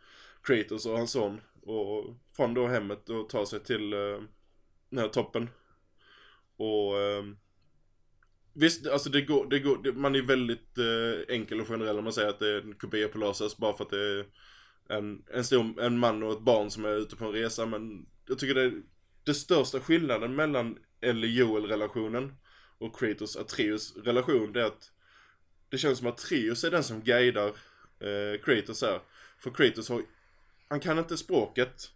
Kratos 0.43 0.87
och 0.87 0.97
hans 0.97 1.11
son 1.11 1.41
och 1.63 2.17
från 2.37 2.55
då 2.55 2.67
hemmet 2.67 3.09
och 3.09 3.29
ta 3.29 3.47
sig 3.47 3.61
till 3.61 3.93
eh, 3.93 4.23
den 4.89 4.99
här 4.99 5.09
toppen. 5.09 5.49
Och 6.57 6.99
eh, 6.99 7.25
Visst, 8.53 8.87
alltså 8.87 9.11
det 9.11 9.21
går, 9.21 9.47
det 9.47 9.59
går, 9.59 9.79
det, 9.83 9.93
man 9.93 10.15
är 10.15 10.23
väldigt 10.23 10.79
eh, 10.79 11.35
enkel 11.35 11.61
och 11.61 11.69
generell 11.69 11.99
om 11.99 12.05
man 12.05 12.13
säger 12.13 12.29
att 12.29 12.39
det 12.39 12.49
är 12.49 12.61
en 12.61 12.75
kopia 12.75 13.09
på 13.09 13.19
Lasers 13.19 13.57
bara 13.57 13.77
för 13.77 13.85
att 13.85 13.91
det 13.91 14.01
är 14.01 14.25
en, 14.89 15.25
en 15.33 15.45
stor, 15.45 15.81
en 15.83 15.99
man 15.99 16.23
och 16.23 16.33
ett 16.33 16.41
barn 16.41 16.71
som 16.71 16.85
är 16.85 16.97
ute 16.97 17.17
på 17.17 17.25
en 17.25 17.33
resa 17.33 17.67
men 17.67 18.07
jag 18.31 18.39
tycker 18.39 18.55
det 18.55 18.63
är 18.63 18.83
det 19.25 19.35
största 19.35 19.81
skillnaden 19.81 20.35
mellan 20.35 20.79
Ellie 21.01 21.39
Joel-relationen 21.39 22.35
och 22.79 22.99
Kratos 22.99 23.37
Atreus 23.37 23.97
relation 23.97 24.53
det 24.53 24.61
är 24.61 24.67
att 24.67 24.93
det 25.69 25.79
känns 25.79 25.99
som 25.99 26.07
att 26.07 26.15
Atreus 26.15 26.65
är 26.65 26.71
den 26.71 26.85
som 26.85 27.01
guidar 27.01 27.49
eh, 28.01 28.41
Kratos 28.45 28.83
här. 28.83 29.01
För 29.39 29.51
Kratos 29.51 29.89
har, 29.89 30.03
han 30.69 30.81
kan 30.81 30.99
inte 30.99 31.17
språket, 31.17 31.91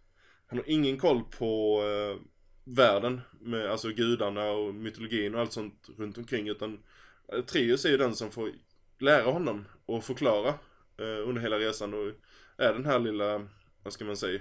han 0.47 0.57
har 0.57 0.69
ingen 0.69 0.97
koll 0.97 1.23
på 1.23 1.81
eh, 1.83 2.21
världen 2.63 3.21
med 3.39 3.71
alltså 3.71 3.89
gudarna 3.89 4.51
och 4.51 4.73
mytologin 4.75 5.35
och 5.35 5.41
allt 5.41 5.53
sånt 5.53 5.89
runt 5.97 6.17
omkring 6.17 6.47
utan 6.47 6.83
Atreus 7.27 7.85
är 7.85 7.89
ju 7.89 7.97
den 7.97 8.15
som 8.15 8.31
får 8.31 8.51
lära 8.99 9.31
honom 9.31 9.65
och 9.85 10.03
förklara 10.03 10.49
eh, 10.97 11.27
under 11.29 11.41
hela 11.41 11.59
resan 11.59 11.93
och 11.93 12.11
är 12.57 12.73
den 12.73 12.85
här 12.85 12.99
lilla, 12.99 13.47
vad 13.83 13.93
ska 13.93 14.05
man 14.05 14.17
säga, 14.17 14.39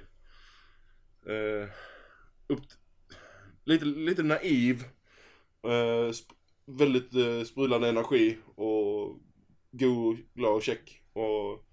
eh, 1.26 1.68
upp, 2.46 2.60
lite, 3.64 3.84
lite 3.84 4.22
naiv, 4.22 4.84
eh, 5.62 6.08
sp- 6.10 6.32
väldigt 6.66 7.14
eh, 7.14 7.42
sprudlande 7.44 7.88
energi 7.88 8.38
och 8.54 9.18
god, 9.70 10.16
glad 10.34 10.54
och 10.54 10.62
check. 10.62 11.02
Och 11.12 11.64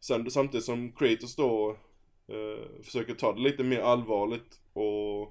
sen, 0.00 0.30
samtidigt 0.30 0.64
som 0.64 0.92
Kratos 0.92 1.36
då 1.36 1.76
eh, 2.28 2.82
försöker 2.82 3.14
ta 3.14 3.32
det 3.32 3.40
lite 3.40 3.64
mer 3.64 3.80
allvarligt 3.80 4.60
och 4.72 5.22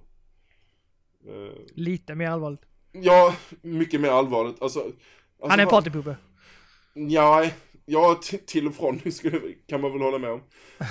eh, 1.28 1.54
Lite 1.74 2.16
mer 2.16 2.30
allvarligt. 2.30 2.62
Ja, 2.92 3.36
mycket 3.62 4.02
mer 4.02 4.10
allvarligt. 4.10 4.62
Alltså, 4.62 4.80
alltså 4.80 4.96
Han 5.50 5.60
är 5.60 5.64
en 5.64 5.70
partypooper. 5.70 6.18
Ja, 6.94 7.50
Ja, 7.92 8.20
till 8.46 8.68
och 8.68 8.76
från 8.76 9.12
skulle, 9.12 9.54
kan 9.68 9.82
man 9.82 9.92
väl 9.92 10.02
hålla 10.02 10.18
med 10.18 10.32
om. 10.32 10.42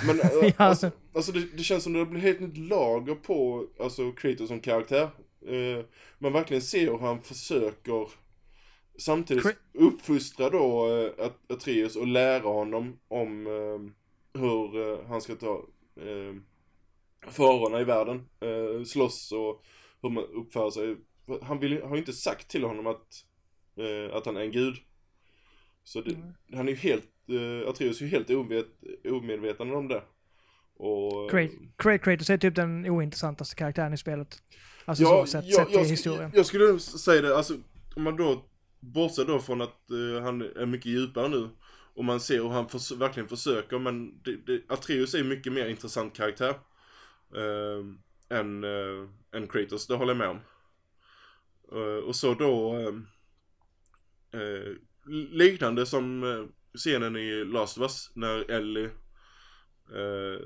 Men 0.07 0.19
eh, 0.19 0.27
Ja. 0.43 0.51
alltså, 0.57 0.91
alltså 1.13 1.31
det, 1.31 1.57
det 1.57 1.63
känns 1.63 1.83
som 1.83 1.93
det 1.93 2.05
blir 2.05 2.21
helt 2.21 2.39
nytt 2.39 2.57
lager 2.57 3.15
på 3.15 3.67
alltså, 3.79 4.11
Kratos 4.11 4.47
som 4.47 4.59
karaktär. 4.59 5.09
Eh, 5.47 5.85
man 6.19 6.33
verkligen 6.33 6.61
ser 6.61 6.85
hur 6.91 6.97
han 6.97 7.21
försöker 7.21 8.09
samtidigt 8.97 9.43
Kra- 9.45 9.55
uppfostra 9.73 10.49
då 10.49 10.87
eh, 10.87 11.25
At- 11.25 11.51
Atreus 11.51 11.95
och 11.95 12.07
lära 12.07 12.47
honom 12.47 12.99
om 13.07 13.47
eh, 13.47 14.39
hur 14.41 14.91
eh, 14.91 15.05
han 15.07 15.21
ska 15.21 15.35
ta 15.35 15.65
eh, 16.01 16.35
farorna 17.31 17.81
i 17.81 17.83
världen, 17.83 18.25
eh, 18.39 18.83
slåss 18.83 19.31
och 19.31 19.63
hur 20.01 20.09
man 20.09 20.23
uppför 20.23 20.69
sig. 20.69 20.95
Han 21.41 21.59
vill, 21.59 21.81
har 21.83 21.91
ju 21.95 21.97
inte 21.99 22.13
sagt 22.13 22.47
till 22.49 22.63
honom 22.63 22.87
att, 22.87 23.07
eh, 23.77 24.15
att 24.15 24.25
han 24.25 24.37
är 24.37 24.41
en 24.41 24.51
gud. 24.51 24.75
Så 25.89 26.01
det, 26.01 26.15
han 26.55 26.67
är 26.67 26.71
ju 26.71 26.77
helt, 26.77 27.05
eh, 27.29 27.69
Atreus 27.69 28.01
är 28.01 28.05
ju 28.05 28.11
helt 28.11 28.29
ovet, 28.29 28.65
omedveten 29.05 29.73
om 29.73 29.87
det. 29.87 30.03
Och... 30.75 31.31
Krat- 31.31 31.51
Krat- 31.77 32.01
Kratos 32.03 32.29
är 32.29 32.37
typ 32.37 32.55
den 32.55 32.85
ointressantaste 32.89 33.55
karaktären 33.55 33.93
i 33.93 33.97
spelet. 33.97 34.43
Alltså 34.85 35.03
Ja, 35.03 35.25
så 35.25 35.31
sett, 35.31 35.45
jag, 35.45 35.65
sett 35.67 35.73
jag, 35.75 35.85
i 35.85 35.89
historien. 35.89 36.31
jag 36.33 36.45
skulle 36.45 36.79
säga 36.79 37.21
det, 37.21 37.37
alltså 37.37 37.53
om 37.95 38.03
man 38.03 38.15
då 38.15 38.45
bortser 38.79 39.25
då 39.25 39.39
från 39.39 39.61
att 39.61 39.89
eh, 39.91 40.23
han 40.23 40.41
är 40.41 40.65
mycket 40.65 40.85
djupare 40.91 41.27
nu 41.27 41.49
och 41.93 42.05
man 42.05 42.19
ser 42.19 42.37
hur 42.41 42.49
han 42.49 42.69
förs- 42.69 42.91
verkligen 42.91 43.29
försöker 43.29 43.79
men 43.79 44.21
det, 44.23 44.35
det, 44.45 44.61
Atreus 44.67 45.13
är 45.13 45.23
mycket 45.23 45.53
mer 45.53 45.67
intressant 45.69 46.15
karaktär 46.15 46.53
eh, 47.35 48.37
än, 48.39 48.63
eh, 48.63 49.09
än 49.31 49.47
Kratos, 49.47 49.87
det 49.87 49.95
håller 49.95 50.11
jag 50.13 50.17
med 50.17 50.29
om. 50.29 50.39
Eh, 51.71 52.03
och 52.03 52.15
så 52.15 52.33
då 52.33 52.75
eh, 52.75 52.93
eh, 54.41 54.73
liknande 55.31 55.85
som 55.85 56.23
eh, 56.23 56.45
scenen 56.77 57.15
i 57.15 57.45
Last 57.45 57.77
of 57.77 57.81
Us 57.81 58.11
när 58.15 58.51
Ellie 58.51 58.89
eh, 59.95 60.41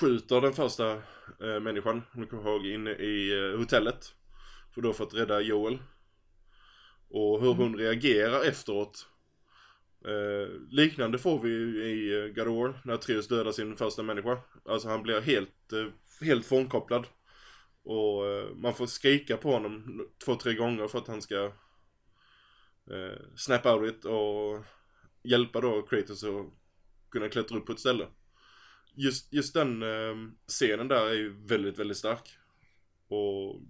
skjuter 0.00 0.40
den 0.40 0.52
första 0.52 0.92
eh, 1.40 1.60
människan, 1.60 2.02
om 2.14 2.20
du 2.20 2.26
kommer 2.26 2.50
ihåg, 2.50 2.66
inne 2.66 2.90
i 2.90 3.38
eh, 3.38 3.58
hotellet. 3.58 4.14
För 4.74 4.80
då 4.80 4.92
för 4.92 5.04
att 5.04 5.14
rädda 5.14 5.40
Joel. 5.40 5.78
Och 7.08 7.40
hur 7.40 7.54
hon 7.54 7.78
reagerar 7.78 8.44
efteråt. 8.44 9.08
Eh, 10.04 10.48
liknande 10.70 11.18
får 11.18 11.38
vi 11.42 11.50
i 11.88 12.22
eh, 12.22 12.26
God 12.26 12.48
of 12.48 12.56
War, 12.56 12.80
när 12.84 12.94
Atreus 12.94 13.28
dödar 13.28 13.52
sin 13.52 13.76
första 13.76 14.02
människa. 14.02 14.38
Alltså 14.64 14.88
han 14.88 15.02
blir 15.02 15.20
helt, 15.20 15.72
eh, 15.72 15.86
helt 16.26 16.46
frånkopplad. 16.46 17.06
Och 17.84 18.22
man 18.56 18.74
får 18.74 18.86
skrika 18.86 19.36
på 19.36 19.52
honom 19.52 20.06
två, 20.24 20.34
tre 20.34 20.54
gånger 20.54 20.88
för 20.88 20.98
att 20.98 21.08
han 21.08 21.22
ska 21.22 21.52
eh, 22.90 23.22
snap 23.36 23.66
out 23.66 23.90
it 23.90 24.04
och 24.04 24.64
hjälpa 25.22 25.60
då 25.60 25.82
Kratos 25.82 26.24
att 26.24 26.46
kunna 27.10 27.28
klättra 27.28 27.58
upp 27.58 27.66
på 27.66 27.72
ett 27.72 27.80
ställe. 27.80 28.06
Just, 28.94 29.32
just 29.32 29.54
den 29.54 29.82
eh, 29.82 30.14
scenen 30.46 30.88
där 30.88 31.06
är 31.06 31.14
ju 31.14 31.46
väldigt, 31.46 31.78
väldigt 31.78 31.96
stark. 31.96 32.38
Och 33.08 33.60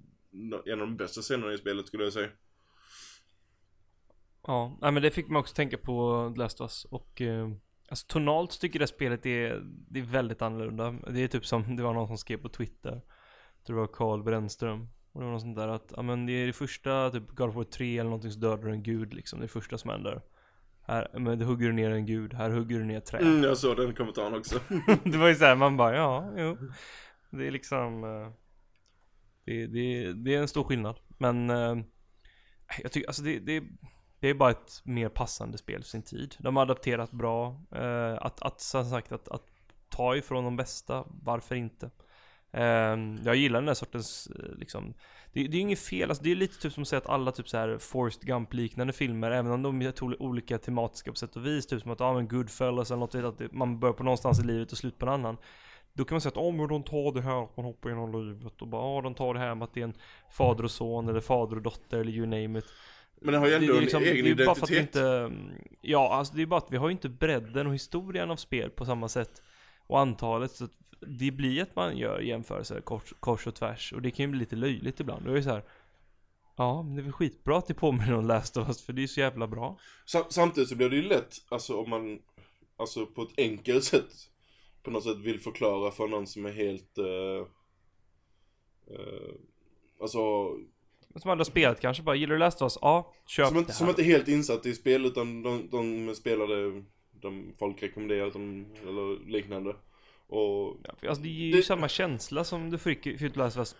en 0.64 0.80
av 0.80 0.86
de 0.86 0.96
bästa 0.96 1.20
scenerna 1.20 1.52
i 1.52 1.58
spelet 1.58 1.86
skulle 1.86 2.04
jag 2.04 2.12
säga. 2.12 2.28
Ja, 4.46 4.78
nej, 4.80 4.92
men 4.92 5.02
det 5.02 5.10
fick 5.10 5.28
man 5.28 5.40
också 5.40 5.54
tänka 5.54 5.78
på 5.78 6.32
The 6.34 6.40
Last 6.40 6.60
of 6.60 6.64
Us 6.64 6.84
och 6.84 7.20
eh, 7.20 7.48
Alltså 7.88 8.06
tonalt 8.08 8.52
så 8.52 8.60
tycker 8.60 8.78
jag 8.80 8.88
det 8.88 8.94
spelet 8.94 9.26
är, 9.26 9.62
det 9.64 10.00
är 10.00 10.04
väldigt 10.04 10.42
annorlunda. 10.42 10.90
Det 10.90 11.20
är 11.20 11.28
typ 11.28 11.46
som, 11.46 11.76
det 11.76 11.82
var 11.82 11.94
någon 11.94 12.06
som 12.06 12.18
skrev 12.18 12.36
på 12.36 12.48
Twitter. 12.48 13.02
Jag 13.56 13.66
tror 13.66 13.76
det 13.76 13.80
var 13.80 13.92
Carl 13.92 14.22
Brännström. 14.22 14.88
Och 15.14 15.20
det 15.20 15.26
var 15.26 15.32
något 15.32 15.42
sånt 15.42 15.56
där 15.56 15.68
att, 15.68 15.92
ja 15.96 16.02
men 16.02 16.26
det 16.26 16.32
är 16.32 16.46
det 16.46 16.52
första, 16.52 17.10
typ 17.10 17.28
God 17.28 17.48
of 17.48 17.54
War 17.54 17.64
3 17.64 17.98
eller 17.98 18.10
någonting 18.10 18.30
så 18.30 18.38
dödar 18.38 18.64
du 18.64 18.72
en 18.72 18.82
gud 18.82 19.14
liksom. 19.14 19.38
Det 19.38 19.42
är 19.42 19.46
det 19.46 19.52
första 19.52 19.78
som 19.78 19.90
händer. 19.90 20.22
Här, 20.82 21.08
men 21.18 21.38
det 21.38 21.44
hugger 21.44 21.66
du 21.66 21.72
ner 21.72 21.90
en 21.90 22.06
gud, 22.06 22.34
här 22.34 22.50
hugger 22.50 22.78
du 22.78 22.84
ner 22.84 22.98
ett 22.98 23.06
träd. 23.06 23.22
Mm, 23.22 23.42
jag 23.42 23.58
såg 23.58 23.76
den 23.76 23.94
kommentaren 23.94 24.34
också. 24.34 24.60
det 25.04 25.18
var 25.18 25.28
ju 25.28 25.34
såhär, 25.34 25.56
man 25.56 25.76
bara 25.76 25.96
ja, 25.96 26.32
jo. 26.36 26.56
Det 27.30 27.46
är 27.46 27.50
liksom 27.50 28.04
eh, 28.04 28.32
det, 29.44 29.66
det, 29.66 30.12
det 30.12 30.34
är 30.34 30.38
en 30.38 30.48
stor 30.48 30.64
skillnad. 30.64 31.00
Men 31.18 31.50
eh, 31.50 31.76
jag 32.82 32.92
tycker, 32.92 33.08
alltså 33.08 33.22
det, 33.22 33.38
det, 33.38 33.62
det 34.20 34.28
är 34.28 34.34
bara 34.34 34.50
ett 34.50 34.80
mer 34.84 35.08
passande 35.08 35.58
spel 35.58 35.82
för 35.82 35.88
sin 35.88 36.02
tid. 36.02 36.36
De 36.38 36.56
har 36.56 36.62
adapterat 36.62 37.10
bra. 37.10 37.64
Eh, 37.74 38.14
att, 38.20 38.42
att 38.42 38.60
som 38.60 38.84
sagt, 38.84 39.12
att, 39.12 39.28
att 39.28 39.46
ta 39.88 40.16
ifrån 40.16 40.44
de 40.44 40.56
bästa, 40.56 41.04
varför 41.22 41.54
inte? 41.54 41.90
Eh, 42.54 42.96
jag 43.24 43.36
gillar 43.36 43.58
den 43.60 43.66
där 43.66 43.74
sortens, 43.74 44.26
eh, 44.38 44.58
liksom, 44.58 44.94
det, 45.32 45.40
det 45.42 45.48
är 45.48 45.52
ju 45.54 45.58
inget 45.60 45.78
fel, 45.78 46.08
alltså 46.08 46.24
det 46.24 46.30
är 46.30 46.36
lite 46.36 46.60
typ 46.62 46.72
som 46.72 46.82
att 46.82 46.88
säga 46.88 46.98
att 46.98 47.08
alla 47.08 47.32
typ 47.32 47.48
så 47.48 47.56
här 47.56 47.78
Forrest 47.78 48.22
Gump 48.22 48.54
liknande 48.54 48.92
filmer, 48.92 49.30
även 49.30 49.52
om 49.52 49.62
de 49.62 49.82
är 49.82 50.22
olika 50.22 50.58
tematiska 50.58 51.10
på 51.10 51.16
sätt 51.16 51.36
och 51.36 51.46
vis, 51.46 51.66
typ 51.66 51.82
som 51.82 51.90
att, 51.90 52.00
ja 52.00 52.12
men 52.14 52.28
Goodfellas 52.28 52.90
eller 52.90 53.00
något, 53.00 53.14
att 53.14 53.38
det- 53.38 53.52
man 53.52 53.80
börjar 53.80 53.92
på 53.92 54.02
någonstans 54.04 54.40
i 54.40 54.46
livet 54.46 54.72
och 54.72 54.78
slut 54.78 54.98
på 54.98 55.06
en 55.06 55.12
annan. 55.12 55.36
Då 55.96 56.04
kan 56.04 56.14
man 56.14 56.20
säga 56.20 56.30
att 56.30 56.36
om 56.36 56.68
de 56.68 56.82
tar 56.82 57.12
det 57.14 57.20
här 57.22 57.44
att 57.44 57.56
man 57.56 57.66
hoppar 57.66 57.88
genom 57.88 58.12
livet 58.28 58.62
och 58.62 58.68
bara, 58.68 58.82
ja 58.96 59.00
de 59.02 59.14
tar 59.14 59.34
det 59.34 59.40
här 59.40 59.54
med 59.54 59.64
att 59.64 59.74
det 59.74 59.80
är 59.80 59.84
en 59.84 59.94
fader 60.32 60.64
och 60.64 60.70
son 60.70 61.08
eller 61.08 61.20
fader 61.20 61.56
och 61.56 61.62
dotter 61.62 61.98
eller 61.98 62.12
you 62.12 62.26
name 62.26 62.58
it. 62.58 62.64
Men 63.20 63.32
den 63.32 63.40
har 63.42 63.48
ju 63.48 63.50
Det- 63.50 63.56
ändå 63.56 63.72
det 63.72 63.78
en 63.78 63.82
liksom- 63.84 64.02
egen 64.02 64.24
det 64.36 64.42
är 64.42 64.46
bara 64.46 64.54
för 64.54 64.62
att 64.64 64.70
vi 64.70 64.74
identitet. 64.76 64.96
inte, 64.96 65.32
ja 65.80 66.12
alltså 66.14 66.34
det 66.34 66.42
är 66.42 66.46
bara 66.46 66.58
att 66.58 66.72
vi 66.72 66.76
har 66.76 66.88
ju 66.88 66.92
inte 66.92 67.08
bredden 67.08 67.66
och 67.66 67.74
historien 67.74 68.30
av 68.30 68.36
spel 68.36 68.70
på 68.70 68.84
samma 68.84 69.08
sätt. 69.08 69.42
Och 69.86 70.00
antalet, 70.00 70.50
så 70.50 70.68
det 71.06 71.30
blir 71.30 71.62
att 71.62 71.76
man 71.76 71.96
gör 71.96 72.20
jämförelser 72.20 72.80
kors, 72.80 73.12
kors 73.20 73.46
och 73.46 73.54
tvärs. 73.54 73.92
Och 73.92 74.02
det 74.02 74.10
kan 74.10 74.24
ju 74.24 74.30
bli 74.30 74.38
lite 74.40 74.56
löjligt 74.56 75.00
ibland. 75.00 75.24
Det 75.26 75.38
är 75.38 75.42
så 75.42 75.50
här. 75.50 75.64
Ja, 76.56 76.82
men 76.82 76.94
det 76.94 77.00
är 77.00 77.04
väl 77.04 77.12
skitbra 77.12 77.58
att 77.58 77.66
det 77.66 77.74
påminner 77.74 78.14
om 78.14 78.26
Last 78.26 78.56
of 78.56 78.68
Us, 78.68 78.82
för 78.82 78.92
det 78.92 79.02
är 79.02 79.06
så 79.06 79.20
jävla 79.20 79.46
bra. 79.46 79.78
Sa- 80.04 80.26
Samtidigt 80.30 80.68
så 80.68 80.76
blir 80.76 80.90
det 80.90 80.96
ju 80.96 81.02
lätt, 81.02 81.34
alltså 81.48 81.76
om 81.76 81.90
man, 81.90 82.18
alltså 82.76 83.06
på 83.06 83.22
ett 83.22 83.38
enkelt 83.38 83.84
sätt, 83.84 84.12
på 84.82 84.90
något 84.90 85.04
sätt 85.04 85.18
vill 85.18 85.40
förklara 85.40 85.90
för 85.90 86.08
någon 86.08 86.26
som 86.26 86.46
är 86.46 86.52
helt, 86.52 86.98
eh, 86.98 87.46
eh, 88.90 89.34
alltså, 90.00 90.18
Som 91.16 91.30
aldrig 91.30 91.38
har 91.38 91.44
spelat 91.44 91.80
kanske, 91.80 92.02
bara 92.02 92.16
gillar 92.16 92.32
du 92.32 92.38
Last 92.38 92.62
of 92.62 92.66
Us? 92.66 92.78
Ja, 92.82 93.12
köp 93.26 93.46
som 93.46 93.54
det 93.54 93.58
inte, 93.60 93.72
här. 93.72 93.78
som 93.78 93.88
inte 93.88 94.02
är 94.02 94.04
helt 94.04 94.28
insatt 94.28 94.66
i 94.66 94.74
spel 94.74 95.04
utan 95.06 95.42
de, 95.42 95.68
de 95.70 96.14
spelade, 96.14 96.82
de 97.12 97.54
folk 97.58 97.82
rekommenderar 97.82 98.26
eller 98.26 99.30
liknande. 99.30 99.76
Och, 100.26 100.76
Ja, 101.02 101.08
Alltså 101.08 101.22
det 101.22 101.28
ger 101.28 101.46
ju 101.46 101.52
Det- 101.56 101.62
samma 101.62 101.88
känsla 101.88 102.44
som 102.44 102.70
du 102.70 102.78
fick 102.78 103.06
i 103.06 103.30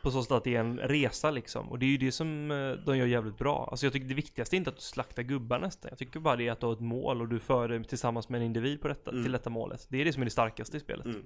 på 0.03 0.11
så 0.11 0.23
sätt 0.23 0.33
att 0.33 0.45
det 0.45 0.55
är 0.55 0.61
en 0.61 0.79
resa 0.79 1.31
liksom. 1.31 1.69
Och 1.69 1.79
det 1.79 1.87
är 1.87 1.91
ju 1.91 1.97
det 1.97 2.13
som 2.13 2.51
eh, 2.51 2.73
de 2.87 2.97
gör 2.99 3.07
jävligt 3.07 3.39
bra. 3.39 3.69
Alltså 3.71 3.87
jag 3.87 3.93
tycker 3.93 4.07
det 4.07 4.15
viktigaste 4.15 4.57
är 4.57 4.59
inte 4.59 4.71
att 4.71 4.77
du 4.77 4.83
slaktar 4.83 5.23
gubbar 5.23 5.59
nästan. 5.59 5.89
Jag 5.89 5.99
tycker 5.99 6.21
bara 6.21 6.37
det 6.37 6.49
är 6.49 6.53
att 6.53 6.61
du 6.61 6.67
har 6.67 6.73
ett 6.73 6.81
mål 6.81 7.21
och 7.21 7.29
du 7.29 7.39
för 7.41 7.69
dig 7.69 7.85
tillsammans 7.85 8.29
med 8.29 8.41
en 8.41 8.47
individ 8.47 8.81
på 8.81 8.89
detta, 8.89 9.11
Mm. 9.11 9.23
till 9.25 9.33
detta 9.33 9.51
målet. 9.51 9.87
Det 9.91 10.01
är 10.01 10.05
det 10.05 10.13
som 10.13 10.23
är 10.23 10.25
det 10.25 10.31
starkaste 10.31 10.77
i 10.77 10.81
spelet. 10.81 11.05
mm. 11.07 11.23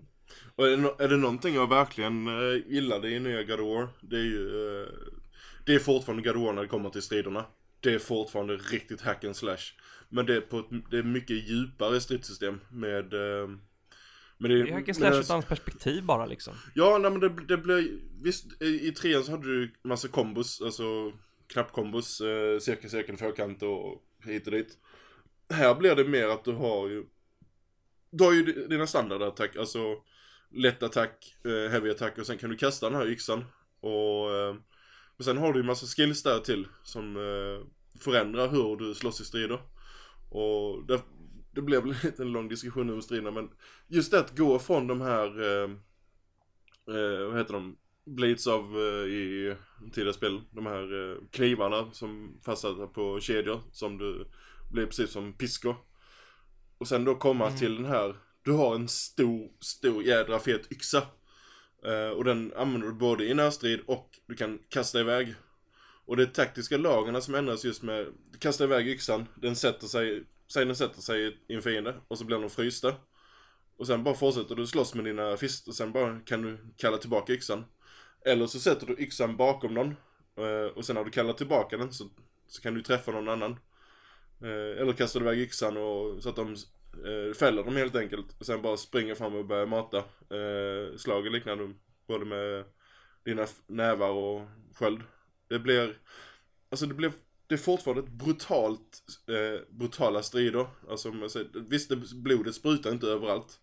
och 0.56 0.66
är, 0.66 0.70
det 0.70 0.76
no- 0.76 1.02
är 1.02 1.08
det 1.08 1.16
någonting 1.16 1.54
jag 1.54 1.68
verkligen 1.68 2.26
eh, 2.26 2.72
gillade 2.72 3.10
i 3.10 3.20
nya 3.20 3.42
God 3.42 3.60
War, 3.60 3.88
det 4.00 4.16
är 4.16 4.24
ju, 4.24 4.48
eh, 4.82 4.88
det 5.66 5.74
är 5.74 5.78
fortfarande 5.78 6.32
God 6.32 6.42
War 6.42 6.52
när 6.52 6.62
det 6.62 6.68
kommer 6.68 6.90
till 6.90 7.02
striderna. 7.02 7.44
Det 7.80 7.94
är 7.94 7.98
fortfarande 7.98 8.56
riktigt 8.56 9.00
hack 9.00 9.24
and 9.24 9.36
slash. 9.36 9.74
Men 10.08 10.26
det 10.26 10.36
är 10.36 10.40
på 10.40 10.58
ett, 10.58 10.66
det 10.90 10.98
är 10.98 11.02
mycket 11.02 11.48
djupare 11.50 12.00
stridssystem 12.00 12.60
med, 12.70 13.12
men 14.38 14.50
Det 14.50 14.60
är 14.60 14.72
hack 14.72 14.96
slash 14.96 15.22
men- 15.36 15.42
perspektiv 15.42 16.04
bara 16.04 16.26
liksom. 16.26 16.54
Ja, 16.74 16.98
nej 16.98 17.10
men 17.10 17.20
det, 17.20 17.28
det 17.28 17.56
blir, 17.56 17.98
visst 18.22 18.62
i, 18.62 18.92
trean 18.92 19.24
så 19.24 19.30
hade 19.30 19.46
du 19.46 19.72
massa 19.84 20.08
kombos, 20.08 20.60
alltså 20.62 21.12
knappkombos, 21.46 22.20
eh, 22.20 22.58
cirkel, 22.58 22.90
cirkel, 22.90 23.16
fyrkant 23.16 23.62
och 23.62 24.02
hit 24.24 24.46
och 24.46 24.52
dit. 24.52 24.78
Här 25.50 25.74
blir 25.74 25.94
det 25.94 26.04
mer 26.04 26.28
att 26.28 26.44
du 26.44 26.52
har 26.52 26.88
ju, 26.88 27.04
du 28.10 28.24
har 28.24 28.32
ju 28.32 28.42
di- 28.42 28.66
dina 28.66 28.86
standardattack, 28.86 29.56
alltså 29.56 29.96
lätt 30.50 30.82
attack, 30.82 31.36
eh, 31.44 31.70
heavy 31.70 31.90
attack 31.90 32.18
och 32.18 32.26
sen 32.26 32.38
kan 32.38 32.50
du 32.50 32.56
kasta 32.56 32.90
den 32.90 32.98
här 32.98 33.06
yxan. 33.08 33.44
Och, 33.80 34.34
eh, 34.34 34.56
och 35.18 35.24
sen 35.24 35.38
har 35.38 35.52
du 35.52 35.58
ju 35.60 35.66
massa 35.66 35.86
skills 35.86 36.22
där 36.22 36.38
till 36.38 36.68
som 36.82 37.16
eh, 37.16 37.66
förändrar 38.00 38.48
hur 38.48 38.76
du 38.76 38.94
slåss 38.94 39.20
i 39.20 39.24
strider. 39.24 39.60
Och 40.30 40.86
det, 40.86 41.00
det 41.58 41.62
blev 41.62 41.86
lite 41.86 42.22
en 42.22 42.32
lång 42.32 42.48
diskussion 42.48 42.90
om 42.90 43.02
striderna 43.02 43.30
men 43.30 43.50
just 43.88 44.10
det 44.10 44.18
att 44.18 44.36
gå 44.38 44.58
från 44.58 44.86
de 44.86 45.00
här 45.00 45.40
eh, 45.42 45.70
eh, 46.96 47.26
vad 47.28 47.38
heter 47.38 47.52
de? 47.54 47.76
Blades 48.04 48.46
av 48.46 48.64
eh, 48.76 49.06
i 49.06 49.54
tidigare 49.92 50.12
spel. 50.14 50.40
De 50.50 50.66
här 50.66 51.10
eh, 51.12 51.16
knivarna 51.30 51.90
som 51.92 52.40
fastsatta 52.44 52.86
på 52.86 53.20
kedjor 53.20 53.60
som 53.72 53.98
du 53.98 54.26
blir 54.72 54.86
precis 54.86 55.10
som 55.10 55.32
piskor. 55.32 55.76
Och 56.78 56.88
sen 56.88 57.04
då 57.04 57.14
komma 57.14 57.46
Mm. 57.46 57.58
till 57.58 57.74
den 57.76 57.84
här, 57.84 58.16
du 58.42 58.52
har 58.52 58.74
en 58.74 58.88
stor, 58.88 59.50
stor 59.60 60.02
jädra 60.02 60.38
fet 60.38 60.72
yxa. 60.72 61.02
Eh, 61.84 62.08
och 62.16 62.24
den 62.24 62.52
använder 62.56 62.88
du 62.88 62.94
både 62.94 63.24
i 63.24 63.34
närstrid 63.34 63.80
och 63.86 64.10
du 64.26 64.34
kan 64.34 64.58
kasta 64.68 65.00
iväg. 65.00 65.34
Och 66.06 66.16
det 66.16 66.22
är 66.22 66.26
taktiska 66.26 66.76
lagarna 66.76 67.20
som 67.20 67.34
ändras 67.34 67.64
just 67.64 67.82
med, 67.82 68.06
du 68.32 68.38
kastar 68.38 68.64
iväg 68.64 68.88
yxan, 68.88 69.26
den 69.36 69.56
sätter 69.56 69.86
sig, 69.86 70.24
Seinen 70.52 70.76
sätter 70.76 71.00
sig 71.00 71.38
i 71.48 71.54
en 71.54 71.62
fiende 71.62 71.94
och 72.08 72.18
så 72.18 72.24
blir 72.24 72.38
de 72.38 72.50
frysta. 72.50 72.94
Och 73.76 73.86
sen 73.86 74.04
bara 74.04 74.14
fortsätter 74.14 74.54
du 74.54 74.66
slåss 74.66 74.94
med 74.94 75.04
dina 75.04 75.36
fist 75.36 75.68
och 75.68 75.74
sen 75.74 75.92
bara 75.92 76.20
kan 76.20 76.42
du 76.42 76.58
kalla 76.76 76.96
tillbaka 76.96 77.32
yxan. 77.32 77.64
Eller 78.24 78.46
så 78.46 78.60
sätter 78.60 78.86
du 78.86 78.96
yxan 78.98 79.36
bakom 79.36 79.74
någon. 79.74 79.96
Eh, 80.36 80.76
och 80.76 80.84
sen 80.84 80.96
när 80.96 81.04
du 81.04 81.10
kallar 81.10 81.32
tillbaka 81.32 81.76
den 81.76 81.92
så, 81.92 82.04
så 82.46 82.62
kan 82.62 82.74
du 82.74 82.82
träffa 82.82 83.12
någon 83.12 83.28
annan. 83.28 83.50
Eh, 84.42 84.82
eller 84.82 84.92
kastar 84.92 85.20
du 85.20 85.26
iväg 85.26 85.38
yxan 85.38 85.76
och, 85.76 86.22
så 86.22 86.28
att 86.28 86.36
de 86.36 86.56
eh, 86.92 87.34
fäller 87.34 87.64
dem 87.64 87.76
helt 87.76 87.96
enkelt. 87.96 88.40
Och 88.40 88.46
sen 88.46 88.62
bara 88.62 88.76
springer 88.76 89.14
fram 89.14 89.34
och 89.34 89.44
börjar 89.44 89.66
mata. 89.66 90.04
Slag 90.96 91.26
och 91.26 91.32
liknande. 91.32 91.74
Både 92.06 92.24
med 92.24 92.64
dina 93.24 93.46
nävar 93.66 94.10
och 94.10 94.42
sköld. 94.74 95.02
Det 95.48 95.58
blir, 95.58 95.98
alltså 96.70 96.86
det 96.86 96.94
blir, 96.94 97.12
det 97.48 97.54
är 97.54 97.58
fortfarande 97.58 98.02
ett 98.02 98.08
brutalt, 98.08 99.02
eh, 99.26 99.60
brutala 99.70 100.22
strider. 100.22 100.66
Alltså 100.88 101.10
om 101.10 101.22
jag 101.22 101.30
säger, 101.30 101.48
visst 101.54 101.88
det, 101.88 101.96
blodet 101.96 102.54
sprutar 102.54 102.92
inte 102.92 103.06
överallt. 103.06 103.60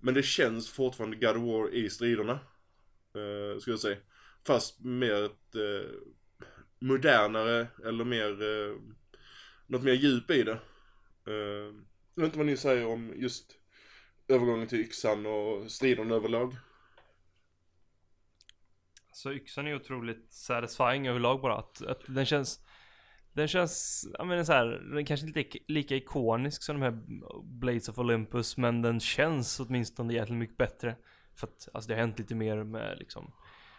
Men 0.00 0.14
det 0.14 0.22
känns 0.22 0.70
fortfarande 0.70 1.16
God 1.16 1.36
of 1.36 1.42
War 1.42 1.74
i 1.74 1.90
striderna. 1.90 2.32
Eh, 3.14 3.60
skulle 3.60 3.72
jag 3.72 3.80
säga. 3.80 3.96
Fast 4.46 4.80
mer 4.80 5.24
ett 5.24 5.54
eh, 5.54 5.90
modernare 6.78 7.66
eller 7.84 8.04
mer, 8.04 8.42
eh, 8.42 8.76
något 9.66 9.82
mer 9.82 9.92
djup 9.92 10.30
i 10.30 10.42
det. 10.42 10.58
Eh, 11.26 11.74
jag 12.14 12.22
vet 12.22 12.24
inte 12.24 12.38
vad 12.38 12.46
ni 12.46 12.56
säger 12.56 12.86
om 12.86 13.12
just 13.16 13.56
övergången 14.28 14.68
till 14.68 14.80
yxan 14.80 15.26
och 15.26 15.70
striden 15.70 16.10
överlag. 16.10 16.56
Så 19.12 19.32
yxan 19.32 19.66
är 19.66 19.74
otroligt 19.74 20.32
satisfying 20.32 21.08
överlag 21.08 21.40
bara. 21.40 21.56
Att, 21.56 21.82
att 21.82 22.02
den 22.06 22.26
känns... 22.26 22.60
Den 23.32 23.48
känns, 23.48 24.06
jag 24.18 24.26
menar 24.26 24.44
så 24.44 24.52
här, 24.52 24.66
den 24.94 25.04
kanske 25.04 25.26
inte 25.26 25.40
är 25.40 25.44
lika- 25.44 25.58
lika 25.68 25.96
ikonisk 25.96 26.62
som 26.62 26.80
de 26.80 26.82
här 26.82 26.98
Blades 27.44 27.88
of 27.88 27.98
Olympus 27.98 28.56
men 28.56 28.82
den 28.82 29.00
känns 29.00 29.60
åtminstone 29.60 30.14
jävligt 30.14 30.38
mycket 30.38 30.56
bättre. 30.56 30.96
För 31.36 31.46
att 31.46 31.68
alltså 31.74 31.88
det 31.88 31.94
har 31.94 32.00
hänt 32.00 32.18
lite 32.18 32.34
mer 32.34 32.64
med 32.64 32.98
liksom 32.98 33.32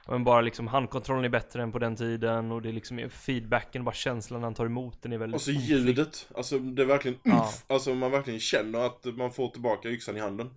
men 0.07 0.23
bara 0.23 0.41
liksom 0.41 0.67
handkontrollen 0.67 1.25
är 1.25 1.29
bättre 1.29 1.63
än 1.63 1.71
på 1.71 1.79
den 1.79 1.95
tiden 1.95 2.51
och 2.51 2.61
det 2.61 2.69
är 2.69 2.73
liksom 2.73 3.09
feedbacken, 3.09 3.83
bara 3.83 3.95
känslan 3.95 4.43
han 4.43 4.53
tar 4.53 4.65
emot 4.65 5.01
den 5.01 5.13
är 5.13 5.17
väldigt 5.17 5.35
Och 5.35 5.41
så 5.41 5.51
ljudet, 5.51 6.29
alltså 6.35 6.59
det 6.59 6.81
är 6.81 6.85
verkligen 6.85 7.19
Ja. 7.23 7.49
Alltså 7.67 7.93
man 7.93 8.11
verkligen 8.11 8.39
känner 8.39 8.79
att 8.79 9.05
man 9.05 9.31
får 9.31 9.49
tillbaka 9.49 9.89
yxan 9.89 10.17
i 10.17 10.19
handen. 10.19 10.49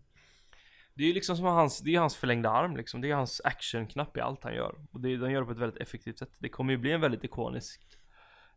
Det 0.95 1.03
är 1.03 1.07
ju 1.07 1.13
liksom 1.13 1.37
som 1.37 1.45
hans, 1.45 1.81
det 1.81 1.95
är 1.95 1.99
hans 1.99 2.17
förlängda 2.17 2.51
arm 2.51 2.77
liksom. 2.77 3.01
Det 3.01 3.11
är 3.11 3.15
hans 3.15 3.41
actionknapp 3.45 4.17
i 4.17 4.21
allt 4.21 4.45
han 4.45 4.55
gör. 4.55 4.75
Och 4.91 5.01
det, 5.01 5.17
den 5.17 5.31
gör 5.31 5.41
det 5.41 5.47
på 5.47 5.53
ett 5.53 5.59
väldigt 5.59 5.83
effektivt 5.83 6.19
sätt. 6.19 6.31
Det 6.39 6.49
kommer 6.49 6.73
ju 6.73 6.79
bli 6.79 6.93
en 6.93 7.01
väldigt 7.01 7.25
ikoniskt 7.25 7.99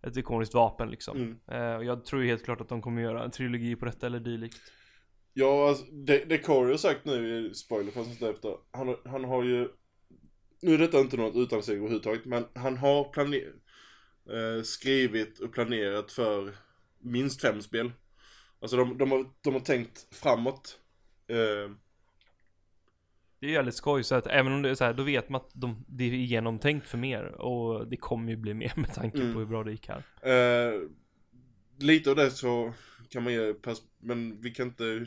ett 0.01 0.17
ikoniskt 0.17 0.53
vapen 0.53 0.89
liksom. 0.91 1.17
Mm. 1.17 1.39
Eh, 1.51 1.75
och 1.75 1.85
jag 1.85 2.05
tror 2.05 2.21
ju 2.21 2.27
helt 2.27 2.45
klart 2.45 2.61
att 2.61 2.69
de 2.69 2.81
kommer 2.81 3.01
göra 3.01 3.23
en 3.23 3.31
trilogi 3.31 3.75
på 3.75 3.85
detta 3.85 4.05
eller 4.07 4.19
dylikt. 4.19 4.61
Ja, 5.33 5.69
alltså, 5.69 5.85
det, 5.85 6.25
det 6.25 6.37
Corey 6.37 6.71
har 6.71 6.77
sagt 6.77 7.05
nu 7.05 7.47
i 7.49 7.53
spoiler 7.53 7.91
fast 7.91 8.09
inte 8.09 8.29
efter. 8.29 8.57
Han, 8.71 8.87
har- 8.87 9.01
han 9.09 9.23
har 9.23 9.43
ju, 9.43 9.67
nu 10.61 10.73
är 10.73 10.77
detta 10.77 10.99
inte 10.99 11.17
något 11.17 11.35
utannonsering 11.35 11.79
överhuvudtaget, 11.79 12.25
men 12.25 12.45
han 12.55 12.77
har 12.77 13.03
planer, 13.13 13.53
eh, 14.29 14.63
skrivit 14.63 15.39
och 15.39 15.53
planerat 15.53 16.11
för 16.11 16.55
minst 16.99 17.41
fem 17.41 17.61
spel. 17.61 17.91
Alltså 18.61 18.77
de, 18.77 18.97
de, 18.97 19.11
har, 19.11 19.25
de 19.41 19.53
har 19.53 19.61
tänkt 19.61 20.15
framåt. 20.15 20.79
Eh, 21.27 21.71
Det 23.39 23.45
är 23.45 23.49
ju 23.49 23.55
väldigt 23.55 23.75
skoj 23.75 24.03
så 24.03 24.15
att 24.15 24.27
även 24.27 24.53
om 24.53 24.61
det 24.61 24.69
är 24.69 24.75
så 24.75 24.83
här, 24.83 24.93
då 24.93 25.03
vet 25.03 25.29
man 25.29 25.41
att 25.41 25.49
de, 25.53 25.85
det 25.87 26.03
är 26.03 26.09
genomtänkt 26.09 26.87
för 26.87 26.97
mer. 26.97 27.23
Och 27.23 27.87
det 27.87 27.97
kommer 27.97 28.31
ju 28.31 28.37
bli 28.37 28.53
mer 28.53 28.73
med 28.75 28.93
tanke 28.93 29.17
Mm. 29.21 29.33
på 29.33 29.39
hur 29.39 29.45
bra 29.45 29.63
det 29.63 29.71
gick 29.71 29.89
här. 29.89 30.03
Eh, 30.21 30.81
lite 31.79 32.09
av 32.09 32.15
det 32.15 32.31
så 32.31 32.73
kan 33.09 33.23
man 33.23 33.33
ge 33.33 33.53
pass, 33.53 33.81
men 34.01 34.41
vi 34.41 34.51
kan 34.51 34.67
inte 34.67 35.05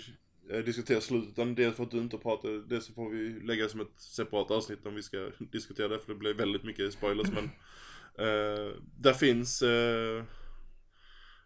eh, 0.53 0.59
diskutera 0.59 1.01
slutet 1.01 1.31
utan 1.31 1.55
det 1.55 1.73
får 1.77 1.87
du 1.91 1.99
inte 1.99 2.19
prata, 2.19 2.49
det 2.49 2.81
så 2.81 2.93
får 2.93 3.11
vi 3.11 3.41
lägga 3.41 3.69
som 3.69 3.81
ett 3.81 4.01
separat 4.01 4.51
avsnitt 4.51 4.87
om 4.87 4.95
vi 4.95 5.03
ska 5.03 5.31
diskutera 5.53 5.89
det 5.89 5.99
för 5.99 6.09
det 6.13 6.19
blir 6.19 6.35
väldigt 6.35 6.65
mycket 6.65 6.93
spoilers 6.93 7.29
men 7.33 7.45
eh, 8.27 8.71
där 8.99 9.13
finns 9.13 9.63
eh, 9.63 10.25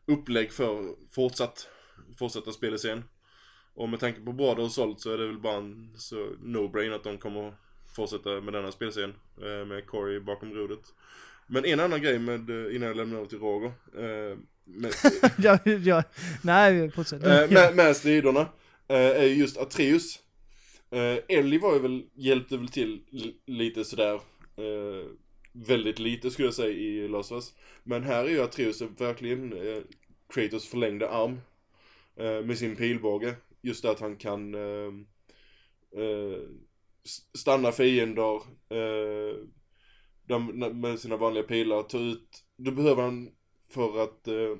upplägg 0.07 0.53
för 0.53 0.95
fortsatt, 1.15 1.69
fortsätta 2.19 2.53
spel 2.53 2.75
i 2.75 2.79
scen. 2.79 3.05
Och 3.77 3.89
med 3.89 4.01
tanke 4.01 4.21
på 4.21 4.33
bra 4.33 4.55
det 4.55 4.63
har 4.63 4.69
sålt 4.69 5.01
så 5.01 5.13
är 5.13 5.19
det 5.19 5.27
väl 5.27 5.39
bara 5.39 5.57
en 5.57 5.91
så 5.97 6.17
no-brain 6.43 6.95
att 6.95 7.05
de 7.05 7.19
kommer 7.19 7.55
fortsätta 7.97 8.41
med 8.41 8.53
denna 8.55 8.73
spelserien 8.73 9.15
eh, 9.43 9.67
med 9.67 9.87
Corey 9.87 10.21
bakom 10.21 10.55
rodret. 10.55 10.85
Men 11.47 11.65
en 11.65 11.81
annan 11.81 12.03
grej 12.03 12.19
med, 12.19 12.51
eh, 12.51 12.77
innan 12.77 12.89
jag 12.89 12.97
lämnar 12.97 13.17
över 13.17 13.27
till 13.29 13.39
Roger. 13.39 13.73
Eh, 13.97 14.39
med, 14.65 14.93
ja, 15.39 15.59
ja, 15.85 16.03
nej, 16.43 16.91
fortsätt. 16.91 17.23
med, 17.51 17.77
med 17.77 17.97
striderna. 17.97 18.49
Är 18.89 19.23
ju 19.25 19.35
just 19.35 19.57
Atreus. 19.57 20.19
Ellie 21.29 21.59
var 21.59 21.73
ju 21.75 21.79
väl, 21.81 22.03
hjälpte 22.15 22.57
väl 22.57 22.69
till 22.69 23.03
li- 23.11 23.37
lite 23.47 23.85
sådär. 23.85 24.21
Väldigt 25.53 25.99
lite 25.99 26.31
skulle 26.31 26.47
jag 26.49 26.55
säga 26.55 26.69
i 26.71 27.09
Last 27.09 27.33
of 27.33 27.37
Us. 27.37 27.55
Men 27.83 28.03
här 28.03 28.25
är 28.25 28.29
ju 28.29 28.41
Atreus 28.43 28.81
verkligen 28.81 29.55
Kratos 30.35 30.69
förlängda 30.69 31.09
arm. 31.09 31.41
Med 32.47 32.59
sin 32.59 32.77
pilbåge. 32.77 33.35
Just 33.67 33.83
det 33.83 33.91
att 33.91 34.01
han 34.01 34.17
kan 34.17 34.55
eh, 34.55 34.93
eh, 36.03 36.41
stanna 37.39 37.73
fiender. 37.73 38.35
Eh, 38.71 39.37
de, 40.29 40.47
med 40.81 40.99
sina 40.99 41.17
vanliga 41.17 41.45
pilar. 41.45 41.83
Ta 41.83 41.99
ut, 41.99 42.45
då 42.57 42.71
behöver 42.71 43.03
han 43.03 43.31
för 43.71 44.03
att 44.03 44.29
eh, 44.29 44.59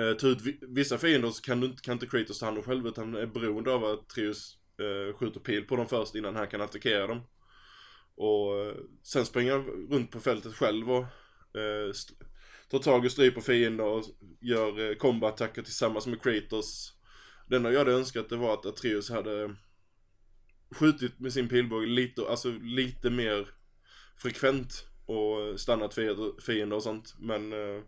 eh 0.00 0.16
ta 0.16 0.26
ut 0.26 0.38
vissa 0.60 0.98
fiender 0.98 1.30
så 1.30 1.42
kan, 1.42 1.60
du, 1.60 1.66
inte- 1.66 1.82
kan 1.82 1.92
inte 1.92 2.06
Kratos 2.06 2.38
ta 2.38 2.46
hand 2.46 2.58
om 2.58 2.64
själv 2.64 2.86
utan 2.86 3.14
är 3.14 3.26
beroende 3.26 3.72
av 3.72 3.84
att 3.84 4.08
Trius 4.08 4.58
eh, 4.78 5.16
skjuter 5.16 5.40
pil 5.40 5.64
på 5.64 5.76
dem 5.76 5.88
först 5.88 6.14
innan 6.14 6.36
han 6.36 6.48
kan 6.48 6.60
attackera 6.60 7.06
dem. 7.06 7.20
Och 8.14 8.58
eh, 8.58 8.74
sen 9.02 9.26
springer 9.26 9.52
han 9.52 9.88
runt 9.90 10.10
på 10.10 10.20
fältet 10.20 10.54
själv 10.54 10.90
och 10.90 11.04
eh, 11.60 11.92
tar 12.70 12.78
tag 12.78 13.04
och 13.04 13.12
stryper 13.12 13.40
fiender 13.40 13.84
och 13.84 14.04
gör 14.40 14.90
eh, 14.90 14.96
combo-attacker 14.96 15.62
tillsammans 15.62 16.06
med 16.06 16.22
Kratos. 16.22 16.99
Det 17.50 17.56
enda 17.56 17.72
jag 17.72 17.78
hade 17.78 17.92
önskat 17.92 18.28
det 18.28 18.36
var 18.36 18.54
att 18.54 18.66
Atreus 18.66 19.10
hade 19.10 19.54
skjutit 20.74 21.20
med 21.20 21.32
sin 21.32 21.48
pilbåge 21.48 21.86
lite, 21.86 22.22
alltså 22.28 22.50
lite 22.50 23.10
mer 23.10 23.48
frekvent 24.16 24.86
och 25.06 25.60
stannat 25.60 25.94
fiender, 26.44 26.76
och 26.76 26.82
sånt. 26.82 27.14
Men... 27.18 27.52
Eh, 27.52 27.82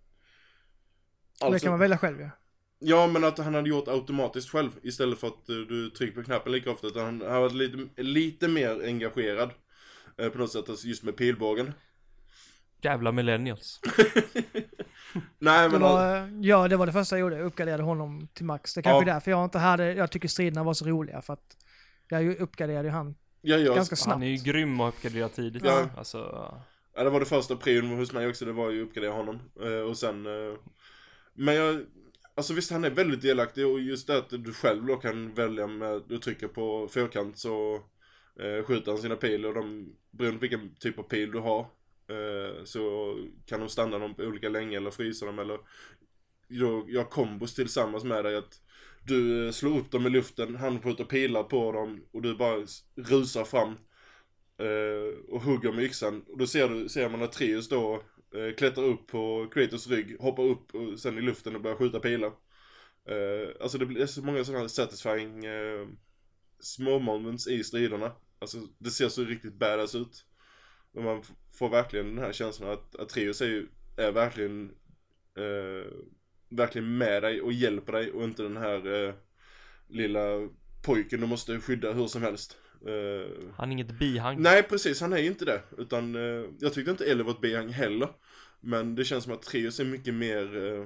det 1.50 1.58
kan 1.58 1.70
man 1.70 1.80
välja 1.80 1.98
själv 1.98 2.20
ja. 2.20 2.30
Ja, 2.78 3.06
men 3.06 3.24
att 3.24 3.38
han 3.38 3.54
hade 3.54 3.68
gjort 3.68 3.88
automatiskt 3.88 4.50
själv 4.50 4.70
istället 4.82 5.18
för 5.18 5.26
att 5.26 5.48
eh, 5.48 5.56
du 5.56 5.90
trycker 5.90 6.14
på 6.14 6.24
knappen 6.24 6.52
lika 6.52 6.70
ofta. 6.70 6.86
Utan 6.86 7.04
han 7.04 7.20
han 7.20 7.42
var 7.42 7.50
lite, 7.50 8.02
lite 8.02 8.48
mer 8.48 8.84
engagerad 8.84 9.50
eh, 10.18 10.28
på 10.28 10.38
något 10.38 10.52
sätt, 10.52 10.68
alltså 10.68 10.86
just 10.86 11.02
med 11.02 11.16
pilbågen. 11.16 11.72
Jävla 12.82 13.12
millennials. 13.12 13.80
Nej, 15.38 15.62
Det 15.62 15.72
men... 15.72 15.80
var, 15.80 16.16
eh, 16.16 16.28
ja, 16.40 16.68
det 16.68 16.76
var 16.76 16.86
det 16.86 16.92
första 16.92 17.16
jag 17.16 17.20
gjorde. 17.20 17.36
Jag 17.36 17.46
uppgraderade 17.46 17.82
honom 17.82 18.28
till 18.34 18.44
max. 18.44 18.74
Det 18.74 18.82
kanske 18.82 18.96
Ja. 18.96 19.10
är 19.10 19.14
därför 19.14 19.30
jag 19.30 19.44
inte 19.44 19.58
hade, 19.58 19.92
jag 19.92 20.10
tycker 20.10 20.28
striderna 20.28 20.64
var 20.64 20.74
så 20.74 20.84
roliga. 20.84 21.22
För 21.22 21.32
att 21.32 21.56
jag 22.08 22.36
uppgraderade 22.40 22.88
ju 22.88 22.92
han 22.92 23.14
ja, 23.40 23.56
ja, 23.56 23.74
ganska 23.74 23.96
snabbt. 23.96 24.12
Han 24.14 24.22
är 24.22 24.26
ju 24.26 24.36
grym 24.52 24.80
och 24.80 24.88
uppgraderar 24.88 25.28
tidigt. 25.28 25.64
Ja. 25.64 25.88
Alltså, 25.96 26.18
ja, 26.96 27.04
det 27.04 27.10
var 27.10 27.20
det 27.20 27.26
första 27.26 27.56
prion 27.56 27.98
hos 27.98 28.12
mig 28.12 28.28
också, 28.28 28.44
det 28.44 28.52
var 28.52 28.70
ju 28.70 28.82
att 28.82 28.88
uppgradera 28.88 29.12
honom. 29.12 29.38
Eh, 29.62 29.88
och 29.90 29.96
sen... 29.98 30.26
Eh, 30.26 30.54
men 31.34 31.54
jag... 31.54 31.84
Alltså 32.34 32.54
visst, 32.54 32.70
han 32.72 32.84
är 32.84 32.90
väldigt 32.90 33.22
delaktig 33.22 33.66
och 33.66 33.80
just 33.80 34.06
det 34.06 34.16
att 34.18 34.30
du 34.30 34.52
själv 34.52 34.86
då 34.86 34.96
kan 34.96 35.34
välja 35.34 35.66
med, 35.66 36.02
du 36.08 36.18
trycker 36.18 36.48
på 36.48 36.88
fyrkant 36.88 37.38
så 37.38 37.74
eh, 38.40 38.64
skjuter 38.64 38.92
han 38.92 39.00
sina 39.00 39.16
pilar 39.16 39.48
och 39.48 39.54
de, 39.54 39.92
beroende 40.10 40.38
på 40.38 40.40
vilken 40.40 40.74
typ 40.74 40.98
av 40.98 41.02
pil 41.02 41.30
du 41.30 41.38
har 41.38 41.66
Eh, 42.09 42.64
så 42.64 43.14
kan 43.46 43.61
de 43.61 43.68
stanna 43.68 43.98
dem 43.98 44.14
på 44.14 44.22
olika 44.22 44.48
länge 44.48 44.76
eller 44.76 44.90
frysa 44.90 45.26
dem 45.26 45.38
eller 45.38 45.59
då, 46.48 46.86
gör 46.88 47.05
kombos 47.05 47.55
tillsammans 47.55 48.05
med 48.05 48.24
dig 48.24 48.36
att 48.36 48.61
du 49.05 49.46
eh, 49.46 49.53
slår 49.53 49.78
upp 49.78 49.90
dem 49.90 50.07
i 50.07 50.11
luften, 50.11 50.57
han 50.57 50.82
skjuter 50.82 51.05
pilar 51.05 51.42
på 51.42 51.72
dem 51.72 52.07
och 52.11 52.22
du 52.22 52.34
bara 52.34 52.66
rusar 52.96 53.44
fram 53.44 53.70
eh, 54.59 55.18
och 55.28 55.42
hugger 55.42 55.72
med 55.72 55.84
yxan 55.84 56.22
och 56.28 56.38
då 56.38 56.46
ser, 56.46 56.68
du, 56.68 56.88
ser 56.88 57.09
man 57.09 57.22
att 57.22 57.32
Trius 57.32 57.68
då 57.68 58.03
eh, 58.34 58.55
klättrar 58.57 58.84
upp 58.84 59.07
på 59.07 59.50
Kratos 59.55 59.88
rygg, 59.88 60.16
hoppar 60.20 60.42
upp 60.42 60.74
och 60.74 61.00
sen 61.00 61.18
i 61.18 61.20
luften 61.20 61.57
och 61.57 61.62
börjar 61.62 61.76
skjuta 61.76 62.00
pilar. 62.00 62.32
Eh, 63.09 63.55
alltså 63.61 63.78
det 63.78 63.86
blir 63.86 64.07
så 64.07 64.22
många 64.22 64.44
sådana 64.44 64.68
satisfying 64.68 65.44
eh, 65.44 65.88
små 66.61 66.98
moments 66.98 67.46
i 67.46 67.64
striderna. 67.64 68.12
Alltså 68.38 68.59
det 68.78 68.90
ser 68.90 69.09
så 69.09 69.24
riktigt 69.24 69.55
badass 69.55 69.94
ut. 69.94 70.24
Och 70.92 71.03
man 71.03 71.22
får 71.62 71.68
verkligen 71.68 72.06
den 72.14 72.24
här 72.24 72.32
känslan 72.32 72.70
att 72.70 72.96
Atreus 73.00 73.40
är 73.40 73.46
ju, 73.46 73.66
är 73.96 74.12
verkligen 74.12 74.70
eh, 75.36 75.92
verkligen 76.48 76.98
med 76.98 77.22
dig 77.22 77.40
och 77.42 77.52
hjälper 77.52 77.92
dig 77.92 78.12
och 78.12 78.24
inte 78.24 78.42
den 78.42 78.56
här 78.56 79.06
eh, 79.08 79.14
lilla 79.88 80.20
pojken 80.84 81.20
du 81.20 81.26
måste 81.26 81.60
skydda 81.60 81.92
hur 81.92 82.06
som 82.06 82.22
helst. 82.22 82.56
Eh, 82.86 83.50
han 83.56 83.68
är 83.68 83.72
inget 83.72 83.98
bihang. 83.98 84.36
Nej 84.42 84.62
precis, 84.62 85.00
han 85.00 85.12
är 85.12 85.18
ju 85.18 85.26
inte 85.26 85.44
det. 85.44 85.60
Utan 85.78 86.14
eh, 86.14 86.44
jag 86.60 86.72
tyckte 86.74 86.90
inte 86.90 87.04
Ellie 87.10 87.22
var 87.22 87.30
ett 87.32 87.40
bihang 87.40 87.68
heller. 87.68 88.08
Men 88.60 88.94
det 88.94 89.04
känns 89.04 89.24
som 89.24 89.32
att 89.32 89.42
Trius 89.42 89.80
är 89.80 89.84
mycket 89.84 90.14
mer 90.14 90.56
eh, 90.56 90.80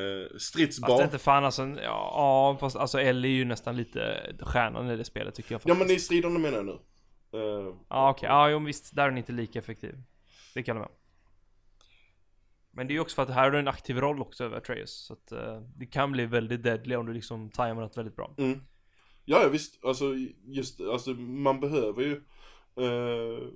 eh, 0.00 0.28
Fast 0.32 0.44
stridsbar. 0.46 0.98
det 0.98 1.04
inte 1.04 1.18
fan 1.18 1.44
alltså, 1.44 1.62
ja, 1.62 1.76
ja 1.82 2.56
fast 2.60 2.76
alltså 2.76 3.00
Ellie 3.00 3.28
är 3.28 3.36
ju 3.36 3.44
nästan 3.44 3.76
lite 3.76 4.32
stjärnan 4.40 4.90
i 4.90 4.96
det 4.96 5.04
spelet 5.04 5.34
tycker 5.34 5.52
jag 5.54 5.60
Ja 5.64 5.74
faktiskt. 5.74 5.88
men 5.88 5.96
i 5.96 6.00
striderna 6.00 6.38
menar 6.38 6.56
jag 6.56 6.66
nu. 6.66 6.78
Eh, 7.34 7.74
Ja 7.88 8.10
okej, 8.10 8.28
ja 8.28 8.50
jo 8.50 8.58
visst, 8.58 8.94
där 8.96 9.02
är 9.04 9.08
den 9.08 9.18
inte 9.18 9.32
lika 9.32 9.58
effektiv. 9.58 10.02
Det 10.54 10.62
kan 10.62 10.76
jag 10.76 10.82
med. 10.82 10.90
Men 12.70 12.86
det 12.86 12.92
är 12.92 12.94
ju 12.94 13.00
också 13.00 13.14
för 13.14 13.22
att 13.22 13.30
här 13.30 13.44
har 13.44 13.50
du 13.50 13.58
en 13.58 13.68
aktiv 13.68 14.00
roll 14.00 14.20
också 14.22 14.44
över 14.44 14.56
Atreus. 14.56 14.90
Så 15.06 15.12
att 15.12 15.32
eh, 15.32 15.60
det 15.76 15.86
kan 15.86 16.12
bli 16.12 16.26
väldigt 16.26 16.62
deadly 16.62 16.96
om 16.96 17.06
du 17.06 17.12
liksom 17.12 17.50
tajmar 17.50 17.82
det 17.82 17.96
väldigt 17.96 18.16
bra. 18.16 18.34
Mm. 18.38 18.60
Ja, 19.24 19.42
ja 19.42 19.48
visst, 19.48 19.84
alltså 19.84 20.14
just, 20.44 20.80
alltså 20.80 21.10
man 21.14 21.60
behöver 21.60 22.02
ju 22.02 22.12
eh, 22.84 23.48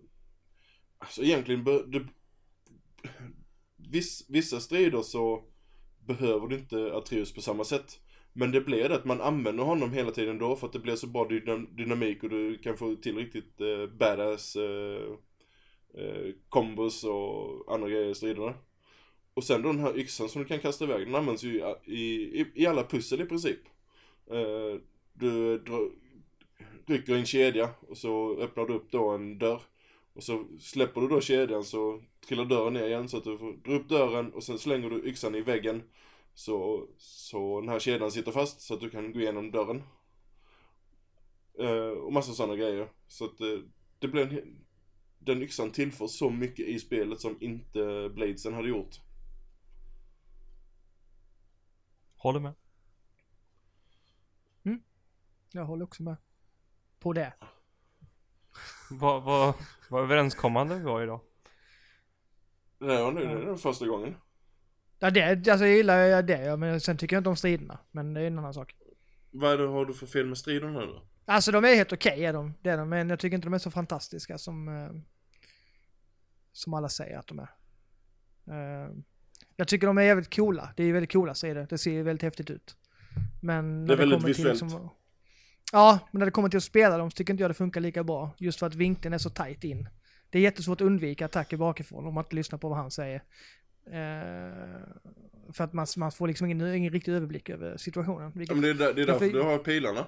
Alltså 0.99 1.23
egentligen, 1.23 1.65
be, 1.65 1.83
det, 1.87 2.07
viss, 3.77 4.27
vissa 4.29 4.61
strider 4.61 5.03
så 5.03 5.45
behöver 6.07 6.49
du 6.49 6.57
inte 6.57 6.95
Atreus 6.95 7.35
på 7.35 7.41
samma 7.41 7.65
sätt. 7.65 8.01
Men 8.39 8.53
det 8.53 8.61
blir 8.61 8.89
det 8.89 8.95
att 8.95 9.05
man 9.05 9.21
använder 9.21 9.65
honom 9.65 9.93
hela 9.93 10.11
tiden 10.11 10.39
då 10.39 10.57
för 10.57 10.67
att 10.67 10.73
det 10.73 10.79
blir 10.79 10.97
så 10.97 11.07
bra 11.07 11.25
dynam 11.25 11.69
dynamik 11.77 12.23
och 12.23 12.31
du 12.31 12.59
kan 12.59 12.77
få 12.77 12.95
till 12.95 13.17
riktigt 13.17 13.61
eh, 13.61 13.87
badass 13.99 14.57
eh, 14.57 15.03
eh, 15.95 16.35
kombos 16.49 17.05
och 17.05 17.75
andra 17.75 17.89
grejer 17.89 18.11
i 18.11 18.15
striderna. 18.15 18.55
Och 19.35 19.45
sen 19.45 19.63
då 19.63 19.73
den 19.73 19.81
här 19.81 19.99
yxan 19.99 20.29
som 20.29 20.43
du 20.43 20.49
kan 20.49 20.59
kasta 20.59 20.85
iväg, 20.85 21.07
den 21.07 21.15
används 21.15 21.43
ju 21.45 21.63
i, 21.85 21.95
i, 21.95 22.47
i 22.55 22.67
alla 22.67 22.85
pussel 22.85 23.21
i 23.21 23.25
princip. 23.27 23.61
Eh, 24.31 24.81
du 25.13 25.59
drar, 25.59 25.91
rycker 26.87 27.15
i 27.15 27.19
en 27.19 27.27
kedja 27.27 27.71
och 27.89 27.99
så 27.99 28.37
öppnar 28.41 28.67
du 28.67 28.75
upp 28.75 28.91
då 28.91 29.09
en 29.09 29.39
dörr. 29.39 29.63
Och 30.13 30.23
så 30.23 30.45
släpper 30.61 31.01
du 31.01 31.09
då 31.09 31.21
kedjan 31.21 31.65
så 31.65 32.03
trillar 32.29 32.45
dörren 32.45 32.73
ner 32.73 32.87
igen 32.87 33.09
så 33.09 33.17
att 33.17 33.25
du 33.25 33.39
får 33.39 33.53
dra 33.53 33.73
upp 33.73 33.89
dörren 33.89 34.33
och 34.33 34.43
sen 34.43 34.59
slänger 34.59 34.91
du 34.91 35.09
yxan 35.09 35.35
i 35.35 35.41
väggen. 35.41 35.83
Så, 36.39 36.89
så 36.99 37.61
den 37.61 37.69
här 37.69 37.79
kedjan 37.79 38.11
sitter 38.11 38.33
fast 38.33 38.61
så 38.61 38.75
att 38.75 38.81
du 38.81 38.91
kan 38.91 39.13
gå 39.13 39.21
igenom 39.21 39.51
dörren. 39.51 39.83
Eh, 41.59 41.99
och 42.05 42.13
massa 42.13 42.33
sådana 42.33 42.57
grejer. 42.57 42.93
Så 43.09 43.25
att 43.25 43.41
eh, 43.41 43.59
det 43.99 44.09
blir 44.09 44.33
en, 44.33 44.65
den 45.19 45.43
yxan 45.43 45.71
tillför 45.71 46.07
så 46.07 46.31
mycket 46.31 46.67
i 46.67 46.79
spelet 46.79 47.21
som 47.21 47.37
inte 47.41 48.11
Bladesen 48.15 48.55
hade 48.55 48.69
gjort. 48.69 49.01
Håller 52.17 52.41
med. 52.41 52.55
Jag 55.53 55.65
håller 55.65 55.85
också 55.85 56.03
med. 56.03 56.17
På 56.99 57.13
det. 57.13 57.33
Vad, 58.91 59.23
vad, 59.23 59.55
vad 59.91 60.03
överenskommande 60.03 60.79
vi 60.79 60.85
var 60.85 61.03
idag. 61.03 61.21
Ja, 62.79 63.11
nu 63.11 63.23
är 63.23 63.35
det 63.35 63.45
den 63.45 63.59
första 63.59 63.87
gången. 63.87 64.15
Ja, 64.99 65.11
det, 65.11 65.49
alltså 65.49 65.67
jag 65.67 65.77
gillar 65.77 66.23
det, 66.23 66.57
men 66.57 66.81
sen 66.81 66.97
tycker 66.97 67.17
jag 67.17 67.21
inte 67.21 67.31
om 67.31 67.37
striderna. 67.37 67.79
Men 67.91 68.15
det 68.15 68.21
är 68.21 68.27
en 68.27 68.39
annan 68.39 68.55
sak. 68.55 68.75
Vad 69.31 69.53
är 69.53 69.59
det, 69.59 69.67
har 69.69 69.85
du 69.87 69.95
för 69.95 70.07
fel 70.07 70.27
med 70.27 70.39
striderna 70.39 70.81
då? 70.81 71.03
Alltså 71.25 71.53
de 71.53 71.65
är 71.65 71.75
helt 71.75 71.93
okej, 71.93 72.25
är 72.25 72.33
de. 72.33 72.55
Det 72.63 72.71
är 72.71 72.77
de. 72.79 72.89
Men 72.89 73.11
jag 73.11 73.19
tycker 73.19 73.35
inte 73.35 73.47
de 73.47 73.55
är 73.55 73.59
så 73.59 73.71
fantastiska 73.71 74.39
som, 74.39 74.69
eh, 74.69 74.91
som 76.53 76.75
alla 76.75 76.89
säger 76.89 77.19
att 77.19 77.27
de 77.27 77.39
är. 77.39 77.51
Eh, 78.51 78.91
jag 79.57 79.69
tycker 79.69 79.87
de 79.87 79.99
är 79.99 80.03
jävligt 80.03 80.35
coola. 80.37 80.73
Det 80.77 80.85
är 80.85 80.93
väldigt 80.93 81.13
coola 81.13 81.35
strider. 81.35 81.67
Det 81.71 81.79
ser 81.79 82.03
väldigt 82.03 82.23
häftigt 82.23 82.51
ut. 82.51 82.77
Men 83.43 83.87
Det 83.87 83.93
är 83.93 83.97
väldigt 83.97 84.17
kommer 84.21 84.35
till 84.35 84.45
visuellt. 84.45 84.63
liksom- 84.63 84.89
ja, 85.73 85.99
men 86.13 86.19
när 86.19 86.27
det 86.27 86.33
kommer 86.33 86.49
till 86.49 86.57
att 86.57 86.65
spela 86.65 86.99
dem 86.99 87.11
så 87.11 87.15
tycker 87.15 87.33
inte 87.33 87.43
jag 87.43 87.51
det 87.51 87.55
funkar 87.55 87.81
lika 87.81 88.05
bra. 88.05 88.31
Just 88.39 88.59
för 88.59 88.67
att 88.67 88.75
vinkeln 88.75 89.15
är 89.15 89.19
så 89.19 89.31
tight 89.31 89.65
in. 89.65 89.89
Det 90.31 90.39
är 90.39 90.43
jättesvårt 90.43 90.81
att 90.81 90.87
undvika 90.87 91.25
attacker 91.25 91.57
bakifrån 91.57 92.07
om 92.07 92.15
man 92.15 92.25
inte 92.25 92.37
lyssnar 92.37 92.59
på 92.59 92.69
vad 92.69 92.79
han 92.79 92.91
säger. 92.91 93.23
Eh, 93.93 95.53
för 95.53 95.65
att 95.65 95.73
man, 95.73 95.87
man 95.97 96.13
får 96.13 96.29
liksom 96.29 96.47
ingen, 96.47 96.75
ingen 96.75 96.93
riktig 96.93 97.13
överblick 97.13 97.49
över 97.51 97.77
situationen. 97.77 98.23
Ja, 98.25 98.33
Vilket 98.35 98.57
men 98.57 98.63
det 98.63 98.71
är, 98.71 98.75
där, 98.75 98.95
det 98.95 99.03
är 99.03 99.07
därför 99.07 99.13
Varför- 99.27 99.39
du 99.39 99.43
har 99.43 99.59
pilarna 99.59 100.07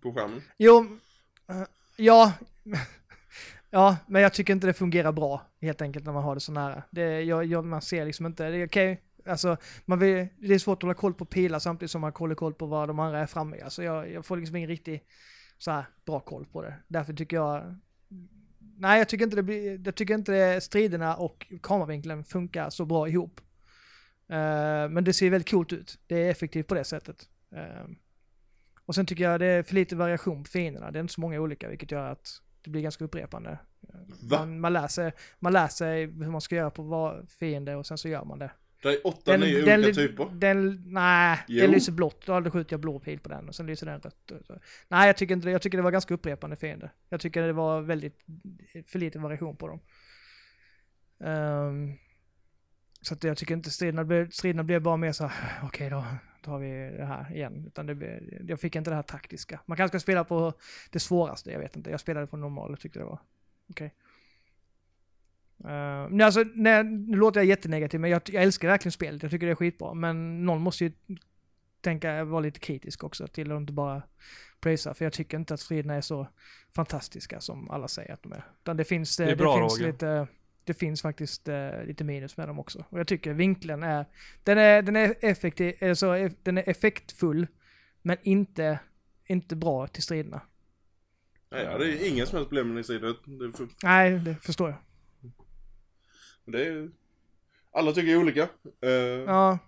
på 0.00 0.12
skärmen. 0.14 0.42
Jo, 0.58 0.98
eh, 1.48 1.62
ja. 1.96 2.32
Ja, 3.74 3.96
men 4.06 4.22
jag 4.22 4.34
tycker 4.34 4.52
inte 4.52 4.66
det 4.66 4.72
fungerar 4.72 5.12
bra 5.12 5.42
helt 5.60 5.82
enkelt 5.82 6.04
när 6.04 6.12
man 6.12 6.22
har 6.22 6.34
det 6.34 6.40
så 6.40 6.52
nära. 6.52 6.82
Det, 6.90 7.22
jag, 7.22 7.44
jag, 7.44 7.64
man 7.64 7.82
ser 7.82 8.04
liksom 8.06 8.26
inte, 8.26 8.48
det 8.50 8.56
är 8.56 8.66
okej, 8.66 9.02
alltså 9.26 9.56
man 9.84 9.98
vill, 9.98 10.28
det 10.38 10.54
är 10.54 10.58
svårt 10.58 10.78
att 10.78 10.82
hålla 10.82 10.94
koll 10.94 11.14
på 11.14 11.24
pilar 11.24 11.58
samtidigt 11.58 11.90
som 11.90 12.00
man 12.00 12.12
håller 12.12 12.34
koll 12.34 12.54
på 12.54 12.66
vad 12.66 12.88
de 12.88 12.98
andra 12.98 13.18
är 13.18 13.26
framme 13.26 13.56
i. 13.56 13.62
Alltså 13.62 13.82
jag, 13.82 14.12
jag 14.12 14.26
får 14.26 14.36
liksom 14.36 14.56
ingen 14.56 14.68
riktig 14.68 15.02
så 15.58 15.70
här 15.70 15.84
bra 16.06 16.20
koll 16.20 16.46
på 16.46 16.62
det. 16.62 16.74
Därför 16.88 17.12
tycker 17.12 17.36
jag, 17.36 17.78
nej 18.82 18.98
jag 18.98 19.08
tycker 19.08 19.24
inte 19.24 19.36
det 19.36 19.42
blir, 19.42 19.80
jag 19.84 19.94
tycker 19.94 20.14
inte 20.14 20.32
det, 20.32 20.60
striderna 20.60 21.16
och 21.16 21.46
kameravinkeln 21.62 22.24
funkar 22.24 22.70
så 22.70 22.84
bra 22.84 23.08
ihop. 23.08 23.40
Eh, 24.28 24.88
men 24.88 25.04
det 25.04 25.12
ser 25.12 25.30
väldigt 25.30 25.50
coolt 25.50 25.72
ut. 25.72 25.98
Det 26.06 26.16
är 26.16 26.30
effektivt 26.30 26.66
på 26.66 26.74
det 26.74 26.84
sättet. 26.84 27.28
Eh, 27.54 27.86
och 28.86 28.94
sen 28.94 29.06
tycker 29.06 29.24
jag 29.24 29.40
det 29.40 29.46
är 29.46 29.62
för 29.62 29.74
lite 29.74 29.96
variation 29.96 30.44
på 30.44 30.50
fienderna. 30.50 30.90
Det 30.90 30.98
är 30.98 31.00
inte 31.00 31.14
så 31.14 31.20
många 31.20 31.40
olika 31.40 31.68
vilket 31.68 31.90
gör 31.90 32.10
att 32.10 32.42
det 32.62 32.70
blir 32.70 32.82
ganska 32.82 33.04
upprepande. 33.04 33.58
Man, 34.30 34.60
man, 34.60 34.72
lär 34.72 34.88
sig, 34.88 35.12
man 35.38 35.52
lär 35.52 35.68
sig 35.68 36.06
hur 36.06 36.30
man 36.30 36.40
ska 36.40 36.54
göra 36.54 36.70
på 36.70 36.82
var 36.82 37.26
fiende 37.28 37.76
och 37.76 37.86
sen 37.86 37.98
så 37.98 38.08
gör 38.08 38.24
man 38.24 38.38
det. 38.38 38.50
Det 38.82 38.88
är 38.88 39.06
åtta, 39.06 39.36
nio 39.36 39.74
olika 39.74 39.92
typer. 39.92 40.28
Den, 40.32 40.82
nej, 40.86 41.38
Jo. 41.48 41.62
den 41.62 41.70
lyser 41.70 41.92
blått. 41.92 42.26
Då 42.26 42.50
skjuter 42.50 42.72
jag 42.72 42.80
blå 42.80 42.98
pil 42.98 43.20
på 43.20 43.28
den 43.28 43.48
och 43.48 43.54
sen 43.54 43.66
lyser 43.66 43.86
den 43.86 44.00
rött. 44.00 44.32
Nej, 44.88 45.06
jag 45.06 45.16
tycker 45.16 45.34
inte 45.34 45.46
det. 45.48 45.52
Jag 45.52 45.62
tycker 45.62 45.78
det 45.78 45.84
var 45.84 45.90
ganska 45.90 46.14
upprepande 46.14 46.56
fiender. 46.56 46.92
Jag 47.08 47.20
tycker 47.20 47.42
det 47.42 47.52
var 47.52 47.80
väldigt, 47.80 48.24
för 48.86 48.98
lite 48.98 49.18
variation 49.18 49.56
på 49.56 49.68
dem. 49.68 49.80
Ehm, 51.24 51.92
så 53.00 53.14
att 53.14 53.24
jag 53.24 53.36
tycker 53.36 53.54
inte 53.54 53.70
striderna 53.70 54.04
blev, 54.04 54.30
striderna 54.30 54.64
blev 54.64 54.82
bara 54.82 54.96
mer 54.96 55.12
så 55.12 55.26
här, 55.26 55.60
okej 55.62 55.90
då 55.90 56.04
tar 56.42 56.58
vi 56.58 56.96
det 56.96 57.04
här 57.04 57.34
igen. 57.34 57.64
Utan 57.66 57.86
det 57.86 57.94
blev, 57.94 58.20
jag 58.48 58.60
fick 58.60 58.76
inte 58.76 58.90
det 58.90 58.96
här 58.96 59.02
taktiska. 59.02 59.60
Man 59.66 59.76
kanske 59.76 59.98
ska 59.98 60.02
spela 60.02 60.24
på 60.24 60.52
det 60.90 61.00
svåraste, 61.00 61.50
jag 61.50 61.58
vet 61.58 61.76
inte. 61.76 61.90
Jag 61.90 62.00
spelade 62.00 62.26
på 62.26 62.36
normal 62.36 62.72
och 62.72 62.80
tyckte 62.80 62.98
det 62.98 63.04
var 63.04 63.20
okej. 63.70 63.94
Uh, 65.64 66.08
nej, 66.10 66.24
alltså, 66.26 66.44
nej, 66.54 66.84
nu 66.84 67.16
låter 67.16 67.40
jag 67.40 67.46
jättenegativ, 67.46 68.00
men 68.00 68.10
jag, 68.10 68.22
jag 68.26 68.42
älskar 68.42 68.68
verkligen 68.68 68.92
spelet. 68.92 69.22
Jag 69.22 69.30
tycker 69.30 69.46
det 69.46 69.52
är 69.52 69.56
skitbra. 69.56 69.94
Men 69.94 70.44
någon 70.46 70.60
måste 70.62 70.84
ju 70.84 70.92
tänka, 71.80 72.24
vara 72.24 72.40
lite 72.40 72.60
kritisk 72.60 73.04
också 73.04 73.26
till 73.26 73.52
att 73.52 73.60
inte 73.60 73.72
bara 73.72 74.02
prisa. 74.60 74.94
För 74.94 75.04
jag 75.04 75.12
tycker 75.12 75.36
inte 75.38 75.54
att 75.54 75.60
striderna 75.60 75.94
är 75.94 76.00
så 76.00 76.26
fantastiska 76.74 77.40
som 77.40 77.70
alla 77.70 77.88
säger 77.88 78.12
att 78.12 78.22
de 78.22 78.32
är. 78.32 78.44
Utan 78.62 78.76
det 78.76 78.84
finns, 78.84 79.16
Det 79.16 79.24
är 79.24 79.28
det, 79.28 79.36
bra, 79.36 79.58
finns 79.58 79.78
Roger. 79.80 79.92
lite, 79.92 80.26
det 80.64 80.74
finns 80.74 81.02
faktiskt 81.02 81.48
eh, 81.48 81.84
lite 81.84 82.04
minus 82.04 82.36
med 82.36 82.48
dem 82.48 82.58
också. 82.58 82.84
Och 82.88 82.98
jag 83.00 83.06
tycker 83.06 83.32
vinkeln 83.32 83.82
är, 83.82 84.06
den 84.42 84.58
är, 84.58 84.82
den 84.82 84.96
är 84.96 85.14
effektiv, 85.20 85.74
alltså, 85.80 86.06
eff- 86.06 86.36
den 86.42 86.58
är 86.58 86.68
effektfull, 86.68 87.46
men 88.02 88.16
inte, 88.22 88.78
inte 89.26 89.56
bra 89.56 89.86
till 89.86 90.02
striderna. 90.02 90.40
Nej, 91.50 91.64
det 91.78 91.86
är 91.86 92.08
ingen 92.08 92.26
som 92.26 92.36
helst 92.36 92.48
problem 92.50 92.74
med 92.74 92.84
den. 92.84 93.38
Det 93.38 93.56
för, 93.56 93.68
Nej, 93.82 94.18
det 94.18 94.34
förstår 94.34 94.68
jag. 94.70 94.78
Det 96.44 96.66
är, 96.66 96.90
alla 97.72 97.92
tycker 97.92 98.16
olika. 98.16 98.42
Eh, 98.82 98.90
Ja. 99.26 99.58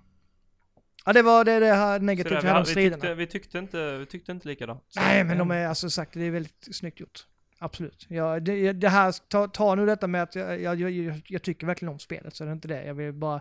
Ja, 1.07 1.13
det 1.13 1.23
var 1.23 1.45
det, 1.45 1.59
det 1.61 1.75
här 1.75 2.01
negativt 2.01 2.33
om 2.45 2.49
vi, 2.55 2.59
vi, 2.61 2.65
striderna. 2.65 2.95
tyckte, 2.97 3.15
vi, 3.15 3.27
tyckte 3.27 3.59
inte, 3.59 3.99
vi 3.99 4.07
tyckte 4.07 4.33
inte 4.33 4.49
likadant. 4.49 4.85
Så- 4.89 5.01
Nej, 5.01 5.25
men 5.25 5.39
de 5.39 5.51
är 5.51 5.67
alltså 5.67 5.91
sagt, 5.91 6.13
det 6.13 6.25
är 6.25 6.31
väldigt 6.31 6.69
snyggt 6.77 7.01
gjort. 7.01 7.27
Absolut. 7.59 8.07
Ja, 8.09 8.41
det, 8.41 8.73
det 8.73 8.89
här, 8.89 9.15
ta, 9.29 9.49
ta 9.49 9.75
nu 9.75 9.87
detta 9.87 10.07
med 10.07 10.23
att 10.23 10.35
jag, 10.35 10.61
jag, 10.61 10.81
jag, 10.81 11.23
jag 11.29 11.43
tycker 11.43 11.67
verkligen 11.67 11.93
om 11.93 11.99
spelet, 11.99 12.37
så 12.37 12.45
det 12.45 12.51
är 12.51 12.53
inte 12.53 12.69
det. 12.69 12.85
Jag 12.85 12.95
vill 12.95 13.13
bara 13.13 13.41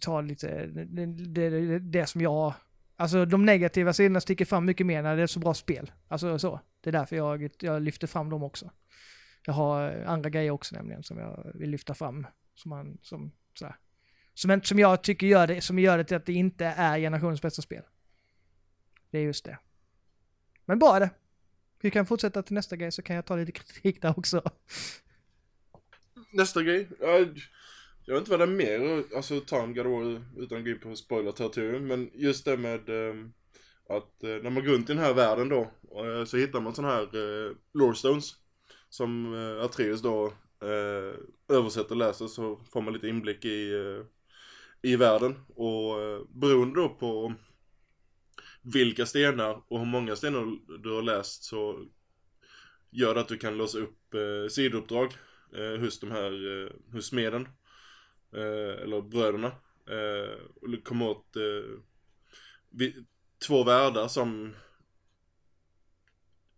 ta 0.00 0.20
lite, 0.20 0.66
det, 0.66 1.06
det, 1.06 1.50
det, 1.50 1.78
det 1.78 2.06
som 2.06 2.20
jag, 2.20 2.54
alltså 2.96 3.24
de 3.24 3.44
negativa 3.46 3.92
sidorna 3.92 4.20
sticker 4.20 4.44
fram 4.44 4.64
mycket 4.64 4.86
mer 4.86 5.02
när 5.02 5.16
det 5.16 5.22
är 5.22 5.26
så 5.26 5.40
bra 5.40 5.54
spel. 5.54 5.92
Alltså 6.08 6.38
så. 6.38 6.60
Det 6.80 6.90
är 6.90 6.92
därför 6.92 7.16
jag, 7.16 7.50
jag 7.60 7.82
lyfter 7.82 8.06
fram 8.06 8.30
dem 8.30 8.42
också. 8.42 8.70
Jag 9.46 9.52
har 9.52 10.04
andra 10.06 10.30
grejer 10.30 10.50
också 10.50 10.76
nämligen 10.76 11.02
som 11.02 11.18
jag 11.18 11.52
vill 11.54 11.70
lyfta 11.70 11.94
fram. 11.94 12.26
Som 12.54 12.68
man, 12.68 12.98
som 13.02 13.32
sådär. 13.54 13.76
Som, 14.34 14.62
som 14.62 14.78
jag 14.78 15.02
tycker 15.02 15.26
gör 15.26 15.46
det, 15.46 15.60
som 15.60 15.78
gör 15.78 15.98
det 15.98 16.04
till 16.04 16.16
att 16.16 16.26
det 16.26 16.32
inte 16.32 16.64
är 16.66 16.98
generationens 16.98 17.42
bästa 17.42 17.62
spel. 17.62 17.82
Det 19.10 19.18
är 19.18 19.22
just 19.22 19.44
det. 19.44 19.58
Men 20.64 20.78
bra 20.78 20.96
är 20.96 21.00
det. 21.00 21.10
Vi 21.80 21.90
kan 21.90 22.06
fortsätta 22.06 22.42
till 22.42 22.54
nästa 22.54 22.76
grej 22.76 22.92
så 22.92 23.02
kan 23.02 23.16
jag 23.16 23.26
ta 23.26 23.36
lite 23.36 23.52
kritik 23.52 24.02
där 24.02 24.18
också. 24.18 24.42
Nästa 26.32 26.62
grej. 26.62 26.88
Jag, 27.00 27.40
jag 28.04 28.14
vet 28.14 28.20
inte 28.20 28.30
vad 28.30 28.40
det 28.40 28.44
är 28.44 28.80
mer, 28.80 29.04
alltså 29.16 29.40
ta 29.40 29.62
en 29.62 29.74
God 29.74 29.86
War 29.86 30.24
utan 30.36 30.58
att 30.58 30.64
gå 30.64 30.70
in 30.70 30.80
på 30.80 30.96
spoiler-territorium. 30.96 31.86
Men 31.86 32.10
just 32.14 32.44
det 32.44 32.56
med 32.56 32.88
ehm, 32.88 33.32
att 33.88 34.22
eh, 34.22 34.42
när 34.42 34.50
man 34.50 34.64
går 34.64 34.72
runt 34.72 34.90
i 34.90 34.92
den 34.92 35.02
här 35.02 35.14
världen 35.14 35.48
då 35.48 35.60
eh, 36.04 36.24
så 36.24 36.36
hittar 36.36 36.60
man 36.60 36.74
sådana 36.74 36.94
här 36.94 37.02
eh, 37.02 37.56
lore 37.72 37.94
stones. 37.94 38.36
Som 38.90 39.34
eh, 39.34 39.64
Atreus 39.64 40.02
då 40.02 40.26
eh, 40.62 41.14
översätter 41.56 41.90
och 41.90 41.96
läser 41.96 42.26
så 42.26 42.56
får 42.56 42.82
man 42.82 42.92
lite 42.92 43.08
inblick 43.08 43.44
i, 43.44 43.72
eh, 43.72 44.04
i 44.90 44.96
världen. 44.96 45.34
Och 45.54 46.02
eh, 46.02 46.20
beroende 46.28 46.80
då 46.80 46.88
på 46.88 47.34
vilka 48.62 49.06
stenar 49.06 49.62
och 49.68 49.78
hur 49.78 49.86
många 49.86 50.16
stenar 50.16 50.58
du 50.82 50.90
har 50.94 51.02
läst 51.02 51.44
så 51.44 51.86
gör 52.90 53.14
det 53.14 53.20
att 53.20 53.28
du 53.28 53.36
kan 53.38 53.56
låsa 53.56 53.78
upp 53.78 54.14
eh, 54.14 54.48
sidouppdrag 54.48 55.14
eh, 55.56 55.80
hos 55.80 56.00
de 56.00 56.10
här, 56.10 56.62
eh, 56.64 56.92
hos 56.92 57.06
smeden. 57.06 57.48
Eh, 58.32 58.82
eller 58.82 59.00
bröderna. 59.02 59.52
Eh, 59.86 60.40
och 60.62 60.84
komma 60.84 61.08
åt 61.08 61.36
eh, 61.36 61.80
vi, 62.70 63.04
två 63.46 63.64
världar 63.64 64.08
som 64.08 64.54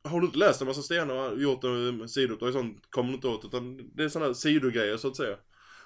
har 0.04 0.20
du 0.20 0.26
inte 0.26 0.38
läst 0.38 0.60
en 0.60 0.66
massa 0.66 0.82
stenar 0.82 1.32
och 1.32 1.42
gjort 1.42 1.64
en 1.64 2.08
sidouppdrag 2.08 2.48
och 2.48 2.54
sånt 2.54 2.82
kommer 2.90 3.08
du 3.08 3.14
inte 3.14 3.28
åt 3.28 3.44
utan 3.44 3.90
det 3.94 4.04
är 4.04 4.08
sådana 4.08 4.34
sidogrejer 4.34 4.96
så 4.96 5.08
att 5.08 5.16
säga. 5.16 5.36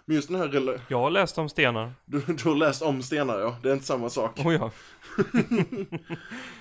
Men 0.04 0.16
just 0.16 0.28
den 0.28 0.38
här, 0.40 0.80
Jag 0.88 0.98
har 1.00 1.10
läst 1.10 1.38
om 1.38 1.48
stenar. 1.48 1.92
du, 2.04 2.20
du 2.26 2.48
har 2.48 2.56
läst 2.56 2.82
om 2.82 3.02
stenar 3.02 3.38
ja, 3.38 3.56
det 3.62 3.68
är 3.68 3.72
inte 3.72 3.86
samma 3.86 4.10
sak. 4.10 4.38
Oh 4.38 4.54
ja. 4.54 4.70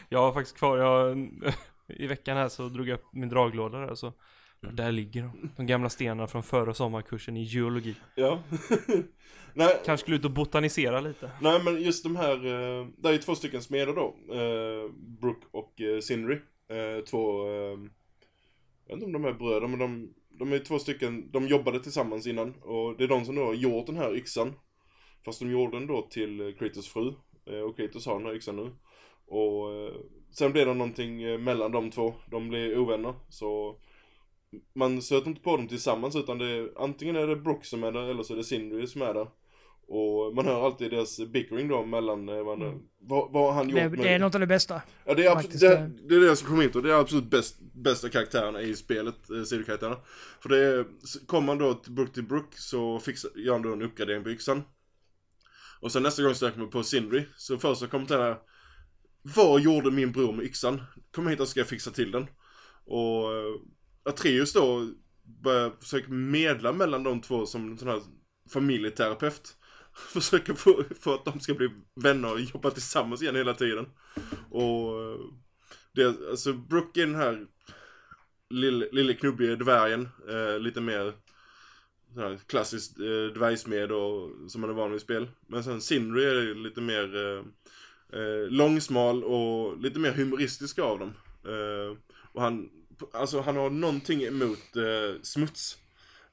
jag 0.10 0.20
har 0.20 0.34
faktiskt 0.34 0.58
kvar, 0.58 0.78
jag, 0.78 1.30
i 1.88 2.08
veckan 2.08 2.38
här 2.38 2.50
så 2.50 2.70
drog 2.70 2.88
jag 2.88 2.96
upp 2.96 3.14
min 3.14 3.30
draglåda 3.30 3.78
där 3.78 3.96
så 3.96 4.14
där 4.72 4.92
ligger 4.92 5.22
de. 5.22 5.50
De 5.58 5.66
gamla 5.66 5.90
stenarna 5.90 6.28
från 6.28 6.44
förra 6.44 6.74
sommarkursen 6.74 7.38
i 7.38 7.44
geologi. 7.44 7.96
Ja. 8.16 8.40
nej, 9.54 9.82
Kanske 9.86 10.04
skulle 10.04 10.18
ut 10.18 10.26
och 10.26 10.32
botanisera 10.32 11.02
lite. 11.02 11.32
nej 11.42 11.64
men 11.64 11.82
just 11.82 12.04
de 12.04 12.16
här, 12.16 12.34
eh, 12.46 12.88
det 12.98 13.08
är 13.08 13.12
ju 13.12 13.18
två 13.18 13.36
stycken 13.36 13.62
smeder 13.62 13.94
då. 13.94 14.16
Eh, 14.36 14.92
Brooke 15.22 15.48
och 15.52 15.82
eh, 15.82 16.00
Sindri. 16.00 16.42
Eh, 16.70 17.04
två, 17.04 17.48
eh, 17.48 17.80
jag 18.88 18.96
vet 18.96 19.04
inte 19.04 19.06
om 19.06 19.12
de 19.12 19.26
är 19.26 19.34
bröder 19.34 19.68
men 19.68 19.80
de, 19.80 20.14
de 20.30 20.54
är 20.54 20.60
två 20.60 20.80
stycken, 20.80 21.32
de 21.32 21.48
jobbade 21.48 21.80
tillsammans 21.80 22.28
innan. 22.28 22.54
Och 22.62 22.98
det 22.98 23.04
är 23.04 23.08
de 23.08 23.26
som 23.26 23.36
då 23.36 23.46
har 23.46 23.54
gjort 23.54 23.86
den 23.86 23.98
här 23.98 24.16
yxan. 24.16 24.54
Fast 25.26 25.40
de 25.40 25.52
gjorde 25.52 25.78
den 25.78 25.88
då 25.88 26.02
till 26.02 26.56
Kratos 26.60 26.88
fru. 26.88 27.14
Eh, 27.46 27.60
och 27.60 27.78
Kratos 27.78 28.06
har 28.06 28.18
den 28.18 28.26
här 28.26 28.36
yxan 28.36 28.56
nu. 28.56 28.72
Och 29.26 29.74
eh, 29.74 29.94
sen 30.32 30.52
blev 30.52 30.68
det 30.68 30.74
någonting 30.74 31.24
eh, 31.24 31.40
mellan 31.40 31.72
de 31.72 31.92
två. 31.92 32.14
De 32.32 32.50
blev 32.50 32.80
ovänner. 32.80 33.14
Så 33.30 33.80
man 34.74 35.02
söter 35.02 35.28
inte 35.28 35.42
på 35.42 35.58
dem 35.58 35.68
tillsammans 35.68 36.16
utan 36.16 36.38
det 36.38 36.46
är, 36.46 36.72
antingen 36.76 37.16
är 37.16 37.28
det 37.28 37.36
Brook 37.36 37.66
som 37.66 37.84
är 37.84 37.92
där 37.92 38.10
eller 38.10 38.24
så 38.24 38.34
är 38.34 38.38
det 38.38 38.44
Sindri 38.44 38.88
som 38.88 39.02
är 39.02 39.14
där. 39.14 39.28
Och 39.88 40.36
man 40.36 40.46
hör 40.46 40.66
alltid 40.66 40.92
deras 40.92 41.20
bickering 41.20 41.68
då 41.68 41.86
mellan 41.86 42.30
eh, 42.30 42.44
vad, 42.44 42.62
Mm. 42.62 42.80
vad, 43.32 43.54
han 43.54 43.70
gjort 43.70 43.80
Det, 43.80 43.90
med... 43.90 44.00
det 44.00 44.10
är 44.10 44.20
något 44.20 44.36
av 44.36 44.42
det 44.42 44.48
bästa. 44.48 44.82
Ja, 45.06 45.14
det 45.14 45.26
är, 45.26 45.32
absolut, 45.32 45.60
det, 45.60 45.78
eh. 45.78 45.88
det 45.88 46.16
är 46.16 46.20
det 46.20 46.36
ska 46.36 46.48
komma 46.48 46.64
in 46.64 46.72
på. 46.72 46.82
Det 46.82 46.92
är 46.92 47.00
absolut 47.00 47.30
bäst, 47.30 47.60
bästa 47.74 48.10
karaktärerna 48.10 48.62
i 48.62 48.76
spelet, 48.76 49.30
eh, 49.30 49.44
sidokaraktärerna. 49.44 49.98
För 50.42 50.50
det 50.50 50.58
är, 50.58 50.86
kommer 51.26 51.46
man 51.46 51.58
då 51.58 51.74
till 51.74 51.92
Brook 51.92 52.14
till 52.14 52.24
Brook 52.24 52.54
så 52.58 53.00
fixar, 53.00 53.32
gör 53.36 53.54
han 53.54 53.62
då 53.62 53.74
en 53.74 53.82
uppgradering 53.82 54.24
på 54.24 54.30
yxan. 54.30 54.64
Och 55.80 55.92
sen 55.92 56.04
nästa 56.04 56.24
gång 56.24 56.36
söker 56.36 56.60
man 56.60 56.70
på 56.70 56.84
Sindri, 56.84 57.26
så 57.38 57.58
första 57.58 57.88
kommentaren 57.88 58.32
är 58.32 58.38
Vad 59.22 59.62
gjorde 59.62 59.92
min 59.92 60.12
bror 60.12 60.34
med 60.34 60.46
yxan? 60.46 60.82
Kom 61.12 61.28
hit 61.28 61.40
så 61.40 61.46
ska 61.46 61.60
jag 61.60 61.68
fixa 61.68 61.92
till 61.92 62.12
den. 62.12 62.28
Och 62.86 63.32
uh, 63.32 63.56
Atreus 64.04 64.54
då 64.54 64.90
börjar 65.44 65.72
försöka 65.82 66.12
medla 66.12 66.72
mellan 66.72 67.04
de 67.04 67.22
två 67.22 67.46
som 67.46 67.72
en 67.72 67.78
sån 67.78 67.88
här 67.88 68.02
familjeterapeut. 68.50 69.58
Försöker 70.14 70.54
få, 70.54 70.84
få 71.00 71.14
att 71.14 71.26
de 71.26 71.40
ska 71.40 71.54
bli 71.54 71.70
vänner 71.96 72.32
och 72.32 72.40
jobba 72.40 72.72
tillsammans 72.72 73.22
igen 73.22 73.36
hela 73.36 73.54
tiden. 73.54 73.86
Och 74.50 75.02
eh, 75.02 75.20
det, 75.92 76.30
alltså 76.30 76.54
Brooke 76.54 77.02
är 77.02 77.06
den 77.06 77.16
här 77.16 77.48
lille, 78.50 78.88
lille 78.92 79.14
knubbiga 79.14 79.56
dvärgen, 79.56 80.10
eh, 80.30 80.60
lite 80.60 80.82
mer 80.82 81.14
sån 82.14 82.24
här 82.24 82.40
klassiskt 82.48 83.00
eh, 83.00 83.34
dvärgsmed 83.34 83.92
och, 83.92 84.32
som 84.52 84.62
man 84.62 84.70
är 84.70 84.74
van 84.74 84.92
vid 84.92 84.98
i 84.98 85.04
spel. 85.04 85.28
Men 85.48 85.64
sen 85.64 85.82
Sindri 85.82 86.26
är 86.26 86.56
lite 86.56 86.82
mer 86.82 87.16
eh, 87.16 87.44
eh, 88.20 88.50
långsmal 88.50 89.24
och 89.24 89.82
lite 89.82 90.00
mer 90.00 90.12
humoristisk 90.12 90.80
av 90.80 91.00
dem. 91.00 91.14
Eh, 91.46 91.98
och 92.34 92.42
han, 92.42 92.70
alltså 93.14 93.42
han 93.42 93.56
har 93.56 93.70
någonting 93.70 94.24
emot 94.24 94.76
eh, 94.76 95.22
smuts. 95.22 95.78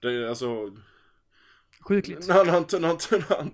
Det 0.01 0.13
är 0.13 0.27
alltså, 0.27 0.77
Sjukligt. 1.83 2.29
när 2.29 2.35
han, 2.35 2.47
när 2.47 2.89
han, 2.89 2.99
när 3.11 3.37
han 3.37 3.53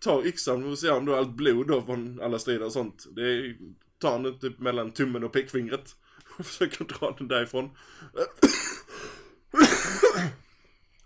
tar 0.00 0.26
yxan 0.26 0.64
och 0.64 0.78
ser 0.78 0.92
han 0.92 1.04
då 1.04 1.14
allt 1.14 1.36
blod 1.36 1.68
då 1.68 1.82
från 1.82 2.20
alla 2.20 2.38
strider 2.38 2.64
och 2.64 2.72
sånt. 2.72 3.06
Det 3.16 3.22
är, 3.22 3.56
tar 3.98 4.10
han 4.10 4.38
typ 4.38 4.58
mellan 4.58 4.90
tummen 4.90 5.24
och 5.24 5.32
pekfingret. 5.32 5.96
Och 6.38 6.46
försöker 6.46 6.84
dra 6.84 7.14
den 7.18 7.28
därifrån. 7.28 7.64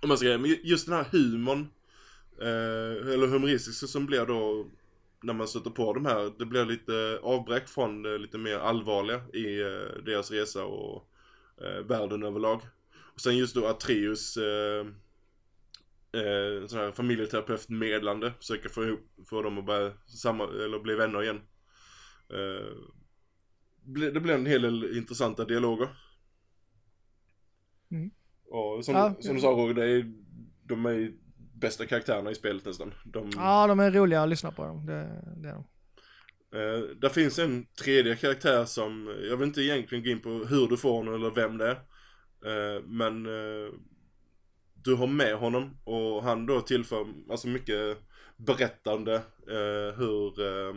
Om 0.01 0.09
man 0.09 0.17
ska 0.17 0.25
säga, 0.25 0.39
men 0.39 0.57
just 0.63 0.87
den 0.87 0.97
här 0.97 1.05
humorn. 1.13 1.69
Eh, 2.41 3.13
eller 3.13 3.27
humoristiska 3.27 3.87
som 3.87 4.07
blir 4.07 4.27
då 4.27 4.67
när 5.23 5.33
man 5.33 5.49
stöter 5.49 5.71
på 5.71 5.93
de 5.93 6.07
här. 6.07 6.33
Det 6.39 6.47
blir 6.47 6.65
lite 6.65 7.19
avbräck 7.23 7.69
från 7.69 8.03
det 8.03 8.19
lite 8.19 8.39
mer 8.39 8.59
allvarliga 8.59 9.21
i 9.33 9.61
eh, 9.61 10.03
deras 10.05 10.31
resa 10.31 10.65
och 10.65 11.09
eh, 11.61 11.85
världen 11.87 12.23
överlag. 12.23 12.61
Och 13.15 13.21
sen 13.21 13.37
just 13.37 13.55
då 13.55 13.67
Atreus 13.67 14.37
eh, 14.37 14.87
eh, 16.19 16.67
sån 16.67 16.79
här 16.79 16.93
familjeterapeut 16.93 17.69
medlande, 17.69 18.33
försöker 18.39 18.69
få, 18.69 18.85
ihop, 18.85 19.01
få 19.27 19.43
dem 19.43 19.59
att 19.59 19.67
börja 19.67 19.93
samma, 20.07 20.45
eller 20.45 20.79
bli 20.79 20.95
vänner 20.95 21.23
igen. 21.23 21.41
Eh, 22.31 22.67
det 24.13 24.21
blev 24.21 24.37
en 24.37 24.47
hel 24.47 24.63
del 24.63 24.97
intressanta 24.97 25.45
dialoger. 25.45 25.89
Mm. 27.91 28.11
Och 28.51 28.85
som, 28.85 28.95
Ja. 28.95 29.17
som 29.21 29.35
du 29.35 29.41
sa 29.41 29.49
Roger, 29.49 29.75
det 29.75 29.85
är, 29.91 30.13
de 30.63 30.87
är 30.87 31.13
bästa 31.55 31.87
karaktärerna 31.87 32.31
i 32.31 32.35
spelet 32.35 32.65
nästan. 32.65 32.95
De, 33.05 33.31
Ja, 33.37 33.67
de 33.67 33.81
är 33.81 33.91
roliga 33.91 34.23
att 34.23 34.29
lyssna 34.29 34.51
på 34.51 34.65
dem. 34.65 34.87
Det, 34.87 35.23
det 35.37 35.49
är 35.49 35.53
de. 35.53 35.65
Eh, 36.53 36.97
där 36.97 37.09
finns 37.09 37.39
en 37.39 37.67
tredje 37.67 38.17
karaktär 38.17 38.65
som, 38.65 39.17
jag 39.29 39.37
vill 39.37 39.49
inte 39.49 39.63
egentligen 39.63 40.05
gå 40.05 40.11
in 40.11 40.21
på 40.21 40.29
hur 40.31 40.67
du 40.69 40.77
får 40.77 40.93
honom 40.93 41.15
eller 41.15 41.31
vem 41.31 41.59
det 41.59 41.67
är. 41.67 41.77
Eh, 42.47 42.83
men 42.83 43.27
eh, 43.27 43.73
du 44.89 44.95
har 44.95 45.07
med 45.07 45.35
honom 45.35 45.79
och 45.85 46.23
han 46.23 46.47
då 46.47 46.61
tillför 46.61 47.07
alltså 47.31 47.49
mycket 47.49 47.99
berättande 48.37 49.15
eh, 49.49 49.99
hur 49.99 50.41
eh, 50.41 50.77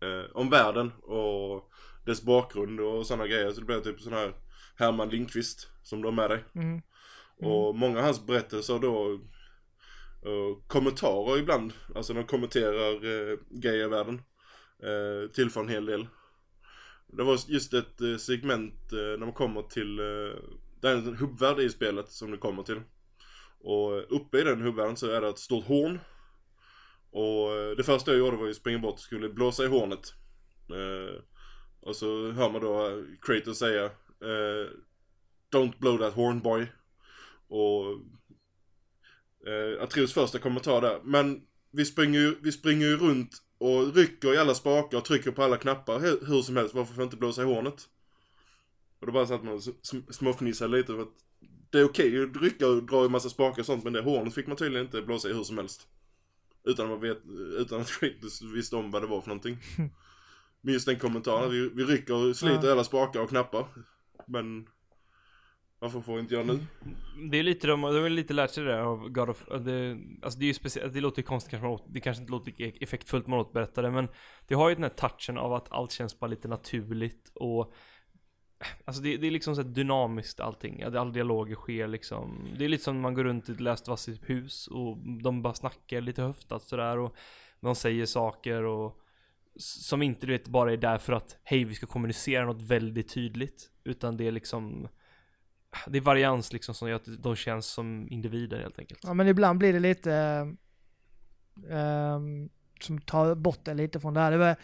eh, 0.00 0.24
om 0.34 0.50
världen 0.50 0.92
och 1.02 1.70
dess 2.06 2.22
bakgrund 2.22 2.80
och 2.80 3.06
sådana 3.06 3.26
grejer. 3.26 3.52
Så 3.52 3.60
det 3.60 3.66
blir 3.66 3.80
typ 3.80 4.00
sån 4.00 4.12
här 4.12 4.34
Herman 4.76 5.08
Lindqvist 5.08 5.68
som 5.82 6.02
du 6.02 6.08
har 6.08 6.12
med 6.12 6.30
dig. 6.30 6.44
Mm. 6.54 6.82
Och 7.38 7.74
många 7.74 7.98
av 7.98 8.04
hans 8.04 8.26
berättelser 8.26 8.78
då 8.78 9.08
uh, 9.10 10.56
kommentarer 10.66 11.38
ibland, 11.38 11.72
alltså 11.94 12.12
när 12.12 12.20
de 12.20 12.26
kommenterar 12.26 13.04
uh, 13.04 13.38
grejer 13.50 13.84
i 13.84 13.88
världen, 13.88 14.22
uh, 14.84 15.30
tillför 15.30 15.60
en 15.60 15.68
hel 15.68 15.86
del. 15.86 16.06
Det 17.06 17.22
var 17.22 17.38
just 17.48 17.74
ett 17.74 18.00
uh, 18.00 18.16
segment 18.16 18.92
uh, 18.92 18.98
när 18.98 19.26
man 19.26 19.32
kommer 19.32 19.62
till, 19.62 20.00
det 20.84 20.90
är 20.90 20.96
en 20.96 21.16
hubbvärld 21.16 21.60
i 21.60 21.70
spelet 21.70 22.08
som 22.08 22.30
du 22.30 22.38
kommer 22.38 22.62
till. 22.62 22.80
Och 23.60 24.16
uppe 24.16 24.38
i 24.38 24.44
den 24.44 24.62
hubbvärlden 24.62 24.96
så 24.96 25.10
är 25.10 25.20
det 25.20 25.28
ett 25.28 25.38
stort 25.38 25.66
horn. 25.66 26.00
Och 27.10 27.76
det 27.76 27.82
första 27.82 28.10
jag 28.10 28.18
gjorde 28.18 28.36
var 28.36 28.44
ju 28.44 28.50
att 28.50 28.56
springa 28.56 28.78
bort 28.78 28.94
och 28.94 29.00
skulle 29.00 29.28
blåsa 29.28 29.64
i 29.64 29.66
hornet. 29.66 30.12
Eh, 30.70 31.22
och 31.80 31.96
så 31.96 32.30
hör 32.30 32.50
man 32.50 32.60
då 32.60 33.02
Kratos 33.22 33.58
säga 33.58 33.84
eh, 33.84 34.70
Don't 35.52 35.78
blow 35.78 35.98
that 35.98 36.14
horn 36.14 36.40
boy. 36.40 36.66
Och 37.48 37.92
eh, 39.50 39.82
Atreus 39.82 40.12
första 40.12 40.38
kommentar 40.38 40.80
där. 40.80 41.00
Men 41.04 41.42
vi 41.70 41.84
springer, 41.84 42.20
ju, 42.20 42.36
vi 42.42 42.52
springer 42.52 42.86
ju 42.86 42.96
runt 42.96 43.30
och 43.58 43.94
rycker 43.94 44.34
i 44.34 44.38
alla 44.38 44.54
spakar 44.54 44.98
och 44.98 45.04
trycker 45.04 45.30
på 45.30 45.42
alla 45.42 45.56
knappar 45.56 46.00
hur, 46.00 46.26
hur 46.26 46.42
som 46.42 46.56
helst. 46.56 46.74
Varför 46.74 46.94
får 46.94 47.02
jag 47.02 47.06
inte 47.06 47.16
blåsa 47.16 47.42
i 47.42 47.44
hornet? 47.44 47.88
Och 49.04 49.06
då 49.06 49.12
bara 49.12 49.26
satt 49.26 49.44
man 49.44 49.54
och 49.54 49.60
sm- 49.60 50.12
småfnissade 50.12 50.76
lite 50.76 50.92
för 50.92 51.02
att 51.02 51.08
det 51.70 51.78
är 51.78 51.84
okej 51.84 52.22
att 52.22 52.42
rycka 52.42 52.68
och 52.68 52.82
dra 52.82 53.04
i 53.04 53.08
massa 53.08 53.28
spakar 53.28 53.62
och 53.62 53.66
sånt 53.66 53.84
men 53.84 53.92
det 53.92 54.00
hornet 54.02 54.34
fick 54.34 54.46
man 54.46 54.56
tydligen 54.56 54.86
inte 54.86 55.02
blåsa 55.02 55.28
i 55.28 55.32
hur 55.32 55.42
som 55.42 55.58
helst. 55.58 55.88
Utan, 56.64 56.84
att 56.84 56.90
man 56.90 57.00
vet, 57.00 57.18
utan 57.58 57.80
att 57.80 57.90
Kratos 58.00 58.42
visste 58.42 58.76
om 58.76 58.90
vad 58.90 59.02
det 59.02 59.06
var 59.06 59.20
för 59.20 59.28
någonting. 59.28 59.58
Men 60.60 60.74
just 60.74 60.86
den 60.86 60.98
kommentaren, 60.98 61.50
vi, 61.50 61.68
vi 61.74 61.84
rycker 61.84 62.14
och 62.14 62.36
sliter 62.36 62.68
i 62.68 62.70
alla 62.70 62.84
spakar 62.84 63.20
och 63.20 63.28
knappar. 63.28 63.66
Men 64.26 64.66
varför 65.78 66.00
får 66.00 66.20
inte 66.20 66.34
jag 66.34 66.46
nu? 66.46 66.58
Det 67.30 67.38
är 67.38 67.42
lite, 67.42 67.66
de, 67.66 67.80
de 67.80 68.02
har 68.02 68.08
lite 68.08 68.34
lärt 68.34 68.50
sig 68.50 68.64
det 68.64 68.82
av 68.82 69.08
God 69.08 69.28
of, 69.28 69.44
det, 69.64 69.98
alltså 70.22 70.38
det 70.38 70.44
är 70.44 70.46
ju 70.46 70.54
speciellt, 70.54 70.92
det 70.94 71.00
låter 71.00 71.18
ju 71.22 71.26
konstigt 71.26 71.50
kanske, 71.50 71.64
man 71.66 71.74
åt- 71.74 71.86
det 71.94 72.00
kanske 72.00 72.20
inte 72.20 72.30
låter 72.32 72.46
lika 72.52 72.84
effektfullt 72.84 73.26
man 73.26 73.38
återberättar 73.38 73.82
det, 73.82 73.90
men 73.90 74.08
det 74.48 74.54
har 74.54 74.68
ju 74.68 74.74
den 74.74 74.84
här 74.84 74.90
touchen 74.90 75.38
av 75.38 75.52
att 75.52 75.72
allt 75.72 75.92
känns 75.92 76.18
bara 76.20 76.26
lite 76.26 76.48
naturligt 76.48 77.32
och 77.34 77.72
Alltså 78.84 79.02
det, 79.02 79.16
det 79.16 79.26
är 79.26 79.30
liksom 79.30 79.54
så 79.54 79.62
här 79.62 79.68
dynamiskt 79.68 80.40
allting, 80.40 80.82
all 80.82 81.12
dialoger 81.12 81.54
sker 81.54 81.88
liksom. 81.88 82.48
Det 82.58 82.64
är 82.64 82.68
lite 82.68 82.84
som 82.84 82.94
när 82.94 83.02
man 83.02 83.14
går 83.14 83.24
runt 83.24 83.48
i 83.48 83.52
ett 83.52 83.60
löst 83.60 83.88
vassigt 83.88 84.30
hus 84.30 84.66
och 84.66 84.98
de 85.22 85.42
bara 85.42 85.54
snackar 85.54 86.00
lite 86.00 86.22
höftat 86.22 86.62
sådär 86.62 86.98
och 86.98 87.16
De 87.60 87.74
säger 87.74 88.06
saker 88.06 88.62
och 88.62 89.00
Som 89.56 90.02
inte 90.02 90.26
du 90.26 90.32
vet 90.32 90.48
bara 90.48 90.72
är 90.72 90.76
där 90.76 90.98
för 90.98 91.12
att 91.12 91.36
Hej 91.44 91.64
vi 91.64 91.74
ska 91.74 91.86
kommunicera 91.86 92.46
något 92.46 92.62
väldigt 92.62 93.14
tydligt. 93.14 93.70
Utan 93.84 94.16
det 94.16 94.26
är 94.26 94.32
liksom 94.32 94.88
Det 95.86 95.98
är 95.98 96.02
varians 96.02 96.52
liksom 96.52 96.74
som 96.74 96.88
gör 96.88 96.96
att 96.96 97.22
de 97.22 97.36
känns 97.36 97.66
som 97.66 98.08
individer 98.10 98.60
helt 98.60 98.78
enkelt. 98.78 99.00
Ja, 99.02 99.14
men 99.14 99.28
ibland 99.28 99.58
blir 99.58 99.72
det 99.72 99.80
lite 99.80 100.12
ehm, 100.12 100.58
ehm 101.70 102.50
som 102.80 103.00
tar 103.00 103.34
bort 103.34 103.64
det 103.64 103.74
lite 103.74 104.00
från 104.00 104.14
det 104.14 104.20
här. 104.20 104.30
Det 104.30 104.38
var, 104.38 104.56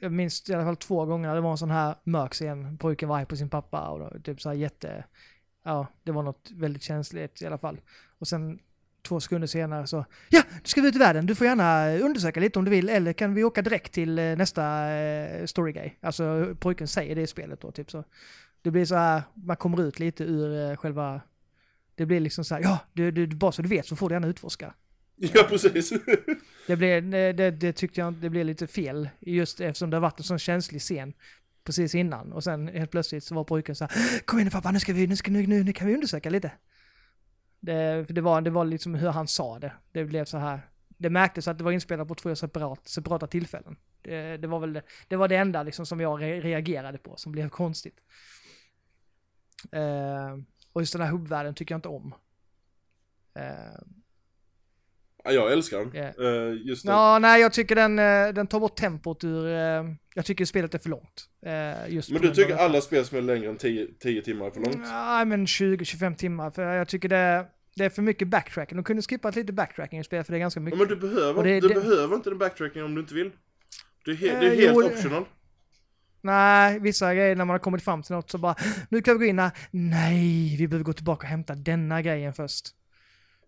jag 0.00 0.12
minns 0.12 0.50
i 0.50 0.54
alla 0.54 0.64
fall 0.64 0.76
två 0.76 1.04
gånger 1.04 1.34
det 1.34 1.40
var 1.40 1.50
en 1.50 1.58
sån 1.58 1.70
här 1.70 1.94
mörk 2.04 2.32
scen. 2.32 2.78
Pojken 2.78 3.08
var 3.08 3.18
arg 3.18 3.26
på 3.26 3.36
sin 3.36 3.48
pappa 3.48 3.88
och 3.88 3.98
då, 3.98 4.12
typ 4.24 4.40
så 4.40 4.48
här 4.48 4.56
jätte, 4.56 5.04
ja, 5.64 5.86
det 6.02 6.12
var 6.12 6.22
något 6.22 6.50
väldigt 6.54 6.82
känsligt 6.82 7.42
i 7.42 7.46
alla 7.46 7.58
fall. 7.58 7.80
Och 8.18 8.28
sen 8.28 8.58
två 9.02 9.20
sekunder 9.20 9.46
senare 9.48 9.86
så, 9.86 10.04
ja, 10.28 10.42
nu 10.52 10.60
ska 10.64 10.80
vi 10.80 10.88
ut 10.88 10.96
i 10.96 10.98
världen, 10.98 11.26
du 11.26 11.34
får 11.34 11.46
gärna 11.46 11.98
undersöka 11.98 12.40
lite 12.40 12.58
om 12.58 12.64
du 12.64 12.70
vill, 12.70 12.88
eller 12.88 13.12
kan 13.12 13.34
vi 13.34 13.44
åka 13.44 13.62
direkt 13.62 13.92
till 13.92 14.18
eh, 14.18 14.36
nästa 14.36 14.90
eh, 14.90 15.46
storygrej? 15.46 15.98
Alltså 16.00 16.54
pojken 16.60 16.88
säger 16.88 17.14
det 17.14 17.22
i 17.22 17.26
spelet 17.26 17.60
då, 17.60 17.70
typ 17.70 17.90
så. 17.90 18.04
Det 18.62 18.70
blir 18.70 18.84
så 18.84 18.94
här, 18.94 19.22
man 19.34 19.56
kommer 19.56 19.82
ut 19.82 19.98
lite 19.98 20.24
ur 20.24 20.70
eh, 20.70 20.76
själva 20.76 21.20
Det 21.94 22.06
blir 22.06 22.20
liksom 22.20 22.44
så 22.44 22.54
här, 22.54 22.62
ja, 22.62 22.78
du, 22.92 23.10
du, 23.10 23.26
bara 23.26 23.52
så 23.52 23.62
du 23.62 23.68
vet 23.68 23.86
så 23.86 23.96
får 23.96 24.08
du 24.08 24.14
gärna 24.14 24.26
utforska. 24.26 24.74
Ja, 25.34 25.46
precis. 25.48 25.92
Det, 26.66 26.76
blev, 26.76 27.14
eh, 27.14 27.34
det, 27.34 27.50
det, 27.50 27.72
tyckte 27.72 28.00
jag 28.00 28.14
det 28.14 28.30
blev 28.30 28.46
lite 28.46 28.66
fel, 28.66 29.08
just 29.20 29.60
eftersom 29.60 29.90
det 29.90 29.96
har 29.96 30.02
varit 30.02 30.18
en 30.18 30.24
sån 30.24 30.38
känslig 30.38 30.80
scen 30.80 31.12
precis 31.64 31.94
innan. 31.94 32.32
Och 32.32 32.44
sen 32.44 32.68
helt 32.68 32.90
plötsligt 32.90 33.24
så 33.24 33.34
var 33.34 33.44
pojken 33.44 33.76
så 33.76 33.84
här, 33.84 34.20
kom 34.24 34.38
igen 34.38 34.46
nu 34.46 34.50
pappa, 34.50 34.70
nu 34.70 34.80
ska 34.80 34.92
vi, 34.92 35.06
nu, 35.06 35.16
ska, 35.16 35.30
nu, 35.30 35.46
nu, 35.46 35.64
nu 35.64 35.72
kan 35.72 35.86
vi 35.86 35.94
undersöka 35.94 36.30
lite. 36.30 36.52
Det, 37.60 38.04
för 38.06 38.14
det, 38.14 38.20
var, 38.20 38.40
det 38.40 38.50
var 38.50 38.64
liksom 38.64 38.94
hur 38.94 39.08
han 39.08 39.28
sa 39.28 39.58
det. 39.58 39.72
Det 39.92 40.04
blev 40.04 40.24
så 40.24 40.38
här, 40.38 40.60
det 40.88 41.10
märktes 41.10 41.48
att 41.48 41.58
det 41.58 41.64
var 41.64 41.72
inspelat 41.72 42.08
på 42.08 42.14
två 42.14 42.36
separat, 42.36 42.88
separata 42.88 43.26
tillfällen. 43.26 43.76
Det, 44.02 44.36
det 44.36 44.46
var 44.46 44.60
väl 44.60 44.72
det, 44.72 44.82
det, 45.08 45.16
var 45.16 45.28
det 45.28 45.36
enda 45.36 45.62
liksom 45.62 45.86
som 45.86 46.00
jag 46.00 46.22
re, 46.22 46.40
reagerade 46.40 46.98
på, 46.98 47.16
som 47.16 47.32
blev 47.32 47.48
konstigt. 47.48 48.00
Uh, 49.76 50.42
och 50.72 50.82
just 50.82 50.92
den 50.92 51.02
här 51.02 51.10
hubbvärlden 51.10 51.54
tycker 51.54 51.72
jag 51.72 51.78
inte 51.78 51.88
om. 51.88 52.14
Uh, 53.38 53.82
jag 55.34 55.52
älskar 55.52 55.78
den. 55.78 55.94
Yeah. 55.96 56.18
Uh, 56.18 56.56
just 56.66 56.86
den. 56.86 56.94
Ja, 56.94 57.18
nej, 57.18 57.40
jag 57.40 57.52
tycker 57.52 57.74
den, 57.74 57.98
eh, 57.98 58.28
den 58.34 58.46
tar 58.46 58.60
bort 58.60 58.76
tempot 58.76 59.24
ur... 59.24 59.46
eh, 59.46 59.84
Jag 60.14 60.24
tycker 60.24 60.44
spelet 60.44 60.74
är 60.74 60.78
för 60.78 60.88
långt. 60.90 61.24
eh, 61.46 61.88
Just 61.94 62.10
Men 62.10 62.22
du 62.22 62.30
tycker 62.30 62.56
alla 62.56 62.80
spel 62.80 63.04
som 63.04 63.18
är 63.18 63.22
längre 63.22 63.50
än 63.50 63.56
10, 63.56 63.86
10 64.00 64.22
timmar 64.22 64.46
är 64.46 64.50
för 64.50 64.60
långt? 64.60 64.78
Nej, 64.78 65.24
men 65.26 65.46
20-25 65.46 66.14
timmar. 66.16 66.50
För 66.50 66.62
jag 66.74 66.88
tycker 66.88 67.08
det, 67.08 67.46
det 67.76 67.84
är 67.84 67.90
för 67.90 68.02
mycket 68.02 68.28
backtracking. 68.28 68.76
De 68.76 68.84
kunde 68.84 69.02
skippat 69.02 69.36
lite 69.36 69.52
backtracking 69.52 70.00
i 70.00 70.04
spelet, 70.04 70.26
för 70.26 70.32
det 70.32 70.36
är 70.38 70.40
ganska 70.40 70.60
Ja, 70.60 70.64
mycket. 70.64 70.78
men 70.78 70.88
du 70.88 70.96
behöver, 70.96 71.44
det- 71.44 71.60
du 71.60 71.68
det- 71.68 71.74
behöver 71.74 72.16
inte 72.16 72.30
den 72.30 72.38
backtracking 72.38 72.84
om 72.84 72.94
du 72.94 73.00
inte 73.00 73.14
vill. 73.14 73.30
Det 74.04 74.10
är, 74.10 74.14
he- 74.14 74.40
det 74.40 74.46
är 74.46 74.56
helt 74.56 74.60
jo, 74.76 74.84
optional. 74.86 75.24
Nej, 76.22 76.78
vissa 76.80 77.14
grejer 77.14 77.36
när 77.36 77.44
man 77.44 77.54
har 77.54 77.58
kommit 77.58 77.84
fram 77.84 78.02
till 78.02 78.14
något 78.14 78.30
så 78.30 78.38
bara, 78.38 78.54
nu 78.88 79.02
kan 79.02 79.14
vi 79.18 79.24
gå 79.24 79.30
in 79.30 79.38
här. 79.38 79.50
Nej, 79.70 80.56
vi 80.58 80.68
behöver 80.68 80.84
gå 80.84 80.92
tillbaka 80.92 81.24
och 81.26 81.30
hämta 81.30 81.54
denna 81.54 82.02
grejen 82.02 82.34
först. 82.34 82.68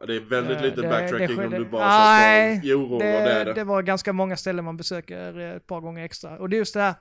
Det 0.06 0.16
är 0.16 0.20
väldigt 0.20 0.56
Eh, 0.56 0.62
lite 0.62 0.82
det- 0.82 0.88
backtracking 0.88 1.36
det 1.36 1.46
om 1.46 1.50
du 1.52 1.64
bara 1.64 1.86
Nej, 1.88 2.60
kör 2.60 2.68
Jo, 2.68 2.98
det, 2.98 3.04
Det, 3.04 3.10
det 3.12 3.32
är 3.32 3.44
det. 3.44 3.52
det 3.52 3.64
var 3.64 3.82
ganska 3.82 4.12
många 4.12 4.36
ställen 4.36 4.64
man 4.64 4.76
besöker 4.76 5.40
eh, 5.40 5.50
ett 5.56 5.66
par 5.66 5.80
gånger 5.80 6.04
extra. 6.04 6.38
Och 6.38 6.48
det 6.50 6.56
är 6.56 6.58
just 6.58 6.74
det 6.74 6.80
här, 6.80 6.94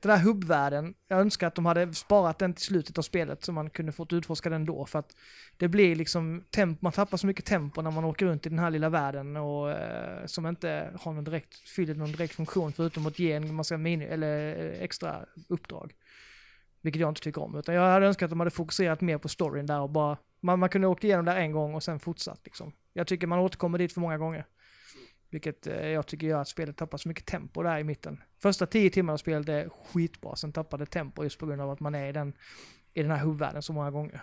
den 0.00 0.10
här 0.10 0.18
hubbvärlden. 0.18 0.94
Jag 1.08 1.20
önskar 1.20 1.46
att 1.46 1.54
de 1.54 1.66
hade 1.66 1.94
sparat 1.94 2.38
den 2.38 2.54
till 2.54 2.64
slutet 2.64 2.98
av 2.98 3.02
spelet 3.02 3.44
så 3.44 3.52
man 3.52 3.70
kunde 3.70 3.92
fått 3.92 4.12
utforska 4.12 4.50
den 4.50 4.66
då. 4.66 4.86
För 4.86 4.98
att 4.98 5.16
det 5.56 5.68
blir 5.68 5.96
liksom, 5.96 6.44
temp, 6.50 6.82
man 6.82 6.92
tappar 6.92 7.16
så 7.16 7.26
mycket 7.26 7.44
tempo 7.44 7.82
när 7.82 7.90
man 7.90 8.04
åker 8.04 8.26
runt 8.26 8.46
i 8.46 8.48
den 8.48 8.58
här 8.58 8.70
lilla 8.70 8.88
världen 8.88 9.36
och 9.36 9.70
eh, 9.70 10.26
som 10.26 10.46
inte 10.46 10.90
har 11.00 11.12
någon 11.12 11.24
direkt, 11.24 11.68
fyller 11.68 11.94
någon 11.94 12.12
direkt 12.12 12.34
funktion 12.34 12.72
förutom 12.72 13.06
att 13.06 13.18
ge 13.18 13.32
en 13.32 13.54
massa 13.54 13.76
mini, 13.76 14.04
eller 14.04 14.56
extra 14.80 15.16
uppdrag. 15.48 15.92
Vilket 16.82 17.00
jag 17.00 17.08
inte 17.10 17.20
tycker 17.20 17.42
om. 17.42 17.58
Utan 17.58 17.74
jag 17.74 17.82
hade 17.92 18.06
önskat 18.06 18.24
att 18.26 18.30
de 18.30 18.40
hade 18.40 18.50
fokuserat 18.50 19.00
mer 19.00 19.18
på 19.18 19.28
storyn 19.28 19.66
där 19.66 19.80
och 19.80 19.90
bara, 19.90 20.16
man, 20.40 20.58
man 20.58 20.68
kunde 20.68 20.86
åkt 20.86 21.04
igenom 21.04 21.24
där 21.24 21.36
en 21.36 21.52
gång 21.52 21.74
och 21.74 21.82
sen 21.82 21.98
fortsatt 21.98 22.40
liksom. 22.44 22.72
Jag 22.92 23.06
tycker 23.06 23.26
man 23.26 23.38
återkommer 23.38 23.78
dit 23.78 23.92
för 23.92 24.00
många 24.00 24.18
gånger. 24.18 24.46
Vilket 25.30 25.66
eh, 25.66 25.88
jag 25.88 26.06
tycker 26.06 26.26
gör 26.26 26.40
att 26.40 26.48
spelet 26.48 26.76
tappar 26.76 26.98
så 26.98 27.08
mycket 27.08 27.26
tempo 27.26 27.62
där 27.62 27.78
i 27.78 27.84
mitten. 27.84 28.22
Första 28.38 28.66
tio 28.66 28.90
timmarna 28.90 29.12
av 29.12 29.18
spelet 29.18 29.48
är 29.48 29.68
skitbra, 29.68 30.36
sen 30.36 30.52
tappar 30.52 30.78
det 30.78 30.86
tempo 30.86 31.22
just 31.22 31.38
på 31.38 31.46
grund 31.46 31.60
av 31.60 31.70
att 31.70 31.80
man 31.80 31.94
är 31.94 32.08
i 32.08 32.12
den, 32.12 32.32
i 32.94 33.02
den 33.02 33.10
här 33.10 33.18
huvudvärlden 33.18 33.62
så 33.62 33.72
många 33.72 33.90
gånger. 33.90 34.20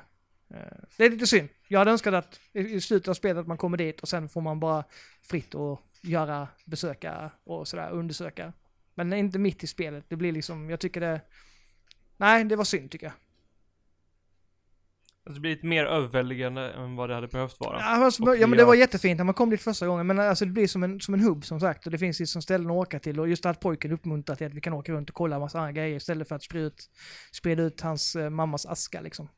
Eh, 0.50 0.58
det 0.98 1.06
är 1.06 1.10
lite 1.10 1.28
synd. 1.28 1.50
Jag 1.68 1.80
hade 1.80 1.92
önskat 1.92 2.14
att 2.14 2.40
i, 2.54 2.60
i 2.60 2.82
slutet 2.82 3.08
av 3.08 3.14
spelet 3.14 3.42
att 3.42 3.48
man 3.48 3.58
kommer 3.58 3.78
dit 3.78 4.00
och 4.00 4.10
sen 4.10 4.30
får 4.30 4.42
man 4.42 4.60
bara 4.60 4.84
fritt 5.22 5.56
och 5.56 5.82
göra, 6.02 6.48
besöka 6.66 7.32
och 7.44 7.68
sådär, 7.68 7.92
undersöka. 7.92 8.54
Men 8.96 9.14
inte 9.14 9.40
mitt 9.40 9.64
i 9.64 9.68
spelet. 9.68 10.06
Det 10.08 10.16
blir 10.16 10.32
liksom, 10.32 10.70
jag 10.70 10.80
tycker 10.80 11.02
det... 11.02 11.22
Nej, 12.18 12.44
det 12.44 12.56
var 12.56 12.64
synd 12.64 12.92
tycker 12.92 13.06
jag. 13.06 13.14
Alltså, 15.26 15.34
det 15.34 15.40
blir 15.40 15.52
lite 15.52 15.66
mer 15.66 15.86
överväldigande 15.86 16.72
än 16.72 16.96
vad 16.96 17.10
det 17.10 17.16
hade 17.16 17.28
behövt 17.28 17.60
vara. 17.60 17.80
Ja, 17.80 17.86
alltså, 17.86 18.36
ja 18.36 18.48
men 18.48 18.58
det 18.58 18.66
var 18.66 18.76
jättefint 18.76 19.18
när 19.18 19.26
man 19.26 19.34
kom 19.34 19.50
dit 19.50 19.62
första 19.62 19.88
gången, 19.88 20.08
men 20.08 20.20
alltså 20.20 20.46
det 20.46 20.52
blir 20.52 20.68
som 20.68 20.84
en, 20.84 21.00
som 21.00 21.14
en 21.14 21.20
hubb 21.20 21.46
som 21.46 21.60
sagt 21.60 21.86
och 21.86 21.92
det 21.92 21.98
finns 21.98 22.20
liksom 22.20 22.42
ställen 22.42 22.68
att 22.68 22.76
åka 22.76 23.00
till 23.00 23.20
och 23.20 23.30
just 23.30 23.46
att 23.46 23.60
pojken 23.60 23.92
uppmuntrar 23.92 24.36
till 24.36 24.48
att 24.48 24.54
vi 24.54 24.62
kan 24.62 24.74
åka 24.74 24.92
runt 24.92 25.10
och 25.10 25.16
kolla 25.16 25.36
en 25.36 25.42
massa 25.42 25.60
andra 25.60 25.72
grejer 25.72 25.96
istället 25.96 26.28
för 26.28 26.36
att 26.36 26.44
sprida 26.44 26.66
ut, 26.66 26.90
sprida 27.32 27.64
ut 27.64 27.82
hans 27.82 28.16
eh, 28.16 28.30
mammas 28.30 28.66
aska 28.66 29.02
liksom. 29.02 29.30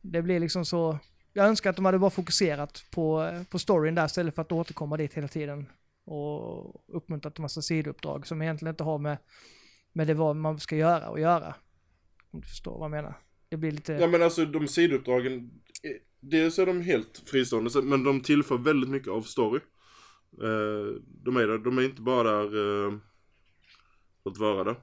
Det 0.00 0.22
blir 0.22 0.40
liksom 0.40 0.64
så, 0.64 0.98
jag 1.32 1.46
önskar 1.46 1.70
att 1.70 1.76
de 1.76 1.84
hade 1.84 1.98
bara 1.98 2.10
fokuserat 2.10 2.84
på, 2.90 3.24
eh, 3.24 3.42
på 3.42 3.58
storyn 3.58 3.94
där 3.94 4.06
istället 4.06 4.34
för 4.34 4.42
att 4.42 4.52
återkomma 4.52 4.96
dit 4.96 5.14
hela 5.14 5.28
tiden 5.28 5.66
och 6.06 6.96
uppmuntrat 6.96 7.38
en 7.38 7.42
massa 7.42 7.62
sidouppdrag 7.62 8.26
som 8.26 8.42
egentligen 8.42 8.72
inte 8.72 8.84
har 8.84 8.98
med, 8.98 9.18
med 9.92 10.06
det 10.06 10.14
vad 10.14 10.36
man 10.36 10.60
ska 10.60 10.76
göra 10.76 11.08
och 11.08 11.20
göra. 11.20 11.54
Om 12.30 12.40
du 12.40 12.46
förstår 12.46 12.78
vad 12.78 12.84
jag 12.84 12.90
menar. 12.90 13.23
Det 13.54 13.58
blir 13.58 13.70
lite... 13.70 13.92
Ja 13.92 14.06
men 14.06 14.22
alltså 14.22 14.44
de 14.44 14.68
sidouppdragen, 14.68 15.50
eh, 15.82 15.90
dels 16.20 16.58
är 16.58 16.66
de 16.66 16.80
helt 16.80 17.22
fristående 17.26 17.82
men 17.82 18.04
de 18.04 18.20
tillför 18.20 18.58
väldigt 18.58 18.90
mycket 18.90 19.08
av 19.08 19.22
story. 19.22 19.60
Eh, 20.42 21.00
de 21.24 21.36
är 21.36 21.46
där, 21.46 21.58
de 21.58 21.78
är 21.78 21.82
inte 21.82 22.02
bara 22.02 22.32
där 22.32 22.86
eh, 22.86 22.98
för 24.22 24.30
att 24.30 24.38
vara 24.38 24.64
där. 24.64 24.76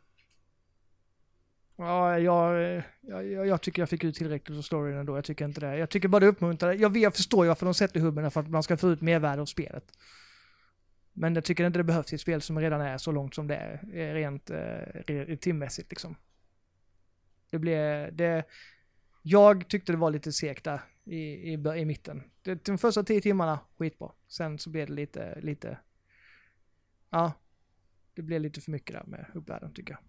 Ja, 1.77 2.19
jag, 2.19 2.83
jag, 3.01 3.47
jag 3.47 3.61
tycker 3.61 3.81
jag 3.81 3.89
fick 3.89 4.03
ut 4.03 4.15
tillräckligt 4.15 4.57
av 4.57 4.61
storyn 4.61 4.97
ändå. 4.97 5.17
Jag 5.17 5.25
tycker 5.25 5.45
inte 5.45 5.61
det. 5.61 5.77
Jag 5.77 5.89
tycker 5.89 6.07
bara 6.07 6.19
det 6.19 6.27
uppmuntrar. 6.27 6.73
Jag, 6.73 6.97
jag 6.97 7.15
förstår 7.15 7.45
ju 7.45 7.47
varför 7.47 7.65
de 7.65 7.73
sätter 7.73 7.99
hubben, 7.99 8.31
för 8.31 8.39
att 8.39 8.49
man 8.49 8.63
ska 8.63 8.77
få 8.77 8.89
ut 8.89 9.01
mervärde 9.01 9.41
av 9.41 9.45
spelet. 9.45 9.83
Men 11.13 11.35
jag 11.35 11.43
tycker 11.43 11.65
inte 11.65 11.79
det 11.79 11.83
behövs 11.83 12.13
i 12.13 12.15
ett 12.15 12.21
spel 12.21 12.41
som 12.41 12.59
redan 12.59 12.81
är 12.81 12.97
så 12.97 13.11
långt 13.11 13.35
som 13.35 13.47
det 13.47 13.55
är, 13.55 13.73
eh, 13.93 14.13
rent 14.13 14.49
eh, 14.49 15.35
timmässigt 15.35 15.89
liksom. 15.91 16.15
Det 17.51 17.59
blev, 17.59 18.15
det, 18.15 18.45
jag 19.21 19.67
tyckte 19.67 19.91
det 19.91 19.97
var 19.97 20.11
lite 20.11 20.31
segt 20.31 20.63
där 20.63 20.81
i, 21.05 21.17
i, 21.17 21.53
i 21.53 21.85
mitten. 21.85 22.23
Det, 22.41 22.65
de 22.65 22.77
första 22.77 23.03
tio 23.03 23.21
timmarna, 23.21 23.59
skitbra. 23.77 24.11
Sen 24.27 24.59
så 24.59 24.69
blev 24.69 24.87
det 24.87 24.93
lite, 24.93 25.41
lite, 25.41 25.77
ja, 27.09 27.33
det 28.13 28.21
blev 28.21 28.41
lite 28.41 28.61
för 28.61 28.71
mycket 28.71 28.95
där 28.95 29.03
med 29.03 29.25
hubbvärlden 29.33 29.73
tycker 29.73 29.93
jag. 29.93 30.01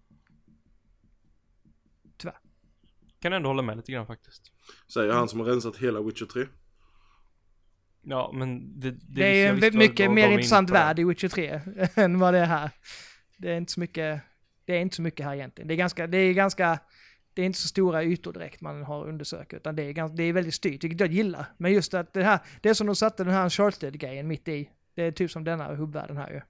Kan 3.19 3.33
ändå 3.33 3.49
hålla 3.49 3.61
med 3.61 3.77
lite 3.77 3.91
grann 3.91 4.07
faktiskt. 4.07 4.51
Säger 4.93 5.13
han 5.13 5.29
som 5.29 5.39
har 5.39 5.47
rensat 5.47 5.77
hela 5.77 6.01
Witcher 6.01 6.25
3. 6.25 6.45
Ja, 8.01 8.31
men 8.33 8.79
det... 8.79 8.91
Det, 8.91 8.97
Det 9.07 9.23
är 9.23 9.45
jag 9.45 9.63
en 9.63 9.77
mycket 9.77 10.11
mer 10.11 10.29
intressant 10.29 10.69
värld 10.69 10.99
i 10.99 11.03
Witcher 11.03 11.27
3 11.27 11.61
än 12.03 12.19
vad 12.19 12.33
det 12.33 12.39
är 12.39 12.45
här. 12.45 12.71
Det 13.37 13.51
är 13.51 13.57
inte 13.57 13.71
så 13.71 13.79
mycket, 13.79 14.21
det 14.65 14.73
är 14.73 14.79
inte 14.79 14.95
så 14.95 15.01
mycket 15.01 15.25
här 15.25 15.33
egentligen. 15.35 15.67
Det 15.67 15.73
är 15.73 15.77
ganska, 15.77 16.07
det 16.07 16.17
är 16.17 16.33
ganska, 16.33 16.79
det 17.33 17.41
är 17.41 17.45
inte 17.45 17.59
så 17.59 17.67
stora 17.67 18.03
ytor 18.03 18.33
direkt 18.33 18.61
man 18.61 18.83
har 18.83 19.07
undersökt, 19.07 19.53
utan 19.53 19.75
det 19.75 19.83
är, 19.83 19.91
ganska, 19.91 20.15
det 20.15 20.23
är 20.23 20.33
väldigt 20.33 20.53
styrt, 20.53 20.83
vilket 20.83 20.99
jag 20.99 21.11
gillar. 21.11 21.45
Men 21.57 21.73
just 21.73 21.93
att 21.93 22.13
det 22.13 22.23
här, 22.23 22.39
det 22.61 22.69
är 22.69 22.73
som 22.73 22.87
de 22.87 22.95
satte 22.95 23.23
den 23.23 23.33
här 23.33 23.43
Uncharted-grejen 23.43 24.27
mitt 24.27 24.47
i. 24.47 24.69
Det 24.95 25.03
är 25.03 25.11
typ 25.11 25.31
som 25.31 25.43
denna 25.43 25.75
hubbvärlden 25.75 26.17
här 26.17 26.31
ju. 26.31 26.41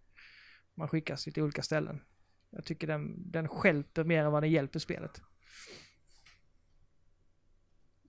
Man 0.76 0.88
skickas 0.88 1.24
till 1.24 1.44
olika 1.44 1.62
ställen. 1.62 2.02
Jag 2.50 2.66
tycker 2.66 2.88
den, 2.88 3.32
den 3.32 3.48
stjälper 3.48 4.04
mer 4.04 4.26
än 4.26 4.32
vad 4.32 4.44
den 4.44 4.52
hjälper 4.52 4.80
spelet. 4.80 5.22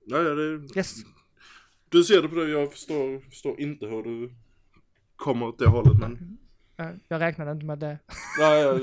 Ja, 0.06 0.18
ja, 0.18 0.34
det, 0.34 0.76
Yes. 0.76 0.94
du 1.88 2.04
ser 2.04 2.22
det 2.22 2.28
på 2.28 2.34
det, 2.34 2.50
jag 2.50 2.72
förstår, 2.72 3.20
förstår 3.20 3.60
inte 3.60 3.86
hur 3.86 4.02
du 4.02 4.34
kommer 5.16 5.46
åt 5.46 5.58
det 5.58 5.68
hållet 5.68 6.00
men... 6.00 6.38
Jag 7.08 7.20
räknade 7.20 7.52
inte 7.52 7.66
med 7.66 7.78
det. 7.78 7.98
Nej, 8.38 8.62
jag, 8.62 8.80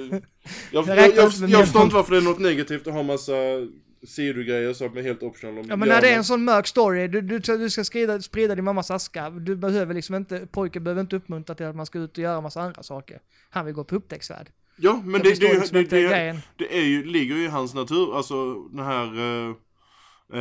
jag, 0.71 0.87
jag, 0.87 0.87
Jag 1.07 1.49
jag, 1.49 1.61
förstår 1.61 1.83
inte 1.83 1.95
varför 1.95 2.11
det 2.11 2.17
är 2.17 2.21
något 2.21 2.39
negativt 2.39 2.87
att 2.87 2.93
ha 2.93 3.03
massa 3.03 3.33
sidogrejer 4.07 4.73
som 4.73 4.97
är 4.97 5.01
helt 5.01 5.23
optional. 5.23 5.65
Ja 5.69 5.75
men 5.75 5.89
när 5.89 6.01
det 6.01 6.09
är 6.09 6.17
en 6.17 6.23
sån 6.23 6.43
mörk 6.43 6.67
story, 6.67 7.07
du, 7.07 7.21
du, 7.21 7.39
du 7.39 7.69
ska 7.69 7.83
sprida, 7.83 8.21
sprida 8.21 8.55
din 8.55 8.65
mammas 8.65 8.91
aska, 8.91 9.29
du 9.29 9.55
behöver 9.55 9.93
liksom 9.93 10.15
inte, 10.15 10.47
pojken 10.51 10.83
behöver 10.83 11.01
inte 11.01 11.15
uppmuntra 11.15 11.55
till 11.55 11.65
att 11.65 11.75
man 11.75 11.85
ska 11.85 11.99
ut 11.99 12.17
och 12.17 12.23
göra 12.23 12.41
massa 12.41 12.61
andra 12.61 12.83
saker. 12.83 13.19
Han 13.49 13.65
vill 13.65 13.75
gå 13.75 13.83
på 13.83 13.95
upptäcktsfärd. 13.95 14.49
Ja, 14.75 15.01
men 15.05 15.21
det, 15.21 15.29
förstår 15.29 15.47
det, 15.47 15.59
liksom 15.59 15.77
det, 15.77 15.83
det, 15.83 16.07
det, 16.07 16.41
det 16.55 16.77
är 16.77 16.83
ju, 16.83 17.05
ligger 17.05 17.35
ju 17.35 17.43
i 17.43 17.47
hans 17.47 17.73
natur, 17.73 18.17
alltså 18.17 18.53
den 18.53 18.85
här 18.85 19.19
eh, 19.19 19.55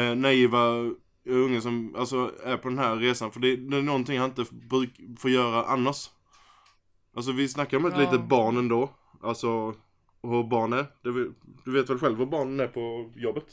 eh, 0.01 0.15
naiva 0.15 0.91
ungen 1.27 1.63
som 1.63 1.95
alltså, 1.99 2.33
är 2.45 2.57
på 2.57 2.69
den 2.69 2.79
här 2.79 2.97
resan. 2.97 3.33
För 3.33 3.41
det, 3.41 3.57
det 3.57 3.77
är 3.77 3.83
någonting 3.83 4.19
han 4.19 4.31
inte 4.31 4.45
bruk, 4.71 4.91
får 5.19 5.31
göra 5.31 5.65
annars. 5.65 6.11
Alltså 7.17 7.33
vi 7.33 7.49
snackar 7.49 7.77
om 7.77 7.87
ett 7.87 7.93
Ja. 7.97 8.01
litet 8.01 8.29
barn 8.29 8.57
ändå. 8.57 8.91
Alltså, 9.23 9.75
och 10.21 10.49
barn 10.49 10.73
är. 10.73 10.87
Du 11.65 11.73
vet 11.73 11.91
väl 11.91 11.99
själv 11.99 12.19
hur 12.19 12.27
barnen 12.27 12.61
är 12.61 12.69
på 12.69 13.13
jobbet? 13.17 13.45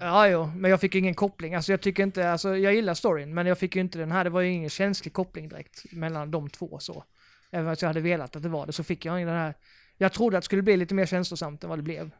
Ja, 0.00 0.28
jo, 0.28 0.46
men 0.56 0.70
jag 0.70 0.80
fick 0.80 0.94
ingen 0.94 1.14
koppling. 1.14 1.54
Alltså 1.54 1.72
jag 1.72 1.80
tycker 1.80 2.02
inte, 2.02 2.30
alltså 2.30 2.56
jag 2.56 2.74
gillar 2.74 2.94
storyn, 2.94 3.34
men 3.34 3.46
jag 3.46 3.58
fick 3.58 3.74
ju 3.76 3.80
inte 3.80 3.98
den 3.98 4.12
här, 4.12 4.24
det 4.24 4.30
var 4.30 4.40
ju 4.40 4.52
ingen 4.52 4.70
känslig 4.70 5.12
koppling 5.12 5.48
direkt 5.48 5.92
mellan 5.92 6.30
de 6.30 6.50
två 6.50 6.78
så. 6.78 7.04
Även 7.50 7.68
att 7.72 7.82
jag 7.82 7.88
hade 7.88 8.00
velat 8.00 8.36
att 8.36 8.42
det 8.42 8.48
var 8.48 8.66
det, 8.66 8.72
så 8.72 8.84
fick 8.84 9.04
jag 9.04 9.18
den 9.18 9.28
här, 9.28 9.54
jag 9.98 10.12
trodde 10.12 10.36
att 10.38 10.42
det 10.42 10.44
skulle 10.44 10.62
bli 10.62 10.76
lite 10.76 10.94
mer 10.94 11.06
känslosamt 11.06 11.64
än 11.64 11.70
vad 11.70 11.78
det 11.78 11.82
blev. 11.82 12.10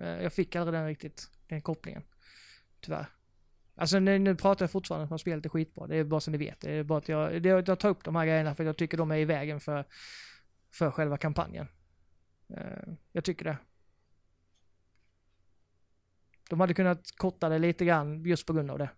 Eh, 0.00 0.22
Jag 0.22 0.32
fick 0.32 0.56
aldrig 0.56 0.74
den 0.80 0.86
riktigt, 0.86 1.30
den 1.48 1.62
kopplingen. 1.62 2.02
Tyvärr. 2.80 3.06
Alltså 3.80 3.98
nu, 3.98 4.18
nu 4.18 4.34
pratar 4.36 4.62
jag 4.64 4.70
fortfarande 4.70 5.08
om 5.14 5.18
spelet 5.18 5.44
är 5.44 5.48
skitbra, 5.48 5.86
det 5.86 5.96
är 5.96 6.04
bara 6.04 6.20
så 6.20 6.30
ni 6.30 6.38
vet. 6.38 6.60
Det 6.60 6.70
är 6.72 6.82
bara 6.84 6.98
att 6.98 7.08
jag, 7.08 7.42
det, 7.42 7.48
jag 7.48 7.78
tar 7.80 7.88
upp 7.88 8.04
de 8.04 8.16
här 8.16 8.26
grejerna 8.26 8.54
för 8.54 8.62
att 8.64 8.66
jag 8.66 8.76
tycker 8.76 8.96
de 8.98 9.10
är 9.10 9.16
i 9.16 9.24
vägen 9.24 9.60
för, 9.60 9.84
för 10.74 10.90
själva 10.90 11.16
kampanjen. 11.16 11.68
Eh, 12.56 12.92
Jag 13.12 13.24
tycker 13.24 13.44
det. 13.44 13.56
De 16.50 16.60
hade 16.60 16.74
kunnat 16.74 17.00
korta 17.16 17.48
det 17.48 17.58
lite 17.58 17.84
grann 17.84 18.24
just 18.24 18.46
på 18.46 18.52
grund 18.52 18.70
av 18.70 18.78
det. 18.78 18.90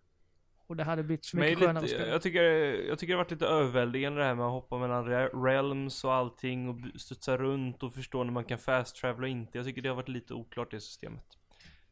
Och 0.66 0.76
det 0.76 0.85
hade 0.85 1.03
blivit 1.03 1.24
så 1.24 1.37
mycket 1.37 1.53
är 1.53 1.61
skönare 1.66 1.78
att 1.78 1.83
lite, 1.85 1.95
spela. 1.95 2.12
jag, 2.12 2.22
tycker, 2.22 2.43
jag 2.89 2.99
tycker 2.99 3.12
det 3.12 3.16
har 3.18 3.24
varit 3.24 3.31
lite 3.31 3.47
överväldigande 3.47 4.20
det 4.20 4.24
här 4.24 4.35
med 4.35 4.47
att 4.47 4.53
hoppa 4.53 4.78
mellan 4.78 5.07
re- 5.09 5.45
realms 5.45 6.05
och 6.05 6.14
allting 6.14 6.68
och 6.68 7.01
studsa 7.01 7.37
runt 7.37 7.83
och 7.83 7.95
förstå 7.95 8.24
när 8.24 8.33
man 8.33 8.45
kan 8.45 8.59
fast 8.59 8.97
travela 8.97 9.22
och 9.22 9.28
inte. 9.28 9.59
Jag 9.59 9.66
tycker 9.66 9.83
det 9.83 9.89
har 9.89 9.97
varit 9.97 10.09
lite 10.09 10.35
oklart 10.35 10.70
det 10.70 10.81
systemet. 10.81 11.24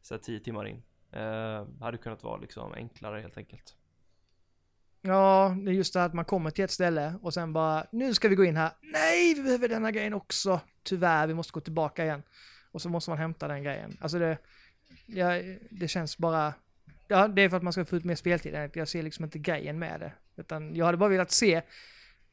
Så 0.01 0.13
här 0.13 0.19
10 0.21 0.39
timmar 0.39 0.67
in. 0.67 0.83
Eh, 1.11 1.65
hade 1.79 1.97
kunnat 1.97 2.23
vara 2.23 2.37
liksom 2.37 2.73
enklare 2.73 3.21
helt 3.21 3.37
enkelt. 3.37 3.75
Ja, 5.01 5.55
det 5.65 5.71
är 5.71 5.73
just 5.73 5.93
det 5.93 5.99
här 5.99 6.07
att 6.07 6.13
man 6.13 6.25
kommer 6.25 6.51
till 6.51 6.63
ett 6.63 6.71
ställe 6.71 7.13
och 7.21 7.33
sen 7.33 7.53
bara, 7.53 7.85
nu 7.91 8.13
ska 8.13 8.27
vi 8.27 8.35
gå 8.35 8.45
in 8.45 8.57
här. 8.57 8.71
Nej, 8.81 9.33
vi 9.33 9.43
behöver 9.43 9.67
denna 9.67 9.91
grejen 9.91 10.13
också. 10.13 10.59
Tyvärr, 10.83 11.27
vi 11.27 11.33
måste 11.33 11.51
gå 11.51 11.59
tillbaka 11.59 12.03
igen. 12.03 12.23
Och 12.71 12.81
så 12.81 12.89
måste 12.89 13.11
man 13.11 13.17
hämta 13.17 13.47
den 13.47 13.63
grejen. 13.63 13.97
Alltså 14.01 14.19
det, 14.19 14.37
ja, 15.05 15.41
det 15.71 15.87
känns 15.87 16.17
bara, 16.17 16.53
ja, 17.07 17.27
det 17.27 17.41
är 17.41 17.49
för 17.49 17.57
att 17.57 17.63
man 17.63 17.73
ska 17.73 17.85
få 17.85 17.95
ut 17.95 18.05
mer 18.05 18.15
speltid. 18.15 18.69
Jag 18.73 18.87
ser 18.87 19.03
liksom 19.03 19.25
inte 19.25 19.39
grejen 19.39 19.79
med 19.79 19.99
det. 19.99 20.13
Utan 20.35 20.75
jag 20.75 20.85
hade 20.85 20.97
bara 20.97 21.09
velat 21.09 21.31
se, 21.31 21.61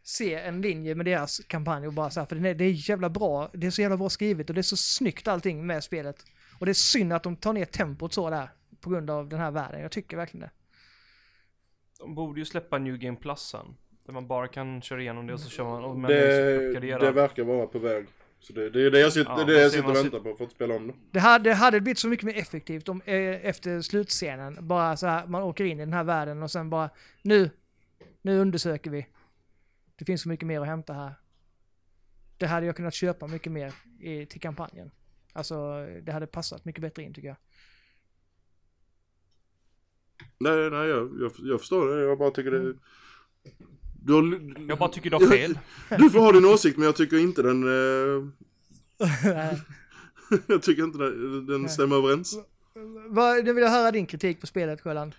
se 0.02 0.34
en 0.34 0.60
linje 0.60 0.94
med 0.94 1.06
deras 1.06 1.38
kampanj 1.38 1.86
och 1.86 1.92
bara 1.92 2.10
så 2.10 2.20
här, 2.20 2.26
för 2.26 2.36
det 2.36 2.48
är, 2.48 2.54
det 2.54 2.64
är 2.64 2.90
jävla 2.90 3.08
bra, 3.10 3.50
det 3.52 3.66
är 3.66 3.70
så 3.70 3.82
jävla 3.82 3.96
bra 3.96 4.10
skrivet 4.10 4.48
och 4.48 4.54
det 4.54 4.60
är 4.60 4.62
så 4.62 4.76
snyggt 4.76 5.28
allting 5.28 5.66
med 5.66 5.84
spelet. 5.84 6.24
Och 6.58 6.66
det 6.66 6.72
är 6.72 6.74
synd 6.74 7.12
att 7.12 7.22
de 7.22 7.36
tar 7.36 7.52
ner 7.52 7.64
tempot 7.64 8.14
så 8.14 8.30
där 8.30 8.48
på 8.80 8.90
grund 8.90 9.10
av 9.10 9.28
den 9.28 9.40
här 9.40 9.50
världen. 9.50 9.80
Jag 9.80 9.92
tycker 9.92 10.16
verkligen 10.16 10.40
det. 10.40 10.50
De 11.98 12.14
borde 12.14 12.40
ju 12.40 12.44
släppa 12.44 12.78
New 12.78 12.98
Game 12.98 13.16
Plus 13.16 13.40
sen. 13.40 13.76
Där 14.06 14.12
man 14.12 14.26
bara 14.26 14.48
kan 14.48 14.82
köra 14.82 15.00
igenom 15.00 15.26
det 15.26 15.34
och 15.34 15.40
så 15.40 15.50
kör 15.50 15.64
man 15.64 15.84
och 15.84 15.96
men 15.96 16.10
Det, 16.10 16.80
det 16.80 17.10
verkar 17.10 17.44
vara 17.44 17.66
på 17.66 17.78
väg. 17.78 18.06
Så 18.38 18.52
det, 18.52 18.70
det 18.70 18.86
är 18.86 18.90
det 18.90 19.00
jag 19.00 19.12
sitter, 19.12 19.30
Ja, 19.30 19.44
det 19.44 19.52
är 19.52 19.56
det 19.56 19.62
jag 19.62 19.72
sitter 19.72 19.90
och 19.90 19.96
väntar 19.96 20.20
på 20.20 20.34
för 20.34 20.44
att 20.44 20.50
spela 20.50 20.74
om 20.74 20.86
det. 20.86 20.94
Det 21.10 21.18
hade, 21.18 21.50
det 21.50 21.54
hade 21.54 21.80
blivit 21.80 21.98
så 21.98 22.08
mycket 22.08 22.26
mer 22.26 22.36
effektivt 22.36 22.88
om 22.88 23.02
eh, 23.04 23.46
efter 23.46 23.80
slutscenen, 23.80 24.68
bara 24.68 24.96
så 24.96 25.06
här, 25.06 25.26
man 25.26 25.42
åker 25.42 25.64
in 25.64 25.80
i 25.80 25.84
den 25.84 25.92
här 25.92 26.04
världen 26.04 26.42
och 26.42 26.50
sen 26.50 26.70
bara, 26.70 26.90
nu, 27.22 27.50
nu 28.22 28.38
undersöker 28.38 28.90
vi. 28.90 29.06
Det 29.96 30.04
finns 30.04 30.22
så 30.22 30.28
mycket 30.28 30.46
mer 30.46 30.60
att 30.60 30.66
hämta 30.66 30.92
här. 30.92 31.14
Det 32.36 32.46
hade 32.46 32.66
jag 32.66 32.76
kunnat 32.76 32.94
köpa 32.94 33.26
mycket 33.26 33.52
mer 33.52 33.74
i, 34.00 34.26
till 34.26 34.40
kampanjen. 34.40 34.90
Alltså, 35.32 35.86
det 36.02 36.12
hade 36.12 36.26
passat 36.26 36.64
mycket 36.64 36.82
bättre 36.82 37.02
in 37.02 37.14
tycker 37.14 37.28
jag. 37.28 37.36
Nej, 40.38 40.70
nej 40.70 40.88
jag, 40.88 41.10
jag, 41.20 41.32
jag 41.36 41.60
förstår 41.60 41.88
det. 41.88 42.02
Jag 42.02 42.18
bara 42.18 42.30
tycker 42.30 42.50
det... 42.50 42.74
Du, 44.02 44.12
har, 44.12 44.40
Jag 44.68 44.78
bara 44.78 44.88
tycker 44.88 45.10
du 45.10 45.16
har 45.16 45.26
fel. 45.26 45.58
du 45.98 46.10
får 46.10 46.18
ha 46.18 46.32
din 46.32 46.44
åsikt 46.44 46.76
men 46.76 46.86
jag 46.86 46.96
tycker 46.96 47.16
inte 47.16 47.42
den... 47.42 47.62
Eh, 47.62 48.24
jag 50.46 50.62
tycker 50.62 50.82
inte 50.82 50.98
den, 51.52 51.68
stämmer 51.68 51.96
överens. 51.96 52.38
Vad, 53.08 53.44
nu 53.44 53.52
vill 53.52 53.64
jag 53.64 53.70
höra 53.70 53.90
din 53.90 54.06
kritik 54.06 54.40
på 54.40 54.46
spelet 54.46 54.80
Sjöland. 54.80 55.14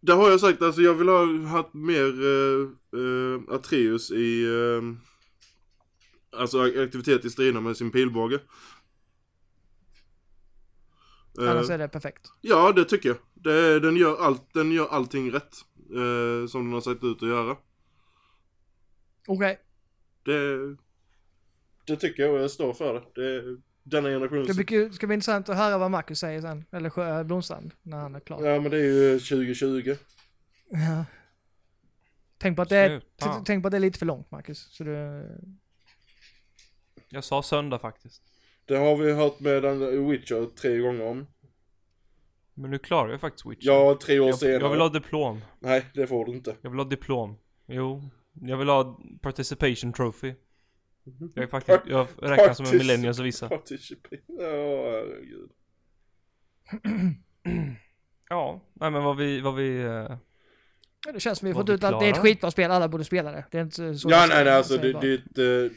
Det 0.00 0.12
har 0.12 0.30
jag 0.30 0.40
sagt, 0.40 0.62
alltså 0.62 0.80
jag 0.80 0.94
vill 0.94 1.08
ha 1.08 1.46
haft 1.46 1.74
mer 1.74 2.24
eh, 2.24 2.68
eh, 3.00 3.54
Atreus 3.54 4.10
i... 4.10 4.44
Eh, 4.44 4.82
alltså 6.40 6.62
aktivitet 6.62 7.24
i 7.24 7.30
striderna 7.30 7.60
med 7.60 7.76
sin 7.76 7.90
pilbåge. 7.90 8.40
Eh, 11.40 11.50
Annars 11.50 11.70
är 11.70 11.78
det 11.78 11.88
perfekt. 11.88 12.32
Ja, 12.40 12.72
det 12.72 12.84
tycker 12.84 13.08
jag. 13.08 13.18
Det, 13.42 13.80
den, 13.80 13.96
gör 13.96 14.16
allt, 14.20 14.54
den 14.54 14.72
gör 14.72 14.88
allting 14.88 15.32
rätt. 15.32 15.54
Eh, 15.90 16.46
som 16.48 16.64
den 16.64 16.72
har 16.72 16.80
sett 16.80 17.04
ut 17.04 17.22
att 17.22 17.28
göra. 17.28 17.56
Okej, 19.28 19.58
Det, 20.24 20.56
det 21.86 21.96
tycker 21.96 22.22
jag 22.22 22.34
och 22.34 22.40
jag 22.40 22.50
står 22.50 22.72
för 22.72 22.94
det. 22.94 23.02
det 23.22 23.56
denna 23.82 24.08
generations... 24.08 24.56
det 24.56 24.64
blir 24.64 24.90
ska 24.90 25.06
bli 25.06 25.14
intressant 25.14 25.48
att 25.48 25.56
höra 25.56 25.78
vad 25.78 25.90
Marcus 25.90 26.18
säger 26.18 26.40
sen. 26.40 26.64
Eller 26.72 26.90
Sjö- 26.90 27.24
Blomstrand, 27.24 27.72
när 27.82 27.98
han 27.98 28.14
är 28.14 28.20
klar. 28.20 28.46
Ja 28.46 28.60
men 28.60 28.70
det 28.70 28.76
är 28.76 28.84
ju 29.12 29.18
2020. 29.18 29.96
Ja. 30.70 31.04
Tänk 32.38 32.56
på 32.56 32.62
att 32.62 32.68
det 32.68 32.76
är, 32.76 33.02
tänk 33.44 33.62
på 33.62 33.66
att 33.68 33.70
det 33.70 33.76
är 33.78 33.80
lite 33.80 33.98
för 33.98 34.06
långt 34.06 34.30
Marcus. 34.30 34.58
Så 34.70 34.84
du, 34.84 35.26
Jag 37.08 37.24
sa 37.24 37.42
söndag 37.42 37.78
faktiskt. 37.78 38.22
Det 38.64 38.76
har 38.76 38.96
vi 38.96 39.12
hört 39.12 39.40
med 39.40 39.62
den 39.62 40.08
Witcher 40.10 40.56
tre 40.56 40.78
gånger 40.78 41.06
om. 41.06 41.26
Men 42.60 42.70
nu 42.70 42.78
klarar 42.78 43.10
jag 43.10 43.20
faktiskt 43.20 43.46
Witcher. 43.46 43.66
Ja, 43.66 43.98
tre 44.02 44.20
år 44.20 44.26
jag, 44.28 44.38
senare. 44.38 44.62
jag 44.62 44.70
vill 44.70 44.80
ha 44.80 44.88
diplom. 44.88 45.40
Nej, 45.58 45.86
det 45.94 46.06
får 46.06 46.24
du 46.26 46.32
inte. 46.32 46.56
Jag 46.62 46.70
vill 46.70 46.78
ha 46.78 46.84
diplom. 46.84 47.36
Jo. 47.66 48.02
Jag 48.42 48.56
vill 48.56 48.68
ha 48.68 49.00
participation 49.20 49.92
trophy. 49.92 50.34
Jag 51.34 51.42
är 51.44 51.46
faktiskt, 51.46 51.78
jag 51.86 52.06
räknas 52.18 52.56
som 52.56 52.66
en 52.66 52.78
millennial 52.78 53.14
så 53.14 53.22
vissa. 53.22 53.48
Participate. 53.48 54.16
Ja, 54.26 54.90
herregud. 54.90 55.50
Ja, 58.32 58.60
nej 58.74 58.90
men 58.90 59.02
vad 59.02 59.16
vi, 59.16 59.40
vad 59.40 59.54
vi... 59.54 59.80
eh, 59.82 60.16
Ja, 61.06 61.12
det 61.12 61.20
känns 61.20 61.38
som 61.38 61.48
vi 61.48 61.54
fått 61.54 61.68
ut 61.68 61.84
att 61.84 62.00
det 62.00 62.06
är 62.06 62.10
ett 62.10 62.18
skitbra 62.18 62.50
spel, 62.50 62.70
alla 62.70 62.88
borde 62.88 63.04
spela 63.04 63.32
det. 63.32 63.44
Det 63.50 63.58
är 63.58 63.62
inte 63.62 63.94
så 63.94 64.10
Ja, 64.10 64.26
nej, 64.28 64.44
nej, 64.44 64.54
alltså 64.54 64.76
det, 64.76 64.92
det, 64.92 65.20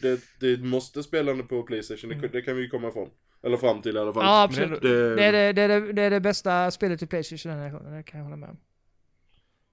det, 0.01 0.21
det 0.39 0.53
ett 0.53 0.63
måste 0.63 1.03
spelande 1.03 1.43
på 1.43 1.63
Playstation. 1.63 2.09
Det, 2.21 2.27
det 2.27 2.41
kan 2.41 2.55
vi 2.55 2.61
ju 2.61 2.69
komma 2.69 2.88
ifrån. 2.88 3.09
Eller 3.43 3.57
fram 3.57 3.81
till 3.81 3.95
i 3.95 3.99
alla 3.99 4.13
fall. 4.13 4.23
Ja, 4.25 4.47
Men 4.51 4.55
det 4.55 4.61
är 4.61 4.65
absolut. 4.65 4.81
Det, 4.81 5.15
Det 5.15 5.23
är 5.25 5.31
det, 5.31 5.53
det, 5.53 5.61
är 5.61 5.67
det, 5.67 5.93
det 5.93 6.01
är 6.01 6.09
det 6.09 6.19
bästa 6.19 6.71
spelet 6.71 6.99
till 6.99 7.07
Playstation 7.07 7.51
den 7.51 7.61
här 7.61 7.97
det 7.97 8.03
kan 8.03 8.17
jag 8.19 8.25
hålla 8.25 8.35
med 8.37 8.49
om. 8.49 8.57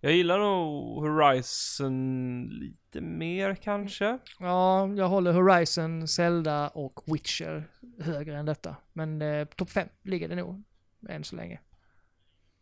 Jag 0.02 0.12
gillar 0.12 0.38
nog 0.38 1.06
Horizon 1.06 2.48
lite 2.50 3.00
mer 3.00 3.54
kanske. 3.54 4.18
Ja, 4.38 4.88
jag 4.96 5.08
håller 5.08 5.32
Horizon, 5.32 6.08
Zelda 6.08 6.68
och 6.68 7.00
Witcher 7.06 7.64
högre 8.00 8.38
än 8.38 8.46
detta. 8.46 8.76
Men 8.92 9.22
eh, 9.22 9.44
topp 9.44 9.70
5 9.70 9.88
ligger 10.02 10.28
det 10.28 10.36
nog, 10.36 10.62
än 11.08 11.24
så 11.24 11.36
länge. 11.36 11.60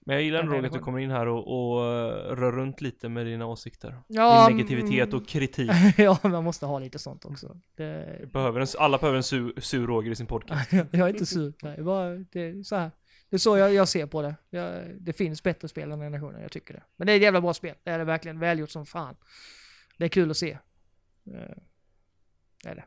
Men 0.09 0.16
jag 0.16 0.24
gillar 0.24 0.40
ändå 0.40 0.66
att 0.66 0.72
du 0.72 0.78
kommer 0.78 0.98
in 0.98 1.11
här 1.11 1.26
och, 1.26 1.72
och 1.72 1.84
eh, 1.84 2.36
rör 2.36 2.52
runt 2.52 2.80
lite 2.80 3.09
med 3.09 3.26
dina 3.26 3.46
åsikter. 3.46 3.98
Ja, 4.06 4.48
Din 4.48 4.56
negativitet 4.56 5.14
och 5.14 5.28
kritik. 5.28 5.70
ja, 5.96 6.18
man 6.22 6.44
måste 6.44 6.66
ha 6.66 6.78
lite 6.78 6.98
sånt 6.98 7.24
också. 7.24 7.61
Det, 7.76 8.32
Behöver 8.32 8.61
en, 8.61 8.66
alla 8.78 8.98
behöver 8.98 9.16
en 9.16 9.22
sur, 9.22 9.61
sur 9.61 9.86
Roger 9.86 10.11
i 10.11 10.16
sin 10.16 10.26
podcast. 10.26 10.72
jag 10.72 10.94
är 10.94 11.09
inte 11.09 11.26
sur. 11.26 11.52
Nej, 11.62 11.82
bara, 11.82 12.14
det 12.14 12.40
är 12.40 12.62
så 12.62 12.76
här. 12.76 12.90
Det 13.30 13.36
är 13.36 13.38
så 13.38 13.56
jag, 13.56 13.74
jag 13.74 13.88
ser 13.88 14.06
på 14.06 14.22
det. 14.22 14.34
Jag, 14.50 14.84
det 15.00 15.12
finns 15.12 15.42
bättre 15.42 15.68
spel 15.68 15.92
än 15.92 16.00
generationen, 16.00 16.42
jag 16.42 16.53
tycker 16.53 16.74
det. 16.74 16.83
Men 16.96 17.07
det 17.07 17.12
är 17.12 17.16
ett 17.16 17.22
jävla 17.22 17.41
bra 17.41 17.54
spel. 17.54 17.74
Det 17.84 17.91
är 17.91 17.99
det 17.99 18.04
verkligen. 18.04 18.38
Välgjort 18.38 18.70
som 18.70 18.87
fan. 18.87 19.16
Det 19.99 20.04
är 20.04 20.08
kul 20.08 20.30
att 20.30 20.37
se. 20.37 20.50
Eh, 20.50 21.57
Det 22.62 22.68
är 22.68 22.74
det. 22.74 22.84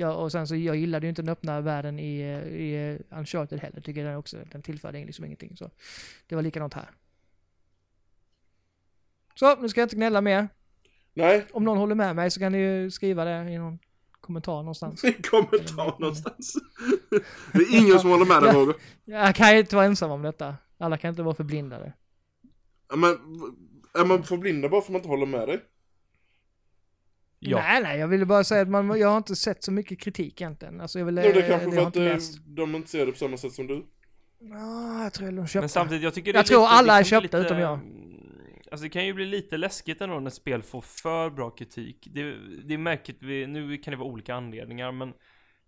Ja, 0.00 0.14
och 0.14 0.32
sen 0.32 0.46
så, 0.46 0.56
jag 0.56 0.76
gillade 0.76 1.06
ju 1.06 1.08
inte 1.08 1.22
den 1.22 1.28
öppna 1.28 1.60
världen 1.60 1.98
i, 1.98 2.20
i 2.20 2.98
Uncharted 3.10 3.60
heller. 3.60 3.80
Tycker 3.80 4.04
den 4.04 4.16
också, 4.16 4.36
den 4.52 4.62
tillförde 4.62 5.04
liksom 5.04 5.24
ingenting. 5.24 5.56
Så 5.56 5.70
det 6.26 6.34
var 6.34 6.42
likadant 6.42 6.74
här. 6.74 6.90
Så, 9.34 9.56
nu 9.56 9.68
ska 9.68 9.80
jag 9.80 9.84
inte 9.84 9.96
gnälla 9.96 10.20
mer. 10.20 10.48
nej, 11.14 11.46
Om 11.52 11.64
någon 11.64 11.78
håller 11.78 11.94
med 11.94 12.16
mig 12.16 12.30
så 12.30 12.40
kan 12.40 12.52
ni 12.52 12.58
ju 12.58 12.90
skriva 12.90 13.24
det 13.24 13.50
i 13.50 13.58
någon 13.58 13.78
kommentar 14.20 14.56
någonstans. 14.56 15.04
i 15.04 15.12
kommentar 15.12 16.00
någonstans. 16.00 16.56
det 17.52 17.58
är 17.58 17.78
ingen 17.78 17.98
som 17.98 18.10
håller 18.10 18.26
med 18.26 18.42
dig 18.42 18.52
Roger. 18.52 18.74
Jag 19.04 19.34
kan 19.34 19.52
ju 19.52 19.58
inte 19.58 19.76
vara 19.76 19.86
ensam 19.86 20.10
om 20.10 20.22
detta. 20.22 20.56
Alla 20.78 20.96
kan 20.98 21.10
inte 21.10 21.22
vara 21.22 21.34
förblindade. 21.34 21.92
Ja, 22.88 22.96
Men, 22.96 23.10
är 23.94 24.04
man 24.04 24.24
förblindad 24.24 24.70
bara 24.70 24.80
för 24.80 24.86
att 24.86 24.92
man 24.92 24.98
inte 24.98 25.08
håller 25.08 25.26
med 25.26 25.48
dig? 25.48 25.60
Ja. 27.42 27.58
Nej, 27.58 27.82
nej, 27.82 27.98
jag 27.98 28.08
ville 28.08 28.26
bara 28.26 28.44
säga 28.44 28.62
att 28.62 28.68
man, 28.68 28.98
jag 29.00 29.08
har 29.08 29.16
inte 29.16 29.36
sett 29.36 29.64
så 29.64 29.72
mycket 29.72 30.00
kritik 30.00 30.40
egentligen. 30.40 30.80
Alltså 30.80 30.98
jag 30.98 31.06
vill, 31.06 31.16
Jo, 31.16 31.22
det 31.22 31.28
är 31.28 31.48
kanske 31.48 31.52
jag 31.52 31.60
för 31.74 31.80
har 31.80 31.86
att 31.88 31.96
inte 31.96 32.02
eh, 32.06 32.14
läst. 32.14 32.38
de 32.46 32.74
inte 32.74 32.90
ser 32.90 33.06
det 33.06 33.12
på 33.12 33.18
samma 33.18 33.36
sätt 33.36 33.52
som 33.52 33.66
du. 33.66 33.86
Ja, 34.40 35.02
jag 35.02 35.12
tror 35.12 35.30
de 35.32 35.46
köpte. 35.46 35.58
Men 35.60 35.68
samtidigt, 35.68 36.02
jag 36.04 36.14
tycker 36.14 36.32
det 36.32 36.36
Jag 36.36 36.44
är 36.44 36.48
tror 36.48 36.60
lite, 36.60 36.70
alla 36.72 36.94
det 36.94 37.00
är 37.00 37.04
köpta 37.04 37.38
utom 37.38 37.58
jag. 37.58 37.78
Alltså 38.70 38.82
det 38.84 38.88
kan 38.90 39.06
ju 39.06 39.12
bli 39.14 39.26
lite 39.26 39.56
läskigt 39.56 40.00
ändå 40.00 40.20
när 40.20 40.30
spel 40.30 40.62
får 40.62 40.80
för 40.80 41.30
bra 41.30 41.50
kritik. 41.50 42.08
Det, 42.10 42.34
det 42.64 42.74
är 42.74 42.78
märkligt, 42.78 43.16
vi, 43.22 43.46
nu 43.46 43.76
kan 43.76 43.90
det 43.90 43.96
vara 43.96 44.08
olika 44.08 44.34
anledningar 44.34 44.92
men 44.92 45.12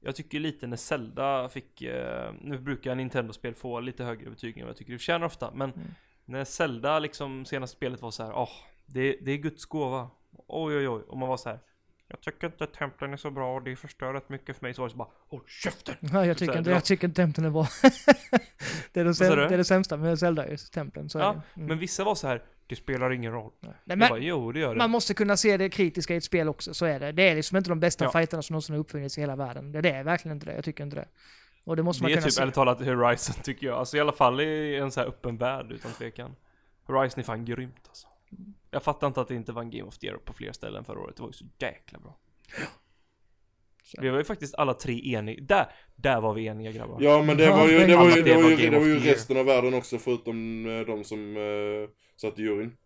jag 0.00 0.16
tycker 0.16 0.40
lite 0.40 0.66
när 0.66 0.76
Zelda 0.76 1.48
fick, 1.48 1.82
eh, 1.82 2.32
nu 2.40 2.58
brukar 2.58 2.94
Nintendo-spel 2.94 3.54
få 3.54 3.80
lite 3.80 4.04
högre 4.04 4.30
betyg 4.30 4.56
än 4.58 4.62
vad 4.62 4.70
jag 4.70 4.76
tycker 4.76 4.92
det 4.92 4.98
förtjänar 4.98 5.26
ofta, 5.26 5.50
men 5.54 5.70
Mm. 5.72 5.86
när 6.24 6.44
Zelda 6.44 6.98
liksom 6.98 7.44
senaste 7.44 7.76
spelet 7.76 8.02
var 8.02 8.10
så 8.10 8.22
här, 8.22 8.32
åh, 8.32 8.48
det, 8.86 9.16
det 9.20 9.32
är 9.32 9.36
Guds 9.36 9.64
gåva. 9.64 10.10
Oj 10.46 10.76
oj 10.76 10.88
oj, 10.88 11.02
och 11.08 11.18
man 11.18 11.28
var 11.28 11.36
så 11.36 11.48
här. 11.48 11.58
Jag 12.08 12.20
tycker 12.20 12.46
inte 12.46 12.64
att 12.64 12.74
templen 12.74 13.12
är 13.12 13.16
så 13.16 13.30
bra 13.30 13.54
och 13.54 13.62
det 13.62 13.76
förstör 13.76 14.12
rätt 14.14 14.28
mycket 14.28 14.56
för 14.58 14.64
mig. 14.66 14.74
Så 14.74 14.82
var 14.82 14.88
det 14.88 14.92
så 14.92 14.96
bara, 14.98 15.08
håll 15.28 15.40
käften! 15.46 15.94
Ja, 16.00 16.26
jag 16.26 16.38
tycker 16.38 16.54
här, 16.64 16.70
jag 16.70 16.84
tycker 16.84 17.08
inte 17.08 17.22
templen 17.22 17.46
är 17.46 17.50
bra. 17.50 17.66
det, 18.92 19.00
är 19.00 19.04
det, 19.04 19.14
sa 19.14 19.24
säm, 19.24 19.36
du? 19.38 19.46
det 19.48 19.54
är 19.54 19.58
det 19.58 19.64
sämsta 19.64 19.96
med 19.96 20.18
Zelda, 20.18 20.48
just 20.48 20.72
templen. 20.72 21.08
Så 21.08 21.18
är 21.18 21.22
Ja, 21.22 21.28
det. 21.32 21.40
Mm. 21.56 21.68
men 21.68 21.78
vissa 21.78 22.04
var 22.04 22.14
så 22.14 22.26
här, 22.28 22.42
det 22.66 22.76
spelar 22.76 23.12
ingen 23.12 23.32
roll. 23.32 23.52
Nej, 23.60 23.72
men, 23.84 23.98
bara, 24.08 24.18
jo 24.18 24.52
det 24.52 24.60
gör 24.60 24.74
det. 24.74 24.78
man 24.78 24.90
måste 24.90 25.14
kunna 25.14 25.36
se 25.36 25.56
det 25.56 25.70
kritiska 25.70 26.14
i 26.14 26.16
ett 26.16 26.24
spel 26.24 26.48
också, 26.48 26.74
så 26.74 26.84
är 26.86 27.00
det. 27.00 27.12
Det 27.12 27.22
är 27.28 27.34
liksom 27.34 27.56
inte 27.56 27.70
de 27.70 27.80
bästa 27.80 28.04
Ja. 28.04 28.12
fighterna 28.12 28.42
som 28.42 28.54
någonsin 28.54 28.74
har 28.74 28.80
uppfunnits 28.80 29.18
i 29.18 29.20
hela 29.20 29.36
världen. 29.36 29.72
Det, 29.72 29.80
det 29.80 29.90
är 29.90 30.04
verkligen 30.04 30.36
inte 30.36 30.46
det, 30.46 30.54
jag 30.54 30.64
tycker 30.64 30.84
inte 30.84 30.96
det. 30.96 31.08
Och 31.64 31.76
det 31.76 31.82
måste 31.82 32.02
man 32.02 32.08
Det 32.10 32.12
är 32.12 32.16
kunna 32.16 32.24
typ 32.24 32.32
se. 32.34 32.42
ärligt 32.42 32.54
talat 32.54 32.78
Horizon 32.84 33.36
tycker 33.42 33.66
jag. 33.66 33.78
Alltså 33.78 33.96
i 33.96 34.00
alla 34.00 34.12
fall 34.12 34.40
i 34.40 34.76
en 34.76 34.90
så 34.90 35.00
här 35.00 35.06
öppen 35.06 35.36
värld 35.36 35.72
utan 35.72 35.90
tvekan. 35.92 36.36
Horizon 36.86 37.20
är 37.20 37.24
fan 37.24 37.44
grymt 37.44 37.84
alltså. 37.88 38.08
Jag 38.74 38.82
fattar 38.82 39.06
inte 39.06 39.20
att 39.20 39.28
det 39.28 39.34
inte 39.34 39.52
var 39.52 39.62
en 39.62 39.70
Game 39.70 39.88
of 39.88 39.98
the 39.98 40.06
Year 40.06 40.18
på 40.18 40.32
fler 40.32 40.52
ställen 40.52 40.84
förra 40.84 41.00
året. 41.00 41.16
Det 41.16 41.22
var 41.22 41.28
ju 41.28 41.32
så 41.32 41.44
jäkla 41.58 41.98
bra. 41.98 42.18
Vi 43.98 44.08
var 44.08 44.18
ju 44.18 44.24
faktiskt 44.24 44.54
alla 44.54 44.74
tre 44.74 45.14
eniga. 45.14 45.42
Där, 45.42 45.66
där 45.96 46.20
var 46.20 46.34
vi 46.34 46.46
eniga 46.46 46.72
grabbar. 46.72 46.98
Ja 47.00 47.22
men 47.22 47.36
det 47.36 47.50
var 47.50 47.68
ju, 47.68 47.86
det 47.86 47.96
var 47.96 48.16
ju, 48.16 48.22
det 48.22 48.34
var 48.34 48.50
ju, 48.50 48.56
det 48.70 48.78
var 48.78 48.86
ju 48.86 48.98
resten 48.98 49.36
av 49.36 49.44
världen 49.46 49.74
också 49.74 49.98
förutom 49.98 50.66
eh, 50.66 50.86
de 50.86 51.04
som 51.04 51.36
uh, 51.36 51.88
satt 52.16 52.38
i 52.38 52.42
juryn. 52.42 52.76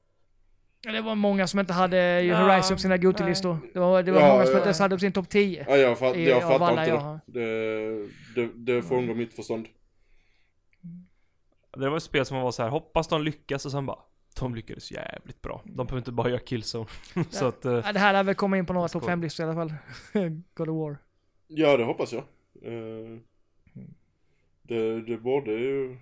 Det 0.83 1.01
var 1.01 1.15
många 1.15 1.47
som 1.47 1.61
inte 1.61 1.73
hade 1.73 2.23
ju 2.23 2.29
Ja, 2.29 2.43
Horizon 2.43 2.77
på 2.77 2.81
sina 2.81 2.97
Goty-listor. 2.97 3.59
Det 3.73 3.79
var, 3.79 4.03
det 4.03 4.13
var 4.13 4.21
Ja, 4.21 4.29
många 4.33 4.45
som 4.45 4.53
ja. 4.53 4.59
inte 4.59 4.67
ens 4.67 4.79
hade 4.79 4.97
på 4.97 5.01
sin 5.01 5.13
topp 5.13 5.29
10. 5.29 5.67
Ja, 5.69 5.77
jag, 5.77 5.99
fatt, 5.99 6.17
I- 6.17 6.29
jag 6.29 6.37
av 6.45 6.49
fattar 6.51 6.67
alla 6.67 6.85
inte 6.87 6.95
jag 6.95 7.21
det. 7.27 7.41
Det, 8.35 8.47
det, 8.47 8.73
det 8.75 8.83
frångår 8.83 9.15
mitt 9.15 9.35
förstånd. 9.35 9.67
Det 11.77 11.89
var 11.89 11.97
ett 11.97 12.03
spel 12.03 12.27
som 12.27 12.41
var 12.41 12.51
så 12.51 12.63
här, 12.63 12.71
hoppas 12.71 13.09
de 13.09 13.23
lyckas 13.23 13.67
och 13.67 13.71
sen 13.73 13.87
bara 13.87 13.99
de 14.41 14.55
lyckades 14.55 14.93
jävligt 14.93 15.43
bra. 15.43 15.63
De 15.65 15.87
behöver 15.87 15.99
inte 15.99 16.13
bara 16.13 16.29
göra 16.29 16.41
killzone. 16.41 16.87
så 17.31 17.45
Ja. 17.45 17.49
att, 17.49 17.65
eh, 17.65 17.73
Ja, 17.73 17.93
det 17.93 17.99
här 17.99 18.13
lär 18.13 18.23
väl 18.25 18.35
komma 18.35 18.59
in 18.59 18.67
på 18.67 18.73
några 18.73 18.89
topp 18.89 19.03
Skoj. 19.03 19.15
5-listor 19.15 19.47
i 19.47 19.49
alla 19.49 19.69
fall. 19.69 19.75
God 20.55 20.69
of 20.69 20.77
War. 20.77 20.99
Ja, 21.47 21.77
det 21.77 21.85
hoppas 21.85 22.13
jag. 22.13 22.23
Eh, 22.63 23.19
det, 24.63 25.01
det 25.01 25.17
borde 25.17 25.53
ju 25.53 25.97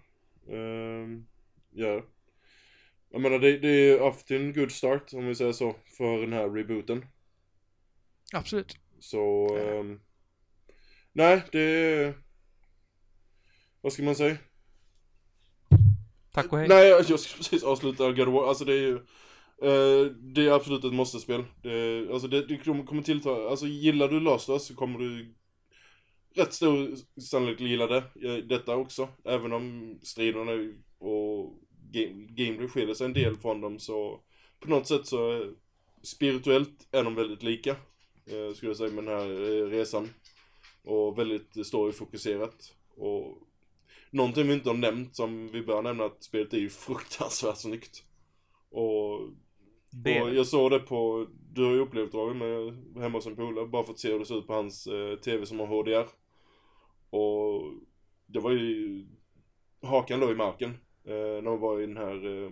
uh, 0.52 1.20
göra. 1.70 2.02
Jag 3.11 3.20
menar, 3.20 3.39
det, 3.39 3.59
det 3.59 3.69
är 3.69 4.05
haft 4.05 4.31
en 4.31 4.52
good 4.52 4.73
start, 4.73 5.12
om 5.15 5.27
vi 5.27 5.35
säger 5.35 5.52
så, 5.52 5.74
för 5.98 6.20
den 6.20 6.32
här 6.32 6.51
rebooten. 6.51 7.06
Absolut. 8.32 8.78
Så, 9.01 9.56
ehm, 9.56 10.01
nej, 11.12 11.43
det. 11.52 12.15
Vad 13.81 13.93
ska 13.93 14.02
man 14.02 14.15
säga? 14.15 14.36
Tack 16.35 16.52
och 16.52 16.59
hej. 16.59 16.69
Nej, 16.69 16.89
jag 16.89 17.20
ska 17.20 17.36
precis 17.36 17.62
avsluta 17.62 18.12
God 18.12 18.28
of 18.28 18.35
War. 18.35 18.48
Alltså 18.48 18.65
det 18.65 18.73
är 18.73 18.81
ju... 18.81 18.94
eh, 19.62 20.11
det 20.12 20.47
är 20.47 20.51
absolut 20.52 20.85
ett 20.85 20.94
måste-spel. 20.94 21.44
Det, 21.62 22.09
alltså 22.12 22.28
det, 22.28 22.47
det 22.47 22.56
kommer 22.59 23.02
tillta... 23.02 23.31
Alltså 23.31 23.66
gillar 23.66 24.09
du 24.09 24.20
Last 24.20 24.48
of 24.48 24.55
Us 24.55 24.66
så 24.66 24.74
kommer 24.74 24.98
du 24.98 25.35
rätt 26.35 26.52
stor 26.52 26.94
sannolikhet 27.20 27.69
gillar 27.69 27.89
det, 27.89 28.28
eh, 28.28 28.36
detta 28.36 28.77
också. 28.77 29.09
Även 29.24 29.52
om 29.52 29.98
striderna 30.02 30.52
och 30.98 31.61
game, 31.90 32.27
gameplay 32.28 32.69
skiljer 32.69 32.94
sig 32.94 33.05
en 33.05 33.12
del 33.12 33.36
från 33.36 33.61
dem 33.61 33.78
så 33.78 34.20
på 34.61 34.70
något 34.70 34.86
sätt 34.86 35.06
så 35.06 35.32
eh, 35.32 35.48
spirituellt 36.02 36.89
är 36.93 37.05
de 37.05 37.15
väldigt 37.15 37.43
lika. 37.43 37.70
Eh, 38.27 38.55
skulle 38.55 38.70
jag 38.70 38.77
säga 38.77 38.93
med 38.93 39.05
den 39.05 39.19
här 39.19 39.28
resan. 39.70 40.09
Och 40.85 41.19
väldigt 41.19 41.66
storyfokuserat. 41.66 42.74
Och 42.97 43.39
någonting 44.15 44.47
vi 44.47 44.55
inte 44.55 44.69
har 44.69 44.77
nämnt 44.77 45.16
som 45.16 45.49
vi 45.49 45.62
bör 45.62 45.82
nämna 45.82 46.05
att 46.05 46.23
spelet 46.23 46.53
är 46.53 46.59
ju 46.59 46.70
fruktansvärt 46.70 47.57
snyggt. 47.57 48.05
Och 48.70 49.20
Det- 49.91 50.23
och 50.23 50.35
jag 50.35 50.47
såg 50.47 50.70
det 50.70 50.78
på, 50.78 51.27
du 51.53 51.65
har 51.65 51.73
ju 51.73 51.78
upplevt 51.78 52.15
Robin 52.15 52.39
med 52.39 53.03
hemma 53.03 53.19
hos 53.19 53.27
en 53.27 53.36
polare, 53.36 53.66
bara 53.66 53.85
för 53.85 53.93
att 53.93 53.99
se 53.99 54.12
hur 54.12 54.19
det 54.19 54.27
ser 54.27 54.39
ut 54.39 54.47
på 54.47 54.53
hans 54.55 54.86
eh, 54.86 55.16
TV 55.19 55.47
som 55.47 55.61
har 55.61 55.66
HDR. 55.66 56.07
Och 57.11 57.73
det 58.27 58.41
var 58.41 58.51
ju, 58.51 59.07
hakan 59.82 60.20
låg 60.20 60.31
i 60.31 60.35
marken. 60.35 60.70
Eh, 61.05 61.15
när 61.15 61.43
man 61.43 61.61
var 61.61 61.81
i 61.81 61.86
den 61.86 61.97
här, 61.97 62.45
eh, 62.45 62.51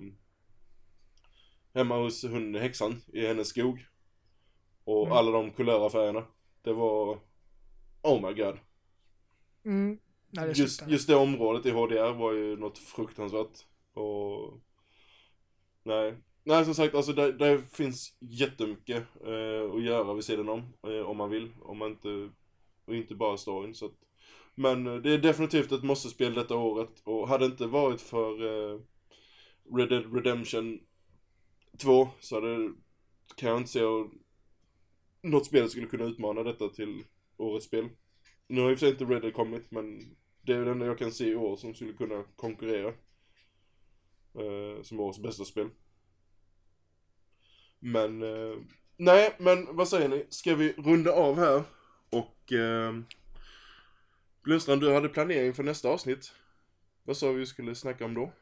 hemma 1.74 1.96
hos 1.96 2.24
hunden, 2.24 2.62
häxan, 2.62 3.00
i 3.12 3.26
hennes 3.26 3.48
skog. 3.48 3.86
Och 4.84 5.06
Mm. 5.06 5.18
alla 5.18 5.30
de 5.30 5.50
kulöra 5.50 5.90
färgerna. 5.90 6.24
Det 6.62 6.72
var, 6.72 7.18
oh 8.02 8.28
my 8.28 8.34
god. 8.42 8.58
Mm. 9.64 9.98
Nej, 10.34 10.48
det 10.48 10.58
Just, 10.58 10.88
just 10.88 11.08
det 11.08 11.16
området 11.16 11.66
i 11.66 11.70
HDR 11.70 12.12
var 12.12 12.32
ju 12.32 12.56
något 12.56 12.78
fruktansvärt. 12.78 13.66
Och... 13.94 14.60
Nej. 15.82 16.14
Nej, 16.44 16.64
som 16.64 16.74
sagt, 16.74 16.94
alltså 16.94 17.12
det, 17.12 17.32
det 17.32 17.62
finns 17.72 18.16
jättemycket 18.20 19.04
eh, 19.26 19.74
att 19.74 19.82
göra 19.82 20.14
vid 20.14 20.24
sidan 20.24 20.48
om. 20.48 20.72
Eh, 20.86 21.00
om 21.00 21.16
man 21.16 21.30
vill. 21.30 21.50
Om 21.60 21.78
man 21.78 21.90
inte... 21.90 22.30
Och 22.84 22.94
inte 22.94 23.14
bara 23.14 23.36
storyn, 23.36 23.74
så 23.74 23.86
att... 23.86 23.94
Men 24.54 24.86
eh, 24.86 24.94
det 24.94 25.10
är 25.10 25.18
definitivt 25.18 25.72
ett 25.72 25.82
måste-spel 25.82 26.34
detta 26.34 26.56
året. 26.56 27.02
Och 27.04 27.28
hade 27.28 27.44
det 27.44 27.50
inte 27.50 27.66
varit 27.66 28.00
för 28.00 28.32
eh, 28.32 28.80
Red 29.76 29.88
Dead 29.88 30.14
Redemption 30.14 30.80
2 31.78 32.08
så 32.20 32.34
hade... 32.34 32.72
Kan 33.36 33.48
jag 33.48 33.58
inte 33.58 33.70
se 33.70 33.80
något 35.22 35.46
spel 35.46 35.70
skulle 35.70 35.86
kunna 35.86 36.04
utmana 36.04 36.42
detta 36.42 36.68
till 36.68 37.04
årets 37.36 37.66
spel. 37.66 37.88
Nu 38.46 38.60
har 38.60 38.68
ju 38.68 38.88
inte 38.88 39.04
Red 39.04 39.22
Dead 39.22 39.34
kommit, 39.34 39.70
men 39.70 40.16
det 40.42 40.52
är 40.52 40.64
det 40.64 40.70
enda 40.70 40.86
jag 40.86 40.98
kan 40.98 41.12
se 41.12 41.28
i 41.28 41.34
år 41.34 41.56
som 41.56 41.74
skulle 41.74 41.92
kunna 41.92 42.24
konkurrera. 42.36 42.88
Eh, 44.34 44.82
som 44.82 45.00
årets 45.00 45.18
bästa 45.18 45.44
spel. 45.44 45.68
Men, 47.78 48.22
eh, 48.22 48.58
nej, 48.96 49.36
men 49.38 49.76
vad 49.76 49.88
säger 49.88 50.08
ni? 50.08 50.26
Ska 50.28 50.54
vi 50.54 50.72
runda 50.72 51.12
av 51.12 51.38
här? 51.38 51.62
Och, 52.10 52.52
eh, 52.52 52.94
Lundstrand, 54.44 54.80
du 54.80 54.92
hade 54.92 55.08
planering 55.08 55.54
för 55.54 55.62
nästa 55.62 55.88
avsnitt. 55.88 56.32
Vad 57.04 57.16
sa 57.16 57.30
vi 57.30 57.38
vi 57.38 57.46
skulle 57.46 57.74
snacka 57.74 58.04
om 58.04 58.14
då? 58.14 58.32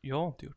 Jag 0.00 0.16
har 0.16 0.26
inte 0.26 0.46
gjort. 0.46 0.54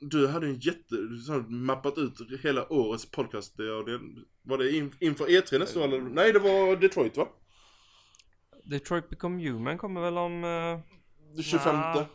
Du 0.00 0.28
hade 0.28 0.46
en 0.46 0.58
jätte, 0.58 0.96
du 0.96 1.18
sa, 1.18 1.38
mappat 1.48 1.98
ut 1.98 2.42
hela 2.42 2.72
årets 2.72 3.10
podcast. 3.10 3.56
Det, 3.56 4.00
var 4.42 4.58
det 4.58 4.76
in, 4.76 4.94
inför 5.00 5.26
E3 5.26 5.58
nästa 5.58 5.80
år 5.80 5.84
eller? 5.84 6.00
Nej, 6.00 6.32
det 6.32 6.38
var 6.38 6.76
Detroit 6.76 7.16
va? 7.16 7.28
Detroit 8.70 9.08
Become 9.08 9.48
Human 9.48 9.78
kommer 9.78 10.00
väl 10.00 10.18
om... 10.18 10.44
eh, 10.44 10.78
Det 11.36 11.42
25. 11.42 11.76
Nja. 11.76 12.06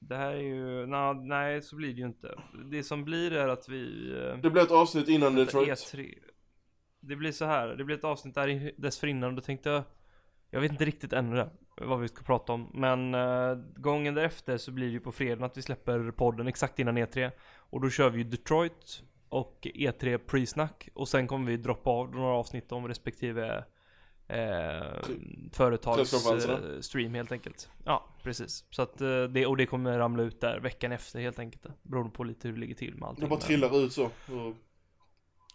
det 0.00 0.16
här 0.16 0.30
är 0.34 0.40
ju... 0.42 0.86
na, 0.86 1.12
nej, 1.12 1.62
så 1.62 1.76
blir 1.76 1.88
det 1.94 2.00
ju 2.00 2.06
inte. 2.06 2.34
Det 2.70 2.82
som 2.82 3.04
blir 3.04 3.32
är 3.32 3.48
att 3.48 3.68
vi... 3.68 4.10
eh, 4.12 4.36
Det 4.42 4.50
blir 4.50 4.62
ett 4.62 4.70
avsnitt 4.70 5.08
innan 5.08 5.34
Detroit. 5.34 5.68
E3. 5.68 6.18
Det 7.00 7.16
blir 7.16 7.32
så 7.32 7.44
här. 7.44 7.68
Det 7.68 7.84
blir 7.84 7.96
ett 7.96 8.04
avsnitt 8.04 8.34
där 8.34 8.72
dessförinnan 8.80 9.28
och 9.30 9.34
då 9.36 9.42
tänkte 9.42 9.68
jag... 9.68 9.82
Jag 10.50 10.60
vet 10.60 10.70
inte 10.72 10.84
riktigt 10.84 11.12
ännu 11.12 11.36
det, 11.36 11.50
vad 11.76 12.00
vi 12.00 12.08
ska 12.08 12.22
prata 12.24 12.52
om. 12.52 12.70
Men 12.74 13.14
eh, 13.14 13.54
gången 13.76 14.14
därefter 14.14 14.56
så 14.56 14.70
blir 14.72 14.86
det 14.86 14.92
ju 14.92 15.00
på 15.00 15.12
fredag 15.12 15.46
att 15.46 15.56
vi 15.56 15.62
släpper 15.62 16.10
podden 16.10 16.46
exakt 16.48 16.78
innan 16.78 16.98
E3. 16.98 17.30
Och 17.56 17.80
då 17.80 17.90
kör 17.90 18.10
vi 18.10 18.18
ju 18.18 18.24
Detroit 18.24 19.02
och 19.28 19.58
E3 19.74 20.18
pre-snack. 20.18 20.88
Och 20.94 21.08
sen 21.08 21.26
kommer 21.26 21.50
vi 21.50 21.56
droppa 21.56 21.90
av 21.90 22.14
några 22.14 22.34
avsnitt 22.34 22.72
om 22.72 22.88
respektive 22.88 23.64
eh, 24.28 25.02
företags 25.52 25.96
Presskonferenserna. 26.10 26.74
eh, 26.74 26.80
stream 26.80 27.14
helt 27.14 27.32
enkelt. 27.32 27.70
Ja, 27.84 28.04
precis. 28.22 28.64
Så 28.70 28.82
att 28.82 29.00
eh, 29.00 29.22
det, 29.24 29.46
och 29.46 29.56
det 29.56 29.66
kommer 29.66 29.98
ramla 29.98 30.22
ut 30.22 30.40
där 30.40 30.60
veckan 30.60 30.92
efter 30.92 31.20
helt 31.20 31.38
enkelt. 31.38 31.66
Beroende 31.82 32.12
på 32.12 32.24
lite 32.24 32.48
hur 32.48 32.54
det 32.54 32.60
ligger 32.60 32.74
till 32.74 32.94
med 32.94 33.08
allting. 33.08 33.24
Det 33.24 33.28
bara 33.28 33.34
Men- 33.36 33.46
trillar 33.46 33.84
ut 33.84 33.92
så. 33.92 34.04
Och- 34.04 34.56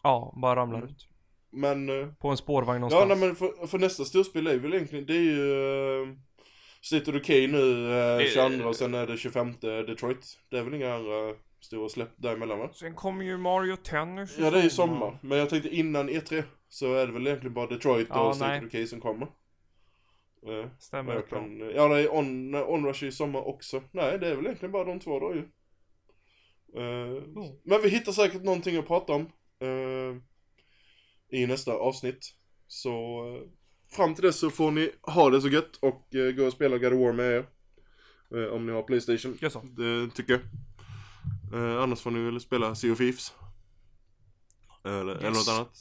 Ja, 0.03 0.33
bara 0.41 0.55
ramlar 0.55 0.77
Mm. 0.77 0.89
ut. 0.89 1.07
Men, 1.51 2.01
eh, 2.01 2.07
På 2.13 2.29
en 2.29 2.37
spårvagn 2.37 2.75
ja 2.83 2.89
någonstans. 2.89 3.19
nej, 3.19 3.27
men 3.27 3.35
för, 3.35 3.67
för 3.67 3.77
nästa 3.79 4.05
storspel 4.05 4.47
är 4.47 4.57
väl 4.57 4.73
egentligen, 4.73 5.05
det 5.05 5.13
är 5.15 5.21
ju 5.21 5.39
uh, 6.07 6.15
State 6.81 7.11
of 7.11 7.17
Decay 7.17 7.47
nu 7.47 7.57
uh, 7.87 8.21
Eh, 8.21 8.27
22 8.49 8.67
och 8.69 8.75
sen 8.75 8.93
är 8.93 9.07
det 9.07 9.17
25 9.17 9.53
Detroit. 9.61 10.39
Det 10.49 10.57
är 10.57 10.63
väl 10.63 10.73
inga 10.73 10.93
andra 10.95 11.33
stora 11.59 11.89
släpp 11.89 12.09
däremellan 12.17 12.59
va? 12.59 12.69
Sen 12.73 12.95
kommer 12.95 13.25
ju 13.25 13.37
Mario 13.37 13.75
Tennis 13.75 14.37
Ja 14.39 14.51
det 14.51 14.59
är 14.59 14.63
ju 14.63 14.69
sommar, 14.69 15.17
men 15.21 15.37
jag 15.37 15.49
tänkte 15.49 15.69
innan 15.75 16.09
E3 16.09 16.43
så 16.69 16.93
är 16.93 17.07
det 17.07 17.13
väl 17.13 17.27
egentligen 17.27 17.53
bara 17.53 17.67
Detroit 17.67 18.07
Ja, 18.09 18.27
och 18.29 18.35
State 18.35 18.57
of 18.57 18.63
Decay 18.63 18.87
som 18.87 19.01
kommer. 19.01 19.27
Eh, 20.47 20.67
Stämmer 20.79 21.13
jag 21.13 21.27
bra. 21.29 21.39
kan, 21.39 21.59
ja 21.75 21.87
det 21.87 22.01
är 22.01 22.13
On, 22.15 22.55
Onrush 22.55 23.03
i 23.03 23.11
sommar 23.11 23.47
också. 23.47 23.83
Nej 23.91 24.19
det 24.19 24.27
är 24.27 24.35
väl 24.35 24.45
egentligen 24.45 24.71
bara 24.71 24.83
de 24.83 24.99
två 24.99 25.19
då 25.19 25.33
ju. 25.35 25.39
Eh, 26.81 27.23
Men 27.63 27.81
vi 27.83 27.89
hittar 27.89 28.11
säkert 28.11 28.43
någonting 28.43 28.77
att 28.77 28.87
prata 28.87 29.13
om. 29.13 29.21
eh, 29.59 30.17
I 31.39 31.47
nästa 31.47 31.73
avsnitt. 31.73 32.35
Så 32.67 32.89
eh, 33.35 33.41
fram 33.95 34.15
till 34.15 34.23
dess 34.23 34.39
så 34.39 34.49
får 34.49 34.71
ni 34.71 34.91
ha 35.01 35.29
det 35.29 35.41
så 35.41 35.49
gött 35.49 35.75
och 35.81 36.07
gå 36.37 36.45
och 36.45 36.53
spela 36.53 36.77
God 36.77 36.93
of 36.93 36.99
War 36.99 37.13
med 37.13 37.31
er. 37.31 37.45
Om 38.51 38.65
ni 38.65 38.71
har 38.71 38.83
Playstation. 38.83 39.37
Så. 39.49 39.59
Det 39.59 40.09
tycker 40.15 40.33
jag. 40.33 40.41
Eh, 41.53 41.81
annars 41.83 42.01
får 42.01 42.11
ni 42.11 42.19
väl 42.19 42.39
spela 42.39 42.75
Sea 42.75 42.91
of 42.91 42.97
Thieves. 42.97 43.33
Eller, 44.83 45.01
eller 45.15 45.23
Yes. 45.27 45.47
något 45.47 45.55
annat. 45.57 45.77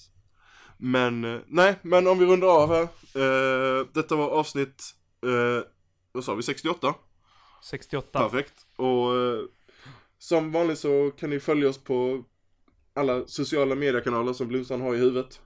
Men, 0.78 1.24
eh, 1.24 1.40
nej, 1.47 1.78
men 1.82 2.07
om 2.07 2.19
vi 2.19 2.27
rundar 2.27 2.49
av 2.49 2.69
här. 2.69 2.82
Eh, 3.15 3.86
detta 3.95 4.16
var 4.16 4.28
avsnitt, 4.31 4.85
eh, 5.27 5.65
vad 6.12 6.24
sa 6.24 6.35
vi, 6.35 6.43
68? 6.43 6.95
68. 7.62 8.19
Perfekt. 8.28 8.66
Och 8.77 9.16
eh, 9.16 9.40
som 10.19 10.53
vanligt 10.53 10.78
så 10.78 11.11
kan 11.19 11.31
ni 11.31 11.40
följa 11.40 11.69
oss 11.69 11.85
på 11.85 12.24
alla 12.95 13.27
sociala 13.27 13.74
mediekanaler 13.74 14.32
som 14.32 14.49
Blomstrand 14.49 14.82
har 14.82 14.95
i 14.95 14.99
huvudet. 14.99 15.40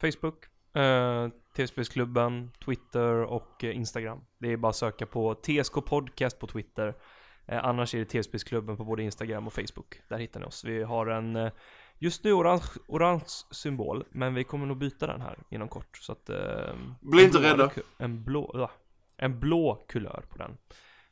Facebook, 0.00 0.44
eh, 0.76 1.28
TSB-klubben, 1.56 2.50
Twitter 2.64 3.14
och 3.14 3.64
eh, 3.64 3.76
Instagram. 3.76 4.20
Det 4.38 4.52
är 4.52 4.56
bara 4.56 4.70
att 4.70 4.76
söka 4.76 5.06
på 5.06 5.34
TSK 5.34 5.72
Podcast 5.86 6.38
på 6.38 6.46
Twitter. 6.46 6.94
Eh, 7.46 7.64
annars 7.64 7.94
är 7.94 7.98
det 7.98 8.04
TSB-klubben 8.22 8.76
på 8.76 8.84
både 8.84 9.02
Instagram 9.02 9.46
och 9.46 9.52
Facebook. 9.52 10.00
Där 10.08 10.18
hittar 10.18 10.40
ni 10.40 10.46
oss. 10.46 10.64
Vi 10.64 10.82
har 10.82 11.06
en 11.06 11.36
eh, 11.36 11.52
just 11.98 12.24
nu 12.24 12.32
orange, 12.32 12.66
orange 12.86 13.28
symbol, 13.50 14.04
men 14.10 14.34
vi 14.34 14.44
kommer 14.44 14.66
nog 14.66 14.76
byta 14.76 15.06
den 15.06 15.20
här 15.20 15.38
inom 15.50 15.68
kort. 15.68 15.98
Så 16.00 16.12
att... 16.12 16.28
Eh, 16.28 16.36
Bli 17.00 17.20
en 17.22 17.26
inte 17.26 17.42
rädda. 17.42 17.70
En 17.98 18.24
blå, 18.24 18.70
en 19.16 19.40
blå 19.40 19.84
kulör 19.88 20.24
på 20.28 20.38
den. 20.38 20.56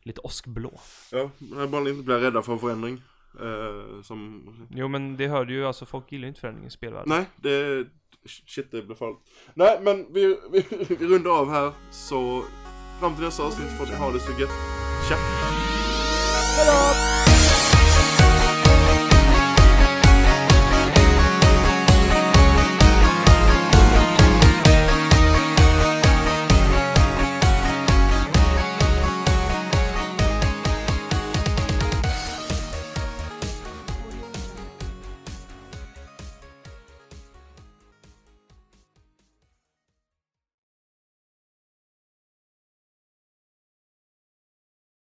Lite 0.02 0.20
åskblå. 0.20 0.80
Ja, 1.12 1.30
men 1.38 1.70
bara 1.70 1.88
inte 1.88 2.02
blir 2.02 2.18
rädda 2.18 2.42
för 2.42 2.56
förändring. 2.56 3.02
Eh, 3.40 4.02
som... 4.02 4.46
Jo 4.70 4.88
men 4.88 5.16
det 5.16 5.28
hörde 5.28 5.52
ju, 5.52 5.66
alltså 5.66 5.86
folk 5.86 6.12
gillar 6.12 6.22
ju 6.24 6.28
inte 6.28 6.40
förändring 6.40 6.66
i 6.66 6.70
spelvärlden. 6.70 7.08
Nej, 7.08 7.26
det... 7.36 7.86
Shit, 8.46 8.70
det 8.70 8.82
blir 8.82 8.96
farligt. 8.96 9.20
Nej, 9.54 9.78
men 9.82 10.12
vi, 10.12 10.38
vi, 10.52 10.66
vi 10.98 11.06
rundar 11.06 11.30
av 11.30 11.50
här. 11.50 11.72
Så 11.90 12.42
fram 13.00 13.14
till 13.14 13.24
nästa 13.24 13.42
avsnitt 13.42 13.78
får 13.78 13.86
ni 13.86 13.94
ha 13.94 14.10
det 14.12 14.20
så 14.20 14.40
gött. 14.40 14.50
Tja! 15.08 15.16
Hello. 16.62 16.99